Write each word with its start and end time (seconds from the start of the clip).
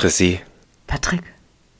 Chrissy, 0.00 0.40
Patrick, 0.86 1.20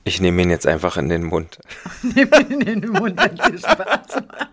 ich 0.04 0.20
nehme 0.20 0.42
ihn 0.42 0.50
jetzt 0.50 0.66
einfach 0.66 0.98
in 0.98 1.08
den 1.08 1.24
Mund. 1.24 1.58
nimm 2.02 2.28
ihn 2.50 2.60
in 2.60 2.80
den 2.82 2.90
Mund, 2.90 3.18
wenn 3.18 3.32
es 3.32 3.46
dir 3.46 3.58
Spaß 3.58 4.22
macht. 4.28 4.50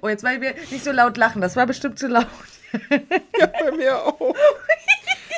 Oh, 0.00 0.08
jetzt 0.08 0.22
wollen 0.22 0.40
wir 0.40 0.54
nicht 0.70 0.84
so 0.84 0.92
laut 0.92 1.16
lachen. 1.16 1.42
Das 1.42 1.56
war 1.56 1.66
bestimmt 1.66 1.98
zu 1.98 2.06
laut. 2.06 2.28
Ja, 3.40 3.46
bei 3.46 3.72
mir 3.72 4.00
auch. 4.04 4.36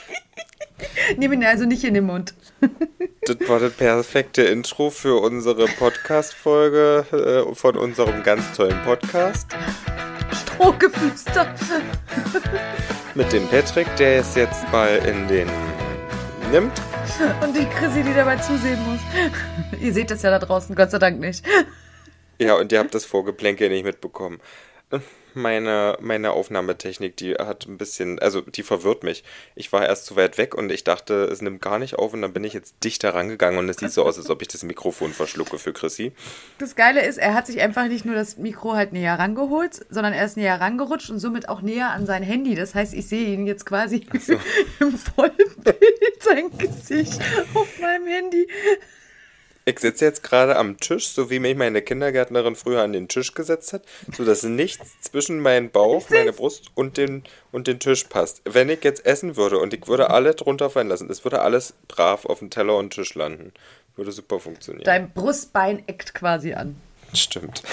Nimm 1.17 1.33
ihn 1.33 1.45
also 1.45 1.65
nicht 1.65 1.85
in 1.85 1.95
den 1.95 2.05
Mund. 2.05 2.35
Das 3.23 3.49
war 3.49 3.61
das 3.61 3.73
perfekte 3.73 4.43
Intro 4.43 4.91
für 4.91 5.19
unsere 5.19 5.69
Podcast-Folge 5.69 7.47
äh, 7.49 7.55
von 7.55 7.79
unserem 7.79 8.23
ganz 8.25 8.53
tollen 8.53 8.79
Podcast. 8.85 9.57
Strohgeflüster. 10.33 11.55
Mit 13.15 13.33
dem 13.33 13.49
Patrick, 13.49 13.89
der 13.97 14.21
es 14.21 14.35
jetzt 14.35 14.71
mal 14.71 14.97
in 14.97 15.27
den 15.29 15.49
nimmt. 16.51 16.73
Und 17.43 17.57
die 17.57 17.67
Chrissy, 17.67 18.03
die 18.03 18.15
dabei 18.15 18.37
zusehen 18.37 18.79
muss. 18.85 19.01
Ihr 19.81 19.93
seht 19.93 20.11
das 20.11 20.23
ja 20.23 20.31
da 20.31 20.39
draußen, 20.39 20.75
Gott 20.75 20.91
sei 20.91 20.99
Dank 20.99 21.21
nicht. 21.21 21.45
Ja, 22.39 22.55
und 22.57 22.71
ihr 22.71 22.81
habt 22.81 22.95
das 22.95 23.07
Vorgeplänkel 23.07 23.71
nicht 23.71 23.85
mitbekommen. 23.85 24.41
Meine, 25.37 25.99
meine 26.01 26.31
Aufnahmetechnik, 26.31 27.15
die 27.19 27.35
hat 27.35 27.67
ein 27.67 27.77
bisschen, 27.77 28.19
also 28.19 28.41
die 28.41 28.63
verwirrt 28.63 29.05
mich. 29.05 29.23
Ich 29.55 29.71
war 29.71 29.85
erst 29.85 30.07
zu 30.07 30.17
weit 30.17 30.39
weg 30.39 30.55
und 30.55 30.73
ich 30.73 30.83
dachte, 30.83 31.25
es 31.25 31.43
nimmt 31.43 31.61
gar 31.61 31.79
nicht 31.79 31.97
auf 31.97 32.15
und 32.15 32.23
dann 32.23 32.33
bin 32.33 32.43
ich 32.43 32.55
jetzt 32.55 32.83
dichter 32.83 33.13
rangegangen 33.13 33.59
und 33.59 33.69
es 33.69 33.77
sieht 33.77 33.93
so 33.93 34.03
aus, 34.03 34.17
als 34.17 34.31
ob 34.31 34.41
ich 34.41 34.49
das 34.49 34.63
Mikrofon 34.63 35.13
verschlucke 35.13 35.59
für 35.59 35.75
Chrissy. 35.75 36.13
Das 36.59 36.75
Geile 36.75 37.05
ist, 37.05 37.19
er 37.19 37.35
hat 37.35 37.47
sich 37.47 37.61
einfach 37.61 37.87
nicht 37.87 38.07
nur 38.07 38.15
das 38.15 38.39
Mikro 38.39 38.75
halt 38.75 38.95
näher 38.95 39.19
rangeholt, 39.19 39.85
sondern 39.91 40.15
er 40.15 40.25
ist 40.25 40.39
näher 40.39 40.59
rangerutscht 40.59 41.11
und 41.11 41.19
somit 41.19 41.51
auch 41.51 41.61
näher 41.61 41.91
an 41.91 42.07
sein 42.07 42.23
Handy. 42.23 42.55
Das 42.55 42.75
heißt, 42.75 42.95
ich 42.95 43.07
sehe 43.07 43.35
ihn 43.35 43.47
jetzt 43.47 43.67
quasi 43.67 44.07
so. 44.19 44.35
im 44.81 44.97
Vollbild, 44.97 46.23
sein 46.23 46.57
Gesicht 46.57 47.21
auf 47.53 47.79
meinem 47.79 48.07
Handy. 48.07 48.49
Ich 49.69 49.81
sitze 49.81 50.05
jetzt 50.05 50.23
gerade 50.23 50.55
am 50.55 50.79
Tisch, 50.79 51.09
so 51.09 51.29
wie 51.29 51.41
mich 51.41 51.57
meine 51.57 51.83
Kindergärtnerin 51.83 52.55
früher 52.55 52.83
an 52.83 52.93
den 52.93 53.09
Tisch 53.09 53.35
gesetzt 53.35 53.73
hat, 53.73 53.83
sodass 54.17 54.45
nichts 54.45 55.01
zwischen 55.01 55.41
meinen 55.41 55.71
Bauch, 55.71 56.09
meine 56.09 56.33
Brust 56.33 56.71
und 56.77 56.97
den, 56.97 57.25
und 57.51 57.67
den 57.67 57.81
Tisch 57.81 58.05
passt. 58.05 58.43
Wenn 58.45 58.69
ich 58.69 58.85
jetzt 58.85 59.05
essen 59.05 59.37
würde 59.37 59.59
und 59.59 59.75
ich 59.75 59.89
würde 59.89 60.11
alle 60.11 60.37
drunter 60.37 60.71
fallen 60.71 60.87
lassen, 60.87 61.11
es 61.11 61.25
würde 61.25 61.43
alles 61.43 61.75
brav 61.89 62.27
auf 62.27 62.39
dem 62.39 62.51
Teller 62.51 62.77
und 62.77 62.93
Tisch 62.93 63.17
landen. 63.17 63.53
Würde 63.97 64.13
super 64.13 64.39
funktionieren. 64.39 64.85
Dein 64.85 65.11
Brustbein 65.11 65.83
eckt 65.89 66.15
quasi 66.15 66.55
an. 66.55 66.77
Stimmt. 67.13 67.65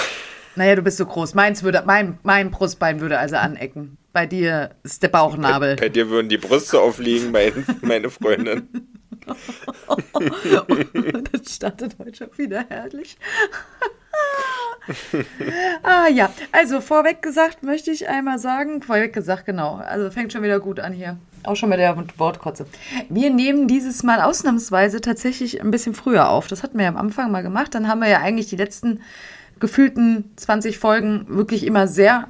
Naja, 0.55 0.75
du 0.75 0.81
bist 0.81 0.97
so 0.97 1.05
groß. 1.05 1.35
Meins 1.35 1.61
würde, 1.61 1.83
mein, 1.85 2.17
mein 2.23 2.49
Brustbein 2.49 3.01
würde 3.01 3.19
also 3.19 3.35
anecken. 3.35 3.99
Bei 4.13 4.25
dir 4.25 4.71
ist 4.81 5.03
der 5.03 5.09
Bauchnabel. 5.09 5.75
Bei 5.75 5.89
dir 5.89 6.09
würden 6.09 6.29
die 6.29 6.39
Brüste 6.39 6.79
aufliegen, 6.79 7.29
mein, 7.31 7.65
meine 7.81 8.09
Freundin. 8.09 8.67
Das 11.31 11.55
startet 11.55 11.95
heute 11.99 12.15
schon 12.15 12.37
wieder 12.37 12.65
herrlich. 12.69 13.17
ah 15.83 16.07
ja, 16.07 16.31
also 16.51 16.81
vorweg 16.81 17.21
gesagt 17.21 17.63
möchte 17.63 17.91
ich 17.91 18.09
einmal 18.09 18.39
sagen, 18.39 18.81
vorweg 18.81 19.13
gesagt, 19.13 19.45
genau, 19.45 19.75
also 19.75 20.11
fängt 20.11 20.33
schon 20.33 20.43
wieder 20.43 20.59
gut 20.59 20.79
an 20.79 20.93
hier. 20.93 21.17
Auch 21.43 21.55
schon 21.55 21.69
mit 21.69 21.79
der 21.79 21.95
Wortkotze. 22.17 22.65
Wir 23.09 23.29
nehmen 23.29 23.67
dieses 23.67 24.03
Mal 24.03 24.21
ausnahmsweise 24.21 25.01
tatsächlich 25.01 25.61
ein 25.61 25.71
bisschen 25.71 25.93
früher 25.93 26.29
auf. 26.29 26.47
Das 26.47 26.63
hatten 26.63 26.77
wir 26.77 26.85
ja 26.85 26.89
am 26.89 26.97
Anfang 26.97 27.31
mal 27.31 27.43
gemacht. 27.43 27.75
Dann 27.75 27.89
haben 27.89 27.99
wir 27.99 28.07
ja 28.07 28.19
eigentlich 28.19 28.47
die 28.47 28.55
letzten 28.55 29.01
gefühlten 29.59 30.31
20 30.37 30.79
Folgen 30.79 31.25
wirklich 31.27 31.65
immer 31.65 31.87
sehr 31.87 32.27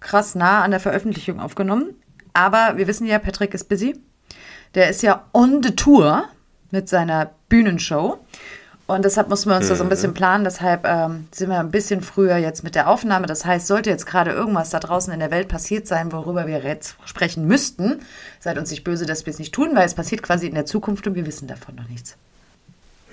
krass 0.00 0.34
nah 0.34 0.62
an 0.62 0.72
der 0.72 0.80
Veröffentlichung 0.80 1.38
aufgenommen. 1.38 1.94
Aber 2.32 2.76
wir 2.76 2.88
wissen 2.88 3.06
ja, 3.06 3.18
Patrick 3.20 3.54
ist 3.54 3.68
busy. 3.68 4.00
Der 4.74 4.88
ist 4.88 5.02
ja 5.02 5.24
on 5.32 5.62
the 5.62 5.74
tour 5.74 6.24
mit 6.70 6.88
seiner 6.88 7.30
Bühnenshow. 7.48 8.18
Und 8.86 9.04
deshalb 9.04 9.28
mussten 9.28 9.50
wir 9.50 9.56
uns 9.56 9.66
mhm. 9.66 9.68
das 9.68 9.78
so 9.78 9.84
ein 9.84 9.90
bisschen 9.90 10.14
planen. 10.14 10.42
Deshalb 10.42 10.84
ähm, 10.84 11.28
sind 11.30 11.48
wir 11.48 11.60
ein 11.60 11.70
bisschen 11.70 12.02
früher 12.02 12.38
jetzt 12.38 12.64
mit 12.64 12.74
der 12.74 12.88
Aufnahme. 12.88 13.26
Das 13.26 13.44
heißt, 13.44 13.68
sollte 13.68 13.88
jetzt 13.88 14.04
gerade 14.04 14.32
irgendwas 14.32 14.70
da 14.70 14.80
draußen 14.80 15.12
in 15.12 15.20
der 15.20 15.30
Welt 15.30 15.46
passiert 15.46 15.86
sein, 15.86 16.10
worüber 16.10 16.48
wir 16.48 16.58
jetzt 16.58 16.96
sprechen 17.04 17.46
müssten, 17.46 18.00
seid 18.40 18.58
uns 18.58 18.70
nicht 18.70 18.82
böse, 18.82 19.06
dass 19.06 19.26
wir 19.26 19.32
es 19.32 19.38
nicht 19.38 19.54
tun, 19.54 19.76
weil 19.76 19.86
es 19.86 19.94
passiert 19.94 20.24
quasi 20.24 20.48
in 20.48 20.54
der 20.54 20.66
Zukunft 20.66 21.06
und 21.06 21.14
wir 21.14 21.24
wissen 21.24 21.46
davon 21.46 21.76
noch 21.76 21.88
nichts. 21.88 22.16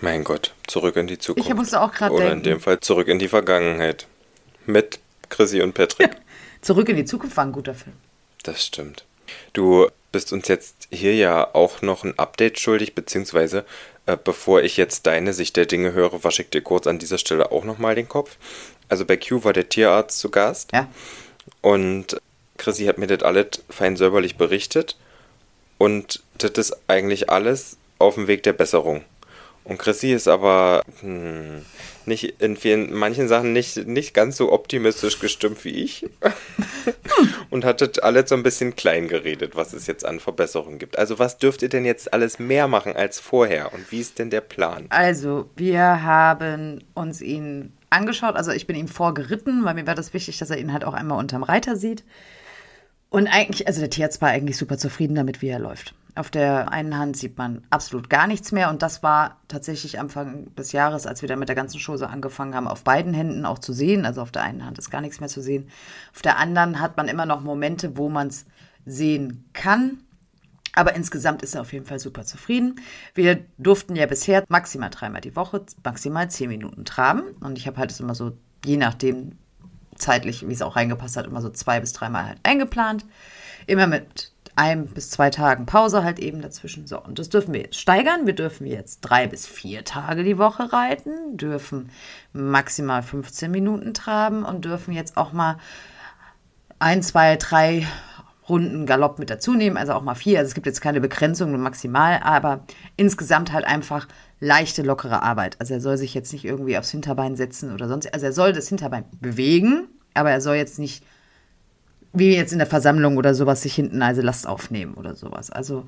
Mein 0.01 0.23
Gott, 0.23 0.53
zurück 0.65 0.95
in 0.95 1.05
die 1.05 1.19
Zukunft. 1.19 1.47
Ich 1.47 1.55
musste 1.55 1.79
auch 1.79 1.91
gerade 1.91 2.13
Oder 2.13 2.25
denken. 2.25 2.37
in 2.39 2.43
dem 2.43 2.59
Fall 2.59 2.79
zurück 2.79 3.07
in 3.07 3.19
die 3.19 3.27
Vergangenheit. 3.27 4.07
Mit 4.65 4.99
Chrissy 5.29 5.61
und 5.61 5.73
Patrick. 5.73 6.17
Zurück 6.61 6.89
in 6.89 6.95
die 6.95 7.05
Zukunft 7.05 7.37
war 7.37 7.45
ein 7.45 7.51
guter 7.51 7.75
Film. 7.75 7.95
Das 8.43 8.65
stimmt. 8.65 9.05
Du 9.53 9.87
bist 10.11 10.33
uns 10.33 10.47
jetzt 10.47 10.87
hier 10.91 11.15
ja 11.15 11.53
auch 11.53 11.81
noch 11.81 12.03
ein 12.03 12.17
Update 12.17 12.59
schuldig, 12.59 12.95
beziehungsweise 12.95 13.65
äh, 14.05 14.17
bevor 14.21 14.61
ich 14.61 14.77
jetzt 14.77 15.05
deine 15.05 15.33
Sicht 15.33 15.57
der 15.57 15.65
Dinge 15.65 15.93
höre, 15.93 16.23
wasche 16.23 16.41
ich 16.41 16.49
dir 16.49 16.61
kurz 16.61 16.87
an 16.87 16.99
dieser 16.99 17.17
Stelle 17.17 17.51
auch 17.51 17.63
nochmal 17.63 17.95
den 17.95 18.07
Kopf. 18.07 18.37
Also 18.89 19.05
bei 19.05 19.17
Q 19.17 19.43
war 19.43 19.53
der 19.53 19.69
Tierarzt 19.69 20.19
zu 20.19 20.29
Gast. 20.29 20.71
Ja. 20.73 20.87
Und 21.61 22.19
Chrissy 22.57 22.85
hat 22.85 22.97
mir 22.97 23.07
das 23.07 23.23
alles 23.23 23.63
fein 23.69 23.97
säuberlich 23.97 24.37
berichtet. 24.37 24.97
Und 25.77 26.23
das 26.37 26.51
ist 26.51 26.77
eigentlich 26.87 27.29
alles 27.29 27.77
auf 27.99 28.15
dem 28.15 28.27
Weg 28.27 28.43
der 28.43 28.53
Besserung. 28.53 29.03
Und 29.67 29.79
Chrissy 29.79 30.13
ist 30.13 30.29
aber 30.29 30.83
hm, 31.01 31.65
nicht 32.05 32.41
in 32.41 32.55
vielen, 32.55 32.93
manchen 32.93 33.27
Sachen 33.27 33.51
nicht, 33.51 33.85
nicht 33.85 34.13
ganz 34.13 34.37
so 34.37 34.53
optimistisch 34.53 35.19
gestimmt 35.19 35.65
wie 35.65 35.71
ich. 35.71 36.05
und 37.49 37.65
hat 37.65 37.81
das 37.81 37.99
alles 37.99 38.29
so 38.29 38.35
ein 38.35 38.43
bisschen 38.43 38.77
klein 38.77 39.09
geredet, 39.09 39.57
was 39.57 39.73
es 39.73 39.85
jetzt 39.85 40.05
an 40.05 40.21
Verbesserungen 40.21 40.79
gibt. 40.79 40.97
Also 40.97 41.19
was 41.19 41.37
dürft 41.37 41.63
ihr 41.63 41.69
denn 41.69 41.83
jetzt 41.83 42.13
alles 42.13 42.39
mehr 42.39 42.69
machen 42.69 42.95
als 42.95 43.19
vorher? 43.19 43.73
Und 43.73 43.91
wie 43.91 43.99
ist 43.99 44.19
denn 44.19 44.29
der 44.29 44.39
Plan? 44.39 44.85
Also, 44.87 45.49
wir 45.57 45.81
haben 46.01 46.83
uns 46.93 47.21
ihn 47.21 47.73
angeschaut. 47.89 48.37
Also, 48.37 48.51
ich 48.51 48.67
bin 48.67 48.77
ihm 48.77 48.87
vorgeritten, 48.87 49.65
weil 49.65 49.73
mir 49.73 49.85
war 49.85 49.95
das 49.95 50.13
wichtig, 50.13 50.37
dass 50.37 50.49
er 50.49 50.59
ihn 50.59 50.71
halt 50.71 50.85
auch 50.85 50.93
einmal 50.93 51.19
unterm 51.19 51.43
Reiter 51.43 51.75
sieht. 51.75 52.05
Und 53.09 53.27
eigentlich, 53.27 53.67
also 53.67 53.81
der 53.81 53.89
Tierarzt 53.89 54.21
war 54.21 54.29
eigentlich 54.29 54.57
super 54.57 54.77
zufrieden 54.77 55.15
damit, 55.15 55.41
wie 55.41 55.47
er 55.49 55.59
läuft. 55.59 55.93
Auf 56.17 56.31
der 56.31 56.71
einen 56.71 56.97
Hand 56.97 57.15
sieht 57.15 57.37
man 57.37 57.61
absolut 57.69 58.09
gar 58.09 58.25
nichts 58.25 58.51
mehr 58.51 58.69
und 58.69 58.81
das 58.81 59.03
war 59.03 59.39
tatsächlich 59.47 59.99
Anfang 59.99 60.53
des 60.55 60.71
Jahres, 60.71 61.05
als 61.05 61.21
wir 61.21 61.29
dann 61.29 61.37
mit 61.37 61.47
der 61.47 61.55
ganzen 61.55 61.79
Chose 61.79 62.09
angefangen 62.09 62.55
haben, 62.55 62.67
auf 62.67 62.83
beiden 62.83 63.13
Händen 63.13 63.45
auch 63.45 63.59
zu 63.59 63.71
sehen. 63.71 64.05
Also 64.05 64.21
auf 64.21 64.31
der 64.31 64.41
einen 64.41 64.65
Hand 64.65 64.79
ist 64.79 64.89
gar 64.89 65.01
nichts 65.01 65.19
mehr 65.19 65.29
zu 65.29 65.41
sehen. 65.41 65.69
Auf 66.13 66.23
der 66.23 66.39
anderen 66.39 66.79
hat 66.79 66.97
man 66.97 67.07
immer 67.07 67.27
noch 67.27 67.41
Momente, 67.41 67.97
wo 67.97 68.09
man 68.09 68.27
es 68.27 68.45
sehen 68.85 69.45
kann. 69.53 69.99
Aber 70.73 70.95
insgesamt 70.95 71.43
ist 71.43 71.55
er 71.55 71.61
auf 71.61 71.73
jeden 71.73 71.85
Fall 71.85 71.99
super 71.99 72.23
zufrieden. 72.23 72.79
Wir 73.13 73.45
durften 73.57 73.95
ja 73.95 74.05
bisher 74.05 74.43
maximal 74.47 74.89
dreimal 74.89 75.21
die 75.21 75.35
Woche, 75.35 75.65
maximal 75.83 76.29
zehn 76.31 76.49
Minuten 76.49 76.85
traben. 76.85 77.23
Und 77.41 77.57
ich 77.57 77.67
habe 77.67 77.77
halt 77.77 77.99
immer 77.99 78.15
so, 78.15 78.31
je 78.65 78.77
nachdem 78.77 79.33
zeitlich, 79.95 80.47
wie 80.47 80.53
es 80.53 80.61
auch 80.61 80.75
reingepasst 80.75 81.17
hat, 81.17 81.27
immer 81.27 81.41
so 81.41 81.49
zwei 81.49 81.79
bis 81.79 81.93
dreimal 81.93 82.25
halt 82.25 82.39
eingeplant. 82.43 83.05
Immer 83.65 83.87
mit 83.87 84.31
ein 84.57 84.87
bis 84.87 85.09
zwei 85.09 85.29
Tagen 85.29 85.65
Pause 85.65 86.03
halt 86.03 86.19
eben 86.19 86.41
dazwischen. 86.41 86.87
So, 86.87 87.01
und 87.01 87.19
das 87.19 87.29
dürfen 87.29 87.53
wir 87.53 87.61
jetzt 87.61 87.79
steigern. 87.79 88.25
Wir 88.25 88.33
dürfen 88.33 88.65
jetzt 88.65 89.01
drei 89.01 89.27
bis 89.27 89.45
vier 89.45 89.83
Tage 89.83 90.23
die 90.23 90.37
Woche 90.37 90.73
reiten, 90.73 91.37
dürfen 91.37 91.89
maximal 92.33 93.03
15 93.03 93.51
Minuten 93.51 93.93
traben 93.93 94.43
und 94.43 94.65
dürfen 94.65 94.93
jetzt 94.93 95.15
auch 95.15 95.31
mal 95.31 95.57
ein, 96.79 97.01
zwei, 97.03 97.35
drei 97.35 97.87
Runden 98.49 98.85
Galopp 98.85 99.19
mit 99.19 99.29
dazu 99.29 99.53
nehmen, 99.53 99.77
also 99.77 99.93
auch 99.93 100.01
mal 100.01 100.15
vier. 100.15 100.39
Also 100.39 100.49
es 100.49 100.55
gibt 100.55 100.65
jetzt 100.65 100.81
keine 100.81 101.01
Begrenzung, 101.01 101.51
nur 101.51 101.59
maximal, 101.59 102.19
aber 102.23 102.63
insgesamt 102.95 103.51
halt 103.51 103.65
einfach 103.65 104.07
leichte, 104.39 104.83
lockere 104.83 105.21
Arbeit. 105.21 105.57
Also 105.59 105.73
er 105.73 105.81
soll 105.81 105.97
sich 105.97 106.13
jetzt 106.13 106.31
nicht 106.31 106.45
irgendwie 106.45 106.77
aufs 106.77 106.91
Hinterbein 106.91 107.35
setzen 107.35 107.73
oder 107.73 107.87
sonst. 107.87 108.13
Also 108.13 108.25
er 108.25 108.33
soll 108.33 108.53
das 108.53 108.69
Hinterbein 108.69 109.05
bewegen, 109.19 109.87
aber 110.13 110.31
er 110.31 110.41
soll 110.41 110.55
jetzt 110.55 110.79
nicht 110.79 111.03
wie 112.17 112.35
jetzt 112.35 112.51
in 112.51 112.59
der 112.59 112.67
Versammlung 112.67 113.17
oder 113.17 113.33
sowas 113.33 113.61
sich 113.61 113.75
hinten 113.75 114.01
also 114.01 114.21
Last 114.21 114.47
aufnehmen 114.47 114.93
oder 114.95 115.15
sowas. 115.15 115.49
Also 115.51 115.85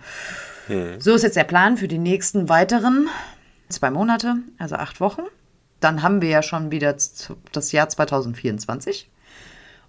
hm. 0.67 0.99
so 0.99 1.13
ist 1.13 1.23
jetzt 1.23 1.37
der 1.37 1.43
Plan 1.43 1.77
für 1.77 1.87
die 1.87 1.97
nächsten 1.97 2.49
weiteren 2.49 3.07
zwei 3.69 3.91
Monate, 3.91 4.37
also 4.57 4.75
acht 4.75 4.99
Wochen. 4.99 5.23
Dann 5.79 6.03
haben 6.03 6.21
wir 6.21 6.29
ja 6.29 6.41
schon 6.43 6.71
wieder 6.71 6.95
das 7.51 7.71
Jahr 7.71 7.87
2024. 7.87 9.09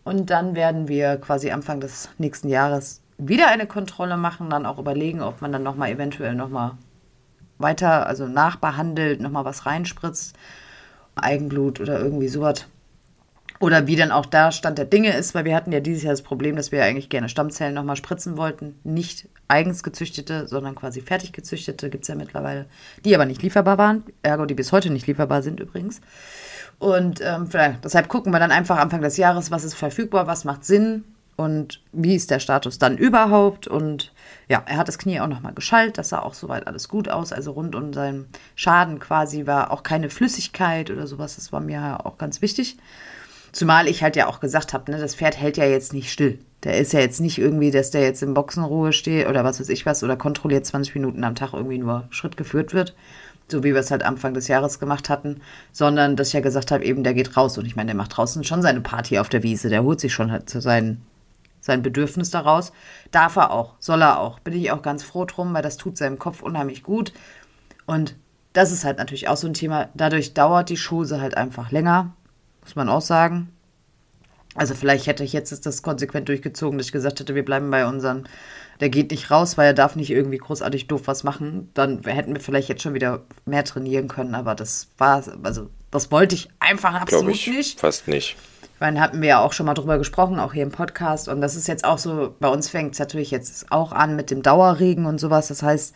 Und 0.05 0.31
dann 0.31 0.55
werden 0.55 0.89
wir 0.89 1.17
quasi 1.17 1.51
Anfang 1.51 1.81
des 1.81 2.09
nächsten 2.19 2.49
Jahres 2.49 3.03
wieder 3.19 3.49
eine 3.49 3.67
Kontrolle 3.67 4.17
machen, 4.17 4.49
dann 4.49 4.67
auch 4.67 4.79
überlegen, 4.79 5.21
ob 5.21 5.43
man 5.43 5.53
dann 5.53 5.63
nochmal 5.63 5.91
eventuell 5.91 6.35
nochmal 6.35 6.73
weiter, 7.59 8.07
also 8.07 8.27
nachbehandelt, 8.27 9.21
nochmal 9.21 9.45
was 9.45 9.67
reinspritzt, 9.67 10.35
Eigenblut 11.17 11.81
oder 11.81 12.01
irgendwie 12.01 12.29
sowas. 12.29 12.67
Oder 13.61 13.87
wie 13.87 13.95
dann 13.95 14.11
auch 14.11 14.25
da 14.25 14.53
Stand 14.53 14.79
der 14.79 14.87
Dinge 14.87 15.15
ist, 15.15 15.35
weil 15.35 15.45
wir 15.45 15.55
hatten 15.55 15.71
ja 15.71 15.81
dieses 15.81 16.03
Jahr 16.03 16.15
das 16.15 16.23
Problem, 16.23 16.57
dass 16.57 16.73
wir 16.73 16.83
eigentlich 16.83 17.11
gerne 17.11 17.29
Stammzellen 17.29 17.75
nochmal 17.75 17.97
spritzen 17.97 18.39
wollten. 18.39 18.81
Nicht 18.85 19.29
eigens 19.49 19.83
gezüchtete, 19.83 20.49
sondern 20.49 20.75
quasi 20.75 21.03
fertig 21.03 21.33
gezüchtete, 21.33 21.91
gibt 21.91 22.05
es 22.05 22.09
ja 22.09 22.15
mittlerweile, 22.15 22.65
die 23.05 23.15
aber 23.15 23.27
nicht 23.27 23.43
lieferbar 23.43 23.77
waren. 23.77 24.03
Ergo, 24.23 24.47
die 24.47 24.55
bis 24.55 24.73
heute 24.73 24.91
nicht 24.91 25.07
lieferbar 25.07 25.43
sind 25.43 25.61
übrigens. 25.61 26.01
Und 26.79 27.21
ähm, 27.21 27.51
deshalb 27.85 28.09
gucken 28.09 28.33
wir 28.33 28.39
dann 28.39 28.51
einfach 28.51 28.79
Anfang 28.79 29.03
des 29.03 29.19
Jahres, 29.19 29.51
was 29.51 29.65
ist 29.65 29.75
verfügbar, 29.75 30.27
was 30.27 30.47
macht 30.47 30.65
Sinn 30.65 31.05
und 31.37 31.83
wie 31.93 32.15
ist 32.15 32.31
der 32.31 32.39
Status 32.39 32.79
dann 32.79 32.97
überhaupt. 32.97 33.67
Und 33.67 34.13
ja, 34.49 34.63
er 34.65 34.79
hat 34.79 34.89
das 34.89 34.97
Knie 34.97 35.21
auch 35.21 35.27
nochmal 35.27 35.53
geschallt, 35.53 35.99
das 35.99 36.09
sah 36.09 36.21
auch 36.21 36.33
soweit 36.33 36.67
alles 36.67 36.89
gut 36.89 37.11
aus. 37.11 37.35
Also 37.35 37.53
rund 37.53 37.75
um 37.75 37.93
seinen 37.93 38.27
Schaden 38.55 39.01
quasi 39.01 39.47
war 39.47 39.71
auch 39.71 39.83
keine 39.83 40.09
Flüssigkeit 40.09 40.91
oder 40.91 41.07
sowas. 41.07 41.37
Das 41.37 41.53
war 41.53 41.61
mir 41.61 42.07
auch 42.07 42.17
ganz 42.17 42.41
wichtig. 42.41 42.79
Zumal 43.53 43.89
ich 43.89 44.03
halt 44.03 44.17
ja 44.17 44.27
auch 44.27 44.41
gesagt 44.41 44.73
habe, 44.73 44.91
ne, 44.91 44.99
das 44.99 45.15
Pferd 45.15 45.39
hält 45.39 45.57
ja 45.57 45.65
jetzt 45.65 45.93
nicht 45.93 46.13
still. 46.13 46.39
Der 46.63 46.79
ist 46.79 46.93
ja 46.93 47.01
jetzt 47.01 47.21
nicht 47.21 47.39
irgendwie, 47.39 47.71
dass 47.71 47.91
der 47.91 48.03
jetzt 48.03 48.23
in 48.23 48.35
Boxenruhe 48.35 48.93
steht 48.93 49.29
oder 49.29 49.45
was 49.45 49.61
weiß 49.61 49.69
ich 49.71 49.87
was 49.87 50.05
oder 50.05 50.17
kontrolliert 50.17 50.67
20 50.67 50.95
Minuten 50.95 51.25
am 51.25 51.35
Tag 51.35 51.55
irgendwie 51.55 51.79
nur 51.79 52.05
Schritt 52.11 52.37
geführt 52.37 52.75
wird, 52.75 52.95
so 53.49 53.65
wie 53.65 53.73
wir 53.73 53.81
es 53.81 53.91
halt 53.91 54.03
Anfang 54.03 54.35
des 54.35 54.47
Jahres 54.47 54.79
gemacht 54.79 55.09
hatten, 55.09 55.41
sondern 55.73 56.17
dass 56.17 56.29
ich 56.29 56.35
ja 56.35 56.41
gesagt 56.41 56.71
habe, 56.71 56.85
eben 56.85 57.03
der 57.03 57.15
geht 57.15 57.37
raus 57.37 57.57
und 57.57 57.65
ich 57.65 57.77
meine, 57.77 57.89
der 57.89 57.97
macht 57.97 58.17
draußen 58.17 58.45
schon 58.45 58.63
seine 58.63 58.83
Party 58.83 59.19
auf 59.19 59.31
der 59.31 59.43
Wiese, 59.43 59.71
der 59.71 59.83
holt 59.83 60.01
sich 60.01 60.13
schon 60.13 60.31
halt 60.31 60.51
zu 60.51 60.61
seinen 60.61 61.03
sein 61.61 61.83
Bedürfnis 61.83 62.31
daraus. 62.31 62.73
Darf 63.11 63.37
er 63.37 63.51
auch, 63.51 63.75
soll 63.79 64.03
er 64.03 64.19
auch. 64.19 64.41
Bin 64.41 64.55
ich 64.55 64.71
auch 64.73 64.83
ganz 64.83 65.03
froh 65.03 65.25
drum, 65.27 65.53
weil 65.53 65.63
das 65.63 65.77
tut 65.77 65.97
seinem 65.97 66.19
Kopf 66.19 66.43
unheimlich 66.43 66.83
gut. 66.83 67.13
Und 67.87 68.17
das 68.53 68.73
ist 68.73 68.85
halt 68.85 68.99
natürlich 68.99 69.29
auch 69.29 69.37
so 69.37 69.47
ein 69.47 69.55
Thema. 69.55 69.89
Dadurch 69.95 70.35
dauert 70.35 70.71
die 70.71 70.77
Schose 70.77 71.21
halt 71.21 71.37
einfach 71.37 71.71
länger, 71.71 72.13
muss 72.63 72.77
man 72.77 72.89
auch 72.89 73.01
sagen. 73.01 73.51
Also 74.55 74.75
vielleicht 74.75 75.07
hätte 75.07 75.23
ich 75.23 75.33
jetzt 75.33 75.65
das 75.65 75.83
konsequent 75.83 76.29
durchgezogen, 76.29 76.77
dass 76.77 76.89
ich 76.89 76.93
gesagt 76.93 77.21
hätte, 77.21 77.35
wir 77.35 77.45
bleiben 77.45 77.71
bei 77.71 77.87
unseren, 77.87 78.29
der 78.81 78.89
geht 78.89 79.13
nicht 79.13 79.31
raus, 79.31 79.57
weil 79.57 79.67
er 79.67 79.75
darf 79.75 79.95
nicht 79.95 80.11
irgendwie 80.11 80.39
großartig 80.39 80.89
doof 80.89 81.03
was 81.05 81.23
machen. 81.23 81.71
Dann 81.75 82.03
hätten 82.03 82.35
wir 82.35 82.41
vielleicht 82.41 82.69
jetzt 82.69 82.83
schon 82.83 82.95
wieder 82.95 83.23
mehr 83.47 83.65
trainieren 83.65 84.09
können, 84.09 84.35
aber 84.35 84.55
das 84.55 84.89
war, 84.99 85.23
also 85.45 85.71
das 85.91 86.11
wollte 86.11 86.35
ich 86.35 86.49
einfach 86.59 86.95
absolut 86.95 87.35
ich 87.35 87.47
nicht. 87.47 87.81
Fast 87.81 88.09
nicht. 88.09 88.37
Ich 88.63 88.81
meine, 88.81 89.01
hatten 89.01 89.21
wir 89.21 89.29
ja 89.29 89.41
auch 89.41 89.53
schon 89.53 89.67
mal 89.67 89.75
drüber 89.75 89.99
gesprochen, 89.99 90.41
auch 90.41 90.53
hier 90.53 90.63
im 90.63 90.73
Podcast. 90.73 91.29
Und 91.29 91.43
das 91.43 91.55
ist 91.55 91.69
jetzt 91.69 91.85
auch 91.85 91.99
so, 91.99 92.35
bei 92.41 92.49
uns 92.49 92.69
fängt 92.69 92.95
es 92.95 92.99
natürlich 92.99 93.31
jetzt 93.31 93.71
auch 93.71 93.93
an 93.93 94.17
mit 94.17 94.31
dem 94.31 94.43
Dauerregen 94.43 95.05
und 95.07 95.21
sowas. 95.21 95.49
Das 95.49 95.63
heißt, 95.63 95.95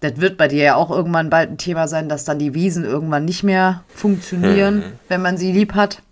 das 0.00 0.20
wird 0.20 0.36
bei 0.36 0.48
dir 0.48 0.62
ja 0.62 0.74
auch 0.76 0.90
irgendwann 0.90 1.30
bald 1.30 1.50
ein 1.50 1.58
Thema 1.58 1.88
sein, 1.88 2.08
dass 2.08 2.24
dann 2.24 2.38
die 2.38 2.54
Wiesen 2.54 2.84
irgendwann 2.84 3.24
nicht 3.24 3.42
mehr 3.42 3.82
funktionieren, 3.94 4.78
mhm. 4.78 4.92
wenn 5.08 5.22
man 5.22 5.36
sie 5.36 5.52
lieb 5.52 5.74
hat. 5.74 6.02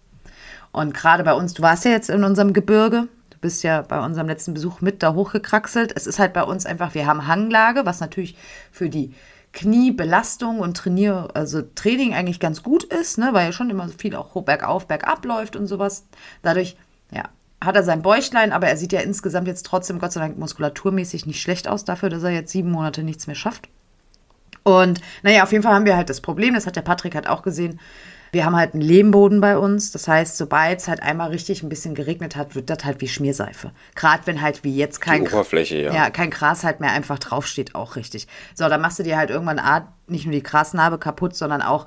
Und 0.73 0.95
gerade 0.95 1.23
bei 1.23 1.35
uns, 1.35 1.55
du 1.55 1.63
warst 1.63 1.85
ja 1.85 1.91
jetzt 1.91 2.11
in 2.11 2.25
unserem 2.25 2.53
Gebirge, 2.53 3.09
du 3.31 3.39
bist 3.41 3.63
ja 3.63 3.83
bei 3.83 4.05
unserem 4.05 4.27
letzten 4.27 4.55
Besuch 4.55 4.81
mit 4.81 5.03
da 5.03 5.15
hochgekraxelt. 5.15 5.93
Es 5.95 6.07
ist 6.07 6.19
halt 6.19 6.33
bei 6.33 6.43
uns 6.43 6.67
einfach, 6.67 6.95
wir 6.95 7.07
haben 7.07 7.29
Hanglage, 7.29 7.85
was 7.85 8.01
natürlich 8.01 8.37
für 8.73 8.89
die 8.89 9.15
Kniebelastung 9.53 10.59
und 10.59 10.77
Trainier, 10.77 11.29
also 11.35 11.63
Training 11.63 12.13
eigentlich 12.13 12.41
ganz 12.41 12.63
gut 12.63 12.85
ist, 12.85 13.19
ne, 13.19 13.29
weil 13.33 13.47
ja 13.47 13.53
schon 13.53 13.71
immer 13.71 13.87
so 13.87 13.95
viel 13.97 14.17
auch 14.17 14.43
bergauf, 14.43 14.89
bergab 14.89 15.25
läuft 15.25 15.55
und 15.55 15.69
sowas. 15.69 16.07
Dadurch, 16.43 16.77
ja, 17.13 17.29
hat 17.63 17.77
er 17.77 17.85
sein 17.85 18.03
Bäuchlein, 18.03 18.53
aber 18.53 18.67
er 18.67 18.77
sieht 18.77 18.93
ja 18.93 19.01
insgesamt 19.01 19.47
jetzt 19.47 19.65
trotzdem, 19.65 20.01
Gott 20.01 20.13
sei 20.13 20.21
Dank, 20.21 20.39
muskulaturmäßig 20.39 21.27
nicht 21.27 21.41
schlecht 21.41 21.69
aus 21.69 21.85
dafür, 21.85 22.11
dass 22.11 22.25
er 22.25 22.31
jetzt 22.31 22.51
sieben 22.51 22.71
Monate 22.71 23.05
nichts 23.05 23.27
mehr 23.27 23.37
schafft. 23.37 23.69
Und 24.65 25.01
naja, 25.23 25.45
auf 25.45 25.53
jeden 25.53 25.63
Fall 25.63 25.75
haben 25.75 25.85
wir 25.85 25.97
halt 25.97 26.11
das 26.11 26.21
Problem, 26.21 26.55
das 26.55 26.67
hat 26.67 26.77
der 26.77 26.83
Patrick 26.83 27.15
halt 27.15 27.29
auch 27.29 27.43
gesehen, 27.43 27.79
wir 28.35 28.45
haben 28.45 28.57
halt 28.57 28.75
einen 28.75 28.83
Lehmboden 28.83 29.41
bei 29.41 29.57
uns. 29.57 29.93
Das 29.93 30.09
heißt, 30.09 30.37
sobald 30.37 30.81
es 30.81 30.89
halt 30.89 31.03
einmal 31.03 31.31
richtig 31.31 31.63
ein 31.63 31.69
bisschen 31.69 31.95
geregnet 31.95 32.35
hat, 32.35 32.55
wird 32.57 32.69
das 32.69 32.85
halt 32.85 33.01
wie 33.01 33.09
Schmierseife. 33.09 33.71
Gerade 33.95 34.27
wenn 34.27 34.43
halt 34.43 34.65
wie 34.65 34.77
jetzt 34.77 35.01
kein, 35.01 35.23
Oberfläche, 35.23 35.77
ja. 35.77 35.95
ja. 35.95 36.11
kein 36.11 36.31
Gras 36.31 36.65
halt 36.65 36.81
mehr 36.81 36.91
einfach 36.91 37.19
draufsteht, 37.19 37.75
auch 37.77 37.95
richtig. 37.95 38.27
So, 38.55 38.69
dann 38.69 38.81
machst 38.81 38.99
du 38.99 39.05
dir 39.05 39.17
halt 39.17 39.31
irgendwann 39.31 39.61
Art, 39.61 39.87
nicht 40.09 40.27
nur 40.27 40.35
die 40.35 40.43
Grasnarbe 40.43 40.99
kaputt, 40.99 41.37
sondern 41.37 41.63
auch, 41.63 41.87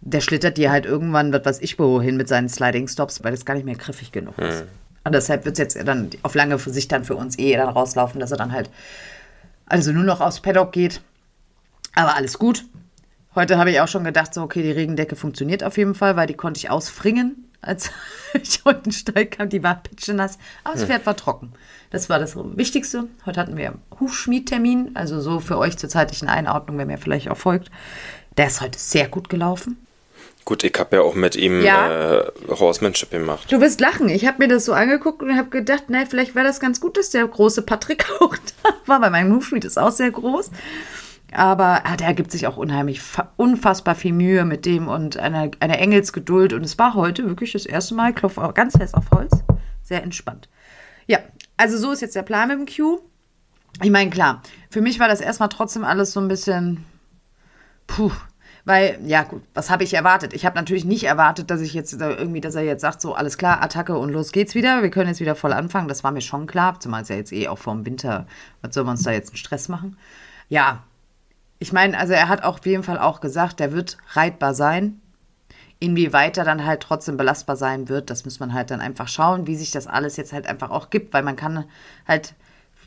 der 0.00 0.20
schlittert 0.20 0.56
dir 0.56 0.70
halt 0.70 0.86
irgendwann, 0.86 1.32
was 1.32 1.44
weiß 1.44 1.60
ich, 1.60 1.78
wohin 1.78 2.16
mit 2.16 2.28
seinen 2.28 2.48
Sliding 2.48 2.88
Stops, 2.88 3.22
weil 3.22 3.32
das 3.32 3.44
gar 3.44 3.54
nicht 3.54 3.66
mehr 3.66 3.74
griffig 3.74 4.12
genug 4.12 4.38
ist. 4.38 4.60
Hm. 4.60 4.68
Und 5.04 5.12
deshalb 5.12 5.44
wird 5.44 5.58
es 5.58 5.58
jetzt 5.58 5.88
dann 5.88 6.10
auf 6.22 6.34
lange 6.34 6.58
Sicht 6.58 6.92
dann 6.92 7.04
für 7.04 7.16
uns 7.16 7.38
eh 7.38 7.56
dann 7.56 7.68
rauslaufen, 7.68 8.20
dass 8.20 8.30
er 8.30 8.36
dann 8.36 8.52
halt 8.52 8.70
also 9.66 9.92
nur 9.92 10.04
noch 10.04 10.20
aufs 10.20 10.40
Paddock 10.40 10.72
geht. 10.72 11.00
Aber 11.94 12.16
alles 12.16 12.38
gut. 12.38 12.64
Heute 13.34 13.58
habe 13.58 13.70
ich 13.70 13.80
auch 13.80 13.88
schon 13.88 14.04
gedacht, 14.04 14.34
so, 14.34 14.42
okay, 14.42 14.62
die 14.62 14.72
Regendecke 14.72 15.14
funktioniert 15.14 15.62
auf 15.62 15.78
jeden 15.78 15.94
Fall, 15.94 16.16
weil 16.16 16.26
die 16.26 16.34
konnte 16.34 16.58
ich 16.58 16.68
ausfringen, 16.68 17.48
als 17.60 17.90
ich 18.34 18.62
heute 18.64 18.78
in 18.78 18.84
den 18.84 18.92
Stall 18.92 19.26
kam. 19.26 19.48
Die 19.48 19.62
war 19.62 19.76
pitschenass, 19.82 20.38
aber 20.64 20.74
das 20.74 20.82
hm. 20.82 20.88
Pferd 20.88 21.06
war 21.06 21.16
trocken. 21.16 21.52
Das 21.90 22.08
war 22.08 22.18
das 22.18 22.36
Wichtigste. 22.36 23.08
Heute 23.26 23.40
hatten 23.40 23.56
wir 23.56 23.74
Hufschmiedtermin, 23.98 24.92
also 24.94 25.20
so 25.20 25.40
für 25.40 25.58
euch 25.58 25.76
zur 25.76 25.88
zeitlichen 25.88 26.28
Einordnung, 26.28 26.78
wenn 26.78 26.88
mir 26.88 26.98
vielleicht 26.98 27.30
auch 27.30 27.36
folgt. 27.36 27.70
Der 28.36 28.46
ist 28.46 28.60
heute 28.60 28.78
sehr 28.78 29.08
gut 29.08 29.28
gelaufen. 29.28 29.76
Gut, 30.44 30.64
ich 30.64 30.72
habe 30.78 30.96
ja 30.96 31.02
auch 31.02 31.14
mit 31.14 31.36
ihm 31.36 31.62
ja. 31.62 32.18
äh, 32.18 32.32
Horsemanship 32.48 33.10
gemacht. 33.10 33.52
Du 33.52 33.60
wirst 33.60 33.80
lachen. 33.80 34.08
Ich 34.08 34.26
habe 34.26 34.38
mir 34.38 34.48
das 34.48 34.64
so 34.64 34.72
angeguckt 34.72 35.22
und 35.22 35.36
habe 35.36 35.50
gedacht, 35.50 35.84
na, 35.88 36.04
vielleicht 36.06 36.34
wäre 36.34 36.46
das 36.46 36.60
ganz 36.60 36.80
gut, 36.80 36.96
dass 36.96 37.10
der 37.10 37.26
große 37.26 37.62
Patrick 37.62 38.06
auch 38.20 38.36
da 38.62 38.70
war, 38.86 39.00
weil 39.00 39.10
mein 39.10 39.32
Hufschmied 39.32 39.64
ist 39.64 39.78
auch 39.78 39.92
sehr 39.92 40.10
groß. 40.10 40.50
Aber 41.32 41.82
ah, 41.84 41.96
der 41.96 42.14
gibt 42.14 42.32
sich 42.32 42.46
auch 42.46 42.56
unheimlich, 42.56 43.00
unfassbar 43.36 43.94
viel 43.94 44.12
Mühe 44.12 44.44
mit 44.44 44.66
dem 44.66 44.88
und 44.88 45.16
eine, 45.16 45.50
eine 45.60 45.78
Engelsgeduld. 45.78 46.52
Und 46.52 46.64
es 46.64 46.78
war 46.78 46.94
heute 46.94 47.26
wirklich 47.28 47.52
das 47.52 47.66
erste 47.66 47.94
Mal, 47.94 48.10
ich 48.10 48.16
klopfe 48.16 48.50
ganz 48.54 48.76
fest 48.76 48.94
auf 48.94 49.10
Holz, 49.12 49.44
sehr 49.82 50.02
entspannt. 50.02 50.48
Ja, 51.06 51.18
also 51.56 51.78
so 51.78 51.92
ist 51.92 52.02
jetzt 52.02 52.16
der 52.16 52.22
Plan 52.22 52.48
mit 52.48 52.58
dem 52.58 52.66
Q. 52.66 53.00
Ich 53.82 53.90
meine, 53.90 54.10
klar, 54.10 54.42
für 54.70 54.80
mich 54.80 54.98
war 54.98 55.08
das 55.08 55.20
erstmal 55.20 55.48
trotzdem 55.48 55.84
alles 55.84 56.12
so 56.12 56.20
ein 56.20 56.28
bisschen, 56.28 56.84
puh, 57.86 58.10
weil, 58.64 58.98
ja 59.04 59.22
gut, 59.22 59.42
was 59.54 59.70
habe 59.70 59.84
ich 59.84 59.94
erwartet? 59.94 60.32
Ich 60.34 60.44
habe 60.44 60.56
natürlich 60.56 60.84
nicht 60.84 61.04
erwartet, 61.04 61.50
dass 61.50 61.60
ich 61.60 61.72
jetzt 61.72 61.92
irgendwie, 61.92 62.40
dass 62.40 62.54
er 62.56 62.62
jetzt 62.62 62.82
sagt, 62.82 63.00
so 63.00 63.14
alles 63.14 63.38
klar, 63.38 63.62
Attacke 63.62 63.96
und 63.96 64.10
los 64.10 64.32
geht's 64.32 64.54
wieder. 64.54 64.82
Wir 64.82 64.90
können 64.90 65.08
jetzt 65.08 65.20
wieder 65.20 65.34
voll 65.34 65.52
anfangen. 65.52 65.88
Das 65.88 66.04
war 66.04 66.10
mir 66.10 66.20
schon 66.20 66.46
klar, 66.46 66.78
zumal 66.78 67.02
es 67.02 67.08
ja 67.08 67.16
jetzt 67.16 67.32
eh 67.32 67.48
auch 67.48 67.58
vor 67.58 67.74
dem 67.74 67.86
Winter, 67.86 68.26
was 68.60 68.74
soll 68.74 68.84
man 68.84 68.92
uns 68.92 69.02
da 69.04 69.12
jetzt 69.12 69.30
einen 69.30 69.38
Stress 69.38 69.68
machen? 69.68 69.96
Ja, 70.48 70.82
ich 71.60 71.72
meine, 71.72 71.96
also 71.98 72.14
er 72.14 72.28
hat 72.28 72.42
auf 72.42 72.64
jeden 72.64 72.82
Fall 72.82 72.98
auch 72.98 73.20
gesagt, 73.20 73.60
der 73.60 73.72
wird 73.72 73.98
reitbar 74.14 74.54
sein. 74.54 75.00
Inwieweit 75.78 76.38
er 76.38 76.44
dann 76.44 76.64
halt 76.64 76.82
trotzdem 76.82 77.16
belastbar 77.16 77.56
sein 77.56 77.88
wird, 77.88 78.10
das 78.10 78.24
muss 78.24 78.40
man 78.40 78.52
halt 78.52 78.70
dann 78.70 78.80
einfach 78.80 79.08
schauen, 79.08 79.46
wie 79.46 79.56
sich 79.56 79.70
das 79.70 79.86
alles 79.86 80.16
jetzt 80.16 80.32
halt 80.32 80.46
einfach 80.46 80.70
auch 80.70 80.90
gibt, 80.90 81.12
weil 81.14 81.22
man 81.22 81.36
kann 81.36 81.66
halt, 82.08 82.34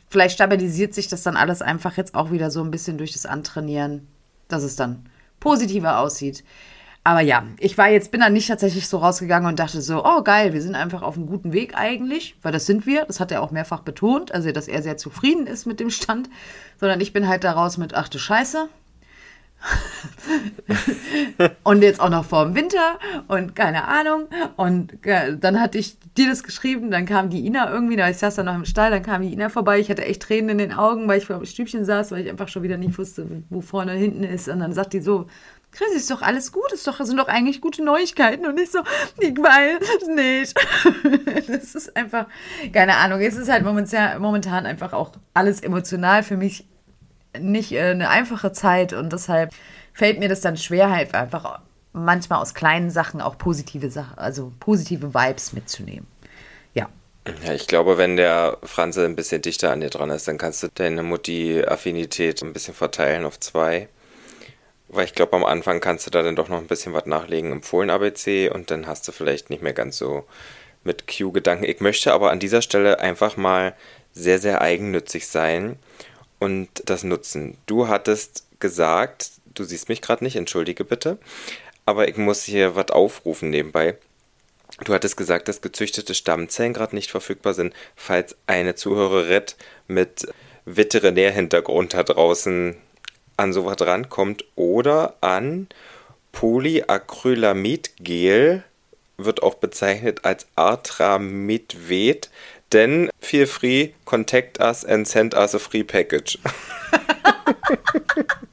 vielleicht 0.08 0.34
stabilisiert 0.34 0.92
sich 0.92 1.08
das 1.08 1.22
dann 1.22 1.36
alles 1.36 1.62
einfach 1.62 1.96
jetzt 1.96 2.14
auch 2.14 2.30
wieder 2.30 2.50
so 2.50 2.62
ein 2.62 2.70
bisschen 2.70 2.98
durch 2.98 3.12
das 3.12 3.26
Antrainieren, 3.26 4.06
dass 4.48 4.64
es 4.64 4.76
dann 4.76 5.06
positiver 5.40 5.98
aussieht. 5.98 6.44
Aber 7.06 7.20
ja, 7.20 7.44
ich 7.58 7.76
war 7.76 7.90
jetzt, 7.90 8.10
bin 8.10 8.22
dann 8.22 8.32
nicht 8.32 8.48
tatsächlich 8.48 8.88
so 8.88 8.96
rausgegangen 8.96 9.46
und 9.46 9.58
dachte 9.58 9.82
so, 9.82 10.02
oh 10.04 10.22
geil, 10.22 10.54
wir 10.54 10.62
sind 10.62 10.74
einfach 10.74 11.02
auf 11.02 11.16
einem 11.16 11.26
guten 11.26 11.52
Weg 11.52 11.76
eigentlich, 11.76 12.36
weil 12.40 12.50
das 12.50 12.64
sind 12.64 12.86
wir. 12.86 13.04
Das 13.04 13.20
hat 13.20 13.30
er 13.30 13.42
auch 13.42 13.50
mehrfach 13.50 13.80
betont, 13.80 14.32
also 14.32 14.50
dass 14.52 14.68
er 14.68 14.82
sehr 14.82 14.96
zufrieden 14.96 15.46
ist 15.46 15.66
mit 15.66 15.80
dem 15.80 15.90
Stand 15.90 16.30
sondern 16.78 17.00
ich 17.00 17.12
bin 17.12 17.28
halt 17.28 17.44
daraus 17.44 17.78
mit, 17.78 17.94
ach 17.94 18.08
du 18.08 18.18
Scheiße. 18.18 18.68
und 21.62 21.80
jetzt 21.80 21.98
auch 21.98 22.10
noch 22.10 22.26
vor 22.26 22.44
dem 22.44 22.54
Winter 22.54 22.98
und 23.28 23.56
keine 23.56 23.88
Ahnung. 23.88 24.28
Und 24.56 24.98
dann 25.40 25.58
hatte 25.58 25.78
ich 25.78 25.96
dir 26.18 26.28
das 26.28 26.42
geschrieben, 26.42 26.90
dann 26.90 27.06
kam 27.06 27.30
die 27.30 27.46
Ina 27.46 27.72
irgendwie, 27.72 27.96
da 27.96 28.10
ich 28.10 28.18
saß 28.18 28.34
dann 28.34 28.44
noch 28.44 28.54
im 28.54 28.66
Stall, 28.66 28.90
dann 28.90 29.02
kam 29.02 29.22
die 29.22 29.32
Ina 29.32 29.48
vorbei. 29.48 29.80
Ich 29.80 29.88
hatte 29.88 30.04
echt 30.04 30.20
Tränen 30.20 30.50
in 30.50 30.58
den 30.58 30.72
Augen, 30.74 31.08
weil 31.08 31.16
ich 31.16 31.24
vor 31.24 31.36
dem 31.36 31.46
Stübchen 31.46 31.86
saß, 31.86 32.12
weil 32.12 32.24
ich 32.24 32.30
einfach 32.30 32.48
schon 32.48 32.62
wieder 32.62 32.76
nicht 32.76 32.98
wusste, 32.98 33.26
wo 33.48 33.62
vorne 33.62 33.92
und 33.92 33.98
hinten 33.98 34.24
ist. 34.24 34.48
Und 34.48 34.60
dann 34.60 34.74
sagt 34.74 34.92
die 34.92 35.00
so, 35.00 35.28
Chris, 35.74 35.92
ist 35.94 36.10
doch 36.10 36.22
alles 36.22 36.52
gut, 36.52 36.70
ist 36.72 36.86
doch, 36.86 37.04
sind 37.04 37.16
doch 37.16 37.26
eigentlich 37.26 37.60
gute 37.60 37.82
Neuigkeiten 37.82 38.46
und 38.46 38.58
ich 38.60 38.70
so, 38.70 38.78
ich 39.18 39.36
weiß 39.36 40.06
nicht. 40.14 40.54
das 41.48 41.74
ist 41.74 41.96
einfach, 41.96 42.26
keine 42.72 42.96
Ahnung, 42.96 43.20
es 43.20 43.36
ist 43.36 43.50
halt 43.50 43.64
momentan, 43.64 44.66
einfach 44.66 44.92
auch 44.92 45.10
alles 45.34 45.60
emotional 45.60 46.22
für 46.22 46.36
mich 46.36 46.64
nicht 47.36 47.72
äh, 47.72 47.90
eine 47.90 48.08
einfache 48.08 48.52
Zeit 48.52 48.92
und 48.92 49.12
deshalb 49.12 49.52
fällt 49.92 50.20
mir 50.20 50.28
das 50.28 50.40
dann 50.40 50.56
schwer, 50.56 50.90
halt 50.90 51.12
einfach 51.12 51.60
manchmal 51.92 52.40
aus 52.40 52.54
kleinen 52.54 52.90
Sachen 52.90 53.20
auch 53.20 53.36
positive 53.36 53.90
Sachen, 53.90 54.16
also 54.16 54.52
positive 54.60 55.12
Vibes 55.12 55.52
mitzunehmen. 55.54 56.06
Ja. 56.74 56.88
Ja, 57.44 57.52
ich 57.52 57.66
glaube, 57.66 57.98
wenn 57.98 58.16
der 58.16 58.58
Franze 58.62 59.04
ein 59.04 59.16
bisschen 59.16 59.42
dichter 59.42 59.72
an 59.72 59.80
dir 59.80 59.90
dran 59.90 60.10
ist, 60.10 60.28
dann 60.28 60.38
kannst 60.38 60.62
du 60.62 60.68
deine 60.72 61.02
Mutti-Affinität 61.02 62.42
ein 62.42 62.52
bisschen 62.52 62.74
verteilen 62.74 63.24
auf 63.24 63.40
zwei. 63.40 63.88
Weil 64.94 65.06
ich 65.06 65.14
glaube, 65.14 65.34
am 65.34 65.44
Anfang 65.44 65.80
kannst 65.80 66.06
du 66.06 66.10
da 66.10 66.22
dann 66.22 66.36
doch 66.36 66.48
noch 66.48 66.58
ein 66.58 66.68
bisschen 66.68 66.92
was 66.92 67.06
nachlegen 67.06 67.50
im 67.50 67.62
Fohlen-ABC 67.62 68.48
und 68.50 68.70
dann 68.70 68.86
hast 68.86 69.06
du 69.08 69.12
vielleicht 69.12 69.50
nicht 69.50 69.62
mehr 69.62 69.72
ganz 69.72 69.98
so 69.98 70.24
mit 70.84 71.06
Q-Gedanken. 71.08 71.64
Ich 71.64 71.80
möchte 71.80 72.12
aber 72.12 72.30
an 72.30 72.38
dieser 72.38 72.62
Stelle 72.62 73.00
einfach 73.00 73.36
mal 73.36 73.74
sehr, 74.12 74.38
sehr 74.38 74.60
eigennützig 74.60 75.26
sein 75.26 75.78
und 76.38 76.68
das 76.86 77.02
nutzen. 77.02 77.58
Du 77.66 77.88
hattest 77.88 78.46
gesagt, 78.60 79.32
du 79.46 79.64
siehst 79.64 79.88
mich 79.88 80.00
gerade 80.00 80.22
nicht, 80.22 80.36
entschuldige 80.36 80.84
bitte, 80.84 81.18
aber 81.86 82.08
ich 82.08 82.16
muss 82.16 82.44
hier 82.44 82.76
was 82.76 82.90
aufrufen 82.90 83.50
nebenbei. 83.50 83.96
Du 84.84 84.94
hattest 84.94 85.16
gesagt, 85.16 85.48
dass 85.48 85.60
gezüchtete 85.60 86.14
Stammzellen 86.14 86.72
gerade 86.72 86.94
nicht 86.94 87.10
verfügbar 87.10 87.54
sind, 87.54 87.74
falls 87.96 88.36
eine 88.46 88.74
Zuhörerin 88.74 89.44
mit 89.88 90.26
Veterinärhintergrund 90.66 91.94
da 91.94 92.02
draußen 92.02 92.76
an 93.36 93.52
sowas 93.52 93.76
rankommt 93.80 94.44
oder 94.56 95.14
an 95.20 95.68
Polyacrylamidgel 96.32 98.64
wird 99.16 99.42
auch 99.42 99.54
bezeichnet 99.54 100.24
als 100.24 100.46
Artramidvet. 100.56 102.30
Denn 102.72 103.08
feel 103.20 103.46
free, 103.46 103.90
contact 104.04 104.58
us 104.60 104.84
and 104.84 105.06
send 105.06 105.34
us 105.34 105.54
a 105.54 105.60
free 105.60 105.84
package. 105.84 106.40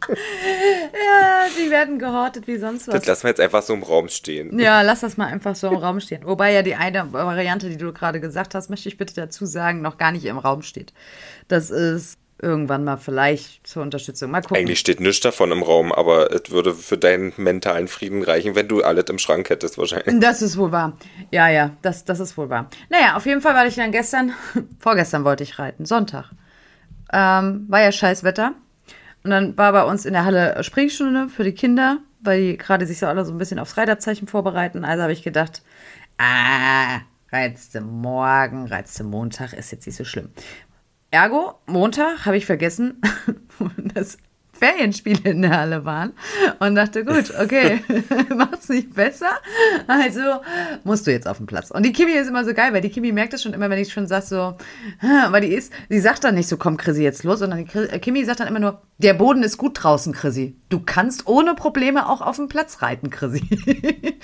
ja, 0.09 1.45
die 1.57 1.71
werden 1.71 1.97
gehortet 1.97 2.47
wie 2.47 2.57
sonst 2.57 2.87
was. 2.87 2.95
Das 2.95 3.05
lassen 3.07 3.23
wir 3.23 3.29
jetzt 3.29 3.39
einfach 3.39 3.63
so 3.63 3.73
im 3.73 3.83
Raum 3.83 4.09
stehen. 4.09 4.59
Ja, 4.59 4.81
lass 4.81 4.99
das 4.99 5.17
mal 5.17 5.27
einfach 5.27 5.55
so 5.55 5.69
im 5.69 5.75
Raum 5.75 5.99
stehen. 5.99 6.25
Wobei 6.25 6.53
ja 6.53 6.61
die 6.61 6.75
eine 6.75 7.11
Variante, 7.11 7.69
die 7.69 7.77
du 7.77 7.91
gerade 7.93 8.19
gesagt 8.19 8.53
hast, 8.53 8.69
möchte 8.69 8.89
ich 8.89 8.97
bitte 8.97 9.15
dazu 9.15 9.45
sagen, 9.45 9.81
noch 9.81 9.97
gar 9.97 10.11
nicht 10.11 10.25
im 10.25 10.37
Raum 10.37 10.61
steht. 10.61 10.93
Das 11.47 11.71
ist 11.71 12.17
irgendwann 12.41 12.83
mal 12.83 12.97
vielleicht 12.97 13.67
zur 13.67 13.83
Unterstützung. 13.83 14.31
Mal 14.31 14.41
gucken. 14.41 14.57
Eigentlich 14.57 14.79
steht 14.79 14.99
nichts 14.99 15.21
davon 15.21 15.51
im 15.51 15.63
Raum, 15.63 15.91
aber 15.91 16.31
es 16.31 16.51
würde 16.51 16.73
für 16.73 16.97
deinen 16.97 17.33
mentalen 17.37 17.87
Frieden 17.87 18.23
reichen, 18.23 18.55
wenn 18.55 18.67
du 18.67 18.83
alles 18.83 19.05
im 19.09 19.19
Schrank 19.19 19.49
hättest 19.49 19.77
wahrscheinlich. 19.77 20.19
Das 20.19 20.41
ist 20.41 20.57
wohl 20.57 20.71
wahr. 20.71 20.97
Ja, 21.31 21.49
ja, 21.49 21.71
das, 21.81 22.03
das 22.05 22.19
ist 22.19 22.37
wohl 22.37 22.49
wahr. 22.49 22.69
Naja, 22.89 23.15
auf 23.15 23.25
jeden 23.25 23.41
Fall 23.41 23.53
war 23.53 23.65
ich 23.65 23.75
dann 23.75 23.91
gestern, 23.91 24.33
vorgestern 24.79 25.23
wollte 25.23 25.43
ich 25.43 25.59
reiten, 25.59 25.85
Sonntag. 25.85 26.31
Ähm, 27.13 27.65
war 27.67 27.81
ja 27.81 27.91
scheiß 27.91 28.23
Wetter. 28.23 28.53
Und 29.23 29.29
dann 29.29 29.57
war 29.57 29.71
bei 29.71 29.83
uns 29.83 30.05
in 30.05 30.13
der 30.13 30.25
Halle 30.25 30.63
Springstunde 30.63 31.29
für 31.29 31.43
die 31.43 31.53
Kinder, 31.53 31.99
weil 32.21 32.41
die 32.41 32.57
gerade 32.57 32.87
sich 32.87 32.97
so 32.97 33.05
alle 33.05 33.23
so 33.23 33.31
ein 33.31 33.37
bisschen 33.37 33.59
aufs 33.59 33.77
Reiterzeichen 33.77 34.27
vorbereiten. 34.27 34.83
Also 34.83 35.03
habe 35.03 35.13
ich 35.13 35.21
gedacht, 35.21 35.61
ah, 36.17 37.01
reizte 37.31 37.81
morgen, 37.81 38.65
reizte 38.67 39.03
Montag, 39.03 39.53
ist 39.53 39.71
jetzt 39.71 39.85
nicht 39.85 39.95
so 39.95 40.05
schlimm. 40.05 40.29
Ergo, 41.11 41.59
Montag 41.65 42.25
habe 42.25 42.37
ich 42.37 42.45
vergessen, 42.45 43.01
dass 43.93 44.17
Ferienspiele 44.61 45.31
in 45.31 45.41
der 45.41 45.57
Halle 45.57 45.85
waren 45.85 46.13
und 46.59 46.75
dachte, 46.75 47.03
gut, 47.03 47.33
okay, 47.41 47.83
macht's 48.35 48.69
nicht 48.69 48.93
besser. 48.93 49.31
Also 49.87 50.21
musst 50.83 51.07
du 51.07 51.11
jetzt 51.11 51.27
auf 51.27 51.37
den 51.37 51.47
Platz. 51.47 51.71
Und 51.71 51.83
die 51.83 51.91
Kimi 51.91 52.11
ist 52.11 52.27
immer 52.27 52.45
so 52.45 52.53
geil, 52.53 52.71
weil 52.71 52.81
die 52.81 52.89
Kimi 52.89 53.11
merkt 53.11 53.33
das 53.33 53.41
schon 53.41 53.53
immer, 53.53 53.71
wenn 53.71 53.79
ich 53.79 53.91
schon 53.91 54.07
sag 54.07 54.21
so, 54.21 54.55
weil 55.31 55.41
die 55.41 55.53
ist, 55.53 55.73
die 55.89 55.99
sagt 55.99 56.23
dann 56.23 56.35
nicht 56.35 56.47
so, 56.47 56.57
komm 56.57 56.77
Chrissy 56.77 57.01
jetzt 57.01 57.23
los, 57.23 57.39
sondern 57.39 57.65
die 57.65 57.77
äh, 57.77 57.97
Kimi 57.97 58.23
sagt 58.23 58.39
dann 58.39 58.47
immer 58.47 58.59
nur, 58.59 58.81
der 58.99 59.15
Boden 59.15 59.41
ist 59.41 59.57
gut 59.57 59.81
draußen, 59.81 60.13
Chrissy. 60.13 60.55
Du 60.69 60.79
kannst 60.79 61.25
ohne 61.25 61.55
Probleme 61.55 62.07
auch 62.07 62.21
auf 62.21 62.35
den 62.35 62.47
Platz 62.47 62.83
reiten, 62.83 63.09
Chrissy. 63.09 63.41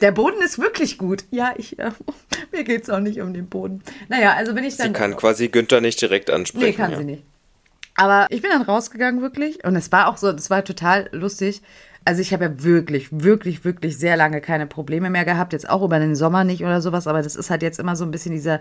der 0.00 0.12
Boden 0.12 0.40
ist 0.42 0.58
wirklich 0.58 0.96
gut. 0.96 1.24
Ja, 1.30 1.52
ich, 1.58 1.78
äh, 1.78 1.90
mir 2.52 2.64
geht's 2.64 2.88
auch 2.88 3.00
nicht 3.00 3.20
um 3.20 3.34
den 3.34 3.48
Boden. 3.48 3.82
Naja, 4.08 4.32
also 4.32 4.54
bin 4.54 4.64
ich 4.64 4.78
dann. 4.78 4.88
Sie 4.88 4.92
kann 4.94 5.14
quasi 5.14 5.48
Günther 5.48 5.82
nicht 5.82 6.00
direkt 6.00 6.30
ansprechen. 6.30 6.64
Nee, 6.64 6.72
kann 6.72 6.92
ja. 6.92 6.98
sie 6.98 7.04
nicht. 7.04 7.22
Aber 7.94 8.26
ich 8.30 8.42
bin 8.42 8.50
dann 8.50 8.62
rausgegangen 8.62 9.20
wirklich 9.20 9.64
und 9.64 9.76
es 9.76 9.92
war 9.92 10.08
auch 10.08 10.16
so, 10.16 10.32
das 10.32 10.50
war 10.50 10.64
total 10.64 11.08
lustig. 11.12 11.62
Also 12.04 12.20
ich 12.20 12.32
habe 12.32 12.44
ja 12.44 12.64
wirklich, 12.64 13.08
wirklich, 13.12 13.64
wirklich 13.64 13.98
sehr 13.98 14.16
lange 14.16 14.40
keine 14.40 14.66
Probleme 14.66 15.10
mehr 15.10 15.24
gehabt. 15.24 15.52
Jetzt 15.52 15.68
auch 15.68 15.82
über 15.82 15.98
den 15.98 16.16
Sommer 16.16 16.42
nicht 16.44 16.62
oder 16.62 16.80
sowas, 16.80 17.06
aber 17.06 17.22
das 17.22 17.36
ist 17.36 17.50
halt 17.50 17.62
jetzt 17.62 17.78
immer 17.78 17.94
so 17.94 18.04
ein 18.04 18.10
bisschen 18.10 18.32
dieser 18.32 18.60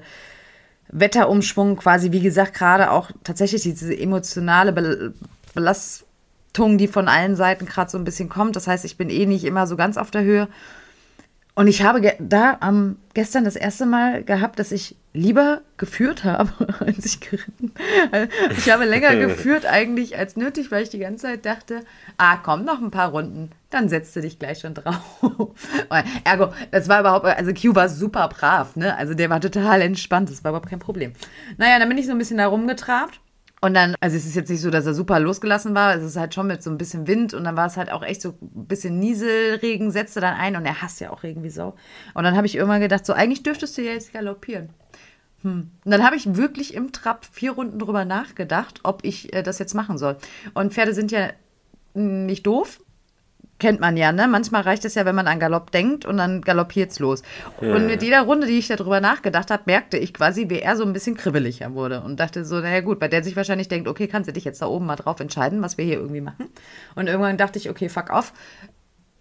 Wetterumschwung 0.90 1.78
quasi, 1.78 2.12
wie 2.12 2.20
gesagt, 2.22 2.54
gerade 2.54 2.92
auch 2.92 3.10
tatsächlich 3.24 3.64
diese 3.64 3.98
emotionale 3.98 5.14
Belastung, 5.54 6.78
die 6.78 6.88
von 6.88 7.08
allen 7.08 7.36
Seiten 7.36 7.66
gerade 7.66 7.90
so 7.90 7.98
ein 7.98 8.04
bisschen 8.04 8.30
kommt. 8.30 8.56
Das 8.56 8.68
heißt, 8.68 8.86
ich 8.86 8.98
bin 8.98 9.10
eh 9.10 9.26
nicht 9.26 9.46
immer 9.46 9.66
so 9.66 9.76
ganz 9.78 9.98
auf 9.98 10.12
der 10.12 10.24
Höhe. 10.24 10.48
Und 11.53 11.67
ich 11.67 11.84
habe 11.84 12.15
da 12.20 12.58
am 12.62 12.98
gestern 13.13 13.43
das 13.43 13.58
erste 13.58 13.86
Mal 13.86 14.24
gehabt, 14.24 14.58
dass 14.58 14.72
ich 14.72 14.96
lieber 15.13 15.62
geführt 15.75 16.24
habe, 16.24 16.51
als 16.79 17.05
ich 17.05 17.20
geritten. 17.20 17.74
Ich 18.58 18.72
habe 18.72 18.86
länger 18.86 19.15
geführt 19.27 19.65
eigentlich 19.65 20.17
als 20.17 20.38
nötig, 20.38 20.72
weil 20.72 20.84
ich 20.84 20.89
die 20.89 21.00
ganze 21.00 21.24
Zeit 21.24 21.46
dachte, 21.46 21.81
ah, 22.17 22.38
komm, 22.38 22.63
noch 22.63 22.81
ein 22.81 22.91
paar 22.91 23.10
Runden, 23.10 23.51
dann 23.70 23.89
setzt 23.89 24.15
du 24.15 24.22
dich 24.22 24.39
gleich 24.39 24.60
schon 24.60 24.74
drauf. 24.74 25.03
Ergo, 26.24 26.53
das 26.72 26.88
war 26.88 27.01
überhaupt, 27.01 27.25
also 27.25 27.53
Q 27.53 27.75
war 27.75 27.89
super 27.89 28.29
brav, 28.29 28.77
ne? 28.77 28.96
Also 28.96 29.13
der 29.13 29.29
war 29.29 29.41
total 29.41 29.81
entspannt, 29.81 30.29
das 30.29 30.46
war 30.46 30.51
überhaupt 30.51 30.70
kein 30.70 30.79
Problem. 30.79 31.12
Naja, 31.58 31.79
dann 31.79 31.89
bin 31.89 31.98
ich 31.98 32.05
so 32.05 32.13
ein 32.13 32.17
bisschen 32.17 32.38
da 32.38 32.48
rumgetrabt 32.48 33.20
und 33.63 33.75
dann, 33.75 33.96
also 34.00 34.18
es 34.18 34.25
ist 34.25 34.36
jetzt 34.36 34.50
nicht 34.50 34.62
so, 34.62 34.72
dass 34.72 34.88
er 34.88 34.96
super 34.96 35.20
losgelassen 35.20 35.75
war, 35.75 35.96
es 35.96 36.03
ist 36.03 36.18
halt 36.18 36.34
schon 36.34 36.48
mit 36.48 36.63
so 36.63 36.72
ein 36.72 36.80
bisschen 36.80 37.06
Wind 37.06 37.36
und 37.36 37.44
dann 37.44 37.56
war 37.56 37.68
es 37.68 37.77
halt 37.77 37.91
auch 37.91 38.01
echt 38.01 38.22
so 38.22 38.30
ein 38.41 38.65
bisschen 38.65 39.00
Nieselregen 39.00 39.91
setzte 39.91 40.20
dann 40.20 40.34
ein 40.34 40.56
und 40.56 40.65
er 40.65 40.82
hasst 40.82 41.00
ja 41.00 41.12
auch 41.12 41.22
Regen 41.22 41.44
wie 41.44 41.51
Sau. 41.51 41.75
Und 42.15 42.24
dann 42.24 42.36
habe 42.36 42.48
ich 42.48 42.56
irgendwann 42.56 42.82
gedacht, 42.82 43.06
so 43.06 43.13
eigentlich 43.13 43.44
dürftest 43.44 43.77
du 43.77 43.84
ja 43.84 43.94
jetzt 43.94 44.13
galoppieren. 44.13 44.70
Hm. 45.44 45.70
Und 45.86 45.91
dann 45.91 46.03
habe 46.03 46.15
ich 46.15 46.36
wirklich 46.36 46.74
im 46.74 46.91
Trab 46.91 47.24
vier 47.25 47.51
Runden 47.51 47.77
drüber 47.77 48.03
nachgedacht, 48.03 48.80
ob 48.82 49.03
ich 49.03 49.32
äh, 49.34 49.44
das 49.44 49.60
jetzt 49.60 49.75
machen 49.75 50.00
soll. 50.00 50.18
Und 50.56 50.74
Pferde 50.74 50.96
sind 50.96 51.12
ja 51.12 51.30
nicht 51.94 52.48
doof, 52.48 52.80
kennt 53.62 53.80
man 53.80 53.96
ja, 53.96 54.12
ne? 54.12 54.27
Manchmal 54.27 54.63
reicht 54.63 54.84
es 54.86 54.96
ja, 54.96 55.06
wenn 55.06 55.13
man 55.13 55.27
an 55.27 55.39
Galopp 55.39 55.72
denkt 55.72 56.03
und 56.03 56.18
dann 56.18 56.41
galoppiert's 56.41 56.98
los. 56.98 57.22
Ja. 57.62 57.75
Und 57.75 57.86
mit 57.86 58.01
jeder 58.01 58.24
Runde, 58.24 58.48
die 58.48 58.58
ich 58.58 58.68
darüber 58.68 59.00
nachgedacht 59.00 59.51
habe, 59.51 59.63
merkte 59.68 59.98
ich 59.98 60.15
quasi, 60.15 60.50
wie 60.50 60.60
er 60.60 60.75
so 60.75 60.84
ein 60.84 60.94
bisschen 60.94 61.15
kribbeliger 61.15 61.74
wurde 61.75 62.01
und 62.01 62.20
dachte 62.20 62.44
so, 62.44 62.60
naja 62.60 62.82
gut, 62.82 63.00
weil 63.00 63.10
der 63.10 63.24
sich 63.24 63.36
wahrscheinlich 63.36 63.68
denkt, 63.68 63.88
okay, 63.88 64.08
kannst 64.08 64.27
du 64.27 64.34
dich 64.34 64.46
jetzt 64.46 64.63
da 64.63 64.65
oben 64.65 64.88
mal 64.88 64.96
drauf 64.96 65.20
entscheiden, 65.20 65.62
was 65.62 65.77
wir 65.77 65.86
hier 65.86 65.98
irgendwie 65.98 66.22
machen. 66.22 66.50
Und 66.96 67.06
irgendwann 67.06 67.38
dachte 67.38 67.60
ich, 67.60 67.70
okay, 67.70 67.88
fuck 67.88 68.10
off. 68.10 68.34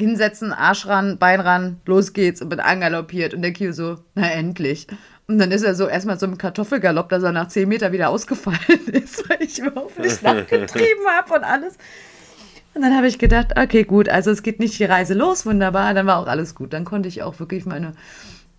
Hinsetzen, 0.00 0.54
Arsch 0.54 0.86
ran, 0.86 1.18
Bein 1.18 1.40
ran, 1.40 1.82
los 1.84 2.14
geht's 2.14 2.40
und 2.40 2.48
bin 2.48 2.60
angaloppiert 2.60 3.34
und 3.34 3.42
der 3.42 3.52
Kio 3.52 3.72
so, 3.72 3.98
na 4.14 4.30
endlich. 4.30 4.86
Und 5.28 5.38
dann 5.38 5.52
ist 5.52 5.62
er 5.62 5.74
so 5.74 5.86
erstmal 5.86 6.18
so 6.18 6.24
im 6.24 6.38
Kartoffelgalopp, 6.38 7.10
dass 7.10 7.22
er 7.22 7.32
nach 7.32 7.48
zehn 7.48 7.68
Meter 7.68 7.92
wieder 7.92 8.08
ausgefallen 8.08 8.86
ist, 8.86 9.28
weil 9.28 9.42
ich 9.42 9.58
überhaupt 9.58 9.98
nicht 9.98 10.22
nachgetrieben 10.24 11.06
habe 11.14 11.34
und 11.34 11.44
alles. 11.44 11.76
Und 12.74 12.82
dann 12.82 12.96
habe 12.96 13.08
ich 13.08 13.18
gedacht, 13.18 13.58
okay, 13.58 13.84
gut, 13.84 14.08
also 14.08 14.30
es 14.30 14.42
geht 14.42 14.60
nicht 14.60 14.78
die 14.78 14.84
Reise 14.84 15.14
los, 15.14 15.44
wunderbar, 15.44 15.92
dann 15.94 16.06
war 16.06 16.18
auch 16.18 16.26
alles 16.26 16.54
gut. 16.54 16.72
Dann 16.72 16.84
konnte 16.84 17.08
ich 17.08 17.22
auch 17.22 17.40
wirklich 17.40 17.66
meine, 17.66 17.94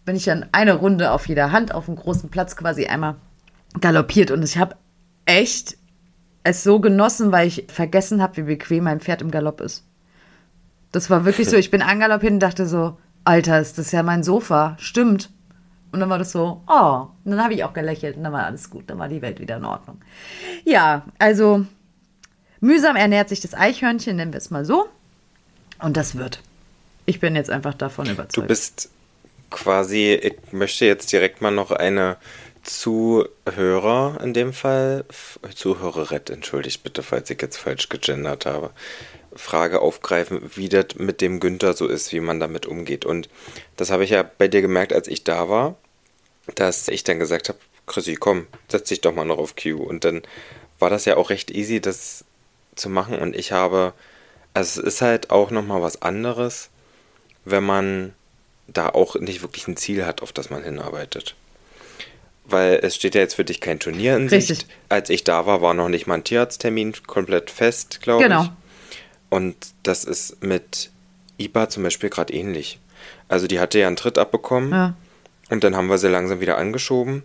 wenn 0.06 0.16
ich 0.16 0.26
dann 0.26 0.46
eine 0.52 0.74
Runde 0.74 1.12
auf 1.12 1.28
jeder 1.28 1.52
Hand 1.52 1.74
auf 1.74 1.86
dem 1.86 1.96
großen 1.96 2.30
Platz 2.30 2.56
quasi 2.56 2.88
einmal 2.88 3.16
galoppiert 3.80 4.32
und 4.32 4.44
ich 4.44 4.58
habe 4.58 4.76
echt 5.26 5.78
es 6.44 6.64
so 6.64 6.80
genossen, 6.80 7.32
weil 7.32 7.48
ich 7.48 7.66
vergessen 7.70 8.22
habe, 8.22 8.38
wie 8.38 8.42
bequem 8.44 8.86
mein 8.86 9.00
Pferd 9.00 9.22
im 9.22 9.32
Galopp 9.32 9.62
ist. 9.62 9.86
Das 10.92 11.10
war 11.10 11.24
wirklich 11.24 11.50
so, 11.50 11.56
ich 11.58 11.72
bin 11.72 11.82
angaloppiert 11.82 12.34
und 12.34 12.40
dachte 12.40 12.66
so, 12.66 12.98
Alter, 13.24 13.60
ist 13.60 13.78
das 13.78 13.92
ja 13.92 14.04
mein 14.04 14.24
Sofa, 14.24 14.76
stimmt. 14.80 15.30
Und 15.92 16.00
dann 16.00 16.10
war 16.10 16.18
das 16.18 16.32
so, 16.32 16.64
oh, 16.68 17.08
und 17.24 17.32
dann 17.32 17.44
habe 17.44 17.54
ich 17.54 17.64
auch 17.64 17.74
gelächelt 17.74 18.18
und 18.18 18.24
dann 18.24 18.34
war 18.34 18.46
alles 18.46 18.70
gut, 18.70 18.90
dann 18.90 18.98
war 18.98 19.10
die 19.10 19.22
Welt 19.22 19.40
wieder 19.40 19.58
in 19.58 19.66
Ordnung. 19.66 20.00
Ja, 20.64 21.04
also 21.20 21.66
Mühsam 22.62 22.96
ernährt 22.96 23.30
sich 23.30 23.42
das 23.42 23.54
Eichhörnchen, 23.54 24.16
nennen 24.16 24.34
wir 24.34 24.38
es 24.38 24.52
mal 24.52 24.66
so. 24.66 24.88
Und 25.80 25.98
das 25.98 26.16
wird. 26.16 26.40
Ich 27.06 27.20
bin 27.20 27.36
jetzt 27.36 27.50
einfach 27.50 27.74
davon 27.74 28.06
überzeugt. 28.06 28.38
Du 28.38 28.42
bist 28.44 28.90
quasi, 29.50 30.14
ich 30.14 30.54
möchte 30.54 30.86
jetzt 30.86 31.12
direkt 31.12 31.42
mal 31.42 31.52
noch 31.52 31.72
eine 31.72 32.18
Zuhörer 32.64 34.20
in 34.24 34.34
dem 34.34 34.54
Fall, 34.54 35.06
Zuhörerin, 35.56 36.22
entschuldigt 36.30 36.84
bitte, 36.84 37.02
falls 37.02 37.30
ich 37.32 37.42
jetzt 37.42 37.58
falsch 37.58 37.90
gegendert 37.90 38.46
habe, 38.46 38.70
Frage 39.36 39.82
aufgreifen, 39.82 40.42
wie 40.56 40.70
das 40.70 40.96
mit 40.98 41.22
dem 41.22 41.40
Günther 41.40 41.74
so 41.74 41.88
ist, 41.88 42.14
wie 42.14 42.20
man 42.20 42.40
damit 42.40 42.68
umgeht. 42.68 43.06
Und 43.06 43.30
das 43.78 43.90
habe 43.90 44.04
ich 44.04 44.12
ja 44.12 44.24
bei 44.24 44.48
dir 44.48 44.62
gemerkt, 44.62 44.94
als 44.94 45.08
ich 45.08 45.24
da 45.24 45.50
war, 45.50 45.76
dass 46.56 46.88
ich 46.88 47.04
dann 47.04 47.20
gesagt 47.20 47.50
habe, 47.50 47.58
Chrissy, 47.88 48.16
komm, 48.16 48.48
setz 48.70 48.90
dich 48.90 49.02
doch 49.02 49.16
mal 49.16 49.26
noch 49.26 49.40
auf 49.40 49.56
Q. 49.56 49.78
Und 49.78 50.06
dann 50.06 50.22
war 50.80 50.90
das 50.90 51.06
ja 51.06 51.18
auch 51.18 51.30
recht 51.30 51.50
easy, 51.50 51.82
dass 51.82 52.26
zu 52.82 52.90
machen. 52.90 53.18
Und 53.20 53.36
ich 53.36 53.52
habe, 53.52 53.94
also 54.54 54.82
es 54.82 54.88
ist 54.96 55.02
halt 55.02 55.30
auch 55.30 55.52
nochmal 55.52 55.82
was 55.82 56.02
anderes, 56.02 56.70
wenn 57.46 57.64
man 57.64 58.14
da 58.68 58.90
auch 58.90 59.16
nicht 59.16 59.42
wirklich 59.42 59.68
ein 59.68 59.78
Ziel 59.78 60.06
hat, 60.06 60.22
auf 60.22 60.34
das 60.34 60.50
man 60.50 60.64
hinarbeitet. 60.64 61.36
Weil 62.46 62.80
es 62.82 62.96
steht 62.96 63.16
ja 63.16 63.22
jetzt 63.22 63.36
für 63.36 63.46
dich 63.46 63.62
kein 63.62 63.80
Turnier 63.80 64.16
in 64.16 64.28
Richtig. 64.28 64.60
Sicht. 64.60 64.68
Als 64.90 65.10
ich 65.10 65.24
da 65.24 65.46
war, 65.46 65.62
war 65.62 65.74
noch 65.74 65.90
nicht 65.90 66.08
mal 66.08 66.16
ein 66.16 66.24
Tierarzttermin 66.24 66.94
komplett 67.08 67.52
fest, 67.52 68.00
glaube 68.02 68.24
genau. 68.24 68.44
ich. 68.44 68.50
Und 69.30 69.56
das 69.84 70.04
ist 70.04 70.44
mit 70.44 70.92
IBA 71.38 71.70
zum 71.70 71.84
Beispiel 71.84 72.10
gerade 72.10 72.34
ähnlich. 72.34 72.80
Also 73.30 73.48
die 73.48 73.60
hatte 73.60 73.80
ja 73.80 73.88
einen 73.88 73.96
Tritt 73.96 74.18
abbekommen 74.18 74.72
ja. 74.72 74.94
und 75.50 75.64
dann 75.64 75.76
haben 75.76 75.88
wir 75.88 75.98
sie 75.98 76.10
langsam 76.10 76.42
wieder 76.42 76.58
angeschoben. 76.58 77.24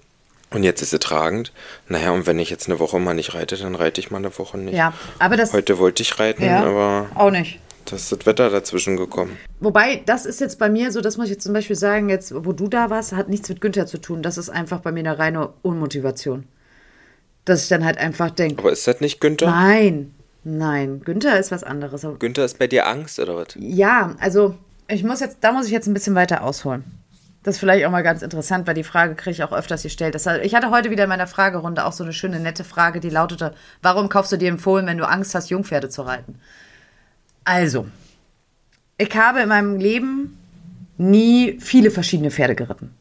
Und 0.56 0.62
jetzt 0.62 0.80
ist 0.80 0.88
sie 0.88 0.98
tragend. 0.98 1.52
Naja, 1.86 2.12
und 2.12 2.26
wenn 2.26 2.38
ich 2.38 2.48
jetzt 2.48 2.66
eine 2.66 2.78
Woche 2.78 2.98
mal 2.98 3.12
nicht 3.12 3.34
reite, 3.34 3.58
dann 3.58 3.74
reite 3.74 4.00
ich 4.00 4.10
mal 4.10 4.16
eine 4.16 4.38
Woche 4.38 4.56
nicht. 4.56 4.74
Ja, 4.74 4.94
aber 5.18 5.36
das. 5.36 5.52
Heute 5.52 5.76
wollte 5.76 6.02
ich 6.02 6.18
reiten, 6.18 6.44
ja, 6.44 6.64
aber. 6.64 7.10
Auch 7.14 7.30
nicht. 7.30 7.60
Da 7.84 7.96
ist 7.96 8.10
das 8.10 8.24
Wetter 8.24 8.48
dazwischen 8.48 8.96
gekommen. 8.96 9.36
Wobei, 9.60 10.00
das 10.06 10.24
ist 10.24 10.40
jetzt 10.40 10.58
bei 10.58 10.70
mir 10.70 10.92
so, 10.92 11.02
das 11.02 11.18
muss 11.18 11.26
ich 11.26 11.32
jetzt 11.32 11.44
zum 11.44 11.52
Beispiel 11.52 11.76
sagen, 11.76 12.08
jetzt, 12.08 12.32
wo 12.34 12.54
du 12.54 12.68
da 12.68 12.88
warst, 12.88 13.12
hat 13.12 13.28
nichts 13.28 13.50
mit 13.50 13.60
Günther 13.60 13.84
zu 13.86 13.98
tun. 13.98 14.22
Das 14.22 14.38
ist 14.38 14.48
einfach 14.48 14.80
bei 14.80 14.92
mir 14.92 15.00
eine 15.00 15.18
reine 15.18 15.50
Unmotivation. 15.60 16.46
Dass 17.44 17.64
ich 17.64 17.68
dann 17.68 17.84
halt 17.84 17.98
einfach 17.98 18.30
denke. 18.30 18.58
Aber 18.60 18.72
ist 18.72 18.86
das 18.86 19.02
nicht 19.02 19.20
Günther? 19.20 19.50
Nein, 19.50 20.14
nein. 20.42 21.02
Günther 21.04 21.38
ist 21.38 21.50
was 21.50 21.64
anderes. 21.64 22.06
Günther 22.18 22.46
ist 22.46 22.58
bei 22.58 22.66
dir 22.66 22.86
Angst, 22.86 23.18
oder 23.18 23.36
was? 23.36 23.48
Ja, 23.56 24.16
also 24.20 24.54
ich 24.88 25.04
muss 25.04 25.20
jetzt, 25.20 25.36
da 25.42 25.52
muss 25.52 25.66
ich 25.66 25.72
jetzt 25.72 25.86
ein 25.86 25.92
bisschen 25.92 26.14
weiter 26.14 26.42
ausholen. 26.42 26.82
Das 27.46 27.54
ist 27.54 27.60
vielleicht 27.60 27.86
auch 27.86 27.92
mal 27.92 28.02
ganz 28.02 28.22
interessant, 28.22 28.66
weil 28.66 28.74
die 28.74 28.82
Frage 28.82 29.14
kriege 29.14 29.30
ich 29.30 29.44
auch 29.44 29.52
öfters 29.52 29.84
gestellt. 29.84 30.16
Das, 30.16 30.26
ich 30.26 30.56
hatte 30.56 30.70
heute 30.70 30.90
wieder 30.90 31.04
in 31.04 31.08
meiner 31.08 31.28
Fragerunde 31.28 31.84
auch 31.84 31.92
so 31.92 32.02
eine 32.02 32.12
schöne, 32.12 32.40
nette 32.40 32.64
Frage, 32.64 32.98
die 32.98 33.08
lautete: 33.08 33.54
Warum 33.82 34.08
kaufst 34.08 34.32
du 34.32 34.36
dir 34.36 34.48
einen 34.48 34.58
Fohlen, 34.58 34.84
wenn 34.88 34.98
du 34.98 35.08
Angst 35.08 35.32
hast, 35.32 35.48
Jungpferde 35.48 35.88
zu 35.88 36.02
reiten? 36.02 36.40
Also, 37.44 37.86
ich 38.98 39.16
habe 39.16 39.42
in 39.42 39.48
meinem 39.48 39.78
Leben 39.78 40.36
nie 40.98 41.60
viele 41.60 41.92
verschiedene 41.92 42.32
Pferde 42.32 42.56
geritten. 42.56 42.92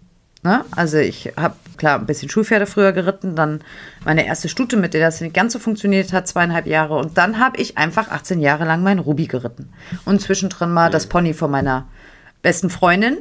Ne? 0.44 0.64
Also 0.76 1.00
ich 1.00 1.34
habe 1.38 1.56
klar 1.78 1.98
ein 1.98 2.06
bisschen 2.06 2.30
Schulpferde 2.30 2.68
früher 2.68 2.92
geritten, 2.92 3.36
dann 3.36 3.62
meine 4.04 4.28
erste 4.28 4.48
Stute, 4.48 4.78
mit 4.78 4.94
der 4.94 5.02
das 5.02 5.22
nicht 5.22 5.34
ganz 5.34 5.54
so 5.54 5.60
funktioniert 5.60 6.14
hat, 6.14 6.28
zweieinhalb 6.28 6.68
Jahre. 6.68 6.98
Und 6.98 7.18
dann 7.18 7.40
habe 7.40 7.60
ich 7.60 7.80
einfach 7.80 8.10
18 8.12 8.40
Jahre 8.40 8.66
lang 8.66 8.84
meinen 8.84 9.00
Ruby 9.00 9.26
geritten. 9.26 9.70
Und 10.06 10.22
zwischendrin 10.22 10.72
mal 10.72 10.92
das 10.92 11.08
Pony 11.08 11.34
von 11.34 11.50
meiner 11.50 11.88
besten 12.44 12.70
Freundin, 12.70 13.18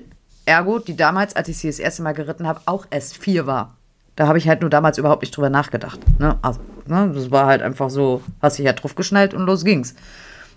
Ergo, 0.47 0.79
die 0.79 0.97
damals, 0.97 1.37
als 1.37 1.49
ich 1.49 1.59
sie 1.59 1.69
das 1.69 1.79
erste 1.79 2.03
Mal 2.03 2.13
geritten 2.13 2.47
habe, 2.47 2.61
auch 2.67 2.87
erst 2.91 3.17
vier 3.17 3.47
war. 3.47 3.77
Da 4.17 4.29
habe 4.29 4.39
ich 4.39 4.49
halt 4.49 4.61
nur 4.61 4.71
damals 4.71 4.99
überhaupt 4.99 5.23
nicht 5.23 5.37
drüber 5.37 5.51
nachgedacht. 5.51 5.99
Ne? 6.19 6.39
Also, 6.43 6.61
ne? 6.87 7.11
Das 7.15 7.31
war 7.31 7.47
halt 7.47 7.63
einfach 7.63 7.91
so, 7.91 8.23
hast 8.41 8.59
dich 8.59 8.67
ja 8.67 8.73
drauf 8.73 8.95
geschnallt 8.95 9.35
und 9.35 9.47
los 9.47 9.65
ging's. 9.65 9.95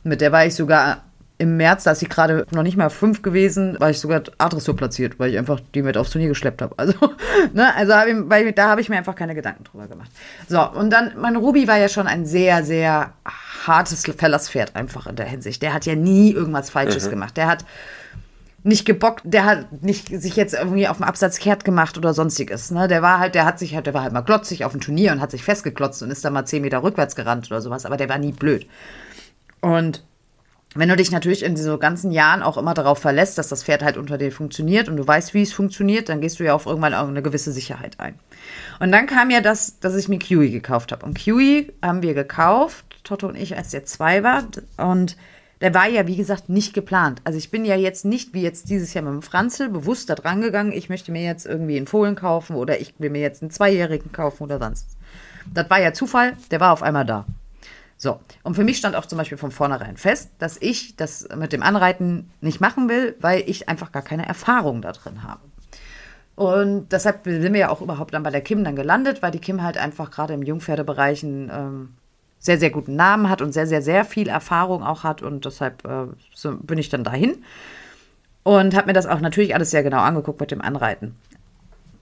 Mit 0.04 0.22
der 0.22 0.32
war 0.32 0.46
ich 0.46 0.56
sogar 0.56 1.04
im 1.40 1.58
März, 1.58 1.84
da 1.84 1.92
ist 1.92 2.00
sie 2.00 2.08
gerade 2.08 2.46
noch 2.52 2.64
nicht 2.64 2.78
mal 2.78 2.90
fünf 2.90 3.22
gewesen, 3.22 3.80
war 3.80 3.92
ich 3.92 4.00
sogar 4.00 4.24
Adressur 4.40 4.76
platziert, 4.76 5.20
weil 5.20 5.32
ich 5.32 5.38
einfach 5.38 5.60
die 5.76 5.84
mit 5.84 5.96
aufs 5.96 6.10
Turnier 6.10 6.30
geschleppt 6.30 6.62
habe. 6.62 6.74
Also, 6.78 6.94
ne, 7.54 7.76
also 7.76 7.94
hab 7.94 8.08
ich, 8.08 8.16
weil, 8.24 8.52
da 8.54 8.70
habe 8.70 8.82
ich 8.82 8.90
mir 8.90 8.98
einfach 8.98 9.16
keine 9.16 9.36
Gedanken 9.36 9.64
drüber 9.64 9.88
gemacht. 9.88 10.10
So, 10.48 10.68
und 10.72 10.90
dann, 10.90 11.14
mein 11.18 11.36
Ruby 11.36 11.68
war 11.68 11.78
ja 11.78 11.90
schon 11.90 12.08
ein 12.08 12.26
sehr, 12.26 12.64
sehr 12.64 13.14
hartes 13.68 14.06
Verlasspferd 14.06 14.76
einfach 14.76 15.06
in 15.08 15.16
der 15.16 15.28
Hinsicht. 15.28 15.62
Der 15.62 15.74
hat 15.74 15.86
ja 15.86 15.96
nie 15.96 16.32
irgendwas 16.32 16.70
Falsches 16.70 17.06
mhm. 17.06 17.12
gemacht. 17.12 17.38
Der 17.38 17.48
hat 17.48 17.66
nicht 18.64 18.86
gebockt, 18.86 19.22
der 19.24 19.46
hat 19.46 19.84
nicht 19.84 20.10
sich 20.10 20.36
jetzt 20.36 20.54
irgendwie 20.54 20.88
auf 20.88 20.98
dem 20.98 21.04
Absatz 21.04 21.40
kehrt 21.40 21.64
gemacht 21.64 21.98
oder 21.98 22.14
sonstiges. 22.14 22.72
Ne? 22.72 22.88
Der 22.88 23.02
war 23.02 23.20
halt, 23.20 23.36
der 23.36 23.46
hat 23.46 23.60
sich 23.60 23.76
halt, 23.76 23.86
der 23.86 23.94
war 23.94 24.04
halt 24.04 24.14
mal 24.14 24.22
glotzig 24.22 24.66
auf 24.66 24.72
dem 24.72 24.82
Turnier 24.82 25.12
und 25.12 25.22
hat 25.22 25.32
sich 25.32 25.44
festgeklotzt 25.44 26.04
und 26.04 26.12
ist 26.12 26.26
dann 26.26 26.34
mal 26.34 26.46
zehn 26.46 26.62
Meter 26.62 26.84
rückwärts 26.84 27.16
gerannt 27.16 27.48
oder 27.48 27.62
sowas, 27.62 27.86
aber 27.86 27.98
der 27.98 28.10
war 28.10 28.18
nie 28.18 28.34
blöd. 28.34 28.68
Und 29.62 30.04
wenn 30.76 30.90
du 30.90 30.96
dich 30.96 31.12
natürlich 31.12 31.44
in 31.44 31.56
diesen 31.56 31.80
ganzen 31.80 32.12
Jahren 32.12 32.44
auch 32.44 32.58
immer 32.58 32.74
darauf 32.74 33.00
verlässt, 33.00 33.38
dass 33.38 33.48
das 33.48 33.64
Pferd 33.64 33.84
halt 33.84 33.98
unter 33.98 34.18
dir 34.18 34.32
funktioniert 34.32 34.90
und 34.90 34.98
du 34.98 35.08
weißt, 35.08 35.34
wie 35.34 35.42
es 35.42 35.54
funktioniert, 35.54 36.10
dann 36.10 36.22
gehst 36.22 36.40
du 36.40 36.44
ja 36.44 36.54
auf 36.54 36.66
irgendwann 36.66 36.94
auch 36.94 37.08
eine 37.08 37.22
gewisse 37.22 37.52
Sicherheit 37.52 38.00
ein. 38.00 38.20
Und 38.80 38.92
dann 38.92 39.08
kam 39.08 39.30
ja 39.32 39.42
das, 39.42 39.80
dass 39.80 39.96
ich 39.96 40.08
mir 40.08 40.20
Kiwi 40.20 40.52
gekauft 40.52 40.92
habe. 40.92 41.06
Und 41.06 41.18
Kiwi 41.18 41.74
haben 41.82 42.04
wir 42.04 42.14
gekauft, 42.14 42.86
Toto 43.04 43.28
und 43.28 43.36
ich, 43.36 43.58
als 43.58 43.72
der 43.72 43.86
zwei 43.86 44.24
war. 44.24 44.44
Und 44.78 45.16
der 45.62 45.74
war 45.74 45.88
ja, 45.88 46.08
wie 46.08 46.16
gesagt, 46.16 46.50
nicht 46.50 46.74
geplant. 46.74 47.22
Also 47.24 47.38
ich 47.38 47.50
bin 47.50 47.66
ja 47.66 47.76
jetzt 47.76 48.06
nicht, 48.06 48.34
wie 48.34 48.42
jetzt 48.42 48.70
dieses 48.70 48.94
Jahr 48.94 49.04
mit 49.04 49.14
dem 49.14 49.22
Franzl, 49.22 49.70
bewusst 49.70 50.10
da 50.10 50.16
dran 50.16 50.42
gegangen, 50.42 50.72
ich 50.72 50.90
möchte 50.90 51.12
mir 51.12 51.24
jetzt 51.24 51.46
irgendwie 51.46 51.78
einen 51.78 51.88
Fohlen 51.88 52.16
kaufen 52.16 52.56
oder 52.56 52.80
ich 52.80 52.94
will 53.00 53.10
mir 53.10 53.22
jetzt 53.22 53.42
einen 53.42 53.52
Zweijährigen 53.52 54.12
kaufen 54.12 54.44
oder 54.44 54.60
sonst. 54.60 54.98
Das 55.54 55.70
war 55.70 55.80
ja 55.80 55.94
Zufall, 55.94 56.34
der 56.52 56.60
war 56.60 56.74
auf 56.74 56.84
einmal 56.84 57.06
da. 57.06 57.26
So, 58.00 58.20
und 58.44 58.54
für 58.54 58.64
mich 58.64 58.78
stand 58.78 58.96
auch 58.96 59.08
zum 59.08 59.18
Beispiel 59.18 59.40
von 59.40 59.50
vornherein 59.50 59.98
fest, 59.98 60.30
dass 60.38 60.58
ich 60.62 60.96
das 60.96 61.28
mit 61.36 61.52
dem 61.52 61.64
Anreiten 61.64 62.30
nicht 62.42 62.62
machen 62.62 62.90
will, 62.90 63.16
weil 63.20 63.44
ich 63.48 63.70
einfach 63.70 63.92
gar 63.92 64.04
keine 64.04 64.28
Erfahrung 64.28 64.84
da 64.84 64.92
drin 64.92 65.24
habe. 65.24 65.42
Und 66.36 66.92
deshalb 66.92 67.24
sind 67.24 67.54
wir 67.54 67.60
ja 67.60 67.70
auch 67.70 67.82
überhaupt 67.82 68.14
dann 68.14 68.22
bei 68.22 68.30
der 68.30 68.42
Kim 68.42 68.64
dann 68.64 68.76
gelandet, 68.76 69.24
weil 69.24 69.32
die 69.32 69.40
Kim 69.40 69.64
halt 69.64 69.80
einfach 69.80 70.12
gerade 70.12 70.36
im 70.36 70.44
Jungpferdebereichen 70.44 71.50
ähm, 71.52 71.96
sehr, 72.40 72.58
sehr 72.58 72.70
guten 72.70 72.96
Namen 72.96 73.30
hat 73.30 73.42
und 73.42 73.52
sehr, 73.52 73.68
sehr, 73.68 73.82
sehr 73.82 74.06
viel 74.06 74.28
Erfahrung 74.28 74.84
auch 74.84 75.04
hat. 75.04 75.22
Und 75.22 75.46
deshalb 75.46 75.86
äh, 75.86 76.08
so 76.34 76.58
bin 76.58 76.78
ich 76.78 76.90
dann 76.90 77.04
dahin 77.04 77.44
und 78.44 78.76
habe 78.76 78.88
mir 78.88 78.94
das 78.94 79.08
auch 79.08 79.20
natürlich 79.20 79.56
alles 79.56 79.72
sehr 79.72 79.84
genau 79.84 80.00
angeguckt 80.00 80.40
mit 80.40 80.52
dem 80.52 80.62
Anreiten. 80.62 81.16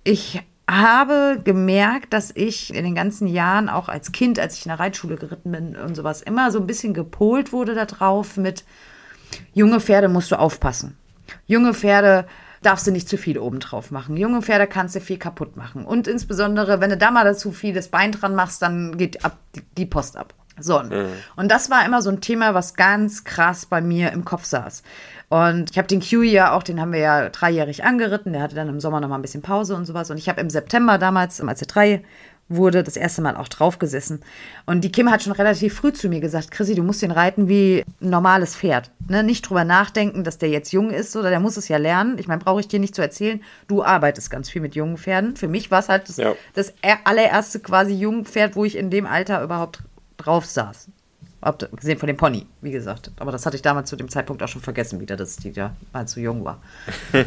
Ich 0.03 0.43
habe 0.69 1.39
gemerkt, 1.43 2.13
dass 2.13 2.31
ich 2.35 2.73
in 2.73 2.83
den 2.83 2.95
ganzen 2.95 3.27
Jahren, 3.27 3.69
auch 3.69 3.89
als 3.89 4.11
Kind, 4.11 4.39
als 4.39 4.57
ich 4.57 4.65
in 4.65 4.69
der 4.69 4.79
Reitschule 4.79 5.15
geritten 5.15 5.51
bin 5.51 5.75
und 5.75 5.95
sowas, 5.95 6.21
immer 6.21 6.51
so 6.51 6.59
ein 6.59 6.67
bisschen 6.67 6.93
gepolt 6.93 7.51
wurde 7.51 7.73
darauf 7.73 8.37
mit, 8.37 8.63
junge 9.53 9.79
Pferde 9.79 10.07
musst 10.07 10.31
du 10.31 10.39
aufpassen. 10.39 10.97
Junge 11.47 11.73
Pferde 11.73 12.25
darfst 12.61 12.87
du 12.87 12.91
nicht 12.91 13.09
zu 13.09 13.17
viel 13.17 13.37
obendrauf 13.37 13.91
machen. 13.91 14.17
Junge 14.17 14.41
Pferde 14.41 14.67
kannst 14.67 14.95
du 14.95 14.99
viel 14.99 15.17
kaputt 15.17 15.57
machen. 15.57 15.85
Und 15.85 16.07
insbesondere, 16.07 16.81
wenn 16.81 16.89
du 16.89 16.97
da 16.97 17.11
mal 17.11 17.23
dazu 17.23 17.51
viel 17.51 17.73
das 17.73 17.89
Bein 17.89 18.11
dran 18.11 18.35
machst, 18.35 18.61
dann 18.61 18.97
geht 18.97 19.23
ab, 19.23 19.37
die 19.77 19.85
Post 19.85 20.17
ab. 20.17 20.33
So. 20.59 20.79
Mhm. 20.79 21.07
Und 21.35 21.51
das 21.51 21.69
war 21.69 21.85
immer 21.85 22.01
so 22.01 22.09
ein 22.09 22.21
Thema, 22.21 22.53
was 22.53 22.75
ganz 22.75 23.23
krass 23.23 23.65
bei 23.65 23.81
mir 23.81 24.11
im 24.11 24.23
Kopf 24.25 24.45
saß. 24.45 24.83
Und 25.27 25.71
ich 25.71 25.77
habe 25.77 25.87
den 25.87 26.01
Q 26.01 26.21
ja 26.21 26.53
auch, 26.53 26.63
den 26.63 26.79
haben 26.79 26.93
wir 26.93 26.99
ja 26.99 27.29
dreijährig 27.29 27.83
angeritten. 27.83 28.33
Der 28.33 28.41
hatte 28.41 28.55
dann 28.55 28.69
im 28.69 28.79
Sommer 28.79 28.99
noch 28.99 29.09
mal 29.09 29.15
ein 29.15 29.21
bisschen 29.21 29.41
Pause 29.41 29.75
und 29.75 29.85
sowas. 29.85 30.09
Und 30.11 30.17
ich 30.17 30.29
habe 30.29 30.39
im 30.39 30.49
September 30.49 30.97
damals, 30.97 31.41
als 31.41 31.61
er 31.61 31.67
drei 31.67 32.03
wurde, 32.47 32.83
das 32.83 32.95
erste 32.95 33.21
Mal 33.21 33.35
auch 33.37 33.47
draufgesessen. 33.47 34.21
Und 34.65 34.83
die 34.83 34.91
Kim 34.91 35.09
hat 35.09 35.23
schon 35.23 35.33
relativ 35.33 35.75
früh 35.75 35.91
zu 35.93 36.09
mir 36.09 36.19
gesagt, 36.19 36.51
Chrissy, 36.51 36.75
du 36.75 36.83
musst 36.83 37.01
den 37.01 37.11
reiten 37.11 37.47
wie 37.47 37.83
ein 38.01 38.09
normales 38.09 38.55
Pferd. 38.55 38.91
Ne? 39.07 39.23
Nicht 39.23 39.49
drüber 39.49 39.63
nachdenken, 39.63 40.23
dass 40.23 40.37
der 40.37 40.49
jetzt 40.49 40.71
jung 40.71 40.91
ist 40.91 41.15
oder 41.15 41.29
der 41.29 41.39
muss 41.39 41.57
es 41.57 41.67
ja 41.67 41.77
lernen. 41.77 42.17
Ich 42.19 42.27
meine, 42.27 42.43
brauche 42.43 42.59
ich 42.59 42.67
dir 42.67 42.79
nicht 42.79 42.95
zu 42.95 43.01
erzählen, 43.01 43.41
du 43.67 43.83
arbeitest 43.83 44.29
ganz 44.29 44.49
viel 44.49 44.61
mit 44.61 44.75
jungen 44.75 44.97
Pferden. 44.97 45.35
Für 45.35 45.47
mich 45.47 45.71
war 45.71 45.79
es 45.79 45.89
halt 45.89 46.07
das, 46.07 46.17
ja. 46.17 46.33
das 46.53 46.73
allererste 47.03 47.59
quasi 47.59 47.93
junge 47.93 48.25
Pferd, 48.25 48.55
wo 48.55 48.63
ich 48.63 48.77
in 48.77 48.91
dem 48.91 49.07
Alter 49.07 49.41
überhaupt 49.41 49.79
drauf 50.17 50.45
saß. 50.45 50.89
Abgesehen 51.41 51.99
von 51.99 52.07
dem 52.07 52.17
Pony, 52.17 52.47
wie 52.61 52.71
gesagt. 52.71 53.11
Aber 53.19 53.31
das 53.31 53.45
hatte 53.45 53.55
ich 53.55 53.61
damals 53.61 53.87
zu 53.87 53.95
dem 53.95 54.09
Zeitpunkt 54.09 54.41
auch 54.41 54.47
schon 54.47 54.63
vergessen, 54.63 54.99
wieder, 54.99 55.15
dass 55.15 55.35
die 55.35 55.51
da 55.51 55.75
mal 55.93 56.07
zu 56.07 56.19
jung 56.19 56.43
war. 56.43 56.59
äh, 57.13 57.23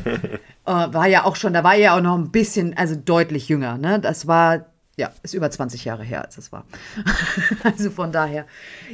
war 0.66 1.06
ja 1.06 1.24
auch 1.24 1.36
schon, 1.36 1.52
da 1.52 1.62
war 1.62 1.76
ja 1.76 1.96
auch 1.96 2.00
noch 2.00 2.16
ein 2.16 2.32
bisschen, 2.32 2.76
also 2.76 2.96
deutlich 2.96 3.48
jünger. 3.48 3.78
Ne? 3.78 4.00
Das 4.00 4.26
war, 4.26 4.64
ja, 4.98 5.12
ist 5.22 5.32
über 5.32 5.48
20 5.48 5.84
Jahre 5.84 6.02
her, 6.02 6.24
als 6.24 6.36
es 6.38 6.50
war. 6.50 6.64
also 7.62 7.90
von 7.90 8.10
daher. 8.10 8.46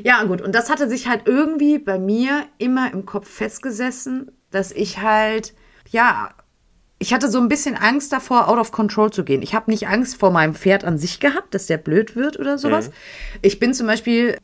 Ja, 0.02 0.22
gut. 0.24 0.42
Und 0.42 0.54
das 0.54 0.68
hatte 0.68 0.86
sich 0.88 1.08
halt 1.08 1.22
irgendwie 1.26 1.78
bei 1.78 1.98
mir 1.98 2.44
immer 2.58 2.92
im 2.92 3.06
Kopf 3.06 3.28
festgesessen, 3.28 4.30
dass 4.50 4.70
ich 4.70 5.00
halt, 5.00 5.54
ja, 5.88 6.28
ich 6.98 7.14
hatte 7.14 7.30
so 7.30 7.40
ein 7.40 7.48
bisschen 7.48 7.74
Angst 7.74 8.12
davor, 8.12 8.48
out 8.48 8.58
of 8.58 8.70
control 8.70 9.10
zu 9.10 9.24
gehen. 9.24 9.40
Ich 9.40 9.54
habe 9.54 9.70
nicht 9.70 9.88
Angst 9.88 10.16
vor 10.16 10.30
meinem 10.30 10.54
Pferd 10.54 10.84
an 10.84 10.98
sich 10.98 11.20
gehabt, 11.20 11.54
dass 11.54 11.66
der 11.66 11.78
blöd 11.78 12.14
wird 12.16 12.38
oder 12.38 12.58
sowas. 12.58 12.88
Mhm. 12.88 12.92
Ich 13.40 13.58
bin 13.58 13.72
zum 13.72 13.86
Beispiel 13.86 14.36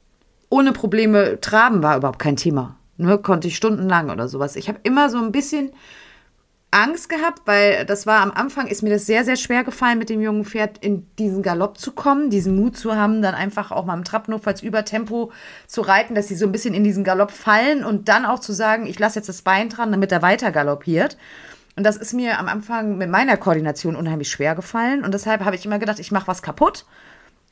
ohne 0.49 0.73
Probleme 0.73 1.40
traben 1.40 1.83
war 1.83 1.96
überhaupt 1.99 2.18
kein 2.18 2.37
Thema. 2.37 2.77
Ne, 2.96 3.18
konnte 3.18 3.49
ich 3.49 3.57
stundenlang 3.57 4.11
oder 4.11 4.29
sowas. 4.29 4.57
Ich 4.57 4.68
habe 4.68 4.81
immer 4.83 5.11
so 5.11 5.18
ein 5.18 5.31
bisschen 5.31 5.73
Angst 6.72 7.09
gehabt, 7.09 7.42
weil 7.46 7.85
das 7.85 8.06
war 8.06 8.20
am 8.20 8.30
Anfang, 8.30 8.68
ist 8.68 8.83
mir 8.83 8.90
das 8.90 9.04
sehr, 9.04 9.24
sehr 9.24 9.37
schwer 9.37 9.64
gefallen, 9.64 9.98
mit 9.98 10.09
dem 10.09 10.20
jungen 10.20 10.44
Pferd 10.44 10.78
in 10.78 11.06
diesen 11.16 11.42
Galopp 11.42 11.78
zu 11.78 11.92
kommen, 11.92 12.30
diesen 12.30 12.54
Mut 12.54 12.76
zu 12.76 12.94
haben, 12.94 13.22
dann 13.22 13.35
einfach 13.35 13.72
auch 13.72 13.85
mal 13.85 13.96
im 13.96 14.04
Trab 14.04 14.28
notfalls 14.28 14.62
über 14.62 14.85
Tempo 14.85 15.33
zu 15.66 15.80
reiten, 15.80 16.14
dass 16.14 16.28
sie 16.28 16.37
so 16.37 16.46
ein 16.46 16.52
bisschen 16.52 16.74
in 16.74 16.85
diesen 16.85 17.02
Galopp 17.02 17.33
fallen 17.33 17.85
und 17.85 18.09
dann 18.09 18.24
auch 18.24 18.38
zu 18.38 18.52
sagen, 18.52 18.87
ich 18.87 18.98
lasse 18.98 19.18
jetzt 19.18 19.28
das 19.28 19.42
Bein 19.42 19.68
dran, 19.68 19.90
damit 19.90 20.12
er 20.12 20.22
weiter 20.22 20.52
galoppiert. 20.52 21.16
Und 21.76 21.85
das 21.85 21.96
ist 21.96 22.14
mir 22.14 22.38
am 22.38 22.48
Anfang 22.48 22.98
mit 22.98 23.11
meiner 23.11 23.37
Koordination 23.37 23.96
unheimlich 23.96 24.30
schwer 24.30 24.54
gefallen 24.54 25.04
und 25.04 25.12
deshalb 25.12 25.44
habe 25.44 25.56
ich 25.56 25.66
immer 25.66 25.78
gedacht, 25.78 25.98
ich 25.98 26.12
mache 26.12 26.28
was 26.28 26.42
kaputt. 26.42 26.85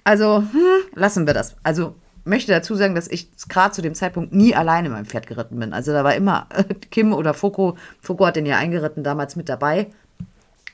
Also, 0.04 0.38
hm, 0.38 0.82
lassen 0.94 1.26
wir 1.26 1.34
das. 1.34 1.56
Also 1.62 1.94
möchte 2.28 2.52
dazu 2.52 2.74
sagen, 2.74 2.94
dass 2.94 3.08
ich 3.08 3.30
gerade 3.48 3.72
zu 3.72 3.82
dem 3.82 3.94
Zeitpunkt 3.94 4.32
nie 4.32 4.54
alleine 4.54 4.90
mein 4.90 5.06
Pferd 5.06 5.26
geritten 5.26 5.58
bin. 5.58 5.72
Also 5.72 5.92
da 5.92 6.04
war 6.04 6.14
immer 6.14 6.46
äh, 6.54 6.74
Kim 6.90 7.12
oder 7.12 7.34
Foko. 7.34 7.76
Foko 8.00 8.26
hat 8.26 8.36
den 8.36 8.46
ja 8.46 8.56
eingeritten 8.58 9.02
damals 9.02 9.34
mit 9.36 9.48
dabei. 9.48 9.88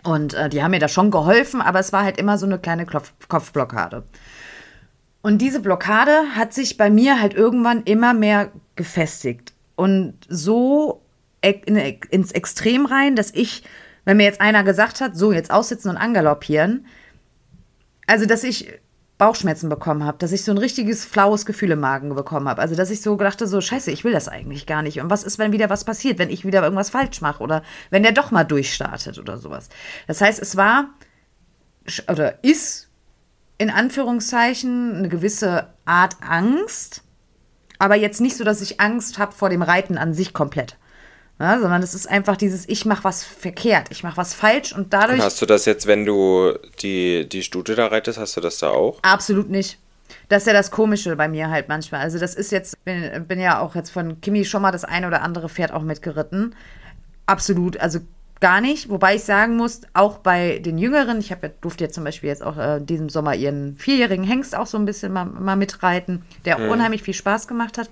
Und 0.02 0.34
äh, 0.34 0.48
die 0.50 0.62
haben 0.62 0.72
mir 0.72 0.80
da 0.80 0.88
schon 0.88 1.10
geholfen, 1.10 1.60
aber 1.60 1.78
es 1.78 1.92
war 1.92 2.04
halt 2.04 2.18
immer 2.18 2.36
so 2.36 2.46
eine 2.46 2.58
kleine 2.58 2.84
Kopf 2.84 3.12
Kopfblockade. 3.28 4.04
Und 5.22 5.38
diese 5.38 5.60
Blockade 5.60 6.34
hat 6.34 6.52
sich 6.52 6.76
bei 6.76 6.90
mir 6.90 7.18
halt 7.18 7.32
irgendwann 7.32 7.82
immer 7.84 8.12
mehr 8.12 8.50
gefestigt. 8.76 9.54
Und 9.74 10.14
so 10.28 11.00
in, 11.40 11.76
ins 11.76 12.32
Extrem 12.32 12.84
rein, 12.84 13.16
dass 13.16 13.30
ich, 13.32 13.62
wenn 14.04 14.18
mir 14.18 14.24
jetzt 14.24 14.42
einer 14.42 14.64
gesagt 14.64 15.00
hat, 15.00 15.16
so 15.16 15.32
jetzt 15.32 15.50
aussitzen 15.50 15.90
und 15.90 15.96
angaloppieren, 15.96 16.86
also 18.06 18.26
dass 18.26 18.44
ich 18.44 18.70
Bauchschmerzen 19.16 19.68
bekommen 19.68 20.04
habe, 20.04 20.18
dass 20.18 20.32
ich 20.32 20.42
so 20.44 20.50
ein 20.50 20.58
richtiges 20.58 21.04
flaues 21.04 21.46
Gefühl 21.46 21.70
im 21.70 21.80
Magen 21.80 22.14
bekommen 22.14 22.48
habe. 22.48 22.60
Also, 22.60 22.74
dass 22.74 22.90
ich 22.90 23.00
so 23.00 23.16
dachte, 23.16 23.46
so, 23.46 23.60
scheiße, 23.60 23.90
ich 23.92 24.02
will 24.02 24.12
das 24.12 24.28
eigentlich 24.28 24.66
gar 24.66 24.82
nicht. 24.82 25.00
Und 25.00 25.08
was 25.08 25.22
ist, 25.22 25.38
wenn 25.38 25.52
wieder 25.52 25.70
was 25.70 25.84
passiert, 25.84 26.18
wenn 26.18 26.30
ich 26.30 26.44
wieder 26.44 26.62
irgendwas 26.62 26.90
falsch 26.90 27.20
mache 27.20 27.42
oder 27.42 27.62
wenn 27.90 28.02
der 28.02 28.12
doch 28.12 28.32
mal 28.32 28.44
durchstartet 28.44 29.18
oder 29.18 29.38
sowas. 29.38 29.68
Das 30.08 30.20
heißt, 30.20 30.42
es 30.42 30.56
war 30.56 30.88
oder 32.10 32.42
ist 32.42 32.88
in 33.58 33.70
Anführungszeichen 33.70 34.96
eine 34.96 35.08
gewisse 35.08 35.68
Art 35.84 36.16
Angst, 36.20 37.02
aber 37.78 37.94
jetzt 37.94 38.20
nicht 38.20 38.36
so, 38.36 38.42
dass 38.42 38.60
ich 38.62 38.80
Angst 38.80 39.18
habe 39.18 39.32
vor 39.32 39.48
dem 39.48 39.62
Reiten 39.62 39.96
an 39.96 40.14
sich 40.14 40.32
komplett. 40.32 40.76
Ja, 41.40 41.58
sondern 41.58 41.82
es 41.82 41.94
ist 41.94 42.08
einfach 42.08 42.36
dieses, 42.36 42.68
ich 42.68 42.84
mache 42.84 43.02
was 43.02 43.24
verkehrt, 43.24 43.88
ich 43.90 44.04
mache 44.04 44.16
was 44.16 44.34
falsch 44.34 44.72
und 44.72 44.92
dadurch. 44.92 45.20
hast 45.20 45.42
du 45.42 45.46
das 45.46 45.64
jetzt, 45.64 45.86
wenn 45.86 46.04
du 46.04 46.54
die, 46.80 47.28
die 47.28 47.42
Stute 47.42 47.74
da 47.74 47.88
reitest, 47.88 48.18
hast 48.18 48.36
du 48.36 48.40
das 48.40 48.58
da 48.58 48.70
auch? 48.70 49.00
Absolut 49.02 49.50
nicht. 49.50 49.78
Das 50.28 50.42
ist 50.42 50.46
ja 50.46 50.52
das 50.52 50.70
Komische 50.70 51.16
bei 51.16 51.28
mir 51.28 51.50
halt 51.50 51.68
manchmal. 51.68 52.02
Also 52.02 52.18
das 52.18 52.34
ist 52.34 52.52
jetzt, 52.52 52.82
bin, 52.84 53.26
bin 53.26 53.40
ja 53.40 53.60
auch 53.60 53.74
jetzt 53.74 53.90
von 53.90 54.20
Kimi 54.20 54.44
schon 54.44 54.62
mal 54.62 54.70
das 54.70 54.84
eine 54.84 55.08
oder 55.08 55.22
andere 55.22 55.48
Pferd 55.48 55.72
auch 55.72 55.82
mitgeritten. 55.82 56.54
Absolut, 57.26 57.78
also 57.78 58.00
gar 58.40 58.60
nicht. 58.60 58.88
Wobei 58.88 59.16
ich 59.16 59.24
sagen 59.24 59.56
muss, 59.56 59.80
auch 59.92 60.18
bei 60.18 60.58
den 60.58 60.78
Jüngeren, 60.78 61.18
ich 61.18 61.30
habe 61.30 61.46
ja, 61.46 61.52
durfte 61.60 61.84
ja 61.84 61.90
zum 61.90 62.04
Beispiel 62.04 62.28
jetzt 62.28 62.42
auch 62.42 62.58
äh, 62.58 62.80
diesem 62.80 63.08
Sommer 63.08 63.34
ihren 63.34 63.76
vierjährigen 63.76 64.24
Hengst 64.24 64.54
auch 64.54 64.66
so 64.66 64.76
ein 64.76 64.84
bisschen 64.84 65.12
mal, 65.12 65.24
mal 65.24 65.56
mitreiten, 65.56 66.22
der 66.44 66.58
hm. 66.58 66.68
unheimlich 66.68 67.02
viel 67.02 67.14
Spaß 67.14 67.48
gemacht 67.48 67.78
hat. 67.78 67.88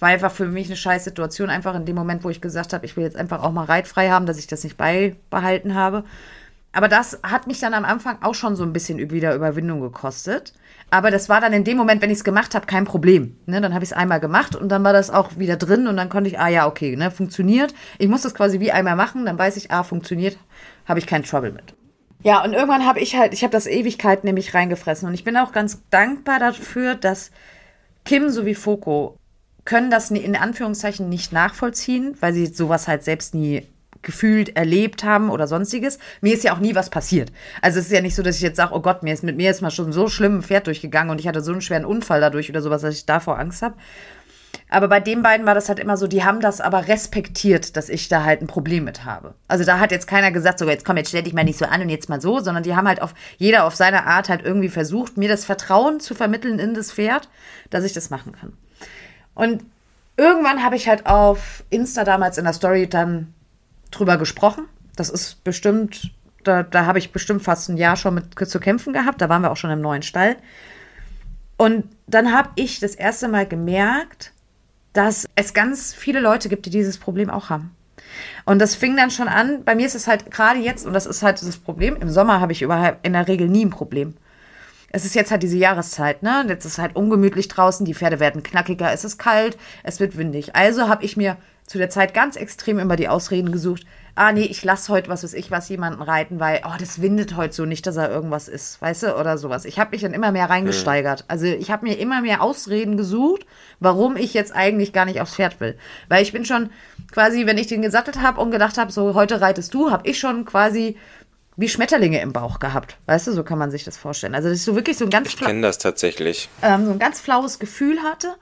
War 0.00 0.08
einfach 0.08 0.32
für 0.32 0.46
mich 0.46 0.66
eine 0.66 0.76
scheiß 0.76 1.04
Situation, 1.04 1.50
einfach 1.50 1.74
in 1.74 1.84
dem 1.84 1.94
Moment, 1.94 2.24
wo 2.24 2.30
ich 2.30 2.40
gesagt 2.40 2.72
habe, 2.72 2.84
ich 2.86 2.96
will 2.96 3.04
jetzt 3.04 3.16
einfach 3.16 3.42
auch 3.42 3.52
mal 3.52 3.66
reitfrei 3.66 4.10
haben, 4.10 4.26
dass 4.26 4.38
ich 4.38 4.46
das 4.46 4.64
nicht 4.64 4.76
beibehalten 4.76 5.74
habe. 5.74 6.04
aber 6.72 6.88
das 6.88 7.20
hat 7.22 7.46
mich 7.46 7.60
dann 7.60 7.74
am 7.74 7.84
Anfang 7.84 8.18
auch 8.22 8.34
schon 8.34 8.56
so 8.56 8.62
ein 8.62 8.72
bisschen 8.72 9.10
wieder 9.10 9.34
Überwindung 9.34 9.80
gekostet. 9.80 10.54
Aber 10.90 11.10
das 11.10 11.28
war 11.28 11.40
dann 11.40 11.52
in 11.52 11.64
dem 11.64 11.76
Moment, 11.76 12.02
wenn 12.02 12.10
ich 12.10 12.18
es 12.18 12.24
gemacht 12.24 12.54
habe, 12.54 12.66
kein 12.66 12.84
Problem. 12.84 13.36
Ne, 13.46 13.60
dann 13.60 13.74
habe 13.74 13.84
ich 13.84 13.90
es 13.90 13.96
einmal 13.96 14.20
gemacht 14.20 14.56
und 14.56 14.68
dann 14.70 14.82
war 14.82 14.92
das 14.92 15.10
auch 15.10 15.36
wieder 15.36 15.56
drin 15.56 15.86
und 15.86 15.96
dann 15.96 16.08
konnte 16.08 16.28
ich, 16.28 16.38
ah 16.40 16.48
ja, 16.48 16.66
okay, 16.66 16.96
ne, 16.96 17.10
funktioniert. 17.10 17.74
Ich 17.98 18.08
muss 18.08 18.22
das 18.22 18.34
quasi 18.34 18.58
wie 18.58 18.72
einmal 18.72 18.96
machen, 18.96 19.24
dann 19.24 19.38
weiß 19.38 19.56
ich, 19.56 19.70
ah, 19.70 19.84
funktioniert, 19.84 20.36
habe 20.86 20.98
ich 20.98 21.06
keinen 21.06 21.24
Trouble 21.24 21.52
mit. 21.52 21.74
Ja, 22.22 22.42
und 22.44 22.52
irgendwann 22.52 22.86
habe 22.86 23.00
ich 23.00 23.16
halt, 23.16 23.32
ich 23.32 23.42
habe 23.42 23.52
das 23.52 23.66
Ewigkeit 23.66 24.24
nämlich 24.24 24.52
reingefressen 24.52 25.08
und 25.08 25.14
ich 25.14 25.24
bin 25.24 25.36
auch 25.36 25.52
ganz 25.52 25.80
dankbar 25.90 26.38
dafür, 26.38 26.94
dass 26.94 27.30
Kim 28.04 28.28
sowie 28.28 28.54
Foko 28.54 29.16
können 29.70 29.88
das 29.88 30.10
in 30.10 30.34
Anführungszeichen 30.34 31.08
nicht 31.08 31.32
nachvollziehen, 31.32 32.16
weil 32.18 32.32
sie 32.32 32.46
sowas 32.46 32.88
halt 32.88 33.04
selbst 33.04 33.36
nie 33.36 33.68
gefühlt 34.02 34.56
erlebt 34.56 35.04
haben 35.04 35.30
oder 35.30 35.46
sonstiges. 35.46 36.00
Mir 36.20 36.34
ist 36.34 36.42
ja 36.42 36.52
auch 36.54 36.58
nie 36.58 36.74
was 36.74 36.90
passiert. 36.90 37.30
Also 37.62 37.78
es 37.78 37.86
ist 37.86 37.92
ja 37.92 38.00
nicht 38.00 38.16
so, 38.16 38.24
dass 38.24 38.34
ich 38.34 38.42
jetzt 38.42 38.56
sage, 38.56 38.74
oh 38.74 38.80
Gott, 38.80 39.04
mir 39.04 39.14
ist 39.14 39.22
mit 39.22 39.36
mir 39.36 39.44
jetzt 39.44 39.62
mal 39.62 39.70
schon 39.70 39.92
so 39.92 40.08
schlimm 40.08 40.38
ein 40.38 40.42
Pferd 40.42 40.66
durchgegangen 40.66 41.12
und 41.12 41.20
ich 41.20 41.28
hatte 41.28 41.40
so 41.40 41.52
einen 41.52 41.60
schweren 41.60 41.84
Unfall 41.84 42.20
dadurch 42.20 42.50
oder 42.50 42.62
sowas, 42.62 42.82
dass 42.82 42.96
ich 42.96 43.06
davor 43.06 43.38
Angst 43.38 43.62
habe. 43.62 43.76
Aber 44.70 44.88
bei 44.88 44.98
den 44.98 45.22
beiden 45.22 45.46
war 45.46 45.54
das 45.54 45.68
halt 45.68 45.78
immer 45.78 45.96
so, 45.96 46.08
die 46.08 46.24
haben 46.24 46.40
das 46.40 46.60
aber 46.60 46.88
respektiert, 46.88 47.76
dass 47.76 47.88
ich 47.88 48.08
da 48.08 48.24
halt 48.24 48.42
ein 48.42 48.48
Problem 48.48 48.82
mit 48.82 49.04
habe. 49.04 49.34
Also 49.46 49.62
da 49.62 49.78
hat 49.78 49.92
jetzt 49.92 50.08
keiner 50.08 50.32
gesagt, 50.32 50.58
so 50.58 50.68
jetzt 50.68 50.84
komm, 50.84 50.96
jetzt 50.96 51.10
stell 51.10 51.22
dich 51.22 51.32
mal 51.32 51.44
nicht 51.44 51.60
so 51.60 51.66
an 51.66 51.80
und 51.80 51.90
jetzt 51.90 52.08
mal 52.08 52.20
so, 52.20 52.40
sondern 52.40 52.64
die 52.64 52.74
haben 52.74 52.88
halt 52.88 53.02
auf 53.02 53.14
jeder 53.38 53.66
auf 53.66 53.76
seine 53.76 54.04
Art 54.06 54.30
halt 54.30 54.44
irgendwie 54.44 54.68
versucht, 54.68 55.16
mir 55.16 55.28
das 55.28 55.44
Vertrauen 55.44 56.00
zu 56.00 56.16
vermitteln 56.16 56.58
in 56.58 56.74
das 56.74 56.90
Pferd, 56.90 57.28
dass 57.70 57.84
ich 57.84 57.92
das 57.92 58.10
machen 58.10 58.32
kann. 58.32 58.52
Und 59.40 59.64
irgendwann 60.18 60.62
habe 60.62 60.76
ich 60.76 60.86
halt 60.86 61.06
auf 61.06 61.64
Insta 61.70 62.04
damals 62.04 62.36
in 62.36 62.44
der 62.44 62.52
Story 62.52 62.86
dann 62.86 63.32
drüber 63.90 64.18
gesprochen. 64.18 64.66
Das 64.96 65.08
ist 65.08 65.42
bestimmt, 65.44 66.10
da, 66.44 66.62
da 66.62 66.84
habe 66.84 66.98
ich 66.98 67.10
bestimmt 67.10 67.42
fast 67.42 67.70
ein 67.70 67.78
Jahr 67.78 67.96
schon 67.96 68.12
mit 68.12 68.38
zu 68.38 68.60
kämpfen 68.60 68.92
gehabt. 68.92 69.22
Da 69.22 69.30
waren 69.30 69.40
wir 69.40 69.50
auch 69.50 69.56
schon 69.56 69.70
im 69.70 69.80
neuen 69.80 70.02
Stall. 70.02 70.36
Und 71.56 71.84
dann 72.06 72.34
habe 72.34 72.50
ich 72.56 72.80
das 72.80 72.94
erste 72.94 73.28
Mal 73.28 73.46
gemerkt, 73.46 74.32
dass 74.92 75.26
es 75.36 75.54
ganz 75.54 75.94
viele 75.94 76.20
Leute 76.20 76.50
gibt, 76.50 76.66
die 76.66 76.70
dieses 76.70 76.98
Problem 76.98 77.30
auch 77.30 77.48
haben. 77.48 77.74
Und 78.44 78.58
das 78.58 78.74
fing 78.74 78.94
dann 78.94 79.10
schon 79.10 79.28
an. 79.28 79.64
Bei 79.64 79.74
mir 79.74 79.86
ist 79.86 79.94
es 79.94 80.06
halt 80.06 80.30
gerade 80.30 80.60
jetzt, 80.60 80.84
und 80.84 80.92
das 80.92 81.06
ist 81.06 81.22
halt 81.22 81.40
das 81.40 81.56
Problem, 81.56 81.96
im 81.96 82.10
Sommer 82.10 82.40
habe 82.40 82.52
ich 82.52 82.60
überhaupt 82.60 83.06
in 83.06 83.14
der 83.14 83.26
Regel 83.26 83.48
nie 83.48 83.64
ein 83.64 83.70
Problem. 83.70 84.18
Es 84.90 85.04
ist 85.04 85.14
jetzt 85.14 85.30
halt 85.30 85.42
diese 85.42 85.56
Jahreszeit, 85.56 86.22
ne? 86.22 86.44
Jetzt 86.48 86.64
ist 86.64 86.78
halt 86.78 86.96
ungemütlich 86.96 87.48
draußen, 87.48 87.86
die 87.86 87.94
Pferde 87.94 88.20
werden 88.20 88.42
knackiger, 88.42 88.92
es 88.92 89.04
ist 89.04 89.18
kalt, 89.18 89.56
es 89.84 90.00
wird 90.00 90.16
windig. 90.16 90.56
Also 90.56 90.88
habe 90.88 91.04
ich 91.04 91.16
mir 91.16 91.36
zu 91.70 91.78
der 91.78 91.88
Zeit 91.88 92.14
ganz 92.14 92.34
extrem 92.34 92.80
immer 92.80 92.96
die 92.96 93.08
Ausreden 93.08 93.52
gesucht. 93.52 93.84
Ah, 94.16 94.32
nee, 94.32 94.42
ich 94.42 94.64
lasse 94.64 94.92
heute, 94.92 95.08
was 95.08 95.22
weiß 95.22 95.34
ich, 95.34 95.52
was 95.52 95.68
jemanden 95.68 96.02
reiten, 96.02 96.40
weil, 96.40 96.62
oh, 96.66 96.74
das 96.78 97.00
windet 97.00 97.36
heute 97.36 97.54
so 97.54 97.64
nicht, 97.64 97.86
dass 97.86 97.96
er 97.96 98.10
irgendwas 98.10 98.48
ist, 98.48 98.82
weißt 98.82 99.04
du, 99.04 99.16
oder 99.16 99.38
sowas. 99.38 99.64
Ich 99.64 99.78
habe 99.78 99.92
mich 99.92 100.02
dann 100.02 100.12
immer 100.12 100.32
mehr 100.32 100.50
reingesteigert. 100.50 101.24
Also 101.28 101.46
ich 101.46 101.70
habe 101.70 101.86
mir 101.86 101.96
immer 101.96 102.20
mehr 102.20 102.42
Ausreden 102.42 102.96
gesucht, 102.96 103.46
warum 103.78 104.16
ich 104.16 104.34
jetzt 104.34 104.52
eigentlich 104.52 104.92
gar 104.92 105.04
nicht 105.04 105.20
aufs 105.20 105.36
Pferd 105.36 105.60
will. 105.60 105.78
Weil 106.08 106.24
ich 106.24 106.32
bin 106.32 106.44
schon 106.44 106.70
quasi, 107.12 107.46
wenn 107.46 107.56
ich 107.56 107.68
den 107.68 107.82
gesattelt 107.82 108.20
habe 108.20 108.40
und 108.40 108.50
gedacht 108.50 108.76
habe, 108.76 108.90
so 108.90 109.14
heute 109.14 109.40
reitest 109.40 109.72
du, 109.72 109.92
habe 109.92 110.08
ich 110.08 110.18
schon 110.18 110.44
quasi 110.44 110.96
wie 111.60 111.68
Schmetterlinge 111.68 112.20
im 112.20 112.32
Bauch 112.32 112.58
gehabt. 112.58 112.96
Weißt 113.06 113.26
du, 113.26 113.32
so 113.32 113.44
kann 113.44 113.58
man 113.58 113.70
sich 113.70 113.84
das 113.84 113.96
vorstellen. 113.96 114.34
Also, 114.34 114.48
dass 114.48 114.58
ich 114.58 114.64
so 114.64 114.74
wirklich 114.74 114.98
so 114.98 115.04
ein 115.04 115.10
ganz. 115.10 115.28
Ich 115.28 115.36
kenne 115.36 115.62
das 115.62 115.78
tatsächlich. 115.78 116.48
Ähm, 116.62 116.86
so 116.86 116.92
ein 116.92 116.98
ganz 116.98 117.20
flaues 117.20 117.58
Gefühl 117.58 118.02
hatte. 118.02 118.34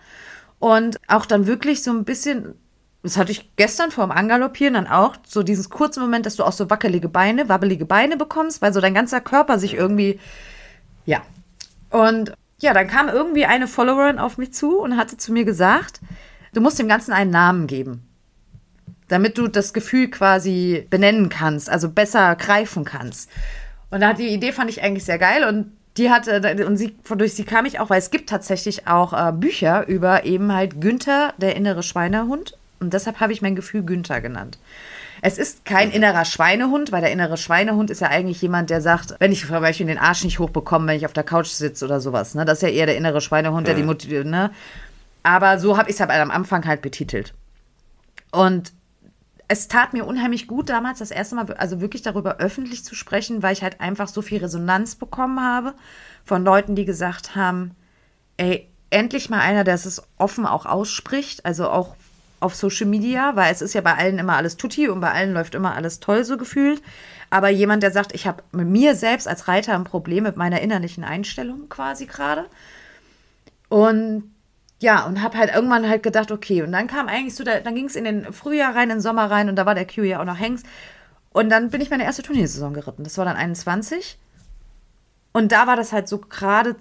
Und 0.58 0.98
auch 1.06 1.26
dann 1.26 1.46
wirklich 1.46 1.82
so 1.82 1.90
ein 1.92 2.04
bisschen 2.04 2.54
das 3.02 3.16
hatte 3.16 3.32
ich 3.32 3.54
gestern 3.56 3.90
vor 3.90 4.06
dem 4.06 4.10
Angaloppieren 4.10 4.74
dann 4.74 4.86
auch, 4.86 5.16
so 5.26 5.42
diesen 5.42 5.68
kurzen 5.70 6.00
Moment, 6.00 6.26
dass 6.26 6.36
du 6.36 6.44
auch 6.44 6.52
so 6.52 6.68
wackelige 6.68 7.08
Beine, 7.08 7.48
wabbelige 7.48 7.86
Beine 7.86 8.16
bekommst, 8.16 8.60
weil 8.60 8.72
so 8.72 8.80
dein 8.80 8.94
ganzer 8.94 9.20
Körper 9.20 9.58
sich 9.58 9.74
irgendwie, 9.74 10.18
ja. 11.06 11.22
Und 11.90 12.32
ja, 12.60 12.74
dann 12.74 12.88
kam 12.88 13.08
irgendwie 13.08 13.46
eine 13.46 13.68
Followerin 13.68 14.18
auf 14.18 14.36
mich 14.36 14.52
zu 14.52 14.78
und 14.80 14.96
hatte 14.96 15.16
zu 15.16 15.32
mir 15.32 15.44
gesagt, 15.44 16.00
du 16.54 16.60
musst 16.60 16.78
dem 16.78 16.88
Ganzen 16.88 17.12
einen 17.12 17.30
Namen 17.30 17.68
geben, 17.68 18.07
damit 19.08 19.38
du 19.38 19.48
das 19.48 19.72
Gefühl 19.72 20.08
quasi 20.08 20.86
benennen 20.90 21.28
kannst, 21.28 21.68
also 21.68 21.88
besser 21.88 22.36
greifen 22.36 22.84
kannst. 22.84 23.30
Und 23.90 24.00
da 24.00 24.08
hat 24.08 24.18
die 24.18 24.28
Idee 24.28 24.52
fand 24.52 24.70
ich 24.70 24.82
eigentlich 24.82 25.04
sehr 25.04 25.18
geil 25.18 25.44
und 25.44 25.72
die 25.96 26.10
hatte, 26.10 26.64
und 26.66 26.76
sie, 26.76 26.94
durch 27.16 27.34
sie 27.34 27.44
kam 27.44 27.66
ich 27.66 27.80
auch, 27.80 27.90
weil 27.90 27.98
es 27.98 28.10
gibt 28.10 28.30
tatsächlich 28.30 28.86
auch 28.86 29.12
äh, 29.12 29.32
Bücher 29.32 29.86
über 29.88 30.24
eben 30.24 30.52
halt 30.52 30.80
Günther, 30.80 31.34
der 31.38 31.56
innere 31.56 31.82
Schweinehund. 31.82 32.56
Und 32.80 32.94
deshalb 32.94 33.18
habe 33.18 33.32
ich 33.32 33.42
mein 33.42 33.56
Gefühl 33.56 33.82
Günther 33.82 34.20
genannt. 34.20 34.58
Es 35.20 35.36
ist 35.36 35.64
kein 35.64 35.90
innerer 35.90 36.24
Schweinehund, 36.24 36.92
weil 36.92 37.00
der 37.00 37.10
innere 37.10 37.36
Schweinehund 37.36 37.90
ist 37.90 38.00
ja 38.00 38.08
eigentlich 38.08 38.40
jemand, 38.40 38.70
der 38.70 38.80
sagt, 38.80 39.16
wenn 39.18 39.32
ich 39.32 39.44
zum 39.44 39.60
Beispiel 39.60 39.86
den 39.86 39.98
Arsch 39.98 40.22
nicht 40.22 40.38
hochbekomme, 40.38 40.86
wenn 40.86 40.96
ich 40.96 41.06
auf 41.06 41.12
der 41.12 41.24
Couch 41.24 41.48
sitze 41.48 41.84
oder 41.84 42.00
sowas. 42.00 42.36
Ne? 42.36 42.44
Das 42.44 42.58
ist 42.58 42.62
ja 42.62 42.68
eher 42.68 42.86
der 42.86 42.96
innere 42.96 43.20
Schweinehund, 43.20 43.66
der 43.66 43.74
die 43.74 43.82
motiviert. 43.82 44.26
Ne? 44.26 44.52
Aber 45.24 45.58
so 45.58 45.76
habe 45.76 45.90
ich 45.90 45.96
es 45.96 46.00
halt 46.00 46.12
am 46.12 46.30
Anfang 46.30 46.64
halt 46.66 46.82
betitelt. 46.82 47.34
Und 48.30 48.72
es 49.48 49.66
tat 49.66 49.94
mir 49.94 50.04
unheimlich 50.04 50.46
gut 50.46 50.68
damals, 50.68 50.98
das 50.98 51.10
erste 51.10 51.34
Mal, 51.34 51.50
also 51.54 51.80
wirklich 51.80 52.02
darüber 52.02 52.36
öffentlich 52.36 52.84
zu 52.84 52.94
sprechen, 52.94 53.42
weil 53.42 53.54
ich 53.54 53.62
halt 53.62 53.80
einfach 53.80 54.08
so 54.08 54.20
viel 54.20 54.38
Resonanz 54.38 54.94
bekommen 54.94 55.40
habe 55.40 55.74
von 56.24 56.44
Leuten, 56.44 56.74
die 56.76 56.84
gesagt 56.84 57.34
haben, 57.34 57.74
ey, 58.36 58.68
endlich 58.90 59.30
mal 59.30 59.40
einer, 59.40 59.64
der 59.64 59.74
es 59.74 60.02
offen 60.18 60.46
auch 60.46 60.66
ausspricht, 60.66 61.46
also 61.46 61.68
auch 61.68 61.96
auf 62.40 62.54
Social 62.54 62.86
Media, 62.86 63.34
weil 63.36 63.52
es 63.52 63.62
ist 63.62 63.72
ja 63.72 63.80
bei 63.80 63.94
allen 63.94 64.18
immer 64.18 64.36
alles 64.36 64.56
tutti 64.56 64.88
und 64.88 65.00
bei 65.00 65.10
allen 65.10 65.32
läuft 65.32 65.54
immer 65.54 65.74
alles 65.74 65.98
toll 65.98 66.24
so 66.24 66.36
gefühlt. 66.36 66.82
Aber 67.30 67.48
jemand, 67.48 67.82
der 67.82 67.90
sagt, 67.90 68.14
ich 68.14 68.26
habe 68.26 68.42
mit 68.52 68.68
mir 68.68 68.94
selbst 68.94 69.26
als 69.26 69.48
Reiter 69.48 69.74
ein 69.74 69.84
Problem 69.84 70.24
mit 70.24 70.36
meiner 70.36 70.60
innerlichen 70.60 71.04
Einstellung 71.04 71.68
quasi 71.68 72.06
gerade. 72.06 72.46
Und 73.68 74.30
ja, 74.80 75.04
und 75.04 75.22
habe 75.22 75.36
halt 75.36 75.54
irgendwann 75.54 75.88
halt 75.88 76.02
gedacht, 76.02 76.30
okay, 76.30 76.62
und 76.62 76.72
dann 76.72 76.86
kam 76.86 77.08
eigentlich 77.08 77.34
so, 77.34 77.44
dann 77.44 77.74
ging 77.74 77.86
es 77.86 77.96
in 77.96 78.04
den 78.04 78.32
Frühjahr 78.32 78.74
rein, 78.74 78.84
in 78.84 78.96
den 78.96 79.00
Sommer 79.00 79.30
rein 79.30 79.48
und 79.48 79.56
da 79.56 79.66
war 79.66 79.74
der 79.74 79.86
Q 79.86 80.02
ja 80.02 80.20
auch 80.20 80.24
noch 80.24 80.38
Hengst. 80.38 80.66
Und 81.30 81.50
dann 81.50 81.70
bin 81.70 81.80
ich 81.80 81.90
meine 81.90 82.04
erste 82.04 82.22
Turniersaison 82.22 82.74
geritten. 82.74 83.04
Das 83.04 83.18
war 83.18 83.24
dann 83.24 83.36
21. 83.36 84.18
Und 85.32 85.52
da 85.52 85.66
war 85.66 85.76
das 85.76 85.92
halt 85.92 86.08
so 86.08 86.18
gerade 86.18 86.76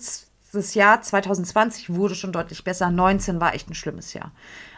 das 0.54 0.74
Jahr 0.74 1.02
2020 1.02 1.94
wurde 1.94 2.16
schon 2.16 2.32
deutlich 2.32 2.64
besser. 2.64 2.90
19 2.90 3.42
war 3.42 3.54
echt 3.54 3.70
ein 3.70 3.76
schlimmes 3.76 4.14
Jahr. 4.14 4.32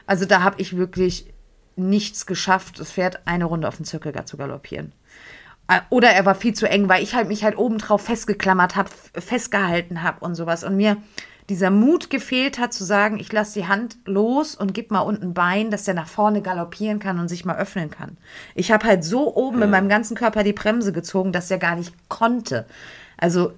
Also 0.06 0.26
da 0.26 0.42
habe 0.42 0.60
ich 0.60 0.76
wirklich 0.76 1.32
nichts 1.76 2.26
geschafft, 2.26 2.80
das 2.80 2.92
Pferd 2.92 3.22
eine 3.26 3.46
Runde 3.46 3.68
auf 3.68 3.78
den 3.78 3.86
Zirkel 3.86 4.14
zu 4.26 4.38
galoppieren. 4.38 4.92
Äh, 5.68 5.82
oder 5.90 6.10
er 6.10 6.26
war 6.26 6.36
viel 6.36 6.54
zu 6.54 6.68
eng, 6.68 6.90
weil 6.90 7.04
ich 7.04 7.16
halt 7.16 7.28
mich 7.28 7.44
halt 7.44 7.58
obendrauf 7.58 8.02
festgeklammert 8.02 8.76
habe, 8.76 8.90
festgehalten 9.14 10.04
habe 10.04 10.26
und 10.26 10.36
sowas. 10.36 10.64
Und 10.64 10.76
mir 10.76 10.98
dieser 11.50 11.72
Mut 11.72 12.10
gefehlt 12.10 12.60
hat, 12.60 12.74
zu 12.74 12.84
sagen, 12.84 13.20
ich 13.20 13.32
lasse 13.32 13.60
die 13.60 13.68
Hand 13.68 13.98
los 14.06 14.56
und 14.56 14.74
gib 14.74 14.92
mal 14.92 15.00
unten 15.00 15.34
Bein, 15.34 15.72
dass 15.72 15.84
der 15.84 15.96
nach 15.96 16.08
vorne 16.08 16.42
galoppieren 16.42 17.00
kann 17.00 17.20
und 17.20 17.28
sich 17.28 17.44
mal 17.44 17.58
öffnen 17.58 17.90
kann. 17.90 18.18
Ich 18.54 18.72
habe 18.72 18.86
halt 18.86 19.04
so 19.04 19.36
oben 19.36 19.60
ja. 19.60 19.66
in 19.66 19.72
meinem 19.72 19.90
ganzen 19.90 20.16
Körper 20.16 20.44
die 20.44 20.54
Bremse 20.54 20.94
gezogen, 20.94 21.32
dass 21.32 21.50
er 21.50 21.58
gar 21.58 21.76
nicht 21.76 21.94
konnte. 22.08 22.66
Also, 23.18 23.54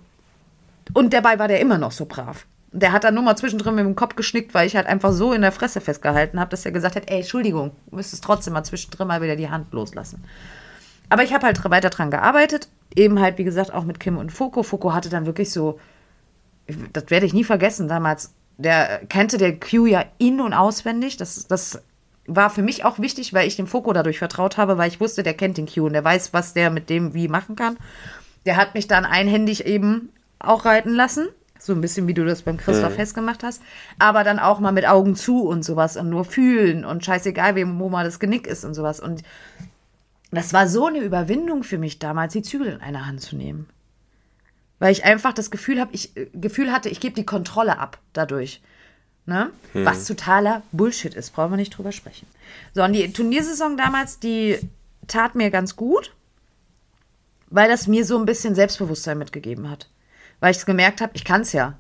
und 0.93 1.13
dabei 1.13 1.37
war 1.37 1.49
der 1.49 1.59
immer 1.59 1.77
noch 1.77 1.91
so 1.91 2.05
brav. 2.05 2.45
Der 2.71 2.93
hat 2.93 3.03
dann 3.03 3.13
nur 3.13 3.23
mal 3.23 3.35
zwischendrin 3.35 3.75
mit 3.75 3.85
dem 3.85 3.97
Kopf 3.97 4.15
geschnickt, 4.15 4.53
weil 4.53 4.65
ich 4.65 4.77
halt 4.77 4.87
einfach 4.87 5.11
so 5.11 5.33
in 5.33 5.41
der 5.41 5.51
Fresse 5.51 5.81
festgehalten 5.81 6.39
habe, 6.39 6.49
dass 6.49 6.65
er 6.65 6.71
gesagt 6.71 6.95
hat, 6.95 7.11
ey, 7.11 7.17
Entschuldigung, 7.19 7.71
du 7.89 7.97
müsstest 7.97 8.23
trotzdem 8.23 8.53
mal 8.53 8.63
zwischendrin 8.63 9.07
mal 9.07 9.21
wieder 9.21 9.35
die 9.35 9.49
Hand 9.49 9.73
loslassen. 9.73 10.23
Aber 11.09 11.23
ich 11.23 11.33
habe 11.33 11.45
halt 11.45 11.61
weiter 11.69 11.89
dran 11.89 12.09
gearbeitet, 12.09 12.69
eben 12.95 13.19
halt, 13.19 13.37
wie 13.37 13.43
gesagt, 13.43 13.73
auch 13.73 13.83
mit 13.83 13.99
Kim 13.99 14.17
und 14.17 14.31
Foko. 14.31 14.63
Foko 14.63 14.93
hatte 14.93 15.09
dann 15.09 15.25
wirklich 15.25 15.51
so, 15.51 15.77
das 16.93 17.05
werde 17.09 17.25
ich 17.25 17.33
nie 17.33 17.43
vergessen, 17.43 17.87
damals, 17.87 18.33
der 18.57 19.01
kannte 19.09 19.37
der 19.37 19.59
Q 19.59 19.85
ja 19.85 20.05
in- 20.17 20.41
und 20.41 20.53
auswendig. 20.53 21.17
Das, 21.17 21.47
das 21.47 21.81
war 22.27 22.49
für 22.49 22.61
mich 22.61 22.85
auch 22.85 22.99
wichtig, 22.99 23.33
weil 23.33 23.47
ich 23.47 23.55
dem 23.55 23.67
Foko 23.67 23.93
dadurch 23.93 24.19
vertraut 24.19 24.57
habe, 24.57 24.77
weil 24.77 24.89
ich 24.89 24.99
wusste, 24.99 25.23
der 25.23 25.33
kennt 25.33 25.57
den 25.57 25.67
Q 25.67 25.85
und 25.85 25.93
der 25.93 26.03
weiß, 26.03 26.33
was 26.33 26.53
der 26.53 26.69
mit 26.69 26.89
dem 26.89 27.13
wie 27.13 27.27
machen 27.27 27.55
kann. 27.55 27.77
Der 28.45 28.55
hat 28.55 28.73
mich 28.73 28.87
dann 28.87 29.05
einhändig 29.05 29.65
eben 29.65 30.09
auch 30.39 30.65
reiten 30.65 30.93
lassen. 30.93 31.27
So 31.59 31.73
ein 31.73 31.81
bisschen 31.81 32.07
wie 32.07 32.15
du 32.15 32.25
das 32.25 32.41
beim 32.41 32.57
Christoph 32.57 32.93
mhm. 32.93 32.95
festgemacht 32.95 33.43
hast. 33.43 33.61
Aber 33.99 34.23
dann 34.23 34.39
auch 34.39 34.59
mal 34.59 34.71
mit 34.71 34.87
Augen 34.87 35.15
zu 35.15 35.43
und 35.43 35.63
sowas 35.63 35.95
und 35.95 36.09
nur 36.09 36.25
fühlen 36.25 36.85
und 36.85 37.05
scheißegal, 37.05 37.53
wem, 37.53 37.79
wo 37.79 37.87
mal 37.89 38.03
das 38.03 38.19
Genick 38.19 38.47
ist 38.47 38.65
und 38.65 38.73
sowas. 38.73 38.99
Und 38.99 39.21
das 40.31 40.53
war 40.53 40.67
so 40.67 40.87
eine 40.87 40.99
Überwindung 40.99 41.63
für 41.63 41.77
mich 41.77 41.99
damals, 41.99 42.33
die 42.33 42.41
Zügel 42.41 42.67
in 42.67 42.81
eine 42.81 43.05
Hand 43.05 43.21
zu 43.21 43.35
nehmen. 43.35 43.67
Weil 44.81 44.91
ich 44.91 45.05
einfach 45.05 45.31
das 45.31 45.49
Gefühl 45.49 45.79
habe, 45.79 45.93
ich 45.93 46.17
äh, 46.17 46.27
Gefühl 46.33 46.73
hatte, 46.73 46.89
ich 46.89 46.99
gebe 46.99 47.15
die 47.15 47.25
Kontrolle 47.25 47.79
ab 47.79 47.99
dadurch. 48.11 48.61
Ne? 49.25 49.51
Hm. 49.71 49.85
Was 49.85 50.05
totaler 50.05 50.63
Bullshit 50.73 51.15
ist, 51.15 51.31
brauchen 51.31 51.51
wir 51.51 51.57
nicht 51.57 51.77
drüber 51.77 51.93
sprechen. 51.93 52.27
So, 52.73 52.83
und 52.83 52.91
die 52.93 53.13
Turniersaison 53.13 53.77
damals, 53.77 54.19
die 54.19 54.59
tat 55.07 55.35
mir 55.35 55.51
ganz 55.51 55.77
gut, 55.77 56.13
weil 57.49 57.69
das 57.69 57.87
mir 57.87 58.03
so 58.03 58.17
ein 58.17 58.25
bisschen 58.25 58.55
Selbstbewusstsein 58.55 59.17
mitgegeben 59.17 59.69
hat 59.69 59.87
weil 60.41 60.51
ich 60.51 60.65
gemerkt 60.65 60.99
habe, 60.99 61.13
ich 61.15 61.23
kann 61.23 61.41
es 61.41 61.53
ja. 61.53 61.77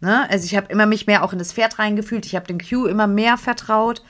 Ne? 0.00 0.28
Also 0.28 0.44
ich 0.44 0.54
habe 0.56 0.70
immer 0.70 0.84
mich 0.84 1.06
mehr 1.06 1.24
auch 1.24 1.32
in 1.32 1.38
das 1.38 1.52
Pferd 1.54 1.78
reingefühlt, 1.78 2.26
ich 2.26 2.36
habe 2.36 2.46
den 2.46 2.60
Q 2.60 2.86
immer 2.86 3.06
mehr 3.06 3.38
vertraut 3.38 4.02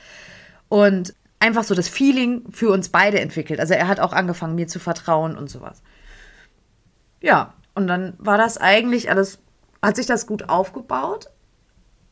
und 0.67 1.13
einfach 1.39 1.63
so 1.63 1.75
das 1.75 1.87
Feeling 1.87 2.43
für 2.51 2.69
uns 2.69 2.89
beide 2.89 3.19
entwickelt. 3.19 3.59
Also 3.59 3.73
er 3.73 3.87
hat 3.87 3.99
auch 3.99 4.13
angefangen, 4.13 4.55
mir 4.55 4.67
zu 4.67 4.79
vertrauen 4.79 5.37
und 5.37 5.49
sowas. 5.49 5.81
ja, 7.21 7.53
und 7.75 7.87
dann 7.87 8.13
war 8.17 8.37
das 8.37 8.57
eigentlich 8.57 9.09
alles, 9.09 9.39
hat 9.81 9.95
sich 9.95 10.05
das 10.05 10.27
gut 10.27 10.49
aufgebaut. 10.49 11.29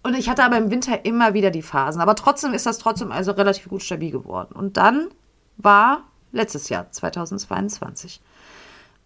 Und 0.01 0.15
ich 0.17 0.29
hatte 0.29 0.43
aber 0.43 0.57
im 0.57 0.71
Winter 0.71 1.03
immer 1.05 1.33
wieder 1.33 1.51
die 1.51 1.61
Phasen. 1.61 2.01
Aber 2.01 2.15
trotzdem 2.15 2.53
ist 2.53 2.65
das 2.65 2.77
trotzdem 2.77 3.11
also 3.11 3.31
relativ 3.31 3.67
gut 3.67 3.83
stabil 3.83 4.11
geworden. 4.11 4.53
Und 4.53 4.77
dann 4.77 5.09
war 5.57 6.03
letztes 6.31 6.69
Jahr, 6.69 6.89
2022. 6.89 8.21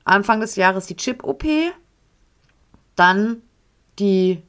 Anfang 0.03 0.39
des 0.39 0.55
Jahres 0.55 0.85
die 0.85 0.95
Chip-OP, 0.95 1.43
dann 2.95 3.41
die 3.99 4.43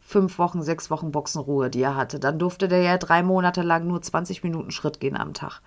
fünf 0.00 0.38
Wochen, 0.38 0.62
sechs 0.62 0.90
Wochen 0.90 1.12
Boxenruhe, 1.12 1.70
die 1.70 1.82
er 1.82 1.94
hatte. 1.94 2.18
Dann 2.18 2.38
durfte 2.38 2.68
der 2.68 2.82
ja 2.82 2.98
drei 2.98 3.22
Monate 3.22 3.62
lang 3.62 3.86
nur 3.86 4.02
20 4.02 4.42
Minuten 4.42 4.70
Schritt 4.70 5.00
gehen 5.00 5.16
am 5.16 5.34
Tag. 5.34 5.60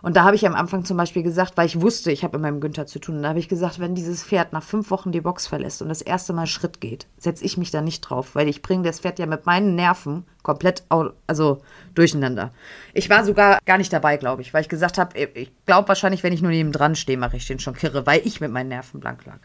Und 0.00 0.16
da 0.16 0.24
habe 0.24 0.36
ich 0.36 0.46
am 0.46 0.54
Anfang 0.54 0.84
zum 0.84 0.96
Beispiel 0.96 1.22
gesagt, 1.22 1.56
weil 1.56 1.66
ich 1.66 1.80
wusste, 1.80 2.12
ich 2.12 2.22
habe 2.22 2.38
mit 2.38 2.42
meinem 2.42 2.60
Günther 2.60 2.86
zu 2.86 2.98
tun, 2.98 3.22
da 3.22 3.30
habe 3.30 3.38
ich 3.38 3.48
gesagt, 3.48 3.80
wenn 3.80 3.94
dieses 3.94 4.22
Pferd 4.22 4.52
nach 4.52 4.62
fünf 4.62 4.90
Wochen 4.90 5.12
die 5.12 5.20
Box 5.20 5.46
verlässt 5.46 5.82
und 5.82 5.88
das 5.88 6.02
erste 6.02 6.32
Mal 6.32 6.46
Schritt 6.46 6.80
geht, 6.80 7.06
setze 7.18 7.44
ich 7.44 7.56
mich 7.56 7.70
da 7.70 7.80
nicht 7.80 8.00
drauf, 8.02 8.34
weil 8.34 8.48
ich 8.48 8.62
bringe 8.62 8.84
das 8.84 9.00
Pferd 9.00 9.18
ja 9.18 9.26
mit 9.26 9.46
meinen 9.46 9.74
Nerven 9.74 10.24
komplett 10.42 10.84
also 11.26 11.62
durcheinander. 11.94 12.52
Ich 12.94 13.10
war 13.10 13.24
sogar 13.24 13.58
gar 13.66 13.76
nicht 13.76 13.92
dabei, 13.92 14.16
glaube 14.16 14.42
ich, 14.42 14.54
weil 14.54 14.62
ich 14.62 14.68
gesagt 14.68 14.98
habe, 14.98 15.18
ich 15.18 15.52
glaube 15.66 15.88
wahrscheinlich, 15.88 16.22
wenn 16.22 16.32
ich 16.32 16.42
nur 16.42 16.52
neben 16.52 16.72
dran 16.72 16.94
stehe, 16.94 17.18
mache 17.18 17.36
ich 17.36 17.46
den 17.46 17.58
schon 17.58 17.74
kirre, 17.74 18.06
weil 18.06 18.22
ich 18.24 18.40
mit 18.40 18.52
meinen 18.52 18.68
Nerven 18.68 19.00
blank 19.00 19.26
lag. 19.26 19.38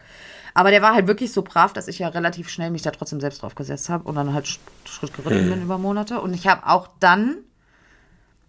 Aber 0.54 0.70
der 0.70 0.82
war 0.82 0.94
halt 0.94 1.08
wirklich 1.08 1.32
so 1.32 1.42
brav, 1.42 1.72
dass 1.72 1.88
ich 1.88 1.98
ja 1.98 2.08
relativ 2.08 2.48
schnell 2.48 2.70
mich 2.70 2.82
da 2.82 2.92
trotzdem 2.92 3.20
selbst 3.20 3.42
drauf 3.42 3.56
gesetzt 3.56 3.88
habe 3.88 4.04
und 4.04 4.14
dann 4.14 4.32
halt 4.32 4.46
Schritt 4.84 5.12
geritten 5.12 5.50
bin 5.50 5.62
über 5.62 5.78
Monate. 5.78 6.20
Und 6.20 6.32
ich 6.32 6.46
habe 6.46 6.66
auch 6.66 6.88
dann 7.00 7.38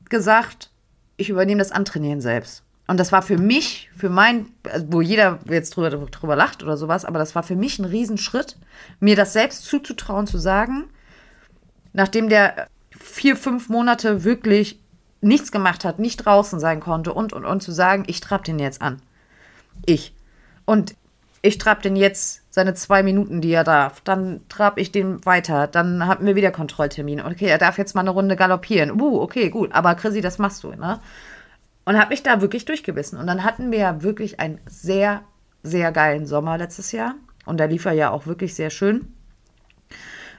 gesagt, 0.07 0.69
ich 1.17 1.29
übernehme 1.29 1.59
das 1.59 1.71
Antrainieren 1.71 2.21
selbst. 2.21 2.63
Und 2.87 2.99
das 2.99 3.11
war 3.11 3.21
für 3.21 3.37
mich, 3.37 3.89
für 3.97 4.09
mein, 4.09 4.47
also 4.71 4.85
wo 4.91 5.01
jeder 5.01 5.39
jetzt 5.49 5.75
drüber, 5.75 5.89
drüber 5.89 6.35
lacht 6.35 6.61
oder 6.61 6.77
sowas, 6.77 7.03
aber 7.03 7.17
das 7.17 7.33
war 7.33 7.41
für 7.41 7.55
mich 7.55 7.79
ein 7.79 7.85
Riesenschritt, 7.85 8.57
mir 8.99 9.15
das 9.15 9.33
selbst 9.33 9.65
zuzutrauen, 9.65 10.27
zu 10.27 10.37
sagen, 10.37 10.85
nachdem 11.93 12.29
der 12.29 12.67
vier, 12.91 13.35
fünf 13.35 13.69
Monate 13.69 14.23
wirklich 14.23 14.79
nichts 15.21 15.51
gemacht 15.51 15.83
hat, 15.83 15.97
nicht 15.97 16.17
draußen 16.17 16.59
sein 16.59 16.79
konnte 16.79 17.13
und, 17.13 17.33
und, 17.33 17.45
und 17.45 17.63
zu 17.63 17.71
sagen, 17.71 18.03
ich 18.07 18.21
trab 18.21 18.43
den 18.43 18.59
jetzt 18.59 18.81
an. 18.81 19.01
Ich. 19.85 20.13
Und 20.65 20.95
ich 21.45 21.57
trab 21.57 21.81
den 21.81 21.95
jetzt 21.95 22.41
seine 22.49 22.73
zwei 22.73 23.03
Minuten, 23.03 23.41
die 23.41 23.51
er 23.51 23.63
darf. 23.63 24.01
Dann 24.01 24.41
trab 24.49 24.77
ich 24.77 24.91
den 24.91 25.23
weiter. 25.25 25.67
Dann 25.67 26.07
hatten 26.07 26.25
wir 26.25 26.35
wieder 26.35 26.51
Kontrolltermin. 26.51 27.21
Okay, 27.21 27.45
er 27.45 27.57
darf 27.57 27.77
jetzt 27.77 27.93
mal 27.93 28.01
eine 28.01 28.09
Runde 28.09 28.35
galoppieren. 28.35 28.99
Uh, 28.99 29.21
okay, 29.21 29.49
gut. 29.49 29.71
Aber 29.73 29.95
Chrissy, 29.95 30.21
das 30.21 30.39
machst 30.39 30.63
du, 30.63 30.69
ne? 30.69 30.99
Und 31.85 31.99
habe 31.99 32.09
mich 32.09 32.23
da 32.23 32.41
wirklich 32.41 32.65
durchgebissen. 32.65 33.19
Und 33.19 33.27
dann 33.27 33.43
hatten 33.43 33.71
wir 33.71 33.77
ja 33.77 34.01
wirklich 34.01 34.39
einen 34.39 34.59
sehr, 34.65 35.21
sehr 35.61 35.91
geilen 35.91 36.25
Sommer 36.25 36.57
letztes 36.57 36.91
Jahr. 36.91 37.15
Und 37.45 37.59
da 37.59 37.65
lief 37.65 37.85
er 37.85 37.93
ja 37.93 38.09
auch 38.09 38.25
wirklich 38.25 38.55
sehr 38.55 38.71
schön. 38.71 39.13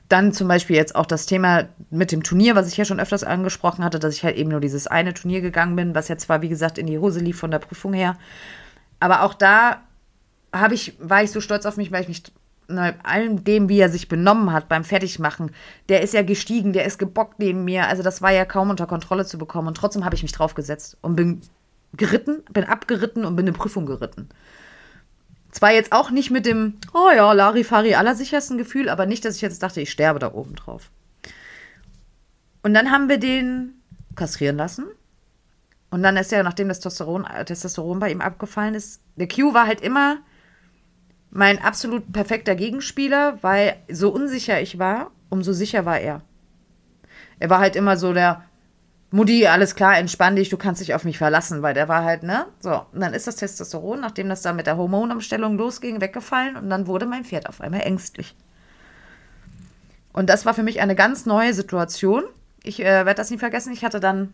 Dann 0.09 0.33
zum 0.33 0.49
Beispiel 0.49 0.77
jetzt 0.77 0.97
auch 0.97 1.07
das 1.07 1.27
Thema 1.27 1.69
mit 1.91 2.11
dem 2.11 2.23
Turnier, 2.23 2.57
was 2.57 2.69
ich 2.69 2.77
ja 2.77 2.85
schon 2.85 3.01
öfters 3.01 3.23
angesprochen 3.23 3.85
hatte, 3.85 3.99
dass 3.99 4.15
ich 4.15 4.25
halt 4.25 4.37
eben 4.37 4.51
nur 4.51 4.61
dieses 4.61 4.87
eine 4.87 5.15
Turnier 5.15 5.41
gegangen 5.41 5.77
bin, 5.77 5.95
was 5.95 6.09
ja 6.09 6.17
zwar, 6.17 6.43
wie 6.43 6.49
gesagt, 6.49 6.79
in 6.79 6.87
die 6.87 6.99
Hose 6.99 7.21
lief 7.21 7.39
von 7.39 7.51
der 7.51 7.59
Prüfung 7.59 7.93
her. 7.93 8.17
Aber 8.99 9.23
auch 9.23 9.35
da 9.35 9.83
habe 10.61 10.75
ich, 10.75 10.95
war 10.99 11.23
ich 11.23 11.31
so 11.31 11.41
stolz 11.41 11.67
auf 11.67 11.77
mich, 11.77 11.93
weil 11.93 12.03
ich 12.03 12.09
mich 12.09 12.23
allem 12.69 13.45
dem, 13.45 13.69
wie 13.69 13.79
er 13.79 13.89
sich 13.89 14.09
benommen 14.09 14.53
hat 14.53 14.69
beim 14.69 14.85
Fertigmachen, 14.85 15.53
der 15.89 16.03
ist 16.03 16.15
ja 16.15 16.23
gestiegen, 16.23 16.73
der 16.73 16.85
ist 16.85 16.99
gebockt 16.99 17.39
neben 17.39 17.65
mir. 17.65 17.87
Also 17.87 18.03
das 18.03 18.23
war 18.23 18.33
ja 18.33 18.45
kaum 18.45 18.71
unter 18.71 18.87
Kontrolle 18.87 19.25
zu 19.25 19.39
bekommen. 19.39 19.69
Und 19.69 19.77
trotzdem 19.77 20.05
habe 20.05 20.15
ich 20.15 20.23
mich 20.23 20.33
draufgesetzt 20.33 20.97
und 21.01 21.17
bin 21.17 21.41
geritten, 21.97 22.43
bin 22.51 22.65
abgeritten 22.65 23.25
und 23.25 23.37
bin 23.37 23.47
eine 23.47 23.57
Prüfung 23.57 23.87
geritten. 23.87 24.29
Zwar 25.53 25.73
jetzt 25.73 25.93
auch 25.93 26.11
nicht 26.11 26.31
mit 26.31 26.45
dem, 26.45 26.75
oh 26.93 27.09
ja, 27.15 27.33
Larifari 27.33 27.95
allersichersten 27.95 28.59
Gefühl, 28.59 28.89
aber 28.89 29.07
nicht, 29.07 29.25
dass 29.25 29.37
ich 29.37 29.43
jetzt 29.43 29.63
dachte, 29.63 29.81
ich 29.81 29.91
sterbe 29.91 30.19
da 30.19 30.33
oben 30.33 30.55
drauf. 30.55 30.91
Und 32.63 32.75
dann 32.75 32.91
haben 32.91 33.09
wir 33.09 33.19
den 33.19 33.81
kastrieren 34.17 34.57
lassen. 34.57 34.87
Und 35.91 36.03
dann 36.03 36.17
ist 36.17 36.33
ja, 36.33 36.43
nachdem 36.43 36.69
das 36.69 36.81
Testosteron, 36.81 37.27
Testosteron 37.47 38.01
bei 38.01 38.11
ihm 38.11 38.21
abgefallen 38.21 38.75
ist, 38.75 39.01
der 39.15 39.29
Q 39.29 39.55
war 39.55 39.67
halt 39.67 39.81
immer 39.81 40.19
mein 41.31 41.61
absolut 41.61 42.13
perfekter 42.13 42.55
Gegenspieler, 42.55 43.39
weil 43.43 43.77
so 43.91 44.11
unsicher 44.11 44.61
ich 44.61 44.79
war, 44.79 45.11
umso 45.29 45.53
sicher 45.53 45.85
war 45.85 45.99
er. 45.99 46.23
Er 47.39 47.51
war 47.51 47.61
halt 47.61 47.77
immer 47.77 47.97
so 47.97 48.13
der 48.13 48.43
Mutti, 49.11 49.47
alles 49.47 49.75
klar, 49.75 49.99
entspann 49.99 50.37
dich, 50.37 50.49
du 50.49 50.57
kannst 50.57 50.81
dich 50.81 50.95
auf 50.95 51.05
mich 51.05 51.19
verlassen, 51.19 51.63
weil 51.63 51.75
der 51.75 51.89
war 51.89 52.05
halt, 52.05 52.23
ne? 52.23 52.47
So, 52.61 52.83
und 52.93 53.01
dann 53.01 53.15
ist 53.15 53.27
das 53.27 53.37
Testosteron, 53.37 54.01
nachdem 54.01 54.29
das 54.29 54.43
da 54.43 54.53
mit 54.53 54.67
der 54.67 54.77
Hormonumstellung 54.77 55.57
losging, 55.57 56.01
weggefallen 56.01 56.57
und 56.57 56.69
dann 56.71 56.87
wurde 56.87 57.07
mein 57.07 57.25
Pferd 57.25 57.49
auf 57.49 57.61
einmal 57.61 57.83
ängstlich. 57.83 58.35
Und 60.13 60.29
das 60.29 60.47
war 60.47 60.55
für 60.55 60.63
mich 60.63 60.81
eine 60.81 60.95
ganz 60.95 61.27
neue 61.27 61.53
Situation. 61.55 62.25
Ich 62.63 62.81
äh, 62.81 62.85
werde 62.85 63.15
das 63.15 63.31
nie 63.31 63.39
vergessen. 63.39 63.73
Ich 63.73 63.85
hatte 63.85 64.01
dann 64.01 64.33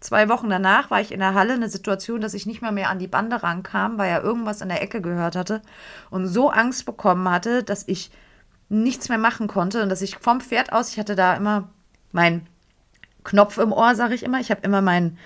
Zwei 0.00 0.28
Wochen 0.28 0.50
danach 0.50 0.90
war 0.90 1.00
ich 1.00 1.10
in 1.10 1.20
der 1.20 1.34
Halle, 1.34 1.54
eine 1.54 1.68
Situation, 1.68 2.20
dass 2.20 2.34
ich 2.34 2.46
nicht 2.46 2.62
mehr 2.62 2.72
mehr 2.72 2.90
an 2.90 2.98
die 2.98 3.06
Bande 3.06 3.42
rankam, 3.42 3.98
weil 3.98 4.10
er 4.10 4.22
irgendwas 4.22 4.60
in 4.60 4.68
der 4.68 4.82
Ecke 4.82 5.00
gehört 5.00 5.36
hatte 5.36 5.62
und 6.10 6.26
so 6.26 6.50
Angst 6.50 6.84
bekommen 6.84 7.28
hatte, 7.28 7.62
dass 7.62 7.88
ich 7.88 8.10
nichts 8.68 9.08
mehr 9.08 9.18
machen 9.18 9.46
konnte 9.46 9.82
und 9.82 9.88
dass 9.88 10.02
ich 10.02 10.16
vom 10.18 10.40
Pferd 10.40 10.72
aus, 10.72 10.90
ich 10.90 10.98
hatte 10.98 11.16
da 11.16 11.34
immer 11.34 11.68
meinen 12.12 12.46
Knopf 13.24 13.58
im 13.58 13.72
Ohr, 13.72 13.94
sage 13.94 14.14
ich 14.14 14.22
immer. 14.22 14.40
Ich 14.40 14.50
habe 14.50 14.60
immer 14.62 14.82
meinen 14.82 15.18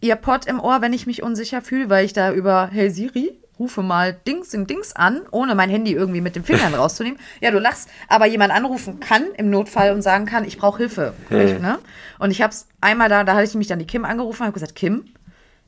Earpod 0.00 0.46
im 0.46 0.60
Ohr, 0.60 0.80
wenn 0.80 0.92
ich 0.92 1.06
mich 1.06 1.22
unsicher 1.22 1.62
fühle, 1.62 1.90
weil 1.90 2.04
ich 2.04 2.12
da 2.12 2.32
über 2.32 2.68
Hey 2.70 2.90
Siri 2.90 3.38
rufe 3.58 3.82
mal 3.82 4.12
Dings 4.26 4.54
in 4.54 4.66
Dings 4.66 4.94
an, 4.94 5.22
ohne 5.30 5.54
mein 5.54 5.70
Handy 5.70 5.92
irgendwie 5.92 6.20
mit 6.20 6.36
den 6.36 6.44
Fingern 6.44 6.74
rauszunehmen. 6.74 7.18
Ja, 7.40 7.50
du 7.50 7.58
lachst, 7.58 7.88
aber 8.08 8.26
jemand 8.26 8.52
anrufen 8.52 9.00
kann 9.00 9.26
im 9.36 9.50
Notfall 9.50 9.92
und 9.92 10.02
sagen 10.02 10.26
kann, 10.26 10.44
ich 10.44 10.58
brauche 10.58 10.78
Hilfe. 10.78 11.14
Hm. 11.28 11.60
Ne? 11.60 11.78
Und 12.18 12.30
ich 12.30 12.42
habe 12.42 12.52
es 12.52 12.68
einmal 12.80 13.08
da, 13.08 13.24
da 13.24 13.34
hatte 13.34 13.44
ich 13.44 13.54
mich 13.54 13.68
dann 13.68 13.78
die 13.78 13.86
Kim 13.86 14.04
angerufen 14.04 14.42
und 14.42 14.46
habe 14.46 14.54
gesagt, 14.54 14.74
Kim, 14.74 15.04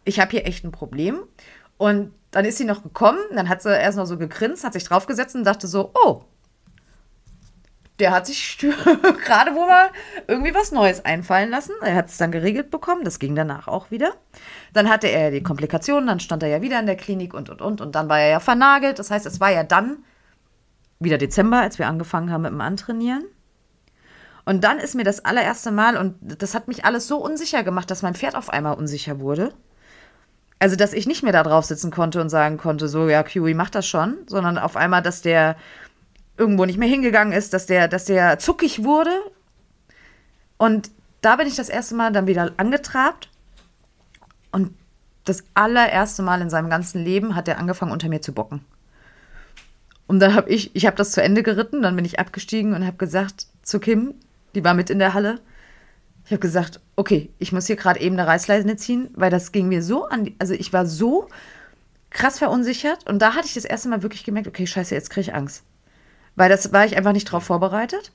ich 0.04 0.20
habe 0.20 0.30
hier 0.30 0.46
echt 0.46 0.64
ein 0.64 0.72
Problem. 0.72 1.20
Und 1.78 2.12
dann 2.30 2.44
ist 2.44 2.58
sie 2.58 2.64
noch 2.64 2.82
gekommen, 2.82 3.18
dann 3.34 3.48
hat 3.48 3.62
sie 3.62 3.70
erst 3.70 3.96
noch 3.96 4.06
so 4.06 4.18
gegrinst, 4.18 4.64
hat 4.64 4.72
sich 4.72 4.84
draufgesetzt 4.84 5.34
und 5.34 5.44
dachte 5.44 5.66
so, 5.66 5.92
oh, 5.94 6.22
der 7.98 8.10
hat 8.10 8.26
sich 8.26 8.58
gerade 9.24 9.54
wohl 9.54 9.66
mal 9.66 9.90
irgendwie 10.26 10.54
was 10.54 10.72
Neues 10.72 11.04
einfallen 11.04 11.50
lassen. 11.50 11.72
Er 11.82 11.94
hat 11.94 12.08
es 12.08 12.18
dann 12.18 12.32
geregelt 12.32 12.70
bekommen, 12.70 13.04
das 13.04 13.18
ging 13.18 13.34
danach 13.34 13.68
auch 13.68 13.90
wieder. 13.90 14.12
Dann 14.72 14.88
hatte 14.88 15.08
er 15.08 15.30
die 15.30 15.42
Komplikationen, 15.42 16.06
dann 16.06 16.20
stand 16.20 16.42
er 16.42 16.48
ja 16.48 16.62
wieder 16.62 16.78
in 16.78 16.86
der 16.86 16.96
Klinik 16.96 17.34
und 17.34 17.48
und 17.48 17.62
und 17.62 17.80
und 17.80 17.94
dann 17.94 18.08
war 18.08 18.20
er 18.20 18.28
ja 18.28 18.40
vernagelt. 18.40 18.98
Das 18.98 19.10
heißt, 19.10 19.26
es 19.26 19.40
war 19.40 19.50
ja 19.50 19.62
dann 19.62 20.04
wieder 20.98 21.18
Dezember, 21.18 21.60
als 21.60 21.78
wir 21.78 21.86
angefangen 21.86 22.30
haben 22.30 22.42
mit 22.42 22.52
dem 22.52 22.60
Antrainieren. 22.60 23.24
Und 24.44 24.62
dann 24.62 24.78
ist 24.78 24.94
mir 24.94 25.04
das 25.04 25.24
allererste 25.24 25.72
Mal, 25.72 25.96
und 25.96 26.14
das 26.20 26.54
hat 26.54 26.68
mich 26.68 26.84
alles 26.84 27.08
so 27.08 27.18
unsicher 27.18 27.64
gemacht, 27.64 27.90
dass 27.90 28.02
mein 28.02 28.14
Pferd 28.14 28.36
auf 28.36 28.48
einmal 28.48 28.74
unsicher 28.74 29.18
wurde. 29.18 29.52
Also, 30.58 30.76
dass 30.76 30.92
ich 30.92 31.06
nicht 31.06 31.22
mehr 31.22 31.32
da 31.32 31.42
drauf 31.42 31.64
sitzen 31.64 31.90
konnte 31.90 32.20
und 32.20 32.28
sagen 32.28 32.56
konnte, 32.56 32.88
so, 32.88 33.08
ja, 33.08 33.22
Kiwi 33.22 33.54
macht 33.54 33.74
das 33.74 33.86
schon, 33.86 34.18
sondern 34.26 34.56
auf 34.56 34.76
einmal, 34.76 35.02
dass 35.02 35.20
der 35.20 35.56
irgendwo 36.36 36.64
nicht 36.64 36.78
mehr 36.78 36.88
hingegangen 36.88 37.32
ist, 37.32 37.52
dass 37.52 37.66
der, 37.66 37.88
dass 37.88 38.04
der 38.04 38.38
zuckig 38.38 38.84
wurde. 38.84 39.10
Und 40.58 40.90
da 41.22 41.36
bin 41.36 41.46
ich 41.46 41.56
das 41.56 41.68
erste 41.68 41.94
Mal 41.94 42.12
dann 42.12 42.26
wieder 42.26 42.52
angetrabt. 42.56 43.30
Und 44.52 44.74
das 45.24 45.44
allererste 45.54 46.22
Mal 46.22 46.40
in 46.40 46.50
seinem 46.50 46.70
ganzen 46.70 47.04
Leben 47.04 47.34
hat 47.34 47.48
er 47.48 47.58
angefangen, 47.58 47.92
unter 47.92 48.08
mir 48.08 48.20
zu 48.20 48.32
bocken. 48.32 48.64
Und 50.06 50.20
dann 50.20 50.34
habe 50.34 50.48
ich, 50.50 50.74
ich 50.74 50.86
habe 50.86 50.96
das 50.96 51.10
zu 51.10 51.22
Ende 51.22 51.42
geritten, 51.42 51.82
dann 51.82 51.96
bin 51.96 52.04
ich 52.04 52.20
abgestiegen 52.20 52.74
und 52.74 52.86
habe 52.86 52.96
gesagt 52.96 53.46
zu 53.62 53.80
Kim, 53.80 54.14
die 54.54 54.62
war 54.62 54.74
mit 54.74 54.88
in 54.88 55.00
der 55.00 55.14
Halle, 55.14 55.40
ich 56.24 56.30
habe 56.30 56.40
gesagt, 56.40 56.80
okay, 56.94 57.30
ich 57.38 57.52
muss 57.52 57.66
hier 57.66 57.76
gerade 57.76 58.00
eben 58.00 58.16
eine 58.16 58.26
Reißleine 58.26 58.76
ziehen, 58.76 59.10
weil 59.14 59.30
das 59.30 59.50
ging 59.50 59.68
mir 59.68 59.82
so 59.82 60.06
an, 60.06 60.32
also 60.38 60.54
ich 60.54 60.72
war 60.72 60.86
so 60.86 61.28
krass 62.10 62.38
verunsichert 62.38 63.08
und 63.08 63.20
da 63.20 63.34
hatte 63.34 63.46
ich 63.46 63.54
das 63.54 63.64
erste 63.64 63.88
Mal 63.88 64.02
wirklich 64.02 64.22
gemerkt, 64.22 64.48
okay, 64.48 64.66
scheiße, 64.66 64.94
jetzt 64.94 65.10
kriege 65.10 65.22
ich 65.22 65.34
Angst 65.34 65.64
weil 66.36 66.48
das 66.48 66.72
war 66.72 66.84
ich 66.84 66.96
einfach 66.96 67.12
nicht 67.12 67.24
drauf 67.24 67.44
vorbereitet. 67.44 68.12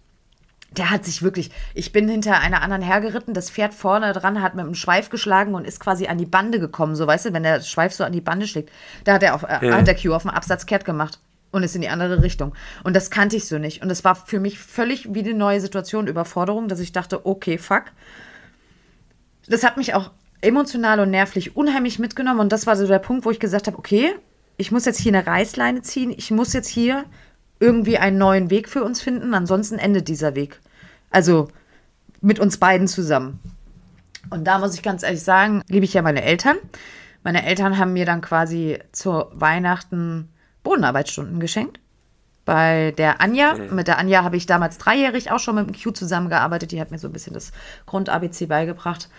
Der 0.78 0.90
hat 0.90 1.04
sich 1.04 1.22
wirklich, 1.22 1.52
ich 1.74 1.92
bin 1.92 2.08
hinter 2.08 2.40
einer 2.40 2.62
anderen 2.62 2.82
hergeritten, 2.82 3.34
das 3.34 3.50
Pferd 3.50 3.74
vorne 3.74 4.14
dran 4.14 4.42
hat 4.42 4.56
mit 4.56 4.66
dem 4.66 4.74
Schweif 4.74 5.10
geschlagen 5.10 5.54
und 5.54 5.66
ist 5.66 5.82
quasi 5.82 6.08
an 6.08 6.18
die 6.18 6.26
Bande 6.26 6.62
gekommen, 6.62 6.96
so 6.96 7.06
weißt 7.06 7.26
du, 7.26 7.34
wenn 7.34 7.44
der 7.44 7.60
Schweif 7.62 7.92
so 7.92 8.06
an 8.06 8.14
die 8.14 8.22
Bande 8.22 8.48
schlägt. 8.48 8.72
Da 9.04 9.16
hat 9.16 9.24
er 9.24 9.36
auf, 9.36 9.44
äh, 9.44 9.68
ja. 9.68 9.76
hat 9.76 9.88
der 9.88 9.98
Q 9.98 10.14
auf 10.14 10.22
dem 10.22 10.32
Absatz 10.32 10.66
kehrt 10.66 10.86
gemacht 10.86 11.20
und 11.52 11.64
ist 11.64 11.76
in 11.76 11.82
die 11.82 11.90
andere 11.90 12.24
Richtung. 12.24 12.54
Und 12.86 12.96
das 12.96 13.12
kannte 13.12 13.36
ich 13.36 13.48
so 13.48 13.58
nicht. 13.58 13.82
Und 13.82 13.90
das 13.90 14.06
war 14.06 14.16
für 14.16 14.40
mich 14.40 14.60
völlig 14.60 15.14
wie 15.14 15.20
eine 15.20 15.34
neue 15.34 15.60
Situation, 15.60 16.08
Überforderung, 16.08 16.70
dass 16.70 16.80
ich 16.80 16.94
dachte, 16.94 17.26
okay, 17.26 17.58
fuck. 17.58 17.86
Das 19.48 19.64
hat 19.64 19.76
mich 19.76 19.94
auch 19.94 20.12
emotional 20.40 21.02
und 21.02 21.12
nervlich 21.12 21.58
unheimlich 21.58 22.00
mitgenommen. 22.00 22.40
Und 22.40 22.52
das 22.54 22.66
war 22.66 22.78
so 22.78 22.88
der 22.88 23.00
Punkt, 23.00 23.26
wo 23.26 23.32
ich 23.32 23.40
gesagt 23.40 23.68
habe, 23.68 23.78
okay, 23.78 24.14
ich 24.58 24.72
muss 24.72 24.86
jetzt 24.86 25.00
hier 25.00 25.14
eine 25.14 25.28
Reißleine 25.28 25.82
ziehen. 25.82 26.14
Ich 26.16 26.32
muss 26.32 26.54
jetzt 26.54 26.70
hier 26.70 27.04
irgendwie 27.62 27.98
einen 27.98 28.18
neuen 28.18 28.50
Weg 28.50 28.68
für 28.68 28.84
uns 28.84 29.02
finden. 29.02 29.34
Ansonsten 29.34 29.78
endet 29.80 30.08
dieser 30.10 30.36
Weg. 30.36 30.60
Also 31.12 31.48
mit 32.20 32.40
uns 32.40 32.58
beiden 32.58 32.88
zusammen. 32.88 33.40
Und 34.30 34.46
da 34.46 34.60
muss 34.60 34.74
ich 34.76 34.84
ganz 34.84 35.04
ehrlich 35.04 35.24
sagen, 35.24 35.64
liebe 35.70 35.86
ich 35.86 35.94
ja 35.94 36.02
meine 36.02 36.24
Eltern. 36.24 36.58
Meine 37.24 37.46
Eltern 37.46 37.78
haben 37.78 37.94
mir 37.94 38.06
dann 38.06 38.22
quasi 38.22 38.80
zu 38.92 39.26
Weihnachten 39.32 40.28
Bodenarbeitsstunden 40.64 41.40
geschenkt. 41.40 41.80
Bei 42.46 42.94
der 42.98 43.22
Anja, 43.22 43.54
Mhm. 43.54 43.76
mit 43.76 43.88
der 43.88 44.00
Anja 44.00 44.24
habe 44.24 44.36
ich 44.38 44.46
damals 44.48 44.78
dreijährig 44.80 45.32
auch 45.32 45.40
schon 45.40 45.56
mit 45.56 45.68
dem 45.68 45.76
Q 45.80 45.92
zusammengearbeitet. 45.92 46.72
Die 46.72 46.82
hat 46.82 46.90
mir 46.92 46.98
so 46.98 47.08
ein 47.08 47.14
bisschen 47.14 47.34
das 47.34 47.52
Grund-ABC 47.86 48.48
beigebracht. 48.48 49.10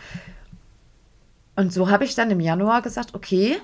Und 1.54 1.72
so 1.72 1.90
habe 1.90 2.04
ich 2.04 2.14
dann 2.14 2.30
im 2.30 2.40
Januar 2.40 2.82
gesagt, 2.82 3.14
okay, 3.14 3.56